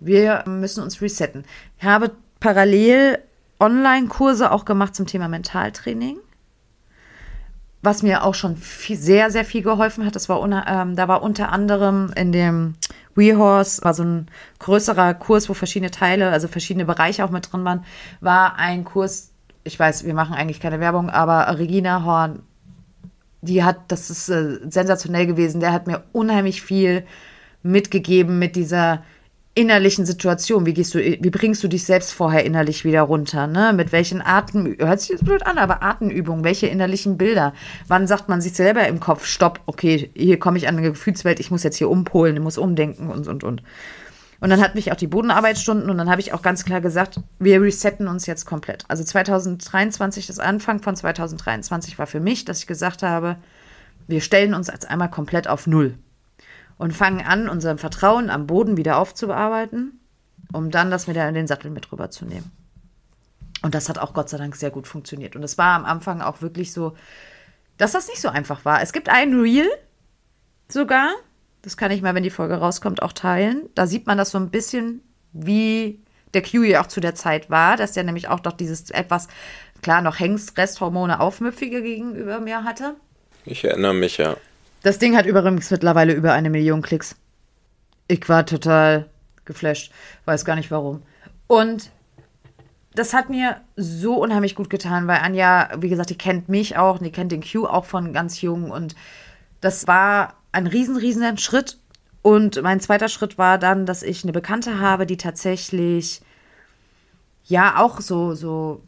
wir 0.00 0.44
müssen 0.46 0.82
uns 0.82 1.00
resetten. 1.00 1.44
Ich 1.78 1.84
habe 1.84 2.10
parallel 2.40 3.18
Online-Kurse 3.60 4.50
auch 4.50 4.64
gemacht 4.64 4.94
zum 4.94 5.06
Thema 5.06 5.28
Mentaltraining. 5.28 6.18
Was 7.82 8.02
mir 8.02 8.24
auch 8.24 8.34
schon 8.34 8.56
viel, 8.56 8.96
sehr, 8.96 9.30
sehr 9.30 9.44
viel 9.44 9.62
geholfen 9.62 10.04
hat, 10.04 10.16
das 10.16 10.28
war 10.28 10.40
unter, 10.40 10.64
ähm, 10.66 10.96
da 10.96 11.08
war 11.08 11.22
unter 11.22 11.52
anderem 11.52 12.12
in 12.16 12.32
dem 12.32 12.74
WeHorse, 13.14 13.82
war 13.84 13.94
so 13.94 14.02
ein 14.02 14.26
größerer 14.58 15.14
Kurs, 15.14 15.48
wo 15.48 15.54
verschiedene 15.54 15.90
Teile, 15.90 16.30
also 16.30 16.48
verschiedene 16.48 16.84
Bereiche 16.84 17.24
auch 17.24 17.30
mit 17.30 17.52
drin 17.52 17.64
waren, 17.64 17.84
war 18.20 18.56
ein 18.58 18.84
Kurs, 18.84 19.30
ich 19.64 19.78
weiß, 19.78 20.04
wir 20.04 20.14
machen 20.14 20.34
eigentlich 20.34 20.60
keine 20.60 20.80
Werbung, 20.80 21.10
aber 21.10 21.58
Regina 21.58 22.04
Horn, 22.04 22.42
die 23.40 23.62
hat, 23.62 23.78
das 23.88 24.10
ist 24.10 24.28
äh, 24.28 24.58
sensationell 24.68 25.26
gewesen, 25.26 25.60
der 25.60 25.72
hat 25.72 25.86
mir 25.86 26.02
unheimlich 26.12 26.62
viel 26.62 27.06
mitgegeben 27.62 28.38
mit 28.38 28.56
dieser 28.56 29.02
innerlichen 29.56 30.04
Situation. 30.04 30.66
Wie 30.66 30.74
gehst 30.74 30.94
du, 30.94 30.98
wie 30.98 31.30
bringst 31.30 31.64
du 31.64 31.68
dich 31.68 31.84
selbst 31.84 32.12
vorher 32.12 32.44
innerlich 32.44 32.84
wieder 32.84 33.02
runter? 33.02 33.46
Ne? 33.46 33.72
Mit 33.72 33.90
welchen 33.90 34.20
Atem, 34.20 34.76
hört 34.78 35.00
sich 35.00 35.10
jetzt 35.10 35.24
blöd 35.24 35.46
an, 35.46 35.58
aber 35.58 35.82
Atemübungen, 35.82 36.44
welche 36.44 36.66
innerlichen 36.66 37.16
Bilder? 37.16 37.54
Wann 37.88 38.06
sagt 38.06 38.28
man 38.28 38.42
sich 38.42 38.52
selber 38.52 38.86
im 38.86 39.00
Kopf, 39.00 39.24
stopp, 39.24 39.60
okay, 39.64 40.10
hier 40.14 40.38
komme 40.38 40.58
ich 40.58 40.68
an 40.68 40.76
eine 40.76 40.90
Gefühlswelt, 40.90 41.40
ich 41.40 41.50
muss 41.50 41.62
jetzt 41.62 41.78
hier 41.78 41.88
umpolen, 41.88 42.36
ich 42.36 42.42
muss 42.42 42.58
umdenken 42.58 43.08
und 43.08 43.26
und 43.26 43.44
und. 43.44 43.62
Und 44.40 44.50
dann 44.50 44.60
hatten 44.60 44.76
mich 44.76 44.92
auch 44.92 44.96
die 44.96 45.06
Bodenarbeitsstunden 45.06 45.88
und 45.88 45.96
dann 45.96 46.10
habe 46.10 46.20
ich 46.20 46.34
auch 46.34 46.42
ganz 46.42 46.66
klar 46.66 46.82
gesagt, 46.82 47.20
wir 47.38 47.62
resetten 47.62 48.08
uns 48.08 48.26
jetzt 48.26 48.44
komplett. 48.44 48.84
Also 48.88 49.02
2023, 49.02 50.26
das 50.26 50.38
Anfang 50.38 50.82
von 50.82 50.94
2023 50.94 51.98
war 51.98 52.06
für 52.06 52.20
mich, 52.20 52.44
dass 52.44 52.58
ich 52.58 52.66
gesagt 52.66 53.02
habe, 53.02 53.36
wir 54.06 54.20
stellen 54.20 54.52
uns 54.52 54.66
jetzt 54.66 54.90
einmal 54.90 55.10
komplett 55.10 55.48
auf 55.48 55.66
Null 55.66 55.94
und 56.78 56.92
fangen 56.92 57.24
an, 57.24 57.48
unser 57.48 57.78
Vertrauen 57.78 58.30
am 58.30 58.46
Boden 58.46 58.76
wieder 58.76 58.98
aufzubearbeiten, 58.98 60.00
um 60.52 60.70
dann 60.70 60.90
das 60.90 61.08
wieder 61.08 61.28
in 61.28 61.34
den 61.34 61.46
Sattel 61.46 61.70
mit 61.70 61.90
rüberzunehmen. 61.90 62.50
Und 63.62 63.74
das 63.74 63.88
hat 63.88 63.98
auch 63.98 64.12
Gott 64.12 64.28
sei 64.28 64.38
Dank 64.38 64.54
sehr 64.56 64.70
gut 64.70 64.86
funktioniert. 64.86 65.34
Und 65.36 65.42
es 65.42 65.58
war 65.58 65.74
am 65.74 65.84
Anfang 65.84 66.20
auch 66.20 66.42
wirklich 66.42 66.72
so, 66.72 66.94
dass 67.78 67.92
das 67.92 68.08
nicht 68.08 68.20
so 68.20 68.28
einfach 68.28 68.64
war. 68.64 68.82
Es 68.82 68.92
gibt 68.92 69.08
ein 69.08 69.38
Reel 69.38 69.68
sogar, 70.68 71.10
das 71.62 71.76
kann 71.76 71.90
ich 71.90 72.02
mal, 72.02 72.14
wenn 72.14 72.22
die 72.22 72.30
Folge 72.30 72.54
rauskommt, 72.54 73.02
auch 73.02 73.12
teilen. 73.12 73.68
Da 73.74 73.86
sieht 73.86 74.06
man 74.06 74.18
das 74.18 74.30
so 74.30 74.38
ein 74.38 74.50
bisschen, 74.50 75.02
wie 75.32 76.00
der 76.34 76.42
Kiwi 76.42 76.76
auch 76.76 76.86
zu 76.86 77.00
der 77.00 77.14
Zeit 77.14 77.50
war, 77.50 77.76
dass 77.76 77.92
der 77.92 78.04
nämlich 78.04 78.28
auch 78.28 78.40
doch 78.40 78.52
dieses 78.52 78.90
etwas, 78.90 79.28
klar, 79.82 80.02
noch 80.02 80.18
Hengst, 80.20 80.56
Resthormone, 80.58 81.18
Aufmüpfige 81.18 81.82
gegenüber 81.82 82.40
mir 82.40 82.64
hatte. 82.64 82.94
Ich 83.44 83.64
erinnere 83.64 83.94
mich 83.94 84.18
ja. 84.18 84.36
Das 84.86 85.00
Ding 85.00 85.16
hat 85.16 85.26
übrigens 85.26 85.68
mittlerweile 85.72 86.12
über 86.12 86.32
eine 86.32 86.48
Million 86.48 86.80
Klicks. 86.80 87.16
Ich 88.06 88.28
war 88.28 88.46
total 88.46 89.10
geflasht. 89.44 89.90
Weiß 90.26 90.44
gar 90.44 90.54
nicht 90.54 90.70
warum. 90.70 91.02
Und 91.48 91.90
das 92.94 93.12
hat 93.12 93.28
mir 93.28 93.60
so 93.74 94.14
unheimlich 94.14 94.54
gut 94.54 94.70
getan, 94.70 95.08
weil 95.08 95.18
Anja, 95.22 95.70
wie 95.78 95.88
gesagt, 95.88 96.10
die 96.10 96.16
kennt 96.16 96.48
mich 96.48 96.76
auch, 96.76 96.98
die 96.98 97.10
kennt 97.10 97.32
den 97.32 97.42
Q 97.42 97.66
auch 97.66 97.84
von 97.84 98.12
ganz 98.12 98.42
jung. 98.42 98.70
Und 98.70 98.94
das 99.60 99.88
war 99.88 100.34
ein 100.52 100.68
riesen, 100.68 100.96
riesen 100.96 101.36
Schritt. 101.36 101.78
Und 102.22 102.62
mein 102.62 102.78
zweiter 102.78 103.08
Schritt 103.08 103.38
war 103.38 103.58
dann, 103.58 103.86
dass 103.86 104.04
ich 104.04 104.22
eine 104.22 104.30
Bekannte 104.30 104.78
habe, 104.78 105.04
die 105.04 105.16
tatsächlich 105.16 106.20
ja 107.42 107.78
auch 107.78 108.00
so, 108.00 108.36
so 108.36 108.82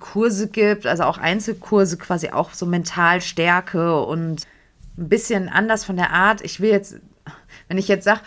Kurse 0.00 0.48
gibt, 0.48 0.84
also 0.84 1.04
auch 1.04 1.18
Einzelkurse, 1.18 1.96
quasi 1.96 2.30
auch 2.30 2.54
so 2.54 2.66
Mentalstärke 2.66 4.02
und 4.02 4.48
ein 4.98 5.08
bisschen 5.08 5.48
anders 5.48 5.84
von 5.84 5.96
der 5.96 6.12
Art. 6.12 6.40
Ich 6.42 6.60
will 6.60 6.70
jetzt, 6.70 6.96
wenn 7.68 7.78
ich 7.78 7.88
jetzt 7.88 8.04
sage, 8.04 8.20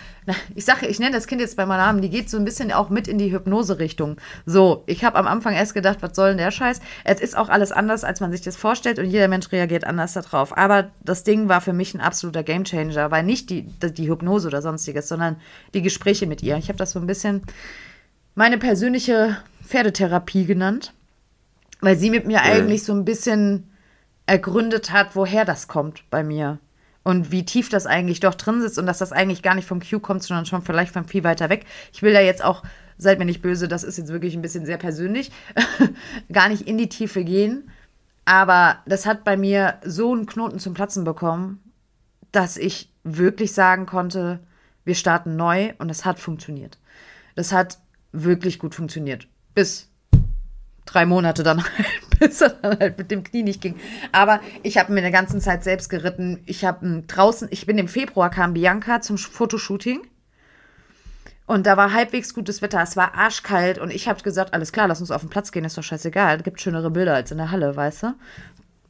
ich 0.56 0.66
sage, 0.66 0.88
ich 0.88 1.00
nenne 1.00 1.16
das 1.16 1.28
Kind 1.28 1.42
jetzt 1.42 1.58
bei 1.58 1.66
meinem 1.66 1.80
Namen, 1.80 2.02
die 2.02 2.10
geht 2.10 2.30
so 2.30 2.38
ein 2.38 2.46
bisschen 2.46 2.72
auch 2.72 2.90
mit 2.90 3.08
in 3.08 3.18
die 3.18 3.32
Hypnose-Richtung. 3.32 4.18
So, 4.46 4.84
ich 4.86 5.04
habe 5.04 5.18
am 5.18 5.28
Anfang 5.28 5.54
erst 5.54 5.74
gedacht, 5.74 6.00
was 6.02 6.16
soll 6.16 6.30
denn 6.30 6.38
der 6.38 6.52
Scheiß? 6.52 6.80
Es 7.04 7.22
ist 7.22 7.36
auch 7.38 7.50
alles 7.50 7.72
anders, 7.72 8.04
als 8.04 8.20
man 8.20 8.32
sich 8.32 8.42
das 8.42 8.56
vorstellt 8.56 9.00
und 9.00 9.06
jeder 9.06 9.28
Mensch 9.28 9.52
reagiert 9.52 9.86
anders 9.86 10.14
darauf. 10.14 10.58
Aber 10.58 10.92
das 11.04 11.24
Ding 11.24 11.50
war 11.50 11.62
für 11.62 11.74
mich 11.74 11.94
ein 11.94 12.02
absoluter 12.02 12.44
Gamechanger, 12.44 13.12
weil 13.12 13.24
nicht 13.24 13.50
die, 13.50 13.64
die 13.64 14.10
Hypnose 14.10 14.48
oder 14.48 14.62
sonstiges, 14.62 15.08
sondern 15.08 15.38
die 15.74 15.82
Gespräche 15.82 16.28
mit 16.28 16.44
ihr. 16.44 16.58
Ich 16.58 16.68
habe 16.68 16.78
das 16.78 16.92
so 16.92 17.00
ein 17.00 17.08
bisschen 17.08 17.42
meine 18.36 18.58
persönliche 18.58 19.38
Pferdetherapie 19.66 20.46
genannt, 20.46 20.94
weil 21.82 21.98
sie 21.98 22.10
mit 22.10 22.26
mir 22.26 22.42
eigentlich 22.42 22.84
so 22.84 22.94
ein 22.94 23.06
bisschen 23.06 23.69
ergründet 24.30 24.92
hat, 24.92 25.15
woher 25.15 25.44
das 25.44 25.68
kommt 25.68 26.10
bei 26.10 26.24
mir. 26.24 26.60
Und 27.04 27.32
wie 27.32 27.46
tief 27.46 27.70
das 27.70 27.88
eigentlich 27.88 28.20
doch 28.20 28.36
drin 28.36 28.62
sitzt 28.62 28.78
und 28.78 28.86
dass 28.86 29.00
das 29.00 29.12
eigentlich 29.12 29.42
gar 29.42 29.56
nicht 29.56 29.68
vom 29.68 29.82
Q 29.82 30.00
kommt, 30.00 30.22
sondern 30.22 30.46
schon 30.46 30.62
vielleicht 30.62 30.94
von 30.94 31.06
viel 31.06 31.24
weiter 31.24 31.50
weg. 31.50 31.65
Ich 31.92 32.04
will 32.04 32.13
da 32.13 32.22
jetzt 32.22 32.44
auch, 32.44 32.63
seid 32.98 33.18
mir 33.18 33.26
nicht 33.26 33.42
böse, 33.42 33.68
das 33.68 33.84
ist 33.84 33.98
jetzt 33.98 34.12
wirklich 34.12 34.36
ein 34.36 34.42
bisschen 34.42 34.65
sehr 34.65 34.78
persönlich, 34.78 35.32
gar 36.32 36.50
nicht 36.50 36.68
in 36.68 36.78
die 36.78 36.89
Tiefe 36.89 37.24
gehen. 37.24 37.72
Aber 38.26 38.78
das 38.86 39.06
hat 39.08 39.24
bei 39.24 39.38
mir 39.38 39.80
so 39.84 40.13
einen 40.13 40.28
Knoten 40.28 40.60
zum 40.60 40.76
Platzen 40.76 41.04
bekommen, 41.04 41.63
dass 42.32 42.58
ich 42.58 42.94
wirklich 43.04 43.54
sagen 43.54 43.88
konnte, 43.88 44.39
wir 44.84 44.96
starten 44.96 45.36
neu 45.36 45.74
und 45.80 45.89
es 45.89 46.06
hat 46.06 46.20
funktioniert. 46.20 46.78
Das 47.36 47.52
hat 47.52 47.80
wirklich 48.12 48.60
gut 48.60 48.76
funktioniert. 48.76 49.28
Bis 49.56 49.89
drei 50.86 51.06
Monate 51.06 51.42
dann 51.42 51.63
halt, 51.78 52.09
bis 52.20 52.42
er 52.42 52.50
dann 52.50 52.80
halt 52.80 52.98
mit 52.98 53.12
dem 53.12 53.24
Knie 53.24 53.44
nicht 53.44 53.62
ging. 53.62 53.76
Aber 54.12 54.40
ich 54.64 54.78
habe 54.78 54.94
mir 54.94 55.00
eine 55.00 55.12
ganze 55.12 55.40
Zeit 55.40 55.64
selbst 55.64 55.90
geritten. 55.90 56.42
Ich 56.46 56.66
habe 56.66 57.04
draußen, 57.08 57.48
ich 57.52 57.66
bin 57.66 57.78
im 57.78 57.88
Februar 57.88 58.30
kam 58.30 58.54
Bianca 58.54 59.02
zum 59.02 59.18
Fotoshooting. 59.18 60.02
Und 61.46 61.66
da 61.66 61.78
war 61.78 61.94
halbwegs 61.94 62.36
gutes 62.36 62.62
Wetter. 62.62 62.80
Es 62.82 62.96
war 62.96 63.16
arschkalt 63.16 63.80
und 63.80 63.92
ich 63.92 64.08
habe 64.08 64.22
gesagt, 64.22 64.54
alles 64.54 64.72
klar, 64.72 64.88
lass 64.88 65.02
uns 65.02 65.10
auf 65.10 65.22
den 65.22 65.32
Platz 65.32 65.52
gehen, 65.52 65.66
ist 65.66 65.78
doch 65.78 65.84
scheißegal. 65.84 66.38
Es 66.38 66.44
gibt 66.44 66.62
schönere 66.62 66.92
Bilder 66.92 67.16
als 67.16 67.32
in 67.32 67.38
der 67.40 67.50
Halle, 67.50 67.76
weißt 67.76 68.04
du? 68.04 68.14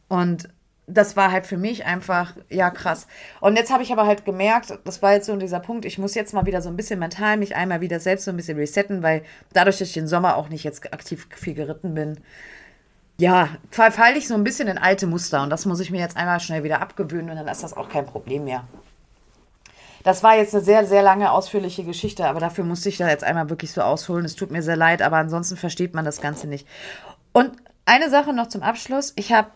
Und 0.09 0.49
das 0.89 1.15
war 1.15 1.31
halt 1.31 1.45
für 1.45 1.57
mich 1.57 1.85
einfach, 1.85 2.33
ja, 2.49 2.69
krass. 2.69 3.07
Und 3.39 3.55
jetzt 3.55 3.71
habe 3.71 3.83
ich 3.83 3.91
aber 3.91 4.05
halt 4.05 4.25
gemerkt, 4.25 4.77
das 4.83 5.01
war 5.01 5.13
jetzt 5.13 5.27
so 5.27 5.35
dieser 5.35 5.59
Punkt, 5.59 5.85
ich 5.85 5.97
muss 5.97 6.15
jetzt 6.15 6.33
mal 6.33 6.45
wieder 6.45 6.61
so 6.61 6.69
ein 6.69 6.75
bisschen 6.75 6.99
mental 6.99 7.37
mich 7.37 7.55
einmal 7.55 7.81
wieder 7.81 7.99
selbst 7.99 8.25
so 8.25 8.31
ein 8.31 8.37
bisschen 8.37 8.57
resetten, 8.57 9.03
weil 9.03 9.23
dadurch, 9.53 9.77
dass 9.77 9.89
ich 9.89 9.93
den 9.93 10.07
Sommer 10.07 10.35
auch 10.35 10.49
nicht 10.49 10.63
jetzt 10.63 10.91
aktiv 10.91 11.27
viel 11.35 11.53
geritten 11.53 11.93
bin, 11.93 12.19
ja, 13.19 13.49
verfalle 13.69 14.17
ich 14.17 14.29
so 14.29 14.33
ein 14.33 14.45
bisschen 14.45 14.69
in 14.69 14.77
alte 14.77 15.05
Muster 15.05 15.43
und 15.43 15.49
das 15.49 15.65
muss 15.65 15.81
ich 15.81 15.91
mir 15.91 15.99
jetzt 15.99 16.15
einmal 16.15 16.39
schnell 16.39 16.63
wieder 16.63 16.81
abgewöhnen 16.81 17.29
und 17.29 17.35
dann 17.35 17.49
ist 17.49 17.63
das 17.63 17.75
auch 17.75 17.89
kein 17.89 18.05
Problem 18.05 18.45
mehr. 18.45 18.63
Das 20.03 20.23
war 20.23 20.37
jetzt 20.37 20.55
eine 20.55 20.63
sehr, 20.63 20.85
sehr 20.85 21.01
lange, 21.01 21.29
ausführliche 21.29 21.83
Geschichte, 21.83 22.25
aber 22.25 22.39
dafür 22.39 22.63
musste 22.63 22.87
ich 22.87 22.95
da 22.95 23.09
jetzt 23.09 23.25
einmal 23.25 23.49
wirklich 23.49 23.73
so 23.73 23.81
ausholen. 23.81 24.23
Es 24.23 24.37
tut 24.37 24.51
mir 24.51 24.61
sehr 24.63 24.77
leid, 24.77 25.01
aber 25.01 25.17
ansonsten 25.17 25.57
versteht 25.57 25.93
man 25.93 26.05
das 26.05 26.21
Ganze 26.21 26.47
nicht. 26.47 26.65
Und 27.33 27.51
eine 27.85 28.09
Sache 28.09 28.31
noch 28.31 28.47
zum 28.47 28.63
Abschluss. 28.63 29.11
Ich 29.17 29.33
habe 29.33 29.49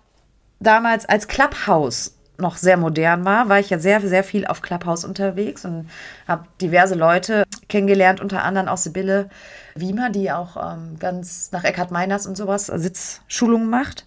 damals 0.60 1.06
als 1.06 1.30
Clubhouse 1.30 2.18
noch 2.38 2.58
sehr 2.58 2.78
modern 2.78 3.26
war, 3.26 3.50
war 3.50 3.60
ich 3.60 3.70
ja 3.70 3.80
sehr, 3.80 4.02
sehr 4.02 4.24
viel 4.24 4.46
auf 4.48 4.62
Clubhouse 4.62 5.06
unterwegs 5.06 5.66
und 5.66 5.90
habe 6.28 6.46
diverse 6.62 6.96
Leute 6.96 7.44
kennengelernt, 7.70 8.22
unter 8.22 8.44
anderem 8.44 8.68
auch 8.68 8.78
Sibylle 8.78 9.30
Wiemer, 9.76 10.10
die 10.10 10.32
auch 10.32 10.58
ähm, 10.58 10.98
ganz 11.00 11.52
nach 11.52 11.64
Eckhard 11.64 11.92
Meiners 11.92 12.26
und 12.26 12.36
sowas 12.36 12.68
Sitzschulungen 12.68 13.70
macht 13.70 14.06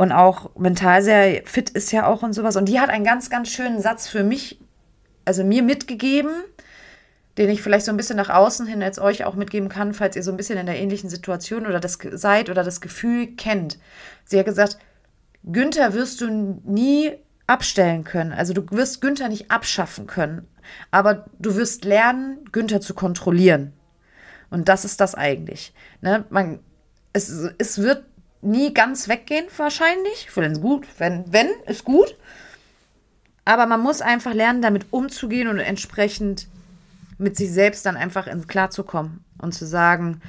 und 0.00 0.12
auch 0.12 0.56
mental 0.56 1.02
sehr 1.02 1.42
fit 1.44 1.68
ist 1.68 1.92
ja 1.92 2.06
auch 2.06 2.22
und 2.22 2.32
sowas. 2.32 2.56
Und 2.56 2.70
die 2.70 2.80
hat 2.80 2.88
einen 2.88 3.04
ganz, 3.04 3.28
ganz 3.28 3.50
schönen 3.50 3.82
Satz 3.82 4.08
für 4.08 4.24
mich, 4.24 4.58
also 5.26 5.44
mir 5.44 5.62
mitgegeben, 5.62 6.30
den 7.36 7.50
ich 7.50 7.60
vielleicht 7.60 7.84
so 7.84 7.92
ein 7.92 7.98
bisschen 7.98 8.16
nach 8.16 8.30
außen 8.30 8.66
hin 8.66 8.80
jetzt 8.80 8.98
euch 8.98 9.24
auch 9.24 9.34
mitgeben 9.34 9.68
kann, 9.68 9.92
falls 9.92 10.16
ihr 10.16 10.22
so 10.22 10.30
ein 10.30 10.38
bisschen 10.38 10.58
in 10.58 10.64
der 10.64 10.78
ähnlichen 10.78 11.10
Situation 11.10 11.66
oder 11.66 11.80
das 11.80 11.98
seid 12.12 12.48
oder 12.48 12.64
das 12.64 12.80
Gefühl 12.80 13.28
kennt. 13.36 13.78
Sie 14.24 14.38
hat 14.38 14.46
gesagt, 14.46 14.78
Günther 15.44 15.92
wirst 15.92 16.22
du 16.22 16.60
nie 16.64 17.12
abstellen 17.50 18.04
können. 18.04 18.32
Also 18.32 18.54
du 18.54 18.64
wirst 18.70 19.00
Günther 19.00 19.28
nicht 19.28 19.50
abschaffen 19.50 20.06
können. 20.06 20.46
Aber 20.90 21.26
du 21.38 21.56
wirst 21.56 21.84
lernen, 21.84 22.38
Günther 22.52 22.80
zu 22.80 22.94
kontrollieren. 22.94 23.72
Und 24.50 24.68
das 24.68 24.84
ist 24.84 25.00
das 25.00 25.14
eigentlich. 25.14 25.74
Ne? 26.00 26.24
Man, 26.30 26.60
es, 27.12 27.28
es 27.58 27.78
wird 27.78 28.04
nie 28.40 28.72
ganz 28.72 29.08
weggehen, 29.08 29.46
wahrscheinlich. 29.56 30.28
Wenn 30.34 30.60
gut, 30.60 30.86
wenn, 30.98 31.32
wenn, 31.32 31.48
ist 31.66 31.84
gut. 31.84 32.16
Aber 33.44 33.66
man 33.66 33.80
muss 33.80 34.00
einfach 34.00 34.32
lernen, 34.32 34.62
damit 34.62 34.86
umzugehen 34.90 35.48
und 35.48 35.58
entsprechend 35.58 36.46
mit 37.18 37.36
sich 37.36 37.50
selbst 37.50 37.84
dann 37.84 37.96
einfach 37.96 38.28
ins 38.28 38.46
Klarzukommen 38.46 39.24
und 39.38 39.52
zu 39.52 39.66
sagen, 39.66 40.22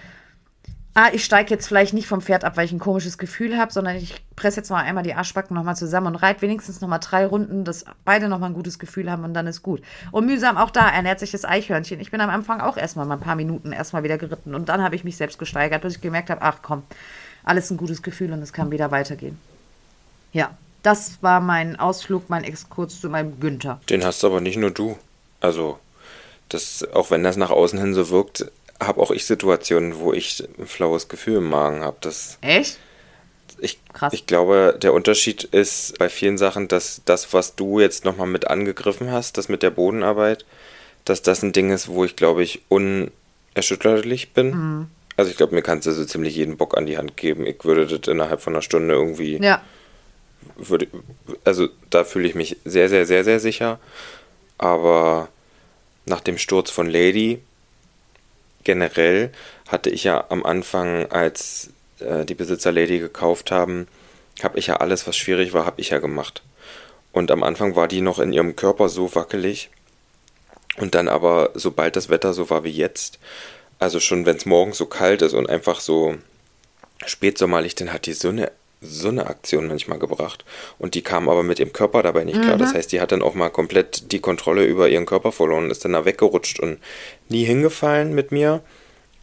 ah, 0.93 1.09
ich 1.13 1.23
steige 1.23 1.49
jetzt 1.49 1.67
vielleicht 1.67 1.93
nicht 1.93 2.07
vom 2.07 2.21
Pferd 2.21 2.43
ab, 2.43 2.57
weil 2.57 2.65
ich 2.65 2.71
ein 2.71 2.79
komisches 2.79 3.17
Gefühl 3.17 3.57
habe, 3.57 3.71
sondern 3.71 3.95
ich 3.95 4.21
presse 4.35 4.57
jetzt 4.57 4.69
mal 4.69 4.83
einmal 4.83 5.03
die 5.03 5.13
Arschbacken 5.13 5.55
nochmal 5.55 5.75
zusammen 5.75 6.07
und 6.07 6.15
reite 6.15 6.41
wenigstens 6.41 6.81
nochmal 6.81 6.99
drei 6.99 7.25
Runden, 7.25 7.63
dass 7.63 7.85
beide 8.03 8.27
nochmal 8.27 8.49
ein 8.49 8.55
gutes 8.55 8.79
Gefühl 8.79 9.09
haben 9.09 9.23
und 9.23 9.33
dann 9.33 9.47
ist 9.47 9.63
gut. 9.63 9.81
Und 10.11 10.25
mühsam 10.25 10.57
auch 10.57 10.69
da 10.69 10.89
ernährt 10.89 11.19
sich 11.19 11.31
das 11.31 11.45
Eichhörnchen. 11.45 11.99
Ich 11.99 12.11
bin 12.11 12.21
am 12.21 12.29
Anfang 12.29 12.61
auch 12.61 12.77
erstmal 12.77 13.05
mal 13.05 13.15
ein 13.15 13.21
paar 13.21 13.35
Minuten 13.35 13.71
erstmal 13.71 14.03
wieder 14.03 14.17
geritten 14.17 14.55
und 14.55 14.69
dann 14.69 14.81
habe 14.81 14.95
ich 14.95 15.03
mich 15.03 15.17
selbst 15.17 15.39
gesteigert, 15.39 15.81
bis 15.81 15.95
ich 15.95 16.01
gemerkt 16.01 16.29
habe, 16.29 16.41
ach 16.41 16.59
komm, 16.61 16.83
alles 17.43 17.69
ein 17.71 17.77
gutes 17.77 18.01
Gefühl 18.01 18.33
und 18.33 18.41
es 18.41 18.53
kann 18.53 18.71
wieder 18.71 18.91
weitergehen. 18.91 19.39
Ja, 20.33 20.51
das 20.83 21.21
war 21.21 21.39
mein 21.39 21.79
Ausflug, 21.79 22.29
mein 22.29 22.43
Exkurs 22.43 22.99
zu 22.99 23.09
meinem 23.09 23.39
Günther. 23.39 23.79
Den 23.89 24.03
hast 24.03 24.23
aber 24.23 24.41
nicht 24.41 24.57
nur 24.57 24.71
du. 24.71 24.97
Also, 25.39 25.79
das, 26.49 26.87
auch 26.93 27.11
wenn 27.11 27.23
das 27.23 27.37
nach 27.37 27.49
außen 27.49 27.79
hin 27.79 27.93
so 27.93 28.09
wirkt, 28.09 28.51
habe 28.81 28.99
auch 29.01 29.11
ich 29.11 29.25
Situationen, 29.25 29.99
wo 29.99 30.11
ich 30.11 30.43
ein 30.57 30.65
flaues 30.65 31.07
Gefühl 31.07 31.37
im 31.37 31.49
Magen 31.49 31.81
habe. 31.81 31.97
Echt? 32.41 32.79
Ich, 33.59 33.79
Krass. 33.93 34.11
ich 34.13 34.25
glaube, 34.25 34.77
der 34.81 34.93
Unterschied 34.93 35.43
ist 35.43 35.99
bei 35.99 36.09
vielen 36.09 36.39
Sachen, 36.39 36.67
dass 36.67 37.01
das, 37.05 37.31
was 37.31 37.55
du 37.55 37.79
jetzt 37.79 38.05
nochmal 38.05 38.27
mit 38.27 38.47
angegriffen 38.47 39.11
hast, 39.11 39.37
das 39.37 39.49
mit 39.49 39.61
der 39.61 39.69
Bodenarbeit, 39.69 40.45
dass 41.05 41.21
das 41.21 41.43
ein 41.43 41.53
Ding 41.53 41.71
ist, 41.71 41.87
wo 41.87 42.03
ich, 42.03 42.15
glaube 42.15 42.41
ich, 42.41 42.63
unerschütterlich 42.69 44.33
bin. 44.33 44.49
Mhm. 44.49 44.87
Also 45.15 45.29
ich 45.29 45.37
glaube, 45.37 45.53
mir 45.53 45.61
kannst 45.61 45.85
du 45.85 45.91
so 45.91 46.03
ziemlich 46.05 46.35
jeden 46.35 46.57
Bock 46.57 46.75
an 46.75 46.87
die 46.87 46.97
Hand 46.97 47.17
geben. 47.17 47.45
Ich 47.45 47.63
würde 47.63 47.85
das 47.85 48.07
innerhalb 48.07 48.41
von 48.41 48.53
einer 48.53 48.63
Stunde 48.63 48.95
irgendwie. 48.95 49.37
Ja. 49.37 49.61
Würde, 50.55 50.87
also 51.43 51.67
da 51.91 52.03
fühle 52.03 52.27
ich 52.27 52.33
mich 52.33 52.57
sehr, 52.65 52.89
sehr, 52.89 53.05
sehr, 53.05 53.23
sehr 53.23 53.39
sicher. 53.39 53.79
Aber 54.57 55.29
nach 56.05 56.21
dem 56.21 56.39
Sturz 56.39 56.71
von 56.71 56.89
Lady 56.89 57.41
generell 58.63 59.31
hatte 59.67 59.89
ich 59.89 60.03
ja 60.03 60.25
am 60.29 60.45
Anfang, 60.45 61.11
als 61.11 61.69
äh, 61.99 62.25
die 62.25 62.35
Besitzer 62.35 62.71
Lady 62.71 62.99
gekauft 62.99 63.51
haben, 63.51 63.87
habe 64.43 64.59
ich 64.59 64.67
ja 64.67 64.77
alles, 64.77 65.07
was 65.07 65.15
schwierig 65.17 65.53
war, 65.53 65.65
habe 65.65 65.81
ich 65.81 65.89
ja 65.89 65.99
gemacht. 65.99 66.41
Und 67.11 67.31
am 67.31 67.43
Anfang 67.43 67.75
war 67.75 67.87
die 67.87 68.01
noch 68.01 68.19
in 68.19 68.33
ihrem 68.33 68.55
Körper 68.55 68.89
so 68.89 69.13
wackelig. 69.15 69.69
Und 70.77 70.95
dann 70.95 71.07
aber, 71.07 71.51
sobald 71.53 71.95
das 71.95 72.09
Wetter 72.09 72.33
so 72.33 72.49
war 72.49 72.63
wie 72.63 72.71
jetzt, 72.71 73.19
also 73.79 73.99
schon 73.99 74.25
wenn 74.25 74.37
es 74.37 74.45
morgens 74.45 74.77
so 74.77 74.85
kalt 74.85 75.21
ist 75.21 75.33
und 75.33 75.49
einfach 75.49 75.81
so 75.81 76.15
spätsommerlich, 77.05 77.75
dann 77.75 77.91
hat 77.91 78.05
die 78.05 78.13
so 78.13 78.29
eine, 78.29 78.51
so 78.81 79.09
eine 79.09 79.27
Aktion 79.27 79.67
manchmal 79.67 79.99
gebracht. 79.99 80.43
Und 80.79 80.95
die 80.95 81.03
kam 81.03 81.29
aber 81.29 81.43
mit 81.43 81.59
ihrem 81.59 81.71
Körper 81.71 82.01
dabei 82.01 82.23
nicht 82.23 82.41
klar. 82.41 82.55
Mhm. 82.55 82.59
Das 82.59 82.73
heißt, 82.73 82.91
die 82.91 82.99
hat 82.99 83.11
dann 83.11 83.21
auch 83.21 83.35
mal 83.35 83.49
komplett 83.49 84.11
die 84.11 84.19
Kontrolle 84.19 84.65
über 84.65 84.89
ihren 84.89 85.05
Körper 85.05 85.31
verloren 85.31 85.65
und 85.65 85.71
ist 85.71 85.85
dann 85.85 85.93
da 85.93 86.03
weggerutscht 86.03 86.59
und 86.59 86.79
nie 87.29 87.45
hingefallen 87.45 88.13
mit 88.13 88.31
mir. 88.31 88.61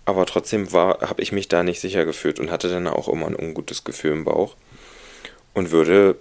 Aber 0.05 0.25
trotzdem 0.27 0.73
habe 0.73 1.21
ich 1.21 1.33
mich 1.33 1.49
da 1.49 1.63
nicht 1.63 1.81
sicher 1.81 2.05
gefühlt 2.05 2.39
und 2.41 2.51
hatte 2.51 2.69
dann 2.69 2.87
auch 2.87 3.09
immer 3.09 3.27
ein 3.27 3.37
ungutes 3.37 3.85
Gefühl 3.85 4.13
im 4.13 4.25
Bauch. 4.25 4.55
Und 5.55 5.73
würde, 5.73 6.17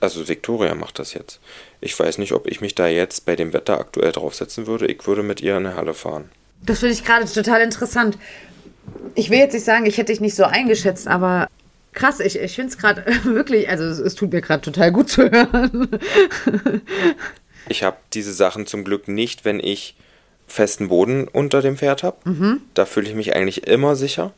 also 0.00 0.26
Victoria 0.26 0.74
macht 0.74 0.98
das 0.98 1.12
jetzt. 1.12 1.38
Ich 1.82 1.98
weiß 1.98 2.18
nicht, 2.18 2.32
ob 2.32 2.46
ich 2.46 2.62
mich 2.62 2.74
da 2.74 2.88
jetzt 2.88 3.26
bei 3.26 3.36
dem 3.36 3.52
Wetter 3.52 3.78
aktuell 3.78 4.12
draufsetzen 4.12 4.66
würde. 4.66 4.86
Ich 4.86 5.06
würde 5.06 5.22
mit 5.22 5.42
ihr 5.42 5.58
in 5.58 5.66
eine 5.66 5.76
Halle 5.76 5.92
fahren. 5.92 6.30
Das 6.62 6.80
finde 6.80 6.94
ich 6.94 7.04
gerade 7.04 7.26
total 7.30 7.60
interessant. 7.60 8.18
Ich 9.14 9.30
will 9.30 9.38
jetzt 9.38 9.52
nicht 9.52 9.64
sagen, 9.64 9.86
ich 9.86 9.98
hätte 9.98 10.12
dich 10.12 10.20
nicht 10.20 10.34
so 10.34 10.44
eingeschätzt, 10.44 11.06
aber 11.06 11.46
krass, 11.92 12.20
ich, 12.20 12.38
ich 12.38 12.54
finde 12.54 12.70
es 12.70 12.78
gerade 12.78 13.04
wirklich, 13.24 13.68
also 13.68 13.84
es, 13.84 13.98
es 13.98 14.14
tut 14.14 14.32
mir 14.32 14.40
gerade 14.40 14.62
total 14.62 14.92
gut 14.92 15.08
zu 15.08 15.30
hören. 15.30 15.88
ich 17.68 17.82
habe 17.82 17.96
diese 18.12 18.32
Sachen 18.32 18.66
zum 18.66 18.84
Glück 18.84 19.08
nicht, 19.08 19.44
wenn 19.44 19.60
ich 19.60 19.96
festen 20.46 20.88
Boden 20.88 21.28
unter 21.28 21.62
dem 21.62 21.76
Pferd 21.76 22.02
habe. 22.02 22.16
Mhm. 22.28 22.62
Da 22.74 22.84
fühle 22.84 23.08
ich 23.08 23.14
mich 23.14 23.34
eigentlich 23.34 23.66
immer 23.66 23.96
sicher. 23.96 24.32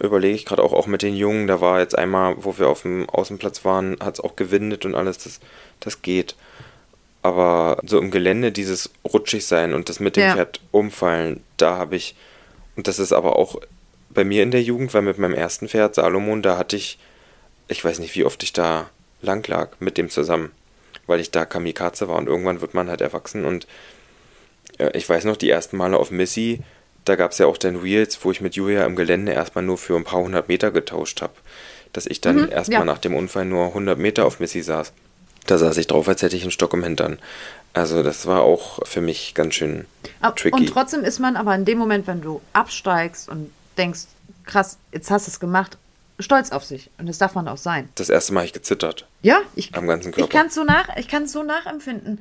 Überlege 0.00 0.34
ich 0.34 0.44
gerade 0.44 0.62
auch, 0.62 0.72
auch 0.72 0.88
mit 0.88 1.02
den 1.02 1.14
Jungen. 1.14 1.46
Da 1.46 1.60
war 1.60 1.78
jetzt 1.78 1.96
einmal, 1.96 2.34
wo 2.38 2.58
wir 2.58 2.68
auf 2.68 2.82
dem 2.82 3.08
Außenplatz 3.08 3.64
waren, 3.64 3.96
hat 4.00 4.14
es 4.14 4.20
auch 4.20 4.34
gewindet 4.34 4.84
und 4.84 4.96
alles. 4.96 5.18
Das, 5.18 5.38
das 5.78 6.02
geht. 6.02 6.34
Aber 7.22 7.78
so 7.86 8.00
im 8.00 8.10
Gelände 8.10 8.50
dieses 8.50 8.90
rutschig 9.04 9.46
sein 9.46 9.74
und 9.74 9.88
das 9.88 10.00
mit 10.00 10.16
dem 10.16 10.24
ja. 10.24 10.34
Pferd 10.34 10.60
umfallen, 10.72 11.40
da 11.56 11.76
habe 11.76 11.94
ich, 11.94 12.16
und 12.74 12.88
das 12.88 12.98
ist 12.98 13.12
aber 13.12 13.36
auch 13.36 13.60
bei 14.14 14.24
mir 14.24 14.42
in 14.42 14.50
der 14.50 14.62
Jugend, 14.62 14.92
weil 14.94 15.02
mit 15.02 15.18
meinem 15.18 15.34
ersten 15.34 15.68
Pferd, 15.68 15.94
Salomon, 15.94 16.42
da 16.42 16.58
hatte 16.58 16.76
ich, 16.76 16.98
ich 17.68 17.84
weiß 17.84 17.98
nicht, 17.98 18.14
wie 18.14 18.24
oft 18.24 18.42
ich 18.42 18.52
da 18.52 18.90
lang 19.20 19.46
lag 19.48 19.70
mit 19.80 19.98
dem 19.98 20.10
zusammen, 20.10 20.52
weil 21.06 21.20
ich 21.20 21.30
da 21.30 21.44
Kamikaze 21.44 22.08
war 22.08 22.16
und 22.16 22.28
irgendwann 22.28 22.60
wird 22.60 22.74
man 22.74 22.88
halt 22.88 23.00
erwachsen 23.00 23.44
und 23.44 23.66
ich 24.94 25.08
weiß 25.08 25.24
noch, 25.24 25.36
die 25.36 25.50
ersten 25.50 25.76
Male 25.76 25.96
auf 25.96 26.10
Missy, 26.10 26.60
da 27.04 27.16
gab 27.16 27.32
es 27.32 27.38
ja 27.38 27.46
auch 27.46 27.58
dann 27.58 27.82
Wheels, 27.82 28.24
wo 28.24 28.30
ich 28.30 28.40
mit 28.40 28.54
Julia 28.54 28.84
im 28.84 28.96
Gelände 28.96 29.32
erstmal 29.32 29.64
nur 29.64 29.78
für 29.78 29.96
ein 29.96 30.04
paar 30.04 30.20
hundert 30.20 30.48
Meter 30.48 30.70
getauscht 30.70 31.20
habe. 31.20 31.34
Dass 31.92 32.06
ich 32.06 32.20
dann 32.20 32.36
mhm, 32.36 32.48
erstmal 32.50 32.80
ja. 32.80 32.84
nach 32.84 32.98
dem 32.98 33.14
Unfall 33.14 33.44
nur 33.44 33.66
100 33.66 33.98
Meter 33.98 34.24
auf 34.24 34.40
Missy 34.40 34.62
saß. 34.62 34.92
Da 35.46 35.58
saß 35.58 35.76
ich 35.76 35.88
drauf, 35.88 36.08
als 36.08 36.22
hätte 36.22 36.36
ich 36.36 36.42
einen 36.42 36.52
Stock 36.52 36.72
im 36.72 36.84
Hintern. 36.84 37.18
Also 37.74 38.02
das 38.02 38.26
war 38.26 38.42
auch 38.42 38.86
für 38.86 39.00
mich 39.00 39.34
ganz 39.34 39.54
schön 39.54 39.86
tricky. 40.36 40.56
Und 40.56 40.68
trotzdem 40.68 41.02
ist 41.02 41.18
man 41.18 41.36
aber 41.36 41.54
in 41.54 41.64
dem 41.64 41.78
Moment, 41.78 42.06
wenn 42.06 42.20
du 42.20 42.40
absteigst 42.52 43.28
und 43.28 43.50
denkst, 43.76 44.02
krass, 44.44 44.78
jetzt 44.92 45.10
hast 45.10 45.26
du 45.26 45.30
es 45.30 45.40
gemacht, 45.40 45.78
stolz 46.18 46.52
auf 46.52 46.64
sich. 46.64 46.90
Und 46.98 47.08
das 47.08 47.18
darf 47.18 47.34
man 47.34 47.48
auch 47.48 47.56
sein. 47.56 47.88
Das 47.94 48.08
erste 48.08 48.32
Mal 48.32 48.40
habe 48.40 48.46
ich 48.46 48.52
gezittert. 48.52 49.06
Ja, 49.22 49.40
ich, 49.54 49.74
am 49.74 49.86
ganzen 49.86 50.12
Körper. 50.12 50.24
Ich 50.24 50.30
kann 50.30 50.46
es 50.46 50.54
so, 50.54 50.64
nach, 50.64 50.88
so 51.26 51.42
nachempfinden. 51.42 52.20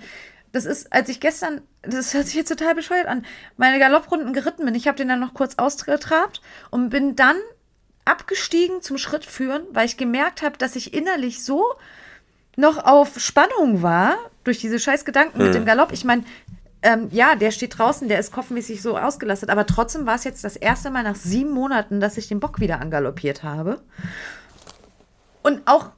Das 0.51 0.65
ist, 0.65 0.91
als 0.91 1.07
ich 1.09 1.19
gestern, 1.19 1.61
das 1.81 2.13
hört 2.13 2.25
sich 2.25 2.35
jetzt 2.35 2.49
total 2.49 2.75
bescheuert 2.75 3.07
an, 3.07 3.25
meine 3.57 3.79
Galopprunden 3.79 4.33
geritten 4.33 4.65
bin. 4.65 4.75
Ich 4.75 4.87
habe 4.87 4.97
den 4.97 5.07
dann 5.07 5.19
noch 5.19 5.33
kurz 5.33 5.55
ausgetrabt 5.55 6.41
und 6.69 6.89
bin 6.89 7.15
dann 7.15 7.37
abgestiegen 8.03 8.81
zum 8.81 8.97
Schritt 8.97 9.25
führen, 9.25 9.63
weil 9.71 9.85
ich 9.85 9.95
gemerkt 9.95 10.41
habe, 10.41 10.57
dass 10.57 10.75
ich 10.75 10.93
innerlich 10.93 11.43
so 11.43 11.63
noch 12.57 12.83
auf 12.83 13.19
Spannung 13.19 13.81
war 13.81 14.17
durch 14.43 14.59
diese 14.59 14.79
scheiß 14.79 15.05
Gedanken 15.05 15.39
hm. 15.39 15.45
mit 15.45 15.55
dem 15.55 15.65
Galopp. 15.65 15.93
Ich 15.93 16.03
meine, 16.03 16.23
ähm, 16.83 17.09
ja, 17.11 17.35
der 17.35 17.51
steht 17.51 17.77
draußen, 17.77 18.07
der 18.07 18.19
ist 18.19 18.31
kopfmäßig 18.31 18.81
so 18.81 18.97
ausgelastet, 18.97 19.49
aber 19.49 19.65
trotzdem 19.65 20.05
war 20.05 20.15
es 20.15 20.23
jetzt 20.23 20.43
das 20.43 20.55
erste 20.55 20.89
Mal 20.89 21.03
nach 21.03 21.15
sieben 21.15 21.51
Monaten, 21.51 21.99
dass 21.99 22.17
ich 22.17 22.27
den 22.27 22.39
Bock 22.39 22.59
wieder 22.59 22.79
angaloppiert 22.81 23.43
habe. 23.43 23.81
Und 25.43 25.61
auch 25.65 25.89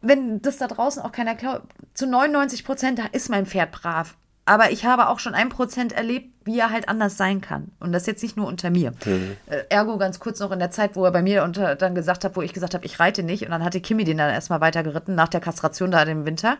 wenn 0.00 0.42
das 0.42 0.58
da 0.58 0.66
draußen 0.66 1.02
auch 1.02 1.12
keiner 1.12 1.34
glaubt, 1.34 1.66
zu 1.94 2.06
99 2.06 2.64
Prozent 2.64 3.00
ist 3.12 3.30
mein 3.30 3.46
Pferd 3.46 3.72
brav. 3.72 4.16
Aber 4.46 4.70
ich 4.70 4.84
habe 4.84 5.08
auch 5.08 5.18
schon 5.18 5.34
ein 5.34 5.48
Prozent 5.48 5.92
erlebt, 5.92 6.30
wie 6.44 6.58
er 6.58 6.70
halt 6.70 6.88
anders 6.90 7.16
sein 7.16 7.40
kann. 7.40 7.70
Und 7.80 7.92
das 7.92 8.06
jetzt 8.06 8.22
nicht 8.22 8.36
nur 8.36 8.46
unter 8.46 8.68
mir. 8.68 8.92
Mhm. 9.06 9.36
ergo 9.70 9.96
ganz 9.96 10.20
kurz 10.20 10.38
noch 10.40 10.52
in 10.52 10.58
der 10.58 10.70
Zeit, 10.70 10.96
wo 10.96 11.04
er 11.06 11.12
bei 11.12 11.22
mir 11.22 11.44
unter, 11.44 11.76
dann 11.76 11.94
gesagt 11.94 12.24
hat, 12.24 12.36
wo 12.36 12.42
ich 12.42 12.52
gesagt 12.52 12.74
habe, 12.74 12.84
ich 12.84 13.00
reite 13.00 13.22
nicht. 13.22 13.44
Und 13.44 13.52
dann 13.52 13.64
hatte 13.64 13.80
Kimi 13.80 14.04
den 14.04 14.18
dann 14.18 14.30
erstmal 14.30 14.60
weitergeritten 14.60 15.14
nach 15.14 15.28
der 15.28 15.40
Kastration 15.40 15.90
da 15.90 16.02
im 16.02 16.26
Winter. 16.26 16.58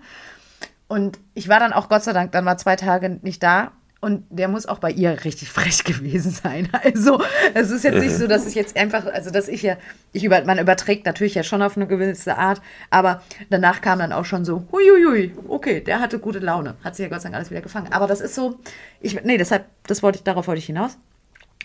Und 0.89 1.19
ich 1.35 1.49
war 1.49 1.61
dann 1.61 1.73
auch 1.73 1.89
Gott 1.89 2.05
sei 2.05 2.13
Dank 2.13 2.33
dann 2.33 2.45
mal 2.45 2.57
zwei 2.59 2.77
Tage 2.77 3.19
nicht 3.23 3.43
da. 3.43 3.73
Und 4.01 4.27
der 4.29 4.49
muss 4.49 4.67
auch 4.67 4.81
bei 4.81 4.91
ihr 4.91 5.25
richtig 5.25 5.49
frech 5.53 5.83
gewesen 5.83 6.31
sein. 6.31 6.69
Also, 6.85 7.23
es 7.55 7.71
ist 7.71 7.85
jetzt 7.85 8.03
nicht 8.03 8.15
so, 8.15 8.27
dass 8.27 8.47
ich 8.47 8.55
jetzt 8.55 8.77
einfach, 8.77 9.07
also, 9.07 9.31
dass 9.31 9.49
ich 9.49 9.63
ja, 9.63 9.79
ich 10.13 10.25
über, 10.25 10.45
man 10.45 10.59
überträgt 10.59 11.07
natürlich 11.07 11.35
ja 11.35 11.43
schon 11.43 11.63
auf 11.63 11.79
eine 11.79 11.87
gewisse 11.87 12.37
Art, 12.37 12.61
aber 12.91 13.23
danach 13.49 13.81
kam 13.81 14.01
dann 14.01 14.13
auch 14.13 14.27
schon 14.27 14.45
so, 14.45 14.69
huiuiui, 14.71 15.33
okay, 15.49 15.81
der 15.81 16.01
hatte 16.01 16.19
gute 16.19 16.41
Laune. 16.41 16.75
Hat 16.85 16.97
sich 16.97 17.05
ja 17.05 17.09
Gott 17.09 17.23
sei 17.23 17.29
Dank 17.29 17.37
alles 17.37 17.51
wieder 17.51 17.63
gefangen. 17.63 17.93
Aber 17.93 18.07
das 18.07 18.21
ist 18.21 18.35
so, 18.35 18.59
ich, 19.01 19.25
nee, 19.25 19.39
deshalb, 19.39 19.65
das 19.87 20.03
wollte 20.03 20.19
ich, 20.19 20.25
darauf 20.25 20.49
wollte 20.49 20.59
ich 20.59 20.67
hinaus. 20.67 20.99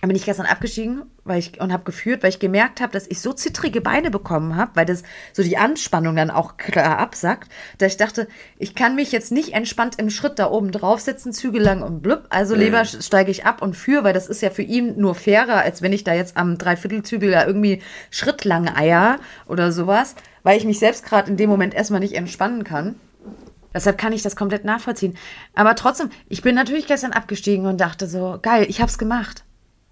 Bin 0.02 0.16
ich 0.16 0.26
gestern 0.26 0.46
abgestiegen 0.46 1.04
weil 1.30 1.40
ich, 1.40 1.62
und 1.62 1.72
habe 1.72 1.84
geführt, 1.84 2.24
weil 2.24 2.32
ich 2.32 2.40
gemerkt 2.40 2.82
habe, 2.82 2.92
dass 2.92 3.08
ich 3.08 3.22
so 3.22 3.32
zittrige 3.32 3.80
Beine 3.80 4.12
bekommen 4.12 4.58
habe, 4.58 4.72
weil 4.74 4.86
das 4.86 5.04
so 5.32 5.44
die 5.44 5.58
Anspannung 5.58 6.16
dann 6.16 6.32
auch 6.32 6.58
klar 6.58 6.98
absackt, 6.98 7.50
dass 7.78 7.94
ich 7.94 7.98
dachte, 7.98 8.28
ich 8.58 8.76
kann 8.76 8.96
mich 8.96 9.12
jetzt 9.14 9.32
nicht 9.32 9.54
entspannt 9.54 10.00
im 10.00 10.10
Schritt 10.10 10.40
da 10.40 10.50
oben 10.50 10.72
draufsetzen, 10.72 11.32
Züge 11.32 11.60
lang 11.60 11.82
und 11.84 12.02
blüpp. 12.02 12.26
Also 12.30 12.56
mhm. 12.56 12.62
lieber 12.62 12.84
steige 12.84 13.32
ich 13.32 13.46
ab 13.46 13.62
und 13.62 13.78
führe, 13.78 14.04
weil 14.04 14.14
das 14.14 14.28
ist 14.28 14.42
ja 14.42 14.50
für 14.50 14.64
ihn 14.64 15.00
nur 15.00 15.16
fairer, 15.16 15.62
als 15.62 15.82
wenn 15.82 15.94
ich 15.94 16.04
da 16.04 16.14
jetzt 16.14 16.36
am 16.36 16.58
Dreiviertelzügel 16.58 17.32
da 17.32 17.46
irgendwie 17.46 17.82
schrittlang 18.10 18.68
eier 18.68 19.20
oder 19.48 19.72
sowas, 19.72 20.16
weil 20.42 20.58
ich 20.58 20.66
mich 20.66 20.80
selbst 20.80 21.06
gerade 21.06 21.30
in 21.30 21.38
dem 21.38 21.50
Moment 21.50 21.74
erstmal 21.76 22.02
nicht 22.02 22.16
entspannen 22.16 22.64
kann. 22.64 22.96
Deshalb 23.72 24.00
kann 24.00 24.14
ich 24.14 24.24
das 24.24 24.36
komplett 24.36 24.66
nachvollziehen. 24.66 25.16
Aber 25.54 25.76
trotzdem, 25.76 26.10
ich 26.28 26.42
bin 26.42 26.56
natürlich 26.56 26.88
gestern 26.88 27.12
abgestiegen 27.12 27.68
und 27.68 27.80
dachte 27.80 28.08
so, 28.08 28.40
geil, 28.42 28.66
ich 28.68 28.82
hab's 28.82 28.98
gemacht. 28.98 29.44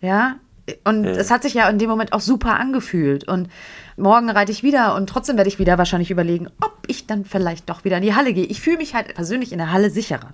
Ja, 0.02 0.36
und 0.84 1.06
ja. 1.06 1.12
es 1.12 1.32
hat 1.32 1.44
sich 1.44 1.54
ja 1.54 1.70
in 1.70 1.80
dem 1.80 1.90
Moment 1.90 2.14
auch 2.14 2.20
super 2.20 2.60
angefühlt. 2.60 3.28
Und 3.28 3.50
morgen 3.96 4.30
reite 4.30 4.52
ich 4.52 4.64
wieder 4.64 4.96
und 4.96 5.08
trotzdem 5.08 5.38
werde 5.38 5.50
ich 5.50 5.60
wieder 5.60 5.78
wahrscheinlich 5.78 6.12
überlegen, 6.12 6.48
ob 6.62 6.78
ich 6.88 7.08
dann 7.08 7.26
vielleicht 7.26 7.70
doch 7.70 7.84
wieder 7.84 7.98
in 7.98 8.04
die 8.04 8.16
Halle 8.16 8.34
gehe. 8.34 8.46
Ich 8.46 8.62
fühle 8.62 8.78
mich 8.78 8.94
halt 8.94 9.14
persönlich 9.16 9.52
in 9.52 9.60
der 9.60 9.72
Halle 9.72 9.90
sicherer. 9.90 10.32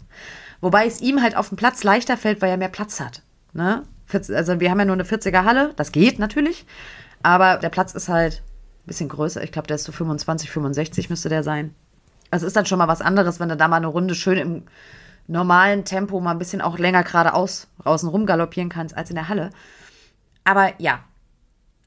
Wobei 0.62 0.88
es 0.88 1.02
ihm 1.02 1.22
halt 1.22 1.36
auf 1.38 1.50
dem 1.50 1.58
Platz 1.58 1.84
leichter 1.84 2.18
fällt, 2.18 2.42
weil 2.42 2.50
er 2.50 2.58
mehr 2.58 2.70
Platz 2.70 3.00
hat. 3.00 3.22
Ne? 3.54 3.84
Also 4.12 4.60
wir 4.60 4.72
haben 4.72 4.80
ja 4.80 4.86
nur 4.86 4.96
eine 4.96 5.04
40er 5.04 5.44
Halle, 5.44 5.74
das 5.76 5.92
geht 5.92 6.20
natürlich. 6.20 6.66
Aber 7.22 7.58
der 7.58 7.70
Platz 7.70 7.94
ist 7.94 8.10
halt 8.10 8.42
ein 8.84 8.88
bisschen 8.88 9.10
größer. 9.10 9.44
Ich 9.44 9.52
glaube, 9.52 9.68
der 9.68 9.76
ist 9.76 9.86
so 9.86 9.92
25, 9.92 10.50
65 10.50 11.10
müsste 11.10 11.30
der 11.30 11.44
sein. 11.44 11.74
Also 12.32 12.48
ist 12.48 12.56
dann 12.56 12.66
schon 12.66 12.80
mal 12.80 12.88
was 12.88 13.02
anderes, 13.02 13.40
wenn 13.40 13.50
du 13.50 13.58
da 13.58 13.68
mal 13.68 13.78
eine 13.78 13.88
Runde 13.88 14.16
schön 14.16 14.38
im 14.38 14.64
normalen 15.28 15.86
Tempo 15.86 16.20
mal 16.20 16.32
ein 16.32 16.40
bisschen 16.40 16.62
auch 16.62 16.78
länger 16.78 17.04
geradeaus 17.04 17.68
außen 17.84 18.10
rum 18.10 18.26
galoppieren 18.26 18.70
kannst 18.70 18.96
als 18.96 19.10
in 19.10 19.16
der 19.16 19.30
Halle. 19.30 19.50
Aber 20.44 20.74
ja, 20.80 21.00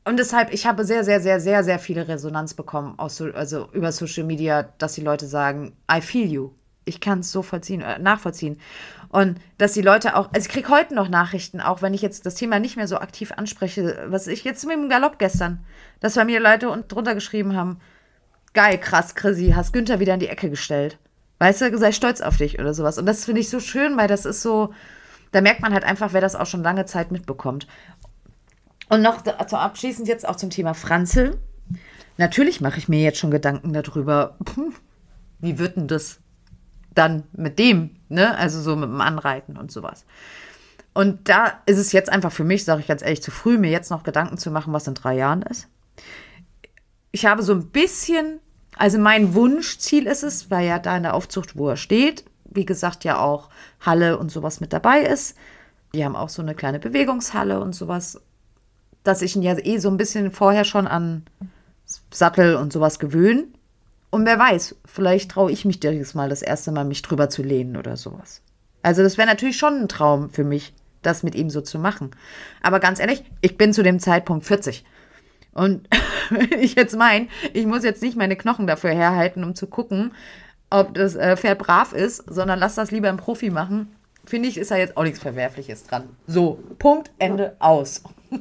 und 0.05 0.19
deshalb, 0.19 0.53
ich 0.53 0.67
habe 0.67 0.85
sehr, 0.85 1.03
sehr, 1.05 1.21
sehr, 1.21 1.41
sehr, 1.41 1.65
sehr 1.65 1.79
viele 1.79 2.07
Resonanz 2.07 2.55
bekommen, 2.55 2.95
aus, 2.97 3.17
so- 3.17 3.33
also 3.33 3.69
über 3.73 3.91
Social 3.93 4.25
Media, 4.25 4.63
dass 4.79 4.95
die 4.95 5.01
Leute 5.01 5.27
sagen, 5.27 5.77
I 5.93 6.01
feel 6.01 6.31
you. 6.31 6.51
Ich 6.85 7.01
kann 7.01 7.19
es 7.19 7.33
so 7.33 7.43
vollziehen, 7.43 7.81
äh, 7.81 7.99
nachvollziehen. 7.99 8.61
Und 9.09 9.41
dass 9.59 9.73
die 9.73 9.83
Leute 9.83 10.15
auch, 10.15 10.29
also 10.33 10.47
ich 10.47 10.49
kriege 10.49 10.69
heute 10.69 10.95
noch 10.95 11.09
Nachrichten, 11.09 11.61
auch 11.61 11.83
wenn 11.83 11.95
ich 11.95 12.03
jetzt 12.03 12.25
das 12.25 12.37
Thema 12.37 12.61
nicht 12.61 12.77
mehr 12.77 12.87
so 12.87 12.99
aktiv 12.99 13.33
anspreche, 13.33 14.05
was 14.07 14.29
ich 14.29 14.45
jetzt 14.45 14.65
mit 14.65 14.77
dem 14.77 14.89
Galopp 14.89 15.19
gestern, 15.19 15.65
dass 15.99 16.15
bei 16.15 16.25
mir 16.25 16.39
Leute 16.39 16.71
und 16.71 16.93
drunter 16.93 17.15
geschrieben 17.15 17.57
haben, 17.57 17.81
geil, 18.55 18.79
krass, 18.79 19.17
Chrissy, 19.17 19.53
hast 19.57 19.73
Günther 19.73 19.99
wieder 19.99 20.15
in 20.15 20.21
die 20.21 20.29
Ecke 20.29 20.49
gestellt. 20.49 20.99
Weißt 21.39 21.61
du, 21.61 21.79
sei 21.79 21.93
stolz 21.93 22.21
auf 22.21 22.37
dich 22.37 22.59
oder 22.59 22.73
sowas. 22.73 22.99
Und 22.99 23.07
das 23.07 23.25
finde 23.25 23.41
ich 23.41 23.51
so 23.51 23.61
schön, 23.61 23.97
weil 23.97 24.09
das 24.09 24.25
ist 24.25 24.43
so, 24.43 24.73
da 25.33 25.41
merkt 25.41 25.61
man 25.61 25.73
halt 25.73 25.85
einfach, 25.85 26.13
wer 26.13 26.21
das 26.21 26.35
auch 26.35 26.47
schon 26.47 26.63
lange 26.63 26.87
Zeit 26.87 27.11
mitbekommt. 27.13 27.67
Und 28.89 29.03
noch 29.03 29.25
also 29.39 29.57
abschließend 29.57 30.09
jetzt 30.09 30.27
auch 30.27 30.37
zum 30.37 30.51
Thema 30.51 30.73
Franzel. 30.75 31.39
Natürlich 32.17 32.61
mache 32.61 32.79
ich 32.79 32.89
mir 32.89 33.03
jetzt 33.03 33.19
schon 33.19 33.31
Gedanken 33.31 33.73
darüber, 33.73 34.39
wie 35.41 35.59
wird 35.59 35.77
denn 35.77 35.89
das 35.89 36.21
dann 36.95 37.25
mit 37.33 37.59
dem, 37.59 37.97
ne? 38.09 38.37
Also 38.39 38.61
so 38.61 38.75
mit 38.75 38.89
dem 38.89 39.01
Anreiten 39.01 39.57
und 39.57 39.71
sowas. 39.71 40.07
Und 40.95 41.29
da 41.29 41.61
ist 41.67 41.77
es 41.77 41.93
jetzt 41.93 42.09
einfach 42.09 42.33
für 42.33 42.45
mich, 42.45 42.65
sage 42.65 42.81
ich 42.81 42.87
ganz 42.87 43.03
ehrlich, 43.03 43.23
zu 43.23 43.31
früh, 43.31 43.59
mir 43.59 43.71
jetzt 43.71 43.91
noch 43.91 44.03
Gedanken 44.03 44.39
zu 44.39 44.51
machen, 44.51 44.73
was 44.73 44.87
in 44.87 44.95
drei 44.95 45.15
Jahren 45.15 45.43
ist. 45.43 45.69
Ich 47.13 47.27
habe 47.27 47.43
so 47.43 47.53
ein 47.53 47.69
bisschen, 47.69 48.41
also 48.77 48.99
mein 48.99 49.35
Wunschziel 49.35 50.07
ist 50.07 50.23
es, 50.23 50.51
weil 50.51 50.67
ja 50.67 50.79
da 50.79 50.97
in 50.97 51.03
der 51.03 51.15
Aufzucht, 51.15 51.57
wo 51.57 51.69
er 51.69 51.77
steht, 51.77 52.25
wie 52.45 52.67
gesagt, 52.67 53.05
ja 53.05 53.19
auch 53.19 53.49
Halle 53.81 54.19
und 54.19 54.31
sowas 54.31 54.61
mit 54.61 54.73
dabei 54.73 55.01
ist. 55.01 55.37
Die 55.95 56.05
haben 56.05 56.17
auch 56.17 56.29
so 56.29 56.43
eine 56.43 56.55
kleine 56.55 56.79
Bewegungshalle 56.79 57.61
und 57.61 57.75
sowas, 57.75 58.21
dass 59.03 59.23
ich 59.23 59.35
ihn 59.35 59.43
ja 59.43 59.57
eh 59.59 59.79
so 59.79 59.89
ein 59.89 59.97
bisschen 59.97 60.31
vorher 60.31 60.65
schon 60.65 60.87
an 60.87 61.25
Sattel 62.11 62.57
und 62.57 62.73
sowas 62.73 62.99
gewöhne. 62.99 63.45
Und 64.11 64.27
wer 64.27 64.39
weiß, 64.39 64.77
vielleicht 64.85 65.31
traue 65.31 65.53
ich 65.53 65.65
mich 65.65 65.81
dieses 65.81 66.15
Mal 66.15 66.29
das 66.29 66.43
erste 66.43 66.73
Mal, 66.73 66.85
mich 66.85 67.03
drüber 67.03 67.29
zu 67.29 67.43
lehnen 67.43 67.77
oder 67.77 67.97
sowas. 67.97 68.43
Also 68.83 69.03
das 69.03 69.19
wäre 69.19 69.29
natürlich 69.29 69.57
schon 69.57 69.83
ein 69.83 69.89
Traum 69.89 70.31
für 70.31 70.45
mich, 70.45 70.75
das 71.03 71.23
mit 71.23 71.35
ihm 71.35 71.51
so 71.51 71.61
zu 71.61 71.79
machen. 71.79 72.11
Aber 72.63 72.81
ganz 72.81 73.01
ehrlich, 73.01 73.25
ich 73.41 73.57
bin 73.57 73.73
zu 73.73 73.83
dem 73.83 74.01
Zeitpunkt 74.01 74.45
40. 74.45 74.85
Und 75.57 75.89
wenn 76.31 76.61
ich 76.61 76.75
jetzt 76.75 76.97
meine, 76.97 77.29
ich 77.53 77.67
muss 77.67 77.83
jetzt 77.83 78.03
nicht 78.03 78.17
meine 78.17 78.37
Knochen 78.37 78.67
dafür 78.67 78.91
herhalten, 78.91 79.43
um 79.43 79.55
zu 79.55 79.67
gucken, 79.67 80.13
ob 80.71 80.95
das 80.95 81.15
äh, 81.15 81.37
Pferd 81.37 81.59
brav 81.59 81.93
ist, 81.93 82.25
sondern 82.29 82.59
lass 82.59 82.75
das 82.75 82.91
lieber 82.91 83.09
ein 83.09 83.17
Profi 83.17 83.51
machen, 83.51 83.95
finde 84.25 84.49
ich, 84.49 84.59
ist 84.59 84.71
da 84.71 84.77
jetzt 84.77 84.97
auch 84.97 85.05
nichts 85.05 85.21
Verwerfliches 85.21 85.85
dran. 85.85 86.05
So, 86.27 86.59
Punkt, 86.79 87.11
Ende, 87.19 87.57
aus. 87.59 88.03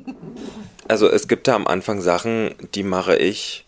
Also 0.88 1.09
es 1.09 1.28
gibt 1.28 1.47
da 1.47 1.55
am 1.55 1.66
Anfang 1.66 1.99
Sachen, 1.99 2.53
die 2.76 2.84
mache 2.84 3.16
ich 3.16 3.66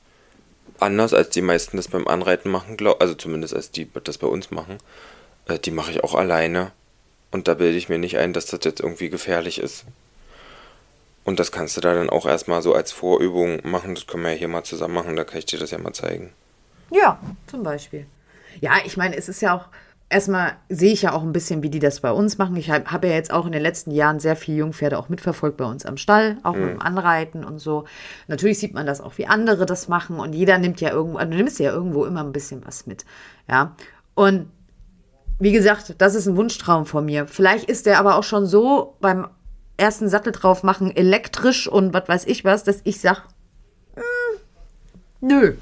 anders, 0.79 1.15
als 1.15 1.31
die 1.31 1.41
meisten 1.41 1.75
das 1.77 1.87
beim 1.87 2.07
Anreiten 2.07 2.51
machen, 2.51 2.77
glaub, 2.77 3.01
also 3.01 3.15
zumindest 3.15 3.55
als 3.55 3.71
die 3.71 3.89
das 4.03 4.19
bei 4.19 4.27
uns 4.27 4.51
machen. 4.51 4.77
Äh, 5.47 5.57
die 5.57 5.71
mache 5.71 5.89
ich 5.89 6.03
auch 6.03 6.13
alleine. 6.13 6.71
Und 7.31 7.47
da 7.47 7.55
bilde 7.55 7.75
ich 7.75 7.89
mir 7.89 7.97
nicht 7.97 8.19
ein, 8.19 8.33
dass 8.33 8.45
das 8.45 8.59
jetzt 8.65 8.81
irgendwie 8.81 9.09
gefährlich 9.09 9.59
ist. 9.59 9.85
Und 11.27 11.41
das 11.41 11.51
kannst 11.51 11.75
du 11.75 11.81
da 11.81 11.93
dann 11.93 12.09
auch 12.09 12.25
erstmal 12.25 12.61
so 12.61 12.73
als 12.73 12.93
Vorübung 12.93 13.59
machen. 13.63 13.95
Das 13.95 14.07
können 14.07 14.23
wir 14.23 14.31
ja 14.31 14.37
hier 14.37 14.47
mal 14.47 14.63
zusammen 14.63 14.93
machen, 14.93 15.17
da 15.17 15.25
kann 15.25 15.39
ich 15.39 15.45
dir 15.45 15.59
das 15.59 15.71
ja 15.71 15.77
mal 15.77 15.91
zeigen. 15.91 16.31
Ja, 16.89 17.19
zum 17.47 17.63
Beispiel. 17.63 18.05
Ja, 18.61 18.75
ich 18.85 18.95
meine, 18.95 19.17
es 19.17 19.27
ist 19.27 19.41
ja 19.41 19.53
auch, 19.53 19.65
erstmal 20.07 20.53
sehe 20.69 20.93
ich 20.93 21.01
ja 21.01 21.11
auch 21.11 21.23
ein 21.23 21.33
bisschen, 21.33 21.63
wie 21.63 21.69
die 21.69 21.79
das 21.79 21.99
bei 21.99 22.11
uns 22.11 22.37
machen. 22.37 22.55
Ich 22.55 22.71
habe 22.71 22.89
hab 22.89 23.03
ja 23.03 23.09
jetzt 23.09 23.33
auch 23.33 23.45
in 23.45 23.51
den 23.51 23.61
letzten 23.61 23.91
Jahren 23.91 24.21
sehr 24.21 24.37
viele 24.37 24.59
Jungpferde 24.59 24.97
auch 24.97 25.09
mitverfolgt 25.09 25.57
bei 25.57 25.65
uns 25.65 25.85
am 25.85 25.97
Stall, 25.97 26.37
auch 26.43 26.55
mit 26.55 26.69
dem 26.69 26.81
Anreiten 26.81 27.43
und 27.43 27.59
so. 27.59 27.83
Natürlich 28.29 28.59
sieht 28.59 28.73
man 28.73 28.85
das 28.85 29.01
auch, 29.01 29.17
wie 29.17 29.27
andere 29.27 29.65
das 29.65 29.89
machen 29.89 30.21
und 30.21 30.31
jeder 30.31 30.57
nimmt 30.59 30.79
ja 30.79 30.91
irgendwo, 30.91 31.17
also 31.17 31.29
du 31.29 31.35
nimmst 31.35 31.59
ja 31.59 31.73
irgendwo 31.73 32.05
immer 32.05 32.23
ein 32.23 32.31
bisschen 32.31 32.65
was 32.65 32.87
mit. 32.87 33.03
Ja. 33.49 33.75
Und 34.15 34.49
wie 35.39 35.51
gesagt, 35.51 35.95
das 35.97 36.15
ist 36.15 36.25
ein 36.25 36.37
Wunschtraum 36.37 36.85
von 36.85 37.03
mir. 37.03 37.27
Vielleicht 37.27 37.69
ist 37.69 37.85
der 37.85 37.99
aber 37.99 38.15
auch 38.15 38.23
schon 38.23 38.45
so 38.45 38.95
beim 39.01 39.27
ersten 39.77 40.09
Sattel 40.09 40.31
drauf 40.33 40.63
machen, 40.63 40.95
elektrisch 40.95 41.67
und 41.67 41.93
was 41.93 42.07
weiß 42.07 42.25
ich 42.25 42.43
was, 42.43 42.63
dass 42.63 42.79
ich 42.83 42.99
sag, 42.99 43.23
"Mm, 43.95 44.01
nö. 45.21 45.53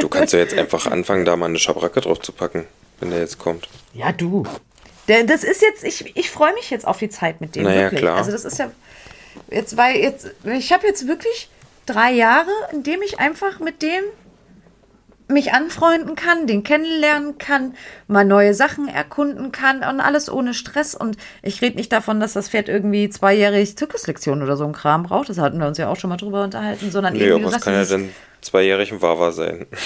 Du 0.00 0.08
kannst 0.08 0.32
ja 0.32 0.38
jetzt 0.38 0.54
einfach 0.54 0.86
anfangen, 0.86 1.24
da 1.24 1.36
mal 1.36 1.46
eine 1.46 1.58
Schabracke 1.58 2.00
drauf 2.00 2.20
zu 2.20 2.32
packen, 2.32 2.66
wenn 3.00 3.10
der 3.10 3.20
jetzt 3.20 3.38
kommt. 3.38 3.68
Ja, 3.94 4.12
du. 4.12 4.44
Der, 5.08 5.24
das 5.24 5.42
ist 5.44 5.62
jetzt, 5.62 5.82
ich, 5.84 6.16
ich 6.16 6.30
freue 6.30 6.54
mich 6.54 6.70
jetzt 6.70 6.86
auf 6.86 6.98
die 6.98 7.08
Zeit 7.08 7.40
mit 7.40 7.56
dem. 7.56 7.64
Naja, 7.64 7.82
wirklich. 7.82 8.00
klar. 8.00 8.16
Also 8.18 8.30
das 8.30 8.44
ist 8.44 8.58
ja, 8.58 8.70
jetzt, 9.50 9.76
weil 9.76 9.96
jetzt, 9.96 10.30
ich 10.44 10.72
habe 10.72 10.86
jetzt 10.86 11.08
wirklich 11.08 11.50
drei 11.86 12.12
Jahre, 12.12 12.50
in 12.72 12.82
dem 12.82 13.02
ich 13.02 13.18
einfach 13.18 13.58
mit 13.58 13.82
dem 13.82 14.04
mich 15.28 15.52
anfreunden 15.52 16.14
kann, 16.14 16.46
den 16.46 16.62
kennenlernen 16.62 17.38
kann, 17.38 17.74
mal 18.06 18.24
neue 18.24 18.54
Sachen 18.54 18.88
erkunden 18.88 19.52
kann 19.52 19.78
und 19.78 20.00
alles 20.00 20.30
ohne 20.30 20.54
Stress. 20.54 20.94
Und 20.94 21.16
ich 21.42 21.62
rede 21.62 21.76
nicht 21.76 21.92
davon, 21.92 22.20
dass 22.20 22.32
das 22.32 22.48
Pferd 22.48 22.68
irgendwie 22.68 23.08
zweijährig 23.10 23.76
Zirkuslektion 23.76 24.42
oder 24.42 24.56
so 24.56 24.64
ein 24.64 24.72
Kram 24.72 25.04
braucht. 25.04 25.28
Das 25.28 25.38
hatten 25.38 25.58
wir 25.58 25.66
uns 25.66 25.78
ja 25.78 25.88
auch 25.88 25.96
schon 25.96 26.10
mal 26.10 26.16
drüber 26.16 26.44
unterhalten, 26.44 26.90
sondern 26.90 27.14
Nee, 27.14 27.26
eben, 27.26 27.44
aber 27.44 27.54
was 27.54 27.62
kann 27.62 27.74
ja 27.74 27.84
denn 27.84 28.10
zweijährig 28.40 28.92
ein 28.92 29.02
Wawa 29.02 29.32
sein? 29.32 29.66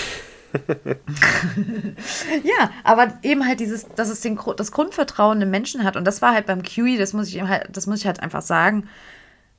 Ja, 2.42 2.70
aber 2.84 3.18
eben 3.22 3.46
halt 3.46 3.60
dieses, 3.60 3.88
dass 3.88 4.08
es 4.08 4.20
den, 4.20 4.38
das 4.56 4.72
Grundvertrauen 4.72 5.42
im 5.42 5.50
Menschen 5.50 5.84
hat. 5.84 5.96
Und 5.96 6.04
das 6.04 6.22
war 6.22 6.32
halt 6.32 6.46
beim 6.46 6.62
Kiwi, 6.62 6.96
das 6.96 7.12
muss 7.12 7.28
ich 7.28 7.36
ihm 7.36 7.48
halt, 7.48 7.68
das 7.72 7.86
muss 7.86 8.00
ich 8.00 8.06
halt 8.06 8.20
einfach 8.20 8.42
sagen. 8.42 8.88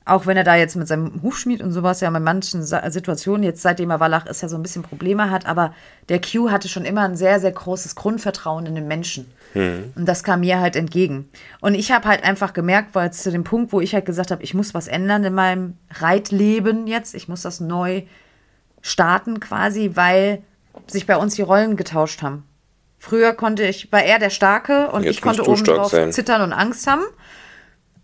Auch 0.08 0.26
wenn 0.26 0.36
er 0.36 0.44
da 0.44 0.54
jetzt 0.56 0.74
mit 0.74 0.88
seinem 0.88 1.22
Hufschmied 1.22 1.62
und 1.62 1.72
sowas 1.72 2.00
ja 2.00 2.08
in 2.08 2.22
manchen 2.22 2.62
Situationen, 2.62 3.42
jetzt 3.42 3.62
seitdem 3.62 3.90
er 3.90 4.00
Wallach 4.00 4.26
ist, 4.26 4.40
ja 4.42 4.48
so 4.48 4.56
ein 4.56 4.62
bisschen 4.62 4.82
Probleme 4.82 5.30
hat, 5.30 5.46
aber 5.46 5.74
der 6.08 6.20
Q 6.20 6.50
hatte 6.50 6.68
schon 6.68 6.84
immer 6.84 7.02
ein 7.02 7.16
sehr, 7.16 7.40
sehr 7.40 7.52
großes 7.52 7.94
Grundvertrauen 7.94 8.66
in 8.66 8.74
den 8.74 8.88
Menschen. 8.88 9.30
Und 9.96 10.06
das 10.06 10.24
kam 10.24 10.40
mir 10.40 10.60
halt 10.60 10.76
entgegen. 10.76 11.28
Und 11.60 11.74
ich 11.74 11.92
habe 11.92 12.08
halt 12.08 12.22
einfach 12.24 12.52
gemerkt, 12.52 12.94
weil 12.94 13.12
zu 13.12 13.30
dem 13.30 13.44
Punkt, 13.44 13.72
wo 13.72 13.80
ich 13.80 13.94
halt 13.94 14.06
gesagt 14.06 14.30
habe, 14.30 14.42
ich 14.42 14.54
muss 14.54 14.74
was 14.74 14.88
ändern 14.88 15.24
in 15.24 15.34
meinem 15.34 15.76
Reitleben 15.90 16.86
jetzt, 16.86 17.14
ich 17.14 17.28
muss 17.28 17.42
das 17.42 17.60
neu 17.60 18.02
starten 18.80 19.40
quasi, 19.40 19.92
weil 19.94 20.42
sich 20.86 21.06
bei 21.06 21.16
uns 21.16 21.34
die 21.34 21.42
Rollen 21.42 21.76
getauscht 21.76 22.22
haben. 22.22 22.44
Früher 22.98 23.32
konnte 23.32 23.64
ich, 23.64 23.92
war 23.92 24.02
er 24.02 24.18
der 24.18 24.30
Starke 24.30 24.90
und 24.90 25.04
Jetzt 25.04 25.16
ich 25.16 25.22
konnte 25.22 25.48
oben 25.48 25.62
drauf 25.64 25.90
sein. 25.90 26.12
zittern 26.12 26.42
und 26.42 26.52
Angst 26.52 26.86
haben. 26.86 27.02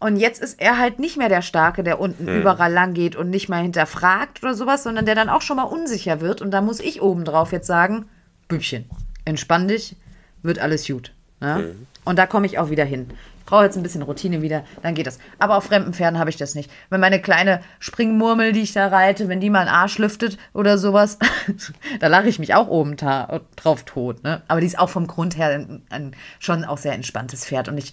Und 0.01 0.17
jetzt 0.17 0.43
ist 0.43 0.61
er 0.61 0.79
halt 0.79 0.99
nicht 0.99 1.17
mehr 1.17 1.29
der 1.29 1.43
Starke, 1.43 1.83
der 1.83 2.01
unten 2.01 2.27
Hm. 2.27 2.41
überall 2.41 2.73
lang 2.73 2.95
geht 2.95 3.17
und 3.17 3.31
nicht 3.31 3.49
mal 3.49 3.63
hinterfragt 3.63 4.43
oder 4.43 4.55
sowas, 4.55 4.83
sondern 4.83 5.07
der 5.07 5.15
dann 5.15 5.29
auch 5.29 5.43
schon 5.43 5.57
mal 5.57 5.63
unsicher 5.65 6.21
wird. 6.21 6.43
Und 6.43 6.51
da 6.51 6.61
muss 6.61 6.81
ich 6.81 7.01
oben 7.01 7.25
drauf 7.25 7.53
jetzt 7.53 7.67
sagen, 7.67 8.07
Bübchen, 8.49 8.89
entspann 9.25 9.69
dich, 9.69 9.97
wird 10.43 10.59
alles 10.59 10.87
gut. 10.87 11.13
Ja? 11.41 11.57
Hm. 11.59 11.87
Und 12.05 12.19
da 12.19 12.27
komme 12.27 12.47
ich 12.47 12.59
auch 12.59 12.71
wieder 12.71 12.85
hin. 12.85 13.09
Ich 13.39 13.47
brauche 13.47 13.65
jetzt 13.65 13.77
ein 13.77 13.83
bisschen 13.83 14.01
Routine 14.01 14.41
wieder, 14.41 14.65
dann 14.83 14.95
geht 14.95 15.07
das. 15.07 15.19
Aber 15.39 15.59
auf 15.59 15.65
fremden 15.65 15.93
Pferden 15.93 16.19
habe 16.19 16.31
ich 16.31 16.37
das 16.37 16.55
nicht. 16.55 16.71
Wenn 16.89 17.01
meine 17.01 17.21
kleine 17.21 17.61
Springmurmel, 17.79 18.53
die 18.53 18.63
ich 18.63 18.73
da 18.73 18.89
reite, 18.89 19.29
wenn 19.29 19.41
die 19.41 19.51
mal 19.51 19.61
einen 19.61 19.69
Arsch 19.69 19.99
lüftet 19.99 20.39
oder 20.55 20.79
sowas, 20.79 21.19
da 22.01 22.07
lache 22.07 22.29
ich 22.29 22.39
mich 22.39 22.55
auch 22.55 22.69
oben 22.69 22.97
drauf 22.97 23.83
tot. 23.85 24.25
Ne? 24.25 24.43
Aber 24.49 24.61
die 24.61 24.67
ist 24.67 24.79
auch 24.79 24.89
vom 24.89 25.07
Grund 25.07 25.37
her 25.37 25.49
ein, 25.49 25.83
ein, 25.91 26.17
schon 26.39 26.65
auch 26.65 26.79
sehr 26.79 26.95
entspanntes 26.95 27.45
Pferd. 27.45 27.69
Und 27.69 27.77
ich, 27.77 27.93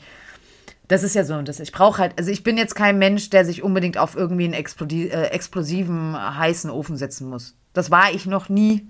das 0.92 1.04
ist 1.04 1.16
ja 1.16 1.24
so, 1.24 1.42
das, 1.42 1.62
ich 1.62 1.72
brauche 1.72 2.00
halt, 2.02 2.20
also 2.20 2.32
ich 2.32 2.44
bin 2.44 2.58
jetzt 2.58 2.76
kein 2.76 2.98
Mensch, 2.98 3.30
der 3.30 3.46
sich 3.46 3.64
unbedingt 3.64 3.98
auf 3.98 4.18
irgendwie 4.18 4.44
einen 4.44 4.54
äh, 4.54 5.24
explosiven, 5.28 6.18
heißen 6.38 6.70
Ofen 6.70 6.98
setzen 6.98 7.30
muss. 7.30 7.56
Das 7.72 7.92
war 7.92 8.12
ich 8.14 8.26
noch 8.26 8.50
nie. 8.50 8.90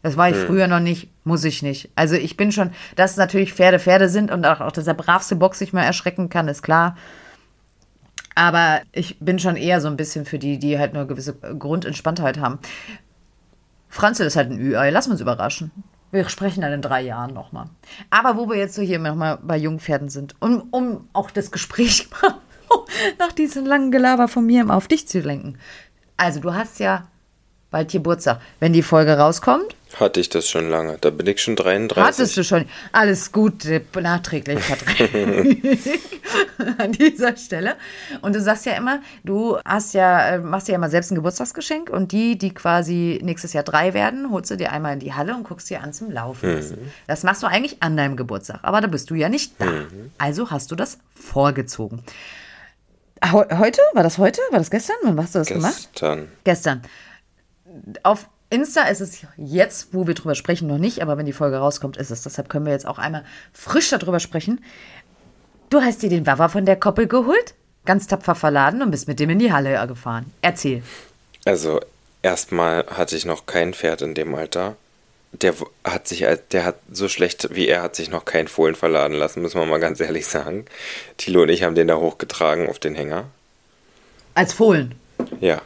Das 0.00 0.16
war 0.16 0.30
ich 0.30 0.36
früher 0.36 0.66
noch 0.66 0.80
nicht, 0.80 1.10
muss 1.24 1.44
ich 1.44 1.62
nicht. 1.62 1.90
Also 1.94 2.16
ich 2.16 2.36
bin 2.36 2.50
schon, 2.50 2.70
dass 2.96 3.18
natürlich 3.18 3.52
Pferde 3.52 3.78
Pferde 3.78 4.08
sind 4.08 4.32
und 4.32 4.44
auch, 4.46 4.60
auch 4.60 4.72
dass 4.72 4.86
der 4.86 4.94
bravste 4.94 5.36
Box 5.36 5.58
sich 5.58 5.72
mal 5.72 5.84
erschrecken 5.84 6.28
kann, 6.28 6.48
ist 6.48 6.62
klar. 6.62 6.96
Aber 8.34 8.80
ich 8.90 9.18
bin 9.20 9.38
schon 9.38 9.56
eher 9.56 9.80
so 9.80 9.88
ein 9.88 9.96
bisschen 9.96 10.24
für 10.24 10.38
die, 10.38 10.58
die 10.58 10.78
halt 10.78 10.94
eine 10.94 11.06
gewisse 11.06 11.34
Grundentspanntheit 11.34 12.38
haben. 12.40 12.58
Franzl 13.90 14.24
ist 14.24 14.36
halt 14.36 14.50
ein 14.50 14.58
Ü-Ei, 14.58 14.90
lass 14.90 15.06
uns 15.06 15.20
überraschen. 15.20 15.70
Wir 16.12 16.28
sprechen 16.28 16.60
dann 16.60 16.72
in 16.72 16.82
drei 16.82 17.00
Jahren 17.00 17.32
nochmal. 17.32 17.66
Aber 18.10 18.36
wo 18.36 18.48
wir 18.48 18.56
jetzt 18.56 18.74
so 18.74 18.82
hier 18.82 18.98
nochmal 18.98 19.38
bei 19.42 19.56
Jungpferden 19.56 20.10
sind, 20.10 20.36
um, 20.40 20.68
um 20.70 21.08
auch 21.14 21.30
das 21.30 21.50
Gespräch 21.50 22.08
nach 23.18 23.32
diesem 23.32 23.64
langen 23.64 23.90
Gelaber 23.90 24.28
von 24.28 24.46
mir 24.46 24.68
auf 24.70 24.88
dich 24.88 25.08
zu 25.08 25.20
lenken. 25.20 25.58
Also 26.18 26.40
du 26.40 26.54
hast 26.54 26.78
ja 26.78 27.08
bald 27.72 27.90
Geburtstag. 27.90 28.40
Wenn 28.60 28.72
die 28.72 28.82
Folge 28.82 29.18
rauskommt, 29.18 29.74
Hatte 29.98 30.20
ich 30.20 30.28
das 30.30 30.48
schon 30.48 30.70
lange. 30.70 30.96
Da 31.00 31.10
bin 31.10 31.26
ich 31.26 31.42
schon 31.42 31.56
33. 31.56 32.02
hattest 32.02 32.36
du 32.36 32.44
schon. 32.44 32.64
Alles 32.92 33.32
Gute, 33.32 33.82
nachträglich. 34.00 34.58
An 36.78 36.92
dieser 36.92 37.36
Stelle. 37.36 37.76
Und 38.22 38.34
du 38.34 38.40
sagst 38.40 38.66
ja 38.66 38.72
immer, 38.72 39.00
du 39.24 39.58
hast 39.64 39.94
ja, 39.94 40.34
äh, 40.34 40.38
machst 40.38 40.68
dir 40.68 40.72
ja 40.72 40.78
immer 40.78 40.88
selbst 40.88 41.10
ein 41.10 41.16
Geburtstagsgeschenk 41.16 41.90
und 41.90 42.12
die, 42.12 42.38
die 42.38 42.54
quasi 42.54 43.20
nächstes 43.22 43.52
Jahr 43.52 43.64
drei 43.64 43.94
werden, 43.94 44.30
holst 44.30 44.50
du 44.50 44.56
dir 44.56 44.72
einmal 44.72 44.94
in 44.94 45.00
die 45.00 45.12
Halle 45.12 45.34
und 45.34 45.44
guckst 45.44 45.68
dir 45.68 45.82
an 45.82 45.92
zum 45.92 46.10
Laufen 46.10 46.54
lassen. 46.54 46.92
Das 47.06 47.22
machst 47.22 47.42
du 47.42 47.46
eigentlich 47.46 47.82
an 47.82 47.96
deinem 47.96 48.16
Geburtstag, 48.16 48.60
aber 48.62 48.80
da 48.80 48.86
bist 48.86 49.10
du 49.10 49.14
ja 49.14 49.28
nicht 49.28 49.60
da. 49.60 49.66
Also 50.18 50.50
hast 50.50 50.70
du 50.70 50.76
das 50.76 50.98
vorgezogen. 51.14 52.02
Heute? 53.30 53.80
War 53.92 54.02
das 54.02 54.18
heute? 54.18 54.40
War 54.50 54.58
das 54.58 54.70
gestern? 54.70 54.96
Wann 55.02 55.18
hast 55.18 55.34
du 55.34 55.40
das 55.40 55.48
Gestern. 55.48 55.62
gemacht? 55.62 55.88
Gestern. 55.92 56.28
Gestern. 56.44 56.82
Auf 58.02 58.28
Insta 58.50 58.82
ist 58.82 59.00
es 59.00 59.26
jetzt, 59.38 59.94
wo 59.94 60.06
wir 60.06 60.14
drüber 60.14 60.34
sprechen, 60.34 60.68
noch 60.68 60.78
nicht, 60.78 61.00
aber 61.00 61.16
wenn 61.16 61.24
die 61.24 61.32
Folge 61.32 61.56
rauskommt, 61.56 61.96
ist 61.96 62.10
es. 62.10 62.22
Deshalb 62.22 62.50
können 62.50 62.66
wir 62.66 62.72
jetzt 62.72 62.86
auch 62.86 62.98
einmal 62.98 63.24
frisch 63.54 63.88
darüber 63.88 64.20
sprechen. 64.20 64.62
Du 65.70 65.80
hast 65.80 66.02
dir 66.02 66.10
den 66.10 66.26
Wawa 66.26 66.48
von 66.48 66.66
der 66.66 66.76
Koppel 66.76 67.06
geholt, 67.06 67.54
ganz 67.86 68.06
tapfer 68.06 68.34
verladen 68.34 68.82
und 68.82 68.90
bist 68.90 69.08
mit 69.08 69.20
dem 69.20 69.30
in 69.30 69.38
die 69.38 69.52
Halle 69.52 69.86
gefahren. 69.86 70.26
Erzähl. 70.42 70.82
Also, 71.46 71.80
erstmal 72.20 72.84
hatte 72.86 73.16
ich 73.16 73.24
noch 73.24 73.46
kein 73.46 73.72
Pferd 73.72 74.02
in 74.02 74.14
dem 74.14 74.34
Alter. 74.34 74.76
Der 75.32 75.54
hat 75.82 76.06
sich, 76.06 76.26
der 76.50 76.64
hat 76.66 76.76
so 76.90 77.08
schlecht 77.08 77.54
wie 77.54 77.68
er 77.68 77.80
hat 77.80 77.96
sich 77.96 78.10
noch 78.10 78.26
kein 78.26 78.48
Fohlen 78.48 78.74
verladen 78.74 79.16
lassen, 79.16 79.40
müssen 79.40 79.58
wir 79.58 79.64
mal 79.64 79.80
ganz 79.80 79.98
ehrlich 79.98 80.26
sagen. 80.26 80.66
Thilo 81.16 81.40
und 81.40 81.48
ich 81.48 81.62
haben 81.62 81.74
den 81.74 81.88
da 81.88 81.96
hochgetragen 81.96 82.68
auf 82.68 82.78
den 82.78 82.94
Hänger. 82.94 83.24
Als 84.34 84.52
Fohlen. 84.52 84.94
Ja. 85.40 85.62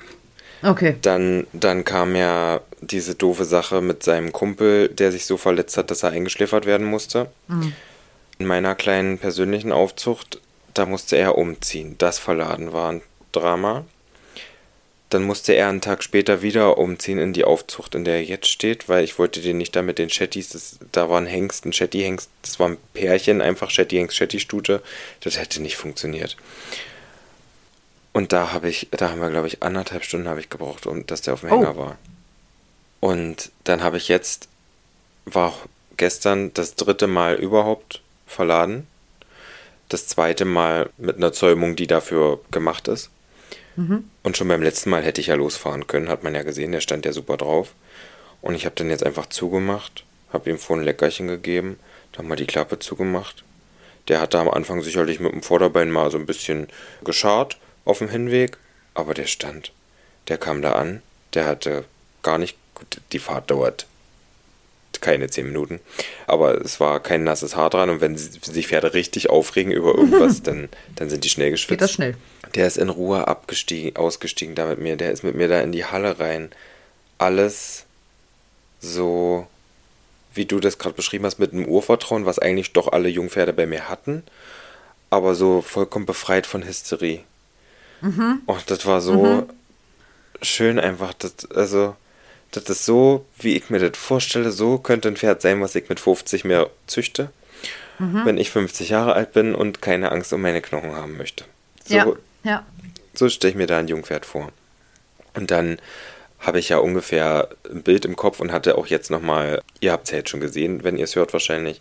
Okay. 0.66 0.96
Dann, 1.02 1.46
dann 1.52 1.84
kam 1.84 2.16
ja 2.16 2.60
diese 2.80 3.14
doofe 3.14 3.44
Sache 3.44 3.80
mit 3.80 4.02
seinem 4.02 4.32
Kumpel, 4.32 4.88
der 4.88 5.12
sich 5.12 5.24
so 5.24 5.36
verletzt 5.36 5.76
hat, 5.76 5.90
dass 5.92 6.02
er 6.02 6.10
eingeschläfert 6.10 6.66
werden 6.66 6.86
musste. 6.86 7.30
In 8.38 8.46
meiner 8.46 8.74
kleinen 8.74 9.18
persönlichen 9.18 9.70
Aufzucht, 9.70 10.40
da 10.74 10.84
musste 10.84 11.16
er 11.16 11.38
umziehen. 11.38 11.94
Das 11.98 12.18
Verladen 12.18 12.72
war 12.72 12.90
ein 12.90 13.02
Drama. 13.32 13.84
Dann 15.08 15.22
musste 15.22 15.52
er 15.52 15.68
einen 15.68 15.80
Tag 15.80 16.02
später 16.02 16.42
wieder 16.42 16.78
umziehen 16.78 17.18
in 17.18 17.32
die 17.32 17.44
Aufzucht, 17.44 17.94
in 17.94 18.04
der 18.04 18.16
er 18.16 18.24
jetzt 18.24 18.48
steht, 18.48 18.88
weil 18.88 19.04
ich 19.04 19.20
wollte 19.20 19.40
den 19.40 19.58
nicht 19.58 19.76
da 19.76 19.82
mit 19.82 19.98
den 19.98 20.08
Chattis, 20.08 20.48
das, 20.48 20.80
da 20.90 21.08
war 21.08 21.20
ein 21.20 21.26
Hengst, 21.26 21.64
ein 21.64 21.70
Chatty-Hengst, 21.70 22.28
das 22.42 22.58
war 22.58 22.70
ein 22.70 22.76
Pärchen, 22.92 23.40
einfach 23.40 23.70
Chatty-Hengst, 23.70 24.16
Chatty-Stute, 24.16 24.82
das 25.20 25.38
hätte 25.38 25.62
nicht 25.62 25.76
funktioniert. 25.76 26.36
Und 28.16 28.32
da 28.32 28.54
habe 28.54 28.70
ich, 28.70 28.88
da 28.92 29.10
haben 29.10 29.20
wir, 29.20 29.28
glaube 29.28 29.46
ich, 29.46 29.62
anderthalb 29.62 30.02
Stunden 30.02 30.26
habe 30.26 30.40
ich 30.40 30.48
gebraucht, 30.48 30.86
um 30.86 31.04
dass 31.04 31.20
der 31.20 31.34
auf 31.34 31.40
dem 31.42 31.52
Oh. 31.52 31.56
Hänger 31.56 31.76
war. 31.76 31.98
Und 32.98 33.50
dann 33.64 33.82
habe 33.82 33.98
ich 33.98 34.08
jetzt, 34.08 34.48
war 35.26 35.52
gestern 35.98 36.54
das 36.54 36.76
dritte 36.76 37.08
Mal 37.08 37.34
überhaupt 37.34 38.00
verladen. 38.26 38.86
Das 39.90 40.06
zweite 40.06 40.46
Mal 40.46 40.88
mit 40.96 41.18
einer 41.18 41.34
Zäumung, 41.34 41.76
die 41.76 41.86
dafür 41.86 42.40
gemacht 42.50 42.88
ist. 42.88 43.10
Und 44.22 44.34
schon 44.38 44.48
beim 44.48 44.62
letzten 44.62 44.88
Mal 44.88 45.02
hätte 45.02 45.20
ich 45.20 45.26
ja 45.26 45.34
losfahren 45.34 45.86
können, 45.86 46.08
hat 46.08 46.24
man 46.24 46.34
ja 46.34 46.42
gesehen, 46.42 46.72
der 46.72 46.80
stand 46.80 47.04
ja 47.04 47.12
super 47.12 47.36
drauf. 47.36 47.74
Und 48.40 48.54
ich 48.54 48.64
habe 48.64 48.76
dann 48.76 48.88
jetzt 48.88 49.04
einfach 49.04 49.26
zugemacht, 49.26 50.04
habe 50.32 50.48
ihm 50.48 50.58
vorhin 50.58 50.84
ein 50.84 50.86
Leckerchen 50.86 51.28
gegeben, 51.28 51.78
dann 52.12 52.26
mal 52.26 52.36
die 52.36 52.46
Klappe 52.46 52.78
zugemacht. 52.78 53.44
Der 54.08 54.22
hatte 54.22 54.38
am 54.38 54.48
Anfang 54.48 54.80
sicherlich 54.80 55.20
mit 55.20 55.32
dem 55.32 55.42
Vorderbein 55.42 55.90
mal 55.90 56.10
so 56.10 56.16
ein 56.16 56.24
bisschen 56.24 56.68
geschart 57.04 57.58
auf 57.86 57.98
dem 57.98 58.10
Hinweg, 58.10 58.58
aber 58.92 59.14
der 59.14 59.26
stand. 59.26 59.72
Der 60.28 60.36
kam 60.36 60.60
da 60.60 60.72
an, 60.72 61.02
der 61.32 61.46
hatte 61.46 61.84
gar 62.22 62.36
nicht, 62.36 62.58
gut, 62.74 63.00
die 63.12 63.18
Fahrt 63.18 63.50
dauert 63.50 63.86
keine 65.00 65.28
zehn 65.28 65.46
Minuten, 65.46 65.80
aber 66.26 66.60
es 66.60 66.80
war 66.80 67.00
kein 67.00 67.24
nasses 67.24 67.56
Haar 67.56 67.70
dran 67.70 67.90
und 67.90 68.00
wenn 68.00 68.16
sich 68.16 68.68
Pferde 68.68 68.94
richtig 68.94 69.30
aufregen 69.30 69.72
über 69.72 69.94
irgendwas, 69.94 70.42
dann, 70.42 70.68
dann 70.94 71.08
sind 71.08 71.24
die 71.24 71.28
schnell 71.28 71.50
geschwitzt. 71.50 71.68
Geht 71.68 71.80
das 71.82 71.92
schnell? 71.92 72.14
Der 72.54 72.66
ist 72.66 72.78
in 72.78 72.88
Ruhe 72.88 73.28
abgestiegen, 73.28 73.96
ausgestiegen 73.96 74.54
da 74.54 74.66
mit 74.66 74.80
mir. 74.80 74.96
Der 74.96 75.12
ist 75.12 75.22
mit 75.22 75.34
mir 75.34 75.48
da 75.48 75.60
in 75.60 75.72
die 75.72 75.84
Halle 75.84 76.18
rein. 76.18 76.50
Alles 77.18 77.84
so, 78.80 79.46
wie 80.34 80.44
du 80.44 80.60
das 80.60 80.78
gerade 80.78 80.94
beschrieben 80.94 81.24
hast, 81.24 81.38
mit 81.38 81.52
einem 81.52 81.66
Urvertrauen, 81.66 82.26
was 82.26 82.38
eigentlich 82.38 82.72
doch 82.72 82.92
alle 82.92 83.08
Jungpferde 83.08 83.52
bei 83.52 83.66
mir 83.66 83.88
hatten, 83.88 84.22
aber 85.10 85.34
so 85.34 85.62
vollkommen 85.62 86.06
befreit 86.06 86.46
von 86.46 86.66
Hysterie. 86.66 87.20
Och, 88.46 88.62
das 88.66 88.86
war 88.86 89.00
so 89.00 89.46
schön 90.42 90.78
einfach. 90.78 91.12
Das, 91.14 91.50
also, 91.50 91.96
das 92.52 92.64
ist 92.64 92.84
so, 92.84 93.24
wie 93.38 93.56
ich 93.56 93.70
mir 93.70 93.78
das 93.78 93.98
vorstelle, 93.98 94.52
so 94.52 94.78
könnte 94.78 95.08
ein 95.08 95.16
Pferd 95.16 95.42
sein, 95.42 95.60
was 95.60 95.74
ich 95.74 95.88
mit 95.88 96.00
50 96.00 96.44
mehr 96.44 96.70
züchte, 96.86 97.30
wenn 97.98 98.38
ich 98.38 98.50
50 98.50 98.90
Jahre 98.90 99.14
alt 99.14 99.32
bin 99.32 99.54
und 99.54 99.82
keine 99.82 100.12
Angst 100.12 100.32
um 100.32 100.40
meine 100.40 100.60
Knochen 100.60 100.94
haben 100.94 101.16
möchte. 101.16 101.44
So, 101.84 101.94
ja. 101.94 102.06
Ja. 102.44 102.66
so 103.14 103.28
stelle 103.28 103.50
ich 103.50 103.56
mir 103.56 103.66
da 103.66 103.78
ein 103.78 103.88
Jungpferd 103.88 104.26
vor. 104.26 104.52
Und 105.34 105.50
dann 105.50 105.78
habe 106.38 106.58
ich 106.58 106.68
ja 106.68 106.78
ungefähr 106.78 107.48
ein 107.70 107.82
Bild 107.82 108.04
im 108.04 108.16
Kopf 108.16 108.40
und 108.40 108.52
hatte 108.52 108.78
auch 108.78 108.86
jetzt 108.86 109.10
nochmal, 109.10 109.62
ihr 109.80 109.92
habt 109.92 110.04
es 110.04 110.10
ja 110.12 110.18
jetzt 110.18 110.30
schon 110.30 110.40
gesehen, 110.40 110.84
wenn 110.84 110.96
ihr 110.96 111.04
es 111.04 111.16
hört 111.16 111.32
wahrscheinlich, 111.32 111.80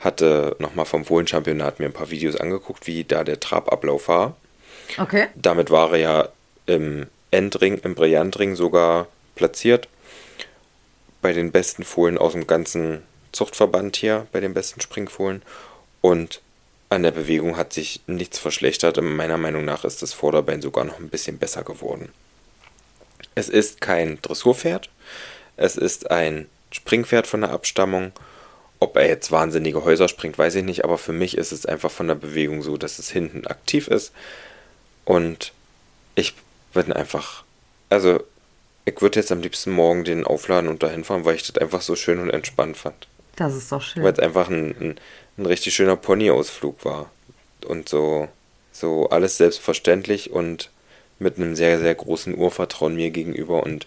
hatte 0.00 0.56
nochmal 0.58 0.84
vom 0.84 1.04
Fohlenchampionat 1.04 1.78
mir 1.78 1.86
ein 1.86 1.92
paar 1.92 2.10
Videos 2.10 2.36
angeguckt, 2.36 2.86
wie 2.86 3.04
da 3.04 3.24
der 3.24 3.40
Trabablauf 3.40 4.08
war. 4.08 4.36
Okay. 4.98 5.28
Damit 5.34 5.70
war 5.70 5.92
er 5.92 5.98
ja 5.98 6.28
im 6.66 7.06
Endring, 7.30 7.78
im 7.78 7.94
Brillantring 7.94 8.56
sogar 8.56 9.08
platziert. 9.34 9.88
Bei 11.20 11.32
den 11.32 11.52
besten 11.52 11.84
Fohlen 11.84 12.18
aus 12.18 12.32
dem 12.32 12.46
ganzen 12.46 13.02
Zuchtverband 13.32 13.96
hier, 13.96 14.26
bei 14.32 14.40
den 14.40 14.54
besten 14.54 14.80
Springfohlen. 14.80 15.42
Und 16.00 16.40
an 16.90 17.02
der 17.02 17.10
Bewegung 17.12 17.56
hat 17.56 17.72
sich 17.72 18.00
nichts 18.06 18.38
verschlechtert. 18.38 19.00
Meiner 19.00 19.38
Meinung 19.38 19.64
nach 19.64 19.84
ist 19.84 20.02
das 20.02 20.12
Vorderbein 20.12 20.60
sogar 20.60 20.84
noch 20.84 20.98
ein 20.98 21.08
bisschen 21.08 21.38
besser 21.38 21.62
geworden. 21.62 22.10
Es 23.34 23.48
ist 23.48 23.80
kein 23.80 24.20
Dressurpferd. 24.20 24.90
Es 25.56 25.76
ist 25.76 26.10
ein 26.10 26.48
Springpferd 26.70 27.26
von 27.26 27.42
der 27.42 27.50
Abstammung. 27.50 28.12
Ob 28.78 28.96
er 28.96 29.06
jetzt 29.06 29.30
wahnsinnige 29.30 29.84
Häuser 29.84 30.08
springt, 30.08 30.36
weiß 30.36 30.56
ich 30.56 30.64
nicht. 30.64 30.84
Aber 30.84 30.98
für 30.98 31.12
mich 31.12 31.38
ist 31.38 31.52
es 31.52 31.64
einfach 31.64 31.90
von 31.90 32.08
der 32.08 32.14
Bewegung 32.14 32.62
so, 32.62 32.76
dass 32.76 32.98
es 32.98 33.10
hinten 33.10 33.46
aktiv 33.46 33.88
ist. 33.88 34.12
Und 35.04 35.52
ich 36.14 36.34
bin 36.72 36.92
einfach, 36.92 37.44
also 37.90 38.22
ich 38.84 39.00
würde 39.00 39.20
jetzt 39.20 39.32
am 39.32 39.40
liebsten 39.40 39.70
morgen 39.70 40.04
den 40.04 40.24
aufladen 40.24 40.68
und 40.68 40.82
dahin 40.82 41.04
fahren, 41.04 41.24
weil 41.24 41.36
ich 41.36 41.46
das 41.46 41.58
einfach 41.58 41.82
so 41.82 41.96
schön 41.96 42.18
und 42.18 42.30
entspannt 42.30 42.76
fand. 42.76 43.06
Das 43.36 43.54
ist 43.54 43.70
doch 43.72 43.82
schön. 43.82 44.02
Weil 44.02 44.12
es 44.12 44.18
einfach 44.18 44.48
ein, 44.48 44.74
ein, 44.80 45.00
ein 45.38 45.46
richtig 45.46 45.74
schöner 45.74 45.96
Pony-Ausflug 45.96 46.84
war. 46.84 47.10
Und 47.66 47.88
so, 47.88 48.28
so 48.72 49.08
alles 49.10 49.36
selbstverständlich 49.36 50.30
und 50.30 50.70
mit 51.18 51.36
einem 51.36 51.54
sehr, 51.54 51.78
sehr 51.78 51.94
großen 51.94 52.36
Urvertrauen 52.36 52.96
mir 52.96 53.10
gegenüber. 53.10 53.62
Und 53.62 53.86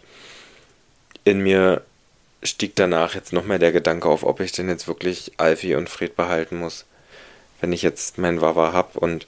in 1.25 1.39
mir 1.39 1.81
stieg 2.43 2.75
danach 2.75 3.15
jetzt 3.15 3.33
noch 3.33 3.45
mehr 3.45 3.59
der 3.59 3.71
Gedanke 3.71 4.07
auf, 4.07 4.23
ob 4.23 4.39
ich 4.39 4.51
denn 4.51 4.69
jetzt 4.69 4.87
wirklich 4.87 5.33
Alfie 5.37 5.75
und 5.75 5.89
Fred 5.89 6.15
behalten 6.15 6.57
muss. 6.57 6.85
Wenn 7.61 7.73
ich 7.73 7.81
jetzt 7.81 8.17
meinen 8.17 8.41
Wawa 8.41 8.73
hab 8.73 8.95
und 8.95 9.27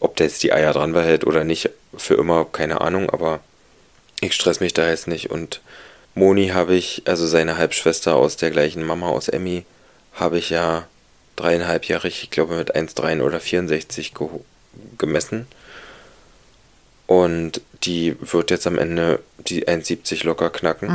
ob 0.00 0.16
der 0.16 0.26
jetzt 0.26 0.42
die 0.42 0.52
Eier 0.52 0.72
dran 0.72 0.92
behält 0.92 1.24
oder 1.26 1.44
nicht, 1.44 1.70
für 1.96 2.14
immer, 2.14 2.44
keine 2.44 2.80
Ahnung, 2.80 3.10
aber 3.10 3.40
ich 4.20 4.34
stress 4.34 4.60
mich 4.60 4.74
da 4.74 4.88
jetzt 4.88 5.08
nicht. 5.08 5.30
Und 5.30 5.60
Moni 6.14 6.48
habe 6.48 6.74
ich, 6.74 7.02
also 7.06 7.26
seine 7.26 7.56
Halbschwester 7.56 8.16
aus 8.16 8.36
der 8.36 8.50
gleichen 8.50 8.84
Mama, 8.84 9.08
aus 9.08 9.28
Emmy, 9.28 9.64
habe 10.14 10.38
ich 10.38 10.50
ja 10.50 10.86
dreieinhalbjährig, 11.36 12.22
ich 12.22 12.30
glaube 12.30 12.56
mit 12.56 12.74
1,3 12.74 13.22
oder 13.22 13.40
64 13.40 14.14
ge 14.14 14.28
gemessen. 14.98 15.46
Und 17.06 17.60
die 17.84 18.16
wird 18.20 18.50
jetzt 18.50 18.66
am 18.66 18.78
Ende 18.78 19.20
die 19.38 19.68
1,70 19.68 20.24
locker 20.24 20.50
knacken. 20.50 20.88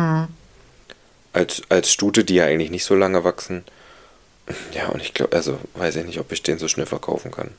Als, 1.33 1.61
als 1.69 1.91
Stute, 1.91 2.23
die 2.23 2.35
ja 2.35 2.45
eigentlich 2.45 2.71
nicht 2.71 2.85
so 2.85 2.95
lange 2.95 3.23
wachsen. 3.23 3.63
Ja, 4.73 4.87
und 4.87 5.01
ich 5.01 5.13
glaube, 5.13 5.35
also 5.35 5.59
weiß 5.75 5.97
ich 5.97 6.05
nicht, 6.05 6.19
ob 6.19 6.31
ich 6.31 6.41
den 6.41 6.57
so 6.57 6.67
schnell 6.67 6.85
verkaufen 6.85 7.31
kann. 7.31 7.51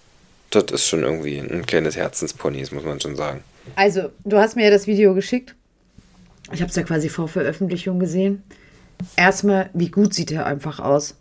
Das 0.51 0.64
ist 0.72 0.86
schon 0.86 1.03
irgendwie 1.03 1.38
ein 1.38 1.66
kleines 1.66 1.96
Herzenspony, 1.96 2.61
das 2.61 2.72
muss 2.72 2.84
man 2.84 3.01
schon 3.01 3.16
sagen. 3.16 3.42
Also, 3.76 4.11
du 4.24 4.38
hast 4.38 4.57
mir 4.57 4.64
ja 4.64 4.70
das 4.70 4.86
Video 4.86 5.14
geschickt. 5.14 5.55
Ich 6.53 6.61
habe 6.61 6.70
es 6.70 6.76
ja 6.76 6.82
quasi 6.82 7.09
vor 7.09 7.28
Veröffentlichung 7.28 7.99
gesehen. 7.99 8.42
Erstmal, 9.16 9.68
wie 9.74 9.90
gut 9.90 10.14
sieht 10.14 10.30
er 10.30 10.46
einfach 10.46 10.80
aus. 10.80 11.14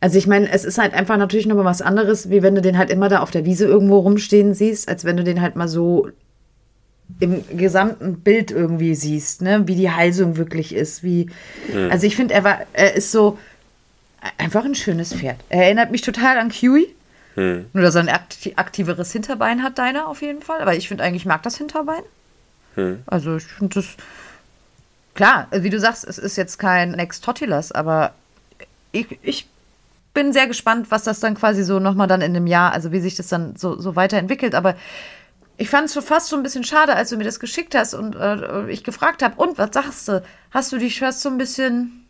Also 0.00 0.16
ich 0.16 0.26
meine, 0.26 0.50
es 0.50 0.64
ist 0.64 0.78
halt 0.78 0.94
einfach 0.94 1.18
natürlich 1.18 1.46
nochmal 1.46 1.66
was 1.66 1.82
anderes, 1.82 2.30
wie 2.30 2.42
wenn 2.42 2.54
du 2.54 2.62
den 2.62 2.78
halt 2.78 2.90
immer 2.90 3.10
da 3.10 3.20
auf 3.20 3.30
der 3.30 3.44
Wiese 3.44 3.66
irgendwo 3.66 3.98
rumstehen 3.98 4.54
siehst, 4.54 4.88
als 4.88 5.04
wenn 5.04 5.16
du 5.16 5.24
den 5.24 5.42
halt 5.42 5.56
mal 5.56 5.68
so 5.68 6.08
im 7.18 7.44
gesamten 7.56 8.20
Bild 8.20 8.50
irgendwie 8.50 8.94
siehst, 8.94 9.42
ne? 9.42 9.66
Wie 9.66 9.74
die 9.74 9.90
Halsung 9.90 10.36
wirklich 10.38 10.74
ist, 10.74 11.02
wie. 11.02 11.28
Also 11.90 12.06
ich 12.06 12.16
finde, 12.16 12.32
er 12.32 12.44
war, 12.44 12.60
er 12.72 12.94
ist 12.94 13.12
so 13.12 13.38
einfach 14.38 14.64
ein 14.64 14.74
schönes 14.74 15.12
Pferd. 15.12 15.36
Er 15.50 15.64
erinnert 15.64 15.90
mich 15.90 16.00
total 16.00 16.38
an 16.38 16.48
Kiwi. 16.48 16.88
Nur, 17.72 17.82
dass 17.82 17.94
er 17.94 18.02
ein 18.02 18.10
akti- 18.10 18.56
aktiveres 18.56 19.12
Hinterbein 19.12 19.62
hat, 19.62 19.78
deiner 19.78 20.08
auf 20.08 20.22
jeden 20.22 20.42
Fall. 20.42 20.60
Aber 20.60 20.74
ich 20.74 20.88
finde 20.88 21.04
eigentlich, 21.04 21.22
ich 21.22 21.26
mag 21.26 21.42
das 21.42 21.56
Hinterbein. 21.56 22.02
Also 23.06 23.36
ich 23.36 23.44
finde 23.44 23.74
das. 23.76 23.96
Klar, 25.14 25.48
wie 25.50 25.70
du 25.70 25.80
sagst, 25.80 26.04
es 26.04 26.18
ist 26.18 26.36
jetzt 26.36 26.58
kein 26.58 26.92
Next 26.92 27.24
Totilas, 27.24 27.72
aber 27.72 28.14
ich, 28.92 29.18
ich 29.22 29.48
bin 30.14 30.32
sehr 30.32 30.46
gespannt, 30.46 30.90
was 30.90 31.04
das 31.04 31.20
dann 31.20 31.34
quasi 31.34 31.62
so 31.62 31.78
nochmal 31.78 32.06
dann 32.06 32.20
in 32.20 32.34
dem 32.34 32.46
Jahr, 32.46 32.72
also 32.72 32.92
wie 32.92 33.00
sich 33.00 33.16
das 33.16 33.28
dann 33.28 33.56
so, 33.56 33.78
so 33.78 33.96
weiterentwickelt. 33.96 34.54
Aber 34.54 34.76
ich 35.56 35.68
fand 35.68 35.86
es 35.86 35.92
so 35.92 36.00
fast 36.00 36.28
so 36.28 36.36
ein 36.36 36.42
bisschen 36.42 36.64
schade, 36.64 36.94
als 36.94 37.10
du 37.10 37.16
mir 37.16 37.24
das 37.24 37.40
geschickt 37.40 37.74
hast 37.74 37.94
und 37.94 38.16
äh, 38.16 38.68
ich 38.70 38.82
gefragt 38.82 39.22
habe, 39.22 39.34
und 39.36 39.58
was 39.58 39.70
sagst 39.72 40.08
du? 40.08 40.22
Hast 40.52 40.72
du 40.72 40.78
dich 40.78 40.98
fast 40.98 41.20
so 41.20 41.28
ein 41.28 41.38
bisschen, 41.38 42.06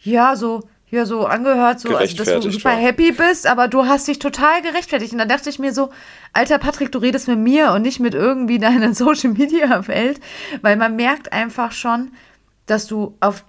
ja, 0.00 0.36
so 0.36 0.68
ja 0.90 1.04
so 1.04 1.26
angehört, 1.26 1.80
so, 1.80 1.94
also, 1.94 2.16
dass 2.16 2.44
du 2.44 2.50
super 2.50 2.70
happy 2.70 3.12
bist, 3.12 3.46
aber 3.46 3.68
du 3.68 3.86
hast 3.86 4.08
dich 4.08 4.18
total 4.18 4.62
gerechtfertigt. 4.62 5.12
Und 5.12 5.18
dann 5.18 5.28
dachte 5.28 5.50
ich 5.50 5.58
mir 5.58 5.72
so, 5.72 5.90
alter 6.32 6.58
Patrick, 6.58 6.92
du 6.92 6.98
redest 6.98 7.28
mit 7.28 7.38
mir 7.38 7.72
und 7.72 7.82
nicht 7.82 8.00
mit 8.00 8.14
irgendwie 8.14 8.58
deiner 8.58 8.94
Social 8.94 9.30
Media 9.30 9.86
Welt, 9.88 10.20
weil 10.62 10.76
man 10.76 10.96
merkt 10.96 11.32
einfach 11.32 11.72
schon, 11.72 12.12
dass 12.66 12.86
du 12.86 13.16
auf 13.20 13.44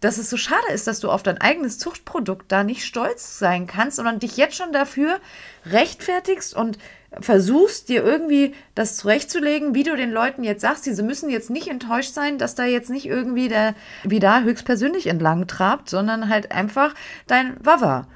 dass 0.00 0.18
es 0.18 0.28
so 0.28 0.36
schade 0.36 0.72
ist, 0.74 0.88
dass 0.88 0.98
du 0.98 1.08
auf 1.08 1.22
dein 1.22 1.40
eigenes 1.40 1.78
Zuchtprodukt 1.78 2.50
da 2.50 2.64
nicht 2.64 2.84
stolz 2.84 3.38
sein 3.38 3.68
kannst, 3.68 3.98
sondern 3.98 4.18
dich 4.18 4.36
jetzt 4.36 4.56
schon 4.56 4.72
dafür 4.72 5.20
rechtfertigst 5.64 6.56
und 6.56 6.76
versuchst, 7.20 7.88
dir 7.88 8.04
irgendwie 8.04 8.54
das 8.74 8.96
zurechtzulegen, 8.96 9.74
wie 9.74 9.82
du 9.82 9.96
den 9.96 10.10
Leuten 10.10 10.44
jetzt 10.44 10.62
sagst, 10.62 10.86
diese 10.86 11.02
müssen 11.02 11.30
jetzt 11.30 11.50
nicht 11.50 11.68
enttäuscht 11.68 12.14
sein, 12.14 12.38
dass 12.38 12.54
da 12.54 12.64
jetzt 12.64 12.90
nicht 12.90 13.06
irgendwie 13.06 13.48
der 13.48 13.74
da 14.04 14.40
höchstpersönlich 14.42 15.06
entlang 15.08 15.46
trabt, 15.46 15.90
sondern 15.90 16.28
halt 16.28 16.52
einfach 16.52 16.94
dein 17.26 17.56
Wawa. 17.64 18.06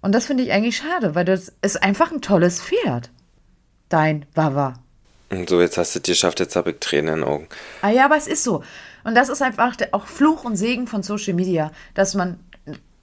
Und 0.00 0.14
das 0.14 0.26
finde 0.26 0.44
ich 0.44 0.52
eigentlich 0.52 0.76
schade, 0.76 1.14
weil 1.14 1.24
das 1.24 1.52
ist 1.62 1.82
einfach 1.82 2.12
ein 2.12 2.20
tolles 2.20 2.62
Pferd. 2.62 3.10
Dein 3.88 4.26
Wawa. 4.34 4.74
Und 5.30 5.48
so, 5.48 5.60
jetzt 5.60 5.76
hast 5.78 5.94
du 5.94 5.98
es 5.98 6.04
geschafft, 6.04 6.38
jetzt 6.40 6.54
habe 6.54 6.70
ich 6.70 6.78
Tränen 6.78 7.14
in 7.14 7.20
den 7.20 7.28
Augen. 7.28 7.48
Ah 7.82 7.90
ja, 7.90 8.04
aber 8.04 8.16
es 8.16 8.28
ist 8.28 8.44
so. 8.44 8.62
Und 9.02 9.14
das 9.14 9.28
ist 9.28 9.42
einfach 9.42 9.76
auch 9.92 10.06
Fluch 10.06 10.44
und 10.44 10.56
Segen 10.56 10.86
von 10.86 11.02
Social 11.02 11.34
Media, 11.34 11.70
dass 11.94 12.14
man, 12.14 12.38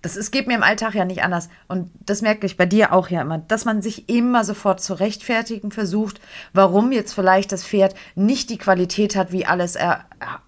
das 0.03 0.17
ist, 0.17 0.31
geht 0.31 0.47
mir 0.47 0.55
im 0.55 0.63
Alltag 0.63 0.95
ja 0.95 1.05
nicht 1.05 1.23
anders. 1.23 1.47
Und 1.69 1.89
das 2.05 2.21
merke 2.21 2.45
ich 2.45 2.57
bei 2.57 2.65
dir 2.65 2.91
auch 2.91 3.07
ja 3.07 3.21
immer, 3.21 3.37
dass 3.37 3.63
man 3.63 3.81
sich 3.81 4.09
immer 4.09 4.43
sofort 4.43 4.81
zu 4.81 4.93
rechtfertigen 4.93 5.71
versucht, 5.71 6.19
warum 6.51 6.91
jetzt 6.91 7.13
vielleicht 7.13 7.53
das 7.53 7.65
Pferd 7.65 7.95
nicht 8.13 8.49
die 8.49 8.57
Qualität 8.57 9.15
hat, 9.15 9.31
wie 9.31 9.45
alles, 9.45 9.75
er, 9.75 10.01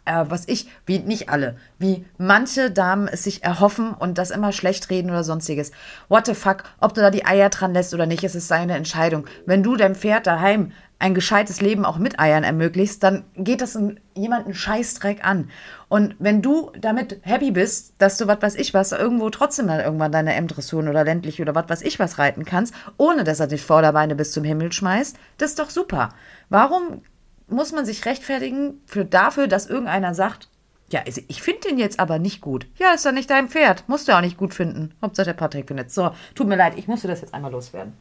er, 0.03 0.29
was 0.29 0.45
ich, 0.49 0.69
wie 0.85 0.99
nicht 0.99 1.29
alle, 1.29 1.55
wie 1.79 2.05
manche 2.17 2.69
Damen 2.69 3.07
es 3.07 3.23
sich 3.23 3.45
erhoffen 3.45 3.93
und 3.93 4.17
das 4.17 4.29
immer 4.29 4.51
schlecht 4.51 4.89
reden 4.89 5.09
oder 5.09 5.23
sonstiges. 5.23 5.71
What 6.09 6.25
the 6.25 6.33
fuck, 6.33 6.65
ob 6.81 6.93
du 6.93 6.99
da 6.99 7.09
die 7.09 7.25
Eier 7.25 7.49
dran 7.49 7.73
lässt 7.73 7.93
oder 7.93 8.05
nicht, 8.05 8.25
es 8.25 8.35
ist 8.35 8.49
seine 8.49 8.75
Entscheidung. 8.75 9.25
Wenn 9.45 9.63
du 9.63 9.77
deinem 9.77 9.95
Pferd 9.95 10.27
daheim 10.27 10.73
ein 10.99 11.13
gescheites 11.13 11.61
Leben 11.61 11.85
auch 11.85 11.97
mit 11.97 12.19
Eiern 12.19 12.43
ermöglichst, 12.43 13.03
dann 13.03 13.23
geht 13.35 13.61
das 13.61 13.77
jemanden 14.15 14.53
Scheißdreck 14.53 15.25
an. 15.25 15.49
Und 15.95 16.13
wenn 16.19 16.41
du 16.41 16.73
damit 16.77 17.21
happy 17.21 17.51
bist, 17.51 17.93
dass 17.99 18.17
du 18.17 18.27
was 18.27 18.41
weiß 18.41 18.55
ich 18.55 18.73
was, 18.73 18.91
irgendwo 18.91 19.29
trotzdem 19.29 19.67
dann 19.67 19.79
irgendwann 19.79 20.11
deine 20.11 20.35
M-Dressuren 20.35 20.89
oder 20.89 21.05
ländlich 21.05 21.41
oder 21.41 21.55
was 21.55 21.69
weiß 21.69 21.83
ich 21.83 21.99
was 21.99 22.17
reiten 22.17 22.43
kannst, 22.43 22.73
ohne 22.97 23.23
dass 23.23 23.39
er 23.39 23.47
die 23.47 23.57
Vorderbeine 23.57 24.13
bis 24.13 24.33
zum 24.33 24.43
Himmel 24.43 24.73
schmeißt, 24.73 25.15
das 25.37 25.51
ist 25.51 25.59
doch 25.59 25.69
super. 25.69 26.09
Warum 26.49 27.01
muss 27.47 27.71
man 27.71 27.85
sich 27.85 28.05
rechtfertigen 28.05 28.81
für 28.85 29.05
dafür, 29.05 29.47
dass 29.47 29.67
irgendeiner 29.67 30.13
sagt, 30.13 30.49
ja, 30.89 31.01
also 31.05 31.21
ich 31.29 31.41
finde 31.41 31.69
den 31.69 31.77
jetzt 31.77 32.01
aber 32.01 32.19
nicht 32.19 32.41
gut. 32.41 32.67
Ja, 32.77 32.93
ist 32.93 33.05
doch 33.05 33.13
nicht 33.13 33.29
dein 33.29 33.47
Pferd. 33.47 33.87
Musst 33.87 34.09
du 34.09 34.17
auch 34.17 34.19
nicht 34.19 34.35
gut 34.35 34.53
finden. 34.53 34.93
Hauptsache 35.01 35.27
der 35.27 35.33
Patrick 35.33 35.69
findet. 35.69 35.91
So, 35.91 36.11
tut 36.35 36.47
mir 36.47 36.57
leid, 36.57 36.73
ich 36.75 36.89
musste 36.89 37.07
das 37.07 37.21
jetzt 37.21 37.33
einmal 37.33 37.53
loswerden. 37.53 37.93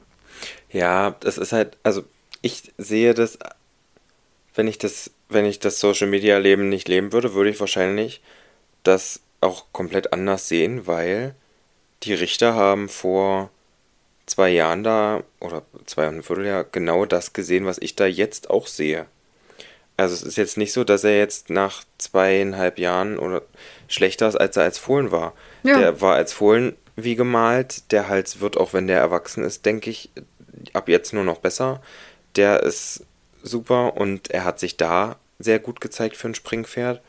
Ja, 0.68 1.14
das 1.20 1.38
ist 1.38 1.52
halt, 1.52 1.78
also 1.84 2.02
ich 2.42 2.74
sehe 2.76 3.14
das, 3.14 3.38
wenn 4.56 4.66
ich 4.66 4.78
das, 4.78 5.12
wenn 5.34 5.44
ich 5.44 5.58
das 5.58 5.80
Social 5.80 6.06
Media 6.06 6.38
Leben 6.38 6.68
nicht 6.68 6.88
leben 6.88 7.12
würde, 7.12 7.34
würde 7.34 7.50
ich 7.50 7.60
wahrscheinlich 7.60 8.22
das 8.82 9.20
auch 9.40 9.66
komplett 9.72 10.12
anders 10.12 10.48
sehen, 10.48 10.86
weil 10.86 11.34
die 12.02 12.14
Richter 12.14 12.54
haben 12.54 12.88
vor 12.88 13.50
zwei 14.26 14.50
Jahren 14.50 14.84
da 14.84 15.22
oder 15.40 15.62
zwei 15.86 16.08
und 16.08 16.16
ein 16.16 16.22
Vierteljahr 16.22 16.64
genau 16.64 17.04
das 17.04 17.32
gesehen, 17.32 17.66
was 17.66 17.78
ich 17.78 17.94
da 17.94 18.06
jetzt 18.06 18.48
auch 18.48 18.66
sehe. 18.66 19.06
Also 19.96 20.14
es 20.14 20.22
ist 20.22 20.36
jetzt 20.36 20.56
nicht 20.56 20.72
so, 20.72 20.82
dass 20.82 21.04
er 21.04 21.18
jetzt 21.18 21.50
nach 21.50 21.84
zweieinhalb 21.98 22.78
Jahren 22.78 23.18
oder 23.18 23.42
schlechter 23.86 24.28
ist, 24.28 24.36
als 24.36 24.56
er 24.56 24.64
als 24.64 24.78
Fohlen 24.78 25.12
war. 25.12 25.34
Ja. 25.62 25.78
Der 25.78 26.00
war 26.00 26.14
als 26.14 26.32
Fohlen 26.32 26.74
wie 26.96 27.14
gemalt. 27.14 27.92
Der 27.92 28.08
Hals 28.08 28.40
wird, 28.40 28.56
auch 28.56 28.72
wenn 28.72 28.88
der 28.88 28.98
erwachsen 28.98 29.44
ist, 29.44 29.66
denke 29.66 29.90
ich, 29.90 30.10
ab 30.72 30.88
jetzt 30.88 31.12
nur 31.12 31.24
noch 31.24 31.38
besser 31.38 31.80
der 32.36 32.62
ist 32.62 33.04
super 33.42 33.96
und 33.96 34.30
er 34.30 34.44
hat 34.44 34.58
sich 34.58 34.76
da 34.76 35.16
sehr 35.38 35.58
gut 35.58 35.80
gezeigt 35.80 36.16
für 36.16 36.28
ein 36.28 36.34
Springpferd. 36.34 37.00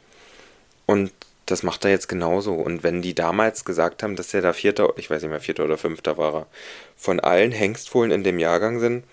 Und 0.85 1.11
das 1.45 1.63
macht 1.63 1.85
er 1.85 1.91
jetzt 1.91 2.07
genauso. 2.07 2.53
Und 2.53 2.83
wenn 2.83 3.01
die 3.01 3.13
damals 3.13 3.65
gesagt 3.65 4.03
haben, 4.03 4.15
dass 4.15 4.33
er 4.33 4.41
da 4.41 4.53
Vierter, 4.53 4.93
ich 4.97 5.09
weiß 5.09 5.21
nicht 5.21 5.31
mehr, 5.31 5.39
Vierter 5.39 5.65
oder 5.65 5.77
Fünfter 5.77 6.17
war, 6.17 6.47
von 6.95 7.19
allen 7.19 7.51
Hengstfohlen 7.51 8.11
in 8.11 8.23
dem 8.23 8.39
Jahrgang 8.39 8.79
sind, 8.79 9.03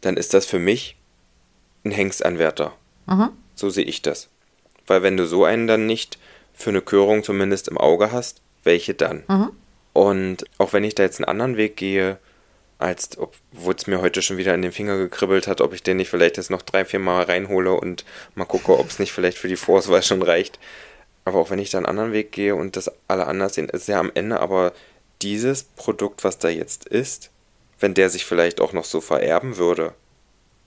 dann 0.00 0.16
ist 0.16 0.34
das 0.34 0.46
für 0.46 0.58
mich 0.58 0.96
ein 1.84 1.90
Hengstanwärter. 1.90 2.72
Mhm. 3.06 3.30
So 3.54 3.70
sehe 3.70 3.84
ich 3.84 4.02
das. 4.02 4.28
Weil 4.86 5.02
wenn 5.02 5.16
du 5.16 5.26
so 5.26 5.44
einen 5.44 5.66
dann 5.66 5.86
nicht 5.86 6.18
für 6.54 6.70
eine 6.70 6.82
Körung 6.82 7.22
zumindest 7.22 7.68
im 7.68 7.78
Auge 7.78 8.12
hast, 8.12 8.40
welche 8.64 8.94
dann? 8.94 9.24
Mhm. 9.28 9.50
Und 9.92 10.44
auch 10.58 10.72
wenn 10.72 10.84
ich 10.84 10.94
da 10.94 11.02
jetzt 11.02 11.18
einen 11.18 11.28
anderen 11.28 11.56
Weg 11.56 11.76
gehe, 11.76 12.18
als 12.78 13.18
obwohl 13.18 13.74
es 13.74 13.86
mir 13.86 14.00
heute 14.00 14.22
schon 14.22 14.36
wieder 14.36 14.54
in 14.54 14.62
den 14.62 14.72
Finger 14.72 14.96
gekribbelt 14.96 15.48
hat, 15.48 15.60
ob 15.60 15.72
ich 15.72 15.82
den 15.82 15.96
nicht 15.96 16.10
vielleicht 16.10 16.36
jetzt 16.36 16.50
noch 16.50 16.62
drei, 16.62 16.84
vier 16.84 17.00
Mal 17.00 17.24
reinhole 17.24 17.72
und 17.72 18.04
mal 18.34 18.44
gucke, 18.44 18.78
ob 18.78 18.88
es 18.88 18.98
nicht 18.98 19.12
vielleicht 19.12 19.38
für 19.38 19.48
die 19.48 19.56
Vorauswahl 19.56 20.02
schon 20.02 20.22
reicht. 20.22 20.58
Aber 21.24 21.40
auch 21.40 21.50
wenn 21.50 21.58
ich 21.58 21.70
da 21.70 21.78
einen 21.78 21.86
anderen 21.86 22.12
Weg 22.12 22.32
gehe 22.32 22.54
und 22.54 22.76
das 22.76 22.90
alle 23.08 23.26
anders 23.26 23.54
sehen, 23.54 23.68
ist 23.68 23.88
ja 23.88 23.98
am 23.98 24.12
Ende 24.14 24.40
aber 24.40 24.72
dieses 25.20 25.64
Produkt, 25.64 26.24
was 26.24 26.38
da 26.38 26.48
jetzt 26.48 26.86
ist, 26.86 27.30
wenn 27.80 27.94
der 27.94 28.10
sich 28.10 28.24
vielleicht 28.24 28.60
auch 28.60 28.72
noch 28.72 28.84
so 28.84 29.00
vererben 29.00 29.56
würde, 29.56 29.94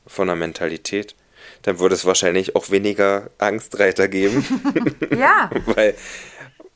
von 0.08 0.28
der 0.28 0.36
Mentalität, 0.36 1.16
dann 1.64 1.80
würde 1.80 1.96
es 1.96 2.06
wahrscheinlich 2.06 2.56
auch 2.56 2.70
weniger 2.70 3.30
Angstreiter 3.38 4.08
geben. 4.08 4.46
ja. 5.18 5.50
weil, 5.66 5.96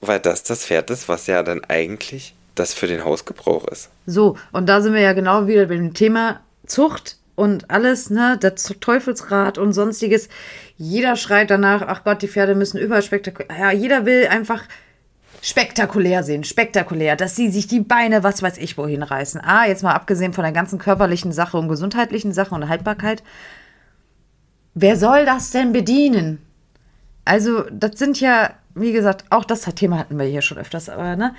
weil 0.01 0.19
das 0.19 0.43
das 0.43 0.65
Pferd 0.65 0.89
ist, 0.89 1.09
was 1.09 1.27
ja 1.27 1.43
dann 1.43 1.63
eigentlich 1.65 2.33
das 2.55 2.73
für 2.73 2.87
den 2.87 3.03
Hausgebrauch 3.03 3.67
ist. 3.67 3.89
So, 4.05 4.37
und 4.51 4.67
da 4.67 4.81
sind 4.81 4.93
wir 4.93 5.01
ja 5.01 5.13
genau 5.13 5.47
wieder 5.47 5.65
beim 5.67 5.93
Thema 5.93 6.41
Zucht 6.65 7.17
und 7.35 7.69
alles, 7.69 8.09
ne, 8.09 8.37
das 8.39 8.63
Teufelsrad 8.79 9.57
und 9.57 9.73
sonstiges. 9.73 10.29
Jeder 10.77 11.15
schreit 11.15 11.49
danach, 11.49 11.83
ach 11.85 12.03
Gott, 12.03 12.21
die 12.21 12.27
Pferde 12.27 12.55
müssen 12.55 12.77
überspektakulär. 12.77 13.57
Ja, 13.57 13.71
jeder 13.71 14.05
will 14.05 14.27
einfach 14.27 14.63
spektakulär 15.41 16.23
sehen, 16.23 16.43
spektakulär, 16.43 17.15
dass 17.15 17.35
sie 17.35 17.51
sich 17.51 17.67
die 17.67 17.81
Beine, 17.81 18.23
was 18.23 18.41
weiß 18.41 18.57
ich, 18.57 18.77
wohin 18.77 19.03
reißen. 19.03 19.41
Ah, 19.43 19.67
jetzt 19.67 19.83
mal 19.83 19.93
abgesehen 19.93 20.33
von 20.33 20.43
der 20.43 20.53
ganzen 20.53 20.79
körperlichen 20.79 21.31
Sache 21.31 21.57
und 21.57 21.67
gesundheitlichen 21.67 22.33
Sache 22.33 22.55
und 22.55 22.67
Haltbarkeit. 22.67 23.21
Wer 24.73 24.97
soll 24.97 25.25
das 25.25 25.51
denn 25.51 25.71
bedienen? 25.71 26.41
Also, 27.25 27.63
das 27.71 27.99
sind 27.99 28.19
ja, 28.19 28.51
wie 28.73 28.91
gesagt, 28.91 29.25
auch 29.29 29.45
das 29.45 29.61
Thema 29.61 29.99
hatten 29.99 30.17
wir 30.17 30.25
hier 30.25 30.41
schon 30.41 30.57
öfters, 30.57 30.89
aber 30.89 31.15
ne, 31.15 31.35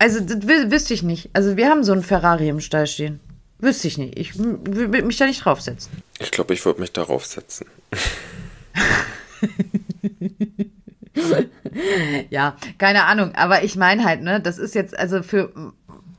also, 0.00 0.20
das 0.20 0.70
wüsste 0.70 0.94
ich 0.94 1.02
nicht. 1.02 1.28
Also, 1.34 1.58
wir 1.58 1.68
haben 1.68 1.84
so 1.84 1.92
einen 1.92 2.02
Ferrari 2.02 2.48
im 2.48 2.60
Stall 2.60 2.86
stehen. 2.86 3.20
Wüsste 3.58 3.88
ich 3.88 3.98
nicht. 3.98 4.18
Ich 4.18 4.38
würde 4.38 5.02
mich 5.02 5.18
da 5.18 5.26
nicht 5.26 5.44
draufsetzen. 5.44 5.92
Ich 6.18 6.30
glaube, 6.30 6.54
ich 6.54 6.64
würde 6.64 6.80
mich 6.80 6.92
darauf 6.92 7.26
setzen. 7.26 7.66
ja, 12.30 12.56
keine 12.78 13.04
Ahnung. 13.04 13.34
Aber 13.34 13.62
ich 13.62 13.76
meine 13.76 14.04
halt, 14.04 14.22
ne, 14.22 14.40
das 14.40 14.56
ist 14.56 14.74
jetzt, 14.74 14.98
also 14.98 15.22
für 15.22 15.52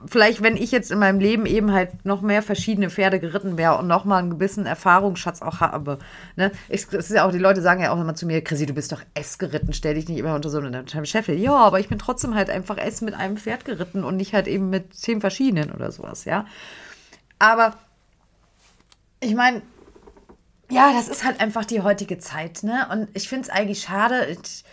vielleicht, 0.05 0.41
wenn 0.41 0.57
ich 0.57 0.71
jetzt 0.71 0.91
in 0.91 0.99
meinem 0.99 1.19
Leben 1.19 1.45
eben 1.45 1.71
halt 1.71 2.05
noch 2.05 2.21
mehr 2.21 2.41
verschiedene 2.41 2.89
Pferde 2.89 3.19
geritten 3.19 3.57
wäre 3.57 3.77
und 3.77 3.87
noch 3.87 4.05
mal 4.05 4.17
einen 4.17 4.31
gewissen 4.31 4.65
Erfahrungsschatz 4.65 5.41
auch 5.41 5.59
habe. 5.59 5.99
Ne? 6.35 6.51
Ich, 6.69 6.87
das 6.87 7.09
ist 7.09 7.15
ja 7.15 7.25
auch, 7.25 7.31
die 7.31 7.37
Leute 7.37 7.61
sagen 7.61 7.81
ja 7.81 7.91
auch 7.91 7.99
immer 7.99 8.15
zu 8.15 8.25
mir, 8.25 8.43
Chrissy, 8.43 8.65
du 8.65 8.73
bist 8.73 8.91
doch 8.91 9.01
S 9.13 9.37
geritten, 9.37 9.73
stell 9.73 9.95
dich 9.95 10.07
nicht 10.07 10.17
immer 10.17 10.35
unter 10.35 10.49
so 10.49 10.59
eine 10.59 10.85
Scheffel. 11.05 11.37
Ja, 11.37 11.55
aber 11.55 11.79
ich 11.79 11.89
bin 11.89 11.99
trotzdem 11.99 12.35
halt 12.35 12.49
einfach 12.49 12.77
S 12.77 13.01
mit 13.01 13.13
einem 13.13 13.37
Pferd 13.37 13.65
geritten 13.65 14.03
und 14.03 14.17
nicht 14.17 14.33
halt 14.33 14.47
eben 14.47 14.69
mit 14.69 14.93
zehn 14.93 15.21
verschiedenen 15.21 15.71
oder 15.71 15.91
sowas, 15.91 16.25
ja. 16.25 16.45
Aber 17.39 17.75
ich 19.19 19.35
meine, 19.35 19.61
ja, 20.69 20.93
das 20.93 21.09
ist 21.09 21.25
halt 21.25 21.39
einfach 21.39 21.65
die 21.65 21.81
heutige 21.81 22.17
Zeit, 22.17 22.63
ne? 22.63 22.87
Und 22.91 23.09
ich 23.13 23.27
finde 23.27 23.43
es 23.43 23.49
eigentlich 23.49 23.81
schade. 23.81 24.25
Ich 24.27 24.63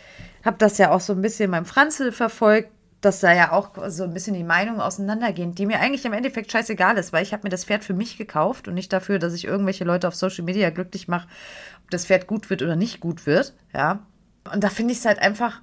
habe 0.44 0.56
das 0.58 0.78
ja 0.78 0.92
auch 0.92 1.00
so 1.00 1.12
ein 1.12 1.22
bisschen 1.22 1.50
beim 1.50 1.64
Franzl 1.64 2.12
verfolgt 2.12 2.70
dass 3.00 3.20
da 3.20 3.32
ja 3.32 3.52
auch 3.52 3.70
so 3.88 4.04
ein 4.04 4.12
bisschen 4.12 4.34
die 4.34 4.44
Meinungen 4.44 4.80
auseinandergehen, 4.80 5.54
die 5.54 5.66
mir 5.66 5.80
eigentlich 5.80 6.04
im 6.04 6.12
Endeffekt 6.12 6.50
scheißegal 6.50 6.98
ist, 6.98 7.12
weil 7.12 7.22
ich 7.22 7.32
habe 7.32 7.44
mir 7.44 7.50
das 7.50 7.64
Pferd 7.64 7.84
für 7.84 7.94
mich 7.94 8.18
gekauft 8.18 8.66
und 8.66 8.74
nicht 8.74 8.92
dafür, 8.92 9.18
dass 9.18 9.34
ich 9.34 9.44
irgendwelche 9.44 9.84
Leute 9.84 10.08
auf 10.08 10.16
Social 10.16 10.44
Media 10.44 10.70
glücklich 10.70 11.06
mache, 11.06 11.28
ob 11.84 11.90
das 11.90 12.06
Pferd 12.06 12.26
gut 12.26 12.50
wird 12.50 12.62
oder 12.62 12.76
nicht 12.76 13.00
gut 13.00 13.26
wird, 13.26 13.54
ja. 13.72 14.00
Und 14.52 14.64
da 14.64 14.70
finde 14.70 14.92
ich 14.92 14.98
es 14.98 15.04
halt 15.04 15.20
einfach, 15.20 15.60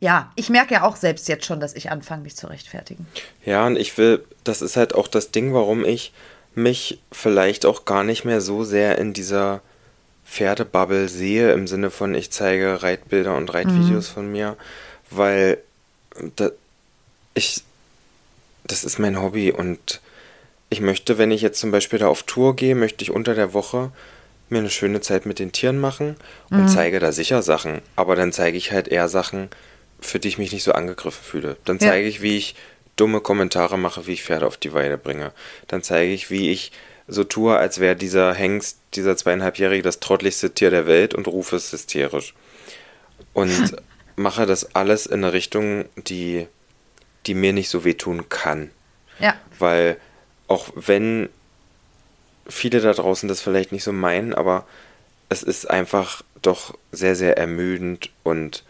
ja, 0.00 0.30
ich 0.36 0.48
merke 0.48 0.74
ja 0.74 0.84
auch 0.84 0.96
selbst 0.96 1.28
jetzt 1.28 1.44
schon, 1.44 1.60
dass 1.60 1.74
ich 1.74 1.90
anfange, 1.90 2.22
mich 2.22 2.36
zu 2.36 2.46
rechtfertigen. 2.46 3.06
Ja, 3.44 3.66
und 3.66 3.76
ich 3.76 3.98
will, 3.98 4.24
das 4.44 4.62
ist 4.62 4.76
halt 4.76 4.94
auch 4.94 5.08
das 5.08 5.32
Ding, 5.32 5.52
warum 5.52 5.84
ich 5.84 6.12
mich 6.54 7.00
vielleicht 7.12 7.66
auch 7.66 7.84
gar 7.84 8.04
nicht 8.04 8.24
mehr 8.24 8.40
so 8.40 8.64
sehr 8.64 8.98
in 8.98 9.12
dieser 9.12 9.60
Pferdebubble 10.24 11.08
sehe, 11.08 11.52
im 11.52 11.66
Sinne 11.66 11.90
von, 11.90 12.14
ich 12.14 12.30
zeige 12.30 12.82
Reitbilder 12.82 13.36
und 13.36 13.52
Reitvideos 13.52 14.10
mhm. 14.10 14.14
von 14.14 14.32
mir, 14.32 14.56
weil 15.10 15.58
da, 16.36 16.50
ich, 17.34 17.62
das 18.64 18.84
ist 18.84 18.98
mein 18.98 19.20
Hobby 19.20 19.52
und 19.52 20.00
ich 20.70 20.80
möchte, 20.80 21.18
wenn 21.18 21.30
ich 21.30 21.40
jetzt 21.40 21.60
zum 21.60 21.70
Beispiel 21.70 21.98
da 21.98 22.08
auf 22.08 22.24
Tour 22.24 22.54
gehe, 22.56 22.74
möchte 22.74 23.02
ich 23.02 23.10
unter 23.10 23.34
der 23.34 23.54
Woche 23.54 23.90
mir 24.50 24.58
eine 24.58 24.70
schöne 24.70 25.00
Zeit 25.00 25.26
mit 25.26 25.38
den 25.38 25.52
Tieren 25.52 25.78
machen 25.78 26.16
und 26.50 26.62
mhm. 26.62 26.68
zeige 26.68 27.00
da 27.00 27.12
sicher 27.12 27.42
Sachen. 27.42 27.80
Aber 27.96 28.16
dann 28.16 28.32
zeige 28.32 28.56
ich 28.56 28.72
halt 28.72 28.88
eher 28.88 29.08
Sachen, 29.08 29.48
für 30.00 30.18
die 30.18 30.28
ich 30.28 30.38
mich 30.38 30.52
nicht 30.52 30.64
so 30.64 30.72
angegriffen 30.72 31.22
fühle. 31.22 31.56
Dann 31.64 31.80
zeige 31.80 32.02
ja. 32.02 32.08
ich, 32.08 32.22
wie 32.22 32.36
ich 32.36 32.54
dumme 32.96 33.20
Kommentare 33.20 33.78
mache, 33.78 34.06
wie 34.06 34.12
ich 34.12 34.24
Pferde 34.24 34.46
auf 34.46 34.56
die 34.56 34.72
Weide 34.72 34.98
bringe. 34.98 35.32
Dann 35.68 35.82
zeige 35.82 36.12
ich, 36.12 36.30
wie 36.30 36.50
ich 36.50 36.72
so 37.06 37.24
tue, 37.24 37.56
als 37.56 37.80
wäre 37.80 37.96
dieser 37.96 38.34
Hengst, 38.34 38.78
dieser 38.94 39.16
zweieinhalbjährige, 39.16 39.82
das 39.82 40.00
trottlichste 40.00 40.50
Tier 40.50 40.70
der 40.70 40.86
Welt 40.86 41.14
und 41.14 41.26
rufe 41.26 41.56
es 41.56 41.72
hysterisch. 41.72 42.34
Und 43.32 43.76
mache 44.18 44.46
das 44.46 44.74
alles 44.74 45.06
in 45.06 45.24
eine 45.24 45.32
Richtung, 45.32 45.86
die, 45.96 46.46
die 47.26 47.34
mir 47.34 47.52
nicht 47.52 47.70
so 47.70 47.84
wehtun 47.84 48.28
kann. 48.28 48.70
Ja. 49.18 49.34
Weil 49.58 49.96
auch 50.46 50.70
wenn 50.74 51.28
viele 52.48 52.80
da 52.80 52.92
draußen 52.92 53.28
das 53.28 53.40
vielleicht 53.40 53.72
nicht 53.72 53.84
so 53.84 53.92
meinen, 53.92 54.34
aber 54.34 54.66
es 55.28 55.42
ist 55.42 55.68
einfach 55.68 56.22
doch 56.40 56.76
sehr, 56.92 57.14
sehr 57.14 57.36
ermüdend 57.36 58.10
und 58.22 58.64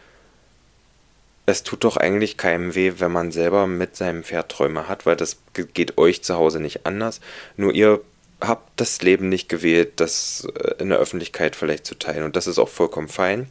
es 1.46 1.62
tut 1.62 1.84
doch 1.84 1.96
eigentlich 1.96 2.36
keinem 2.36 2.74
weh, 2.74 2.94
wenn 2.99 3.12
man 3.12 3.32
selber 3.32 3.66
mit 3.66 3.96
seinem 3.96 4.24
Pferd 4.24 4.51
Träume 4.51 4.88
hat, 4.88 5.07
weil 5.07 5.16
das 5.16 5.38
geht 5.55 5.96
euch 5.96 6.22
zu 6.22 6.34
Hause 6.34 6.61
nicht 6.61 6.84
anders. 6.84 7.20
Nur 7.57 7.72
ihr 7.72 8.03
habt 8.41 8.80
das 8.80 9.03
Leben 9.03 9.28
nicht 9.28 9.49
gewählt, 9.49 9.95
das 9.97 10.47
äh, 10.55 10.74
in 10.80 10.91
der 10.91 10.99
Öffentlichkeit 10.99 11.57
vielleicht 11.57 11.86
zu 11.86 11.97
teilen. 11.97 12.24
Und 12.24 12.36
das 12.36 12.47
ist 12.47 12.59
auch 12.59 12.68
vollkommen 12.68 13.09
fein. 13.09 13.49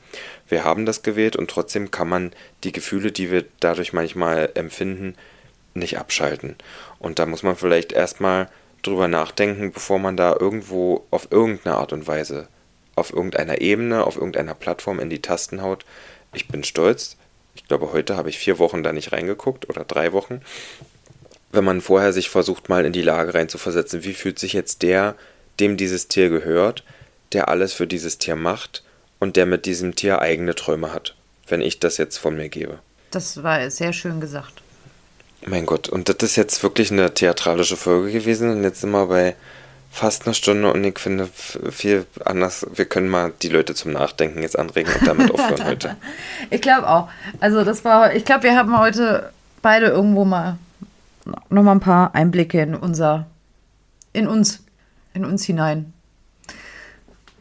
Wir 0.48 0.64
haben 0.64 0.86
das 0.86 1.04
gewählt 1.04 1.36
und 1.36 1.50
trotzdem 1.50 1.92
kann 1.92 2.10
man 2.10 2.32
die 2.64 2.72
Gefühle, 2.72 3.12
die 3.12 3.32
wir 3.32 3.46
dadurch 3.60 3.94
manchmal 3.94 4.50
empfinden, 4.56 5.16
nicht 5.74 5.98
abschalten. 5.98 6.56
Und 7.00 7.20
da 7.20 7.26
muss 7.26 7.44
man 7.44 7.56
vielleicht 7.56 7.92
erstmal 7.92 8.50
drüber 8.82 9.08
nachdenken, 9.08 9.72
bevor 9.72 10.00
man 10.00 10.18
da 10.18 10.36
irgendwo 10.40 11.06
auf 11.12 11.28
irgendeine 11.32 11.76
Art 11.76 11.94
und 11.94 12.08
Weise, 12.08 12.48
auf 12.96 13.12
irgendeiner 13.12 13.62
Ebene, 13.62 14.06
auf 14.06 14.16
irgendeiner 14.16 14.56
Plattform 14.56 15.00
in 15.00 15.10
die 15.10 15.22
Tasten 15.22 15.62
haut. 15.62 15.86
Ich 16.34 16.48
bin 16.48 16.64
stolz. 16.64 17.18
Ich 17.56 17.68
glaube, 17.68 17.92
heute 17.92 18.16
habe 18.16 18.30
ich 18.30 18.38
vier 18.38 18.60
Wochen 18.60 18.84
da 18.84 18.94
nicht 18.94 19.12
reingeguckt 19.12 19.70
oder 19.70 19.84
drei 19.84 20.14
Wochen. 20.14 20.42
Wenn 21.52 21.64
man 21.64 21.82
vorher 21.82 22.14
sich 22.14 22.30
versucht, 22.30 22.70
mal 22.70 22.86
in 22.86 22.94
die 22.94 23.02
Lage 23.02 23.34
reinzuversetzen, 23.34 24.04
wie 24.04 24.14
fühlt 24.14 24.40
sich 24.40 24.54
jetzt 24.54 24.82
der, 24.82 25.16
dem 25.60 25.78
dieses 25.78 26.08
Tier 26.08 26.30
gehört, 26.30 26.84
der 27.34 27.48
alles 27.48 27.74
für 27.74 27.88
dieses 27.88 28.18
Tier 28.18 28.36
macht 28.36 28.84
und 29.20 29.36
der 29.36 29.46
mit 29.46 29.66
diesem 29.66 29.96
Tier 29.96 30.22
eigene 30.22 30.56
Träume 30.56 30.94
hat, 30.94 31.16
wenn 31.48 31.62
ich 31.62 31.80
das 31.80 31.98
jetzt 31.98 32.18
von 32.18 32.36
mir 32.36 32.50
gebe. 32.50 32.80
Das 33.12 33.42
war 33.44 33.70
sehr 33.70 33.94
schön 33.94 34.20
gesagt. 34.20 34.62
Mein 35.46 35.66
Gott, 35.66 35.88
und 35.88 36.10
das 36.10 36.18
ist 36.22 36.36
jetzt 36.36 36.62
wirklich 36.64 36.92
eine 36.92 37.14
theatralische 37.14 37.78
Folge 37.78 38.12
gewesen 38.12 38.50
und 38.50 38.64
jetzt 38.64 38.82
sind 38.82 38.92
wir 38.92 39.08
bei 39.08 39.36
fast 39.92 40.26
einer 40.26 40.34
Stunde 40.34 40.72
und 40.72 40.84
ich 40.84 41.00
finde 41.00 41.30
viel 41.72 42.06
anders. 42.26 42.66
Wir 42.74 42.86
können 42.86 43.08
mal 43.08 43.32
die 43.42 43.50
Leute 43.50 43.74
zum 43.74 43.94
Nachdenken 43.94 44.42
jetzt 44.42 44.60
anregen 44.60 44.92
und 44.94 45.08
damit 45.08 45.32
aufhören 45.32 45.64
heute. 45.66 45.96
Ich 46.50 46.62
glaube 46.62 46.88
auch. 46.88 47.10
Also 47.40 47.64
das 47.64 47.86
war, 47.86 48.14
ich 48.14 48.26
glaube, 48.26 48.44
wir 48.44 48.56
haben 48.56 48.78
heute 48.78 49.32
beide 49.62 49.88
irgendwo 49.88 50.26
mal 50.26 50.58
noch 51.50 51.64
mal 51.64 51.72
ein 51.72 51.80
paar 51.80 52.16
Einblicke 52.16 52.62
in 52.62 52.76
unser, 52.76 53.28
in 54.14 54.28
uns, 54.28 54.64
in 55.14 55.26
uns 55.26 55.44
hinein 55.44 55.94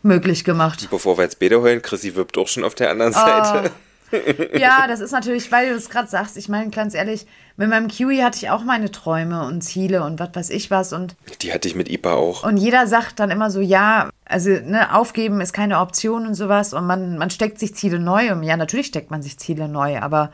möglich 0.02 0.44
gemacht. 0.44 0.86
Bevor 0.90 1.18
wir 1.18 1.24
jetzt 1.24 1.38
Bede 1.38 1.60
heulen, 1.60 1.82
Chrissy 1.82 2.14
wirbt 2.14 2.38
auch 2.38 2.48
schon 2.48 2.64
auf 2.64 2.74
der 2.74 2.90
anderen 2.90 3.12
oh. 3.12 3.18
Seite. 3.18 3.70
ja, 4.54 4.86
das 4.86 5.00
ist 5.00 5.10
natürlich, 5.10 5.50
weil 5.50 5.70
du 5.70 5.74
es 5.74 5.90
gerade 5.90 6.08
sagst. 6.08 6.36
Ich 6.36 6.48
meine, 6.48 6.70
ganz 6.70 6.94
ehrlich, 6.94 7.26
mit 7.56 7.68
meinem 7.68 7.88
Kiwi 7.88 8.18
hatte 8.18 8.38
ich 8.38 8.50
auch 8.50 8.62
meine 8.62 8.90
Träume 8.90 9.44
und 9.46 9.62
Ziele 9.62 10.04
und 10.04 10.20
was 10.20 10.30
weiß 10.34 10.50
ich 10.50 10.70
was. 10.70 10.92
Und 10.92 11.16
die 11.42 11.52
hatte 11.52 11.66
ich 11.66 11.74
mit 11.74 11.90
IPA 11.90 12.14
auch. 12.14 12.44
Und 12.44 12.56
jeder 12.56 12.86
sagt 12.86 13.18
dann 13.18 13.30
immer 13.30 13.50
so, 13.50 13.60
ja, 13.60 14.10
also 14.24 14.50
ne, 14.50 14.94
aufgeben 14.94 15.40
ist 15.40 15.52
keine 15.52 15.80
Option 15.80 16.26
und 16.26 16.34
sowas. 16.34 16.72
Und 16.72 16.86
man, 16.86 17.18
man 17.18 17.30
steckt 17.30 17.58
sich 17.58 17.74
Ziele 17.74 17.98
neu. 17.98 18.32
Und 18.32 18.42
ja, 18.42 18.56
natürlich 18.56 18.86
steckt 18.86 19.10
man 19.10 19.22
sich 19.22 19.38
Ziele 19.38 19.68
neu, 19.68 19.98
aber 19.98 20.30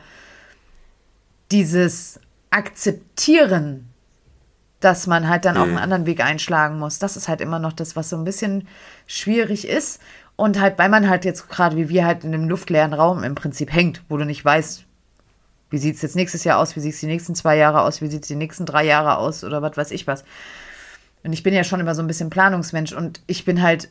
dieses 1.51 2.19
Akzeptieren, 2.53 3.89
dass 4.79 5.07
man 5.07 5.27
halt 5.29 5.45
dann 5.45 5.57
auch 5.57 5.63
einen 5.63 5.71
mhm. 5.71 5.77
anderen 5.77 6.05
Weg 6.05 6.23
einschlagen 6.23 6.77
muss, 6.77 6.99
das 6.99 7.17
ist 7.17 7.27
halt 7.27 7.41
immer 7.41 7.57
noch 7.57 7.73
das, 7.73 7.95
was 7.95 8.09
so 8.09 8.17
ein 8.17 8.25
bisschen 8.25 8.67
schwierig 9.07 9.67
ist. 9.67 10.01
Und 10.35 10.59
halt, 10.59 10.77
weil 10.77 10.89
man 10.89 11.09
halt 11.09 11.25
jetzt 11.25 11.47
gerade 11.49 11.77
wie 11.77 11.89
wir 11.89 12.05
halt 12.05 12.23
in 12.23 12.33
einem 12.33 12.49
luftleeren 12.49 12.93
Raum 12.93 13.23
im 13.23 13.35
Prinzip 13.35 13.71
hängt, 13.71 14.01
wo 14.09 14.17
du 14.17 14.25
nicht 14.25 14.43
weißt, 14.43 14.83
wie 15.69 15.77
sieht 15.77 15.95
es 15.95 16.01
jetzt 16.01 16.15
nächstes 16.15 16.43
Jahr 16.43 16.59
aus, 16.59 16.75
wie 16.75 16.79
sieht 16.79 16.93
es 16.95 16.99
die 16.99 17.07
nächsten 17.07 17.33
zwei 17.33 17.55
Jahre 17.55 17.81
aus, 17.81 18.01
wie 18.01 18.07
sieht 18.07 18.23
es 18.23 18.27
die 18.27 18.35
nächsten 18.35 18.65
drei 18.65 18.83
Jahre 18.83 19.17
aus 19.17 19.43
oder 19.43 19.61
was 19.61 19.77
weiß 19.77 19.91
ich 19.91 20.05
was. 20.05 20.23
Und 21.23 21.33
ich 21.33 21.43
bin 21.43 21.53
ja 21.53 21.63
schon 21.63 21.79
immer 21.79 21.95
so 21.95 22.01
ein 22.01 22.07
bisschen 22.07 22.29
Planungsmensch 22.29 22.93
und 22.93 23.21
ich 23.27 23.45
bin 23.45 23.61
halt, 23.61 23.89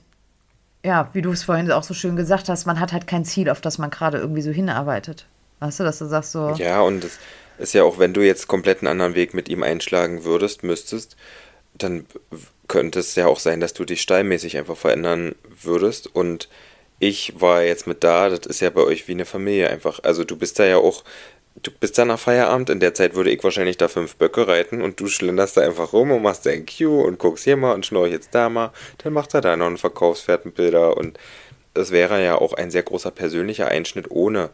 ja, 0.84 1.08
wie 1.12 1.22
du 1.22 1.32
es 1.32 1.44
vorhin 1.44 1.70
auch 1.72 1.84
so 1.84 1.94
schön 1.94 2.16
gesagt 2.16 2.48
hast, 2.48 2.66
man 2.66 2.78
hat 2.78 2.92
halt 2.92 3.06
kein 3.06 3.24
Ziel, 3.24 3.48
auf 3.48 3.60
das 3.60 3.78
man 3.78 3.90
gerade 3.90 4.18
irgendwie 4.18 4.42
so 4.42 4.50
hinarbeitet. 4.50 5.26
Weißt 5.60 5.80
du, 5.80 5.84
dass 5.84 5.98
du 5.98 6.06
sagst 6.06 6.32
so. 6.32 6.50
Ja, 6.56 6.80
und 6.82 7.04
es 7.04 7.18
ist 7.62 7.72
ja 7.72 7.84
auch, 7.84 7.98
wenn 7.98 8.12
du 8.12 8.20
jetzt 8.20 8.48
komplett 8.48 8.80
einen 8.80 8.88
anderen 8.88 9.14
Weg 9.14 9.34
mit 9.34 9.48
ihm 9.48 9.62
einschlagen 9.62 10.24
würdest, 10.24 10.62
müsstest, 10.62 11.16
dann 11.74 12.06
könnte 12.68 13.00
es 13.00 13.14
ja 13.14 13.26
auch 13.26 13.38
sein, 13.38 13.60
dass 13.60 13.74
du 13.74 13.84
dich 13.84 14.02
stallmäßig 14.02 14.56
einfach 14.56 14.76
verändern 14.76 15.34
würdest. 15.62 16.14
Und 16.14 16.48
ich 16.98 17.40
war 17.40 17.62
jetzt 17.62 17.86
mit 17.86 18.04
da, 18.04 18.28
das 18.28 18.46
ist 18.46 18.60
ja 18.60 18.70
bei 18.70 18.82
euch 18.82 19.08
wie 19.08 19.12
eine 19.12 19.24
Familie 19.24 19.68
einfach. 19.70 20.00
Also 20.02 20.24
du 20.24 20.36
bist 20.36 20.58
da 20.58 20.64
ja 20.64 20.76
auch, 20.76 21.04
du 21.62 21.70
bist 21.70 21.98
da 21.98 22.04
nach 22.04 22.18
Feierabend, 22.18 22.70
in 22.70 22.80
der 22.80 22.94
Zeit 22.94 23.14
würde 23.14 23.30
ich 23.30 23.42
wahrscheinlich 23.42 23.76
da 23.76 23.88
fünf 23.88 24.16
Böcke 24.16 24.46
reiten 24.46 24.82
und 24.82 25.00
du 25.00 25.08
schlenderst 25.08 25.56
da 25.56 25.62
einfach 25.62 25.92
rum 25.92 26.10
und 26.12 26.22
machst 26.22 26.46
dein 26.46 26.64
Q 26.66 27.02
und 27.02 27.18
guckst 27.18 27.44
hier 27.44 27.56
mal 27.56 27.72
und 27.72 27.86
schnorch 27.86 28.12
jetzt 28.12 28.34
da 28.34 28.48
mal. 28.48 28.72
Dann 28.98 29.12
macht 29.12 29.34
er 29.34 29.40
da 29.40 29.56
noch 29.56 29.66
ein 29.66 29.78
Verkaufspferd 29.78 30.44
mit 30.44 30.54
Bilder 30.54 30.96
und 30.96 31.18
es 31.74 31.90
wäre 31.90 32.22
ja 32.22 32.36
auch 32.36 32.52
ein 32.52 32.70
sehr 32.70 32.82
großer 32.82 33.10
persönlicher 33.10 33.68
Einschnitt, 33.68 34.10
ohne 34.10 34.50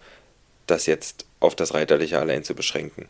das 0.71 0.87
jetzt 0.87 1.27
auf 1.41 1.55
das 1.55 1.75
Reiterliche 1.75 2.19
allein 2.19 2.45
zu 2.45 2.55
beschränken. 2.55 3.09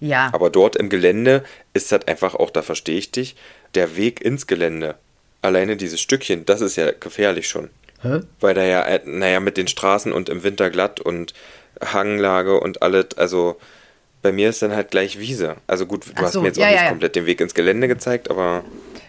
Ja. 0.00 0.30
Aber 0.32 0.50
dort 0.50 0.76
im 0.76 0.88
Gelände 0.88 1.44
ist 1.72 1.92
das 1.92 2.06
einfach 2.06 2.34
auch, 2.34 2.50
da 2.50 2.62
verstehe 2.62 2.98
ich 2.98 3.10
dich, 3.10 3.36
der 3.74 3.96
Weg 3.96 4.20
ins 4.20 4.46
Gelände. 4.46 4.96
Alleine 5.42 5.76
dieses 5.76 6.00
Stückchen, 6.00 6.44
das 6.44 6.60
ist 6.60 6.76
ja 6.76 6.90
gefährlich 6.92 7.48
schon. 7.48 7.70
Hä? 8.02 8.20
Weil 8.40 8.54
da 8.54 8.64
ja, 8.64 8.82
äh, 8.82 9.00
naja, 9.04 9.40
mit 9.40 9.56
den 9.56 9.68
Straßen 9.68 10.12
und 10.12 10.28
im 10.28 10.42
Winter 10.42 10.70
glatt 10.70 11.00
und 11.00 11.34
Hanglage 11.80 12.60
und 12.60 12.82
alles, 12.82 13.16
also 13.16 13.58
bei 14.22 14.32
mir 14.32 14.50
ist 14.50 14.62
dann 14.62 14.74
halt 14.74 14.90
gleich 14.90 15.18
Wiese. 15.18 15.56
Also 15.66 15.86
gut, 15.86 16.06
du 16.06 16.10
Ach 16.16 16.22
hast 16.22 16.32
so, 16.32 16.40
mir 16.40 16.48
jetzt 16.48 16.58
ja, 16.58 16.66
auch 16.66 16.70
nicht 16.70 16.80
ja, 16.82 16.88
komplett 16.88 17.16
den 17.16 17.26
Weg 17.26 17.40
ins 17.40 17.54
Gelände 17.54 17.88
gezeigt, 17.88 18.30
aber 18.30 18.64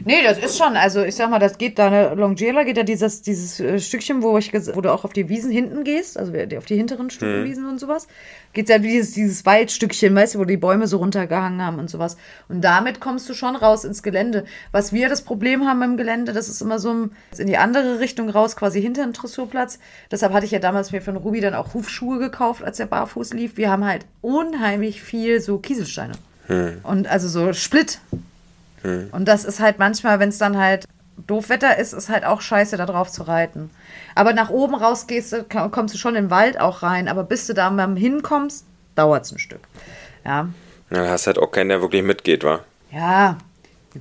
Nee, 0.06 0.24
das 0.24 0.38
ist 0.38 0.58
schon, 0.58 0.76
also 0.76 1.04
ich 1.04 1.16
sag 1.16 1.30
mal, 1.30 1.40
das 1.40 1.58
geht 1.58 1.80
da, 1.80 1.88
eine 1.88 2.16
Longiera 2.16 2.64
geht 2.64 2.78
ja 2.78 2.84
dieses, 2.84 3.22
dieses 3.22 3.60
äh, 3.60 3.80
Stückchen, 3.80 4.22
wo, 4.22 4.38
ich, 4.38 4.54
wo 4.54 4.82
du 4.82 4.92
auch 4.92 5.04
auf 5.04 5.14
die 5.14 5.30
Wiesen 5.30 5.52
hinten 5.52 5.84
gehst, 5.84 6.18
also 6.18 6.34
auf 6.58 6.66
die 6.66 6.76
hinteren 6.76 7.10
Stücke 7.10 7.40
hm. 7.40 7.46
Wiesen 7.46 7.70
und 7.70 7.80
sowas, 7.80 8.08
geht 8.54 8.70
ja 8.70 8.82
wie 8.84 8.90
dieses, 8.90 9.14
dieses 9.14 9.46
Waldstückchen, 9.46 10.16
weißt 10.16 10.36
du, 10.36 10.40
wo 10.40 10.46
die 10.46 10.58
Bäume 10.58 10.88
so 10.88 10.98
runtergehangen 10.98 11.62
haben 11.62 11.80
und 11.80 11.90
sowas. 11.90 12.18
Und 12.48 12.62
damit 12.62 13.00
kommst 13.00 13.30
du 13.30 13.34
schon 13.34 13.56
raus 13.56 13.84
ins 13.84 14.04
Gelände. 14.04 14.46
Was 14.72 14.94
wir 14.94 15.10
das 15.10 15.22
Problem 15.22 15.66
haben 15.68 15.82
im 15.82 15.98
Gelände, 15.98 16.34
das 16.34 16.50
ist 16.50 16.62
immer 16.62 16.80
so 16.80 17.10
in 17.38 17.48
die 17.48 17.58
andere 17.58 18.00
Richtung 18.00 18.30
raus, 18.30 18.56
quasi 18.56 18.82
hinter 18.82 19.04
dem 19.04 19.14
Dressurplatz. 19.14 19.80
Deshalb 20.12 20.34
hatte 20.34 20.46
ich 20.46 20.52
ja 20.52 20.60
damals 20.60 20.92
mir 20.92 21.02
von 21.02 21.18
Ruby 21.18 21.42
dann 21.42 21.54
auch 21.54 21.74
Hufschuhe 21.74 22.20
gekauft, 22.20 22.64
als 22.64 22.80
er 22.80 22.88
barfuß 22.88 23.34
lief. 23.34 23.58
Wir 23.58 23.72
haben 23.72 23.86
halt 23.86 24.06
unheimlich 24.22 25.02
viel 25.02 25.42
so 25.42 25.58
Kieselsteine. 25.58 26.14
Hm. 26.48 26.80
Und 26.84 27.08
also 27.08 27.28
so 27.28 27.54
Split 27.54 28.00
hm. 28.88 29.10
Und 29.12 29.28
das 29.28 29.44
ist 29.44 29.60
halt 29.60 29.80
manchmal, 29.80 30.20
wenn 30.20 30.30
es 30.30 30.38
dann 30.38 30.58
halt 30.58 30.86
doof 31.28 31.50
Wetter 31.50 31.78
ist, 31.78 31.94
ist 31.94 32.10
halt 32.10 32.24
auch 32.24 32.40
scheiße, 32.40 32.78
da 32.78 32.86
drauf 32.86 33.12
zu 33.12 33.24
reiten. 33.24 33.70
Aber 34.16 34.32
nach 34.32 34.50
oben 34.50 34.76
raus 34.76 35.08
gehst, 35.08 35.36
kommst 35.50 35.94
du 35.94 35.98
schon 35.98 36.16
in 36.16 36.26
den 36.26 36.32
Wald 36.32 36.60
auch 36.60 36.84
rein. 36.84 37.10
Aber 37.10 37.24
bis 37.24 37.48
du 37.48 37.54
da 37.54 37.70
mal 37.70 37.98
hinkommst, 37.98 38.66
dauert 38.96 39.26
es 39.26 39.32
ein 39.34 39.40
Stück. 39.40 39.62
Ja. 40.24 40.48
Ja, 40.90 41.10
hast 41.10 41.28
halt 41.28 41.38
auch 41.38 41.52
keinen, 41.52 41.70
der 41.70 41.82
wirklich 41.82 42.04
mitgeht, 42.04 42.46
wa? 42.46 42.62
Ja. 42.92 43.38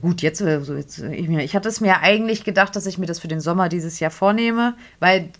Gut, 0.00 0.22
jetzt, 0.22 0.42
also 0.42 0.74
jetzt 0.74 0.98
ich, 0.98 1.28
ich 1.28 1.56
hatte 1.56 1.68
es 1.68 1.80
mir 1.80 2.00
eigentlich 2.00 2.44
gedacht, 2.44 2.76
dass 2.76 2.86
ich 2.86 2.98
mir 2.98 3.06
das 3.06 3.18
für 3.18 3.28
den 3.28 3.40
Sommer 3.40 3.68
dieses 3.68 3.98
Jahr 3.98 4.10
vornehme, 4.10 4.74
weil 5.00 5.30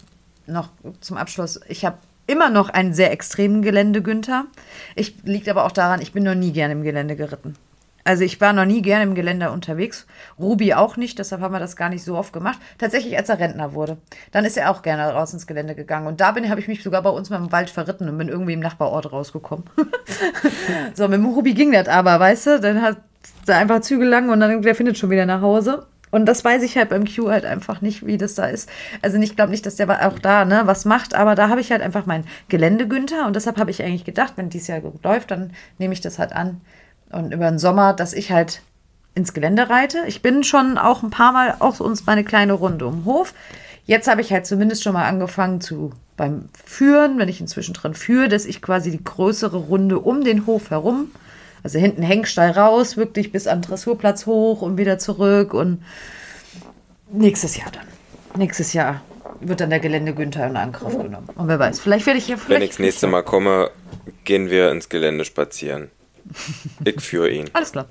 noch 0.46 0.70
zum 1.00 1.18
Abschluss, 1.18 1.60
ich 1.68 1.84
habe 1.84 1.98
immer 2.26 2.48
noch 2.50 2.70
einen 2.70 2.94
sehr 2.94 3.12
extremen 3.12 3.62
Gelände, 3.62 4.02
Günther. 4.02 4.46
Ich 4.94 5.22
liegt 5.24 5.48
aber 5.48 5.64
auch 5.64 5.72
daran, 5.72 6.00
ich 6.00 6.12
bin 6.12 6.24
noch 6.24 6.34
nie 6.34 6.52
gerne 6.52 6.72
im 6.72 6.82
Gelände 6.82 7.16
geritten. 7.16 7.54
Also 8.06 8.22
ich 8.22 8.40
war 8.40 8.52
noch 8.52 8.64
nie 8.66 8.82
gerne 8.82 9.02
im 9.02 9.16
Gelände 9.16 9.50
unterwegs. 9.50 10.06
Ruby 10.38 10.74
auch 10.74 10.96
nicht, 10.96 11.18
deshalb 11.18 11.42
haben 11.42 11.52
wir 11.52 11.58
das 11.58 11.74
gar 11.74 11.88
nicht 11.88 12.04
so 12.04 12.16
oft 12.16 12.32
gemacht. 12.32 12.60
Tatsächlich, 12.78 13.18
als 13.18 13.28
er 13.28 13.40
Rentner 13.40 13.74
wurde. 13.74 13.96
Dann 14.30 14.44
ist 14.44 14.56
er 14.56 14.70
auch 14.70 14.82
gerne 14.82 15.12
raus 15.12 15.32
ins 15.32 15.48
Gelände 15.48 15.74
gegangen. 15.74 16.06
Und 16.06 16.20
da 16.20 16.30
bin 16.30 16.48
habe 16.48 16.60
ich 16.60 16.68
mich 16.68 16.84
sogar 16.84 17.02
bei 17.02 17.10
uns 17.10 17.30
mal 17.30 17.38
im 17.38 17.50
Wald 17.50 17.68
verritten 17.68 18.08
und 18.08 18.16
bin 18.16 18.28
irgendwie 18.28 18.52
im 18.52 18.60
Nachbarort 18.60 19.10
rausgekommen. 19.10 19.64
so, 20.94 21.08
mit 21.08 21.18
dem 21.18 21.26
Ruby 21.26 21.54
ging 21.54 21.72
das 21.72 21.88
aber, 21.88 22.20
weißt 22.20 22.46
du? 22.46 22.60
Dann 22.60 22.80
hat 22.80 22.98
er 23.48 23.56
einfach 23.56 23.80
Züge 23.80 24.04
lang 24.04 24.28
und 24.28 24.38
dann 24.38 24.62
der 24.62 24.76
findet 24.76 24.96
schon 24.96 25.10
wieder 25.10 25.26
nach 25.26 25.40
Hause. 25.40 25.86
Und 26.12 26.26
das 26.26 26.44
weiß 26.44 26.62
ich 26.62 26.76
halt 26.76 26.90
beim 26.90 27.04
Q 27.04 27.28
halt 27.28 27.44
einfach 27.44 27.80
nicht, 27.80 28.06
wie 28.06 28.18
das 28.18 28.36
da 28.36 28.46
ist. 28.46 28.70
Also 29.02 29.18
ich 29.18 29.34
glaube 29.34 29.50
nicht, 29.50 29.66
dass 29.66 29.74
der 29.74 30.06
auch 30.08 30.20
da 30.20 30.44
ne, 30.44 30.62
was 30.64 30.84
macht, 30.84 31.12
aber 31.14 31.34
da 31.34 31.48
habe 31.48 31.60
ich 31.60 31.72
halt 31.72 31.82
einfach 31.82 32.06
mein 32.06 32.24
Gelände 32.48 32.86
Günther 32.86 33.26
und 33.26 33.34
deshalb 33.34 33.58
habe 33.58 33.72
ich 33.72 33.82
eigentlich 33.82 34.04
gedacht, 34.04 34.34
wenn 34.36 34.48
dies 34.48 34.68
Jahr 34.68 34.80
gut 34.80 35.02
läuft, 35.02 35.32
dann 35.32 35.50
nehme 35.78 35.92
ich 35.92 36.00
das 36.00 36.20
halt 36.20 36.32
an 36.32 36.60
und 37.10 37.32
über 37.32 37.48
den 37.48 37.58
Sommer, 37.58 37.92
dass 37.92 38.12
ich 38.12 38.32
halt 38.32 38.62
ins 39.14 39.32
Gelände 39.32 39.70
reite. 39.70 40.04
Ich 40.06 40.22
bin 40.22 40.44
schon 40.44 40.78
auch 40.78 41.02
ein 41.02 41.10
paar 41.10 41.32
Mal 41.32 41.56
auch 41.58 41.80
uns 41.80 42.06
meine 42.06 42.24
kleine 42.24 42.52
Runde 42.52 42.86
um 42.86 43.00
den 43.00 43.04
Hof. 43.04 43.34
Jetzt 43.84 44.08
habe 44.08 44.20
ich 44.20 44.32
halt 44.32 44.46
zumindest 44.46 44.82
schon 44.82 44.92
mal 44.92 45.06
angefangen 45.06 45.60
zu 45.60 45.92
beim 46.16 46.48
Führen, 46.64 47.18
wenn 47.18 47.28
ich 47.28 47.40
inzwischen 47.40 47.74
dran 47.74 47.94
führe, 47.94 48.28
dass 48.28 48.46
ich 48.46 48.62
quasi 48.62 48.90
die 48.90 49.02
größere 49.02 49.56
Runde 49.56 49.98
um 49.98 50.24
den 50.24 50.46
Hof 50.46 50.70
herum, 50.70 51.10
also 51.62 51.78
hinten 51.78 52.02
Hengstall 52.02 52.50
raus, 52.50 52.96
wirklich 52.96 53.32
bis 53.32 53.46
an 53.46 53.60
den 53.60 53.68
Dressurplatz 53.68 54.26
hoch 54.26 54.62
und 54.62 54.78
wieder 54.78 54.98
zurück 54.98 55.54
und 55.54 55.82
nächstes 57.12 57.56
Jahr 57.56 57.70
dann. 57.70 57.86
Nächstes 58.38 58.72
Jahr 58.72 59.02
wird 59.40 59.60
dann 59.60 59.70
der 59.70 59.80
Gelände 59.80 60.14
Günther 60.14 60.46
in 60.46 60.56
Angriff 60.56 60.96
genommen. 60.96 61.28
Und 61.34 61.48
wer 61.48 61.58
weiß, 61.58 61.80
vielleicht 61.80 62.06
werde 62.06 62.18
ich 62.18 62.26
hier 62.26 62.38
Wenn 62.48 62.62
ich 62.62 62.70
das 62.70 62.78
nächste 62.78 63.06
Mal 63.06 63.22
komme, 63.22 63.70
gehen 64.24 64.50
wir 64.50 64.70
ins 64.70 64.88
Gelände 64.88 65.24
spazieren. 65.24 65.90
Ich 66.84 67.00
führe 67.00 67.30
ihn. 67.30 67.50
Alles 67.52 67.72
klar. 67.72 67.86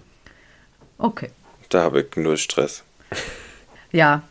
Okay. 0.98 1.30
Da 1.70 1.82
habe 1.82 2.02
ich 2.02 2.16
null 2.16 2.38
Stress. 2.38 2.84
Ja, 3.92 4.24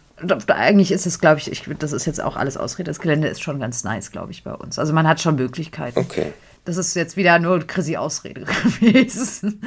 eigentlich 0.49 0.93
ist 0.93 1.07
es, 1.07 1.19
glaube 1.19 1.39
ich, 1.39 1.51
ich, 1.51 1.65
das 1.79 1.93
ist 1.93 2.07
jetzt 2.07 2.21
auch 2.21 2.37
alles 2.37 2.57
Ausrede. 2.57 2.91
Das 2.91 3.01
Gelände 3.01 3.29
ist 3.29 3.43
schon 3.43 3.59
ganz 3.59 3.85
nice, 3.85 4.11
glaube 4.11 4.33
ich, 4.33 4.45
bei 4.45 4.53
uns. 4.53 4.79
Also 4.79 4.93
man 4.93 5.09
hat 5.09 5.21
schon 5.21 5.37
Möglichkeiten. 5.37 5.99
Okay. 5.99 6.33
Das 6.65 6.79
ist 6.79 6.97
jetzt 6.97 7.19
wieder 7.19 7.39
nur 7.39 7.67
Chrissy 7.67 7.99
Ausrede 7.99 8.47
gewesen. 8.81 9.61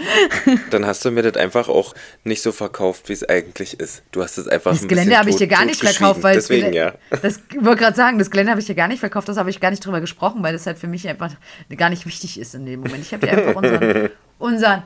Dann 0.72 0.88
hast 0.88 1.06
du 1.06 1.12
mir 1.12 1.22
das 1.22 1.36
einfach 1.36 1.70
auch 1.70 1.94
nicht 2.24 2.42
so 2.42 2.52
verkauft, 2.52 3.08
wie 3.10 3.14
es 3.14 3.28
eigentlich 3.28 3.80
ist. 3.80 4.02
Du 4.12 4.24
hast 4.24 4.40
es 4.40 4.48
einfach. 4.48 4.72
Das 4.72 4.88
Gelände 4.88 5.16
habe 5.16 5.30
ich 5.30 5.36
dir 5.36 5.48
gar 5.48 5.64
nicht 5.66 5.80
verkauft, 5.80 6.24
weil 6.24 6.36
deswegen 6.36 6.74
ja. 6.74 6.96
Das 7.22 7.40
wollte 7.60 7.84
gerade 7.84 7.96
sagen, 7.96 8.18
das 8.18 8.32
Gelände 8.32 8.50
habe 8.50 8.62
ich 8.62 8.66
dir 8.66 8.74
gar 8.74 8.88
nicht 8.88 9.00
verkauft. 9.00 9.30
Das 9.30 9.38
habe 9.38 9.52
ich 9.52 9.60
gar 9.60 9.70
nicht 9.70 9.86
drüber 9.86 10.02
gesprochen, 10.02 10.42
weil 10.42 10.54
das 10.54 10.66
halt 10.66 10.80
für 10.80 10.88
mich 10.88 11.08
einfach 11.08 11.36
gar 11.76 11.92
nicht 11.92 12.08
wichtig 12.08 12.40
ist 12.40 12.56
in 12.56 12.66
dem 12.66 12.80
Moment. 12.80 13.04
Ich 13.04 13.14
habe 13.14 13.28
dir 13.28 13.34
einfach 13.34 13.56
unseren, 13.56 14.10
unseren, 14.40 14.84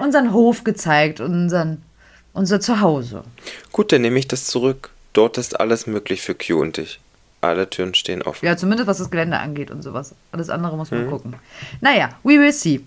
unseren 0.00 0.32
Hof 0.32 0.64
gezeigt, 0.64 1.20
unseren, 1.20 1.82
unser 2.32 2.60
Zuhause. 2.60 3.24
Gut, 3.72 3.92
dann 3.92 4.02
nehme 4.02 4.18
ich 4.18 4.28
das 4.28 4.46
zurück. 4.46 4.90
Dort 5.12 5.38
ist 5.38 5.60
alles 5.60 5.86
möglich 5.86 6.22
für 6.22 6.34
Q 6.34 6.60
und 6.60 6.76
dich. 6.76 7.00
Alle 7.40 7.68
Türen 7.68 7.94
stehen 7.94 8.22
offen. 8.22 8.46
Ja, 8.46 8.56
zumindest 8.56 8.86
was 8.86 8.98
das 8.98 9.10
Gelände 9.10 9.38
angeht 9.38 9.70
und 9.70 9.82
sowas. 9.82 10.14
Alles 10.30 10.48
andere 10.48 10.76
muss 10.76 10.90
man 10.92 11.00
hm. 11.02 11.10
gucken. 11.10 11.34
Naja, 11.80 12.10
we 12.22 12.38
will 12.38 12.52
see. 12.52 12.80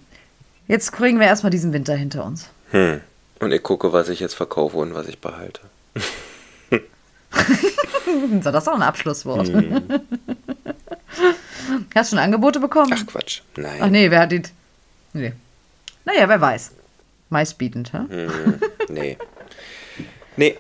Jetzt 0.68 0.94
kriegen 0.94 1.20
wir 1.20 1.28
erstmal 1.28 1.50
diesen 1.50 1.74
Winter 1.74 1.96
hinter 1.96 2.26
uns. 2.26 2.50
Hm. 2.72 3.02
Und 3.40 3.52
ich 3.52 3.62
gucke, 3.62 3.92
was 3.92 4.08
ich 4.10 4.22
jetzt 4.22 4.34
verkaufe 4.34 4.78
und 4.78 4.94
was 4.94 5.08
ich 5.08 5.20
behalte. 5.20 5.60
so, 8.42 8.52
das 8.52 8.64
ist 8.64 8.68
auch 8.70 8.76
ein 8.76 8.82
Abschlusswort. 8.82 9.50
Hm. 9.50 9.84
Hast 11.94 12.12
du 12.12 12.16
schon 12.16 12.24
Angebote 12.24 12.60
bekommen? 12.60 12.94
Ach 12.94 13.06
Quatsch, 13.06 13.42
nein. 13.58 13.80
Ach 13.82 13.90
nee, 13.90 14.10
wer 14.10 14.22
hat 14.22 14.32
die. 14.32 14.42
Nee. 15.14 15.34
Naja, 16.06 16.30
wer 16.30 16.40
weiß. 16.40 16.72
Meistbietend, 17.30 17.94
hä? 17.94 18.06
Hm, 18.08 18.60
nee. 18.90 19.18
Nee. 20.38 20.58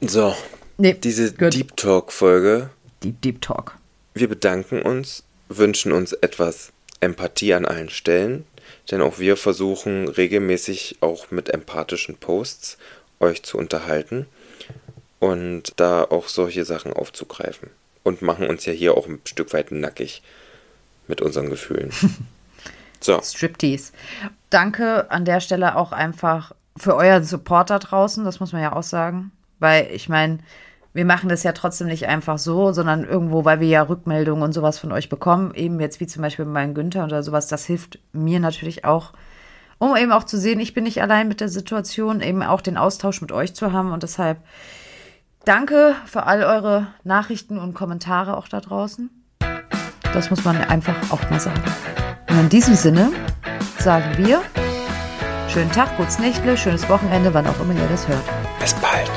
So. 0.00 0.34
Nee, 0.78 0.94
diese 0.94 1.32
good. 1.34 1.54
Deep 1.54 1.76
Talk-Folge 1.76 2.70
Deep 3.02 3.20
Deep 3.22 3.40
Talk. 3.42 3.76
Wir 4.14 4.28
bedanken 4.28 4.82
uns, 4.82 5.22
wünschen 5.48 5.92
uns 5.92 6.12
etwas 6.14 6.72
Empathie 7.00 7.54
an 7.54 7.64
allen 7.64 7.90
Stellen, 7.90 8.44
denn 8.90 9.00
auch 9.02 9.18
wir 9.18 9.36
versuchen 9.36 10.08
regelmäßig 10.08 10.96
auch 11.00 11.30
mit 11.30 11.48
empathischen 11.50 12.16
Posts 12.16 12.78
euch 13.20 13.42
zu 13.42 13.58
unterhalten 13.58 14.26
und 15.20 15.74
da 15.76 16.04
auch 16.04 16.28
solche 16.28 16.64
Sachen 16.64 16.92
aufzugreifen 16.92 17.70
und 18.02 18.22
machen 18.22 18.48
uns 18.48 18.64
ja 18.66 18.72
hier 18.72 18.96
auch 18.96 19.06
ein 19.06 19.20
Stück 19.24 19.52
weit 19.52 19.70
nackig 19.70 20.22
mit 21.06 21.20
unseren 21.20 21.50
Gefühlen. 21.50 21.90
So. 23.00 23.20
Striptease. 23.22 23.92
Danke 24.50 25.10
an 25.10 25.24
der 25.24 25.40
Stelle 25.40 25.76
auch 25.76 25.92
einfach 25.92 26.52
für 26.76 26.94
euren 26.96 27.24
Support 27.24 27.70
da 27.70 27.78
draußen, 27.78 28.24
das 28.24 28.40
muss 28.40 28.52
man 28.52 28.62
ja 28.62 28.72
auch 28.72 28.82
sagen. 28.82 29.32
Weil 29.58 29.88
ich 29.92 30.08
meine, 30.08 30.38
wir 30.92 31.04
machen 31.04 31.28
das 31.28 31.42
ja 31.42 31.52
trotzdem 31.52 31.88
nicht 31.88 32.06
einfach 32.06 32.38
so, 32.38 32.72
sondern 32.72 33.04
irgendwo, 33.04 33.44
weil 33.44 33.60
wir 33.60 33.68
ja 33.68 33.82
Rückmeldungen 33.82 34.42
und 34.42 34.52
sowas 34.52 34.78
von 34.78 34.92
euch 34.92 35.08
bekommen, 35.08 35.54
eben 35.54 35.80
jetzt 35.80 36.00
wie 36.00 36.06
zum 36.06 36.22
Beispiel 36.22 36.44
mein 36.44 36.74
Günther 36.74 37.04
oder 37.04 37.22
sowas, 37.22 37.46
das 37.48 37.66
hilft 37.66 37.98
mir 38.12 38.40
natürlich 38.40 38.84
auch, 38.84 39.12
um 39.78 39.96
eben 39.96 40.12
auch 40.12 40.24
zu 40.24 40.38
sehen, 40.38 40.60
ich 40.60 40.74
bin 40.74 40.84
nicht 40.84 41.02
allein 41.02 41.28
mit 41.28 41.40
der 41.40 41.48
Situation, 41.48 42.20
eben 42.20 42.42
auch 42.42 42.60
den 42.60 42.76
Austausch 42.76 43.20
mit 43.20 43.32
euch 43.32 43.54
zu 43.54 43.72
haben 43.72 43.92
und 43.92 44.02
deshalb 44.02 44.38
danke 45.44 45.94
für 46.04 46.24
all 46.24 46.42
eure 46.42 46.88
Nachrichten 47.04 47.58
und 47.58 47.74
Kommentare 47.74 48.36
auch 48.36 48.48
da 48.48 48.60
draußen. 48.60 49.10
Das 50.12 50.30
muss 50.30 50.44
man 50.44 50.56
einfach 50.56 50.96
auch 51.12 51.30
mal 51.30 51.38
sagen. 51.38 51.62
Und 52.28 52.40
in 52.40 52.48
diesem 52.48 52.74
Sinne 52.74 53.10
sagen 53.78 54.16
wir, 54.16 54.42
schönen 55.48 55.72
Tag, 55.72 55.96
gutes 55.96 56.18
Nächtle, 56.18 56.56
schönes 56.56 56.88
Wochenende, 56.88 57.32
wann 57.32 57.46
auch 57.46 57.60
immer 57.60 57.74
ihr 57.74 57.88
das 57.90 58.06
hört. 58.06 58.24
Bis 58.60 58.74
bald. 58.74 59.10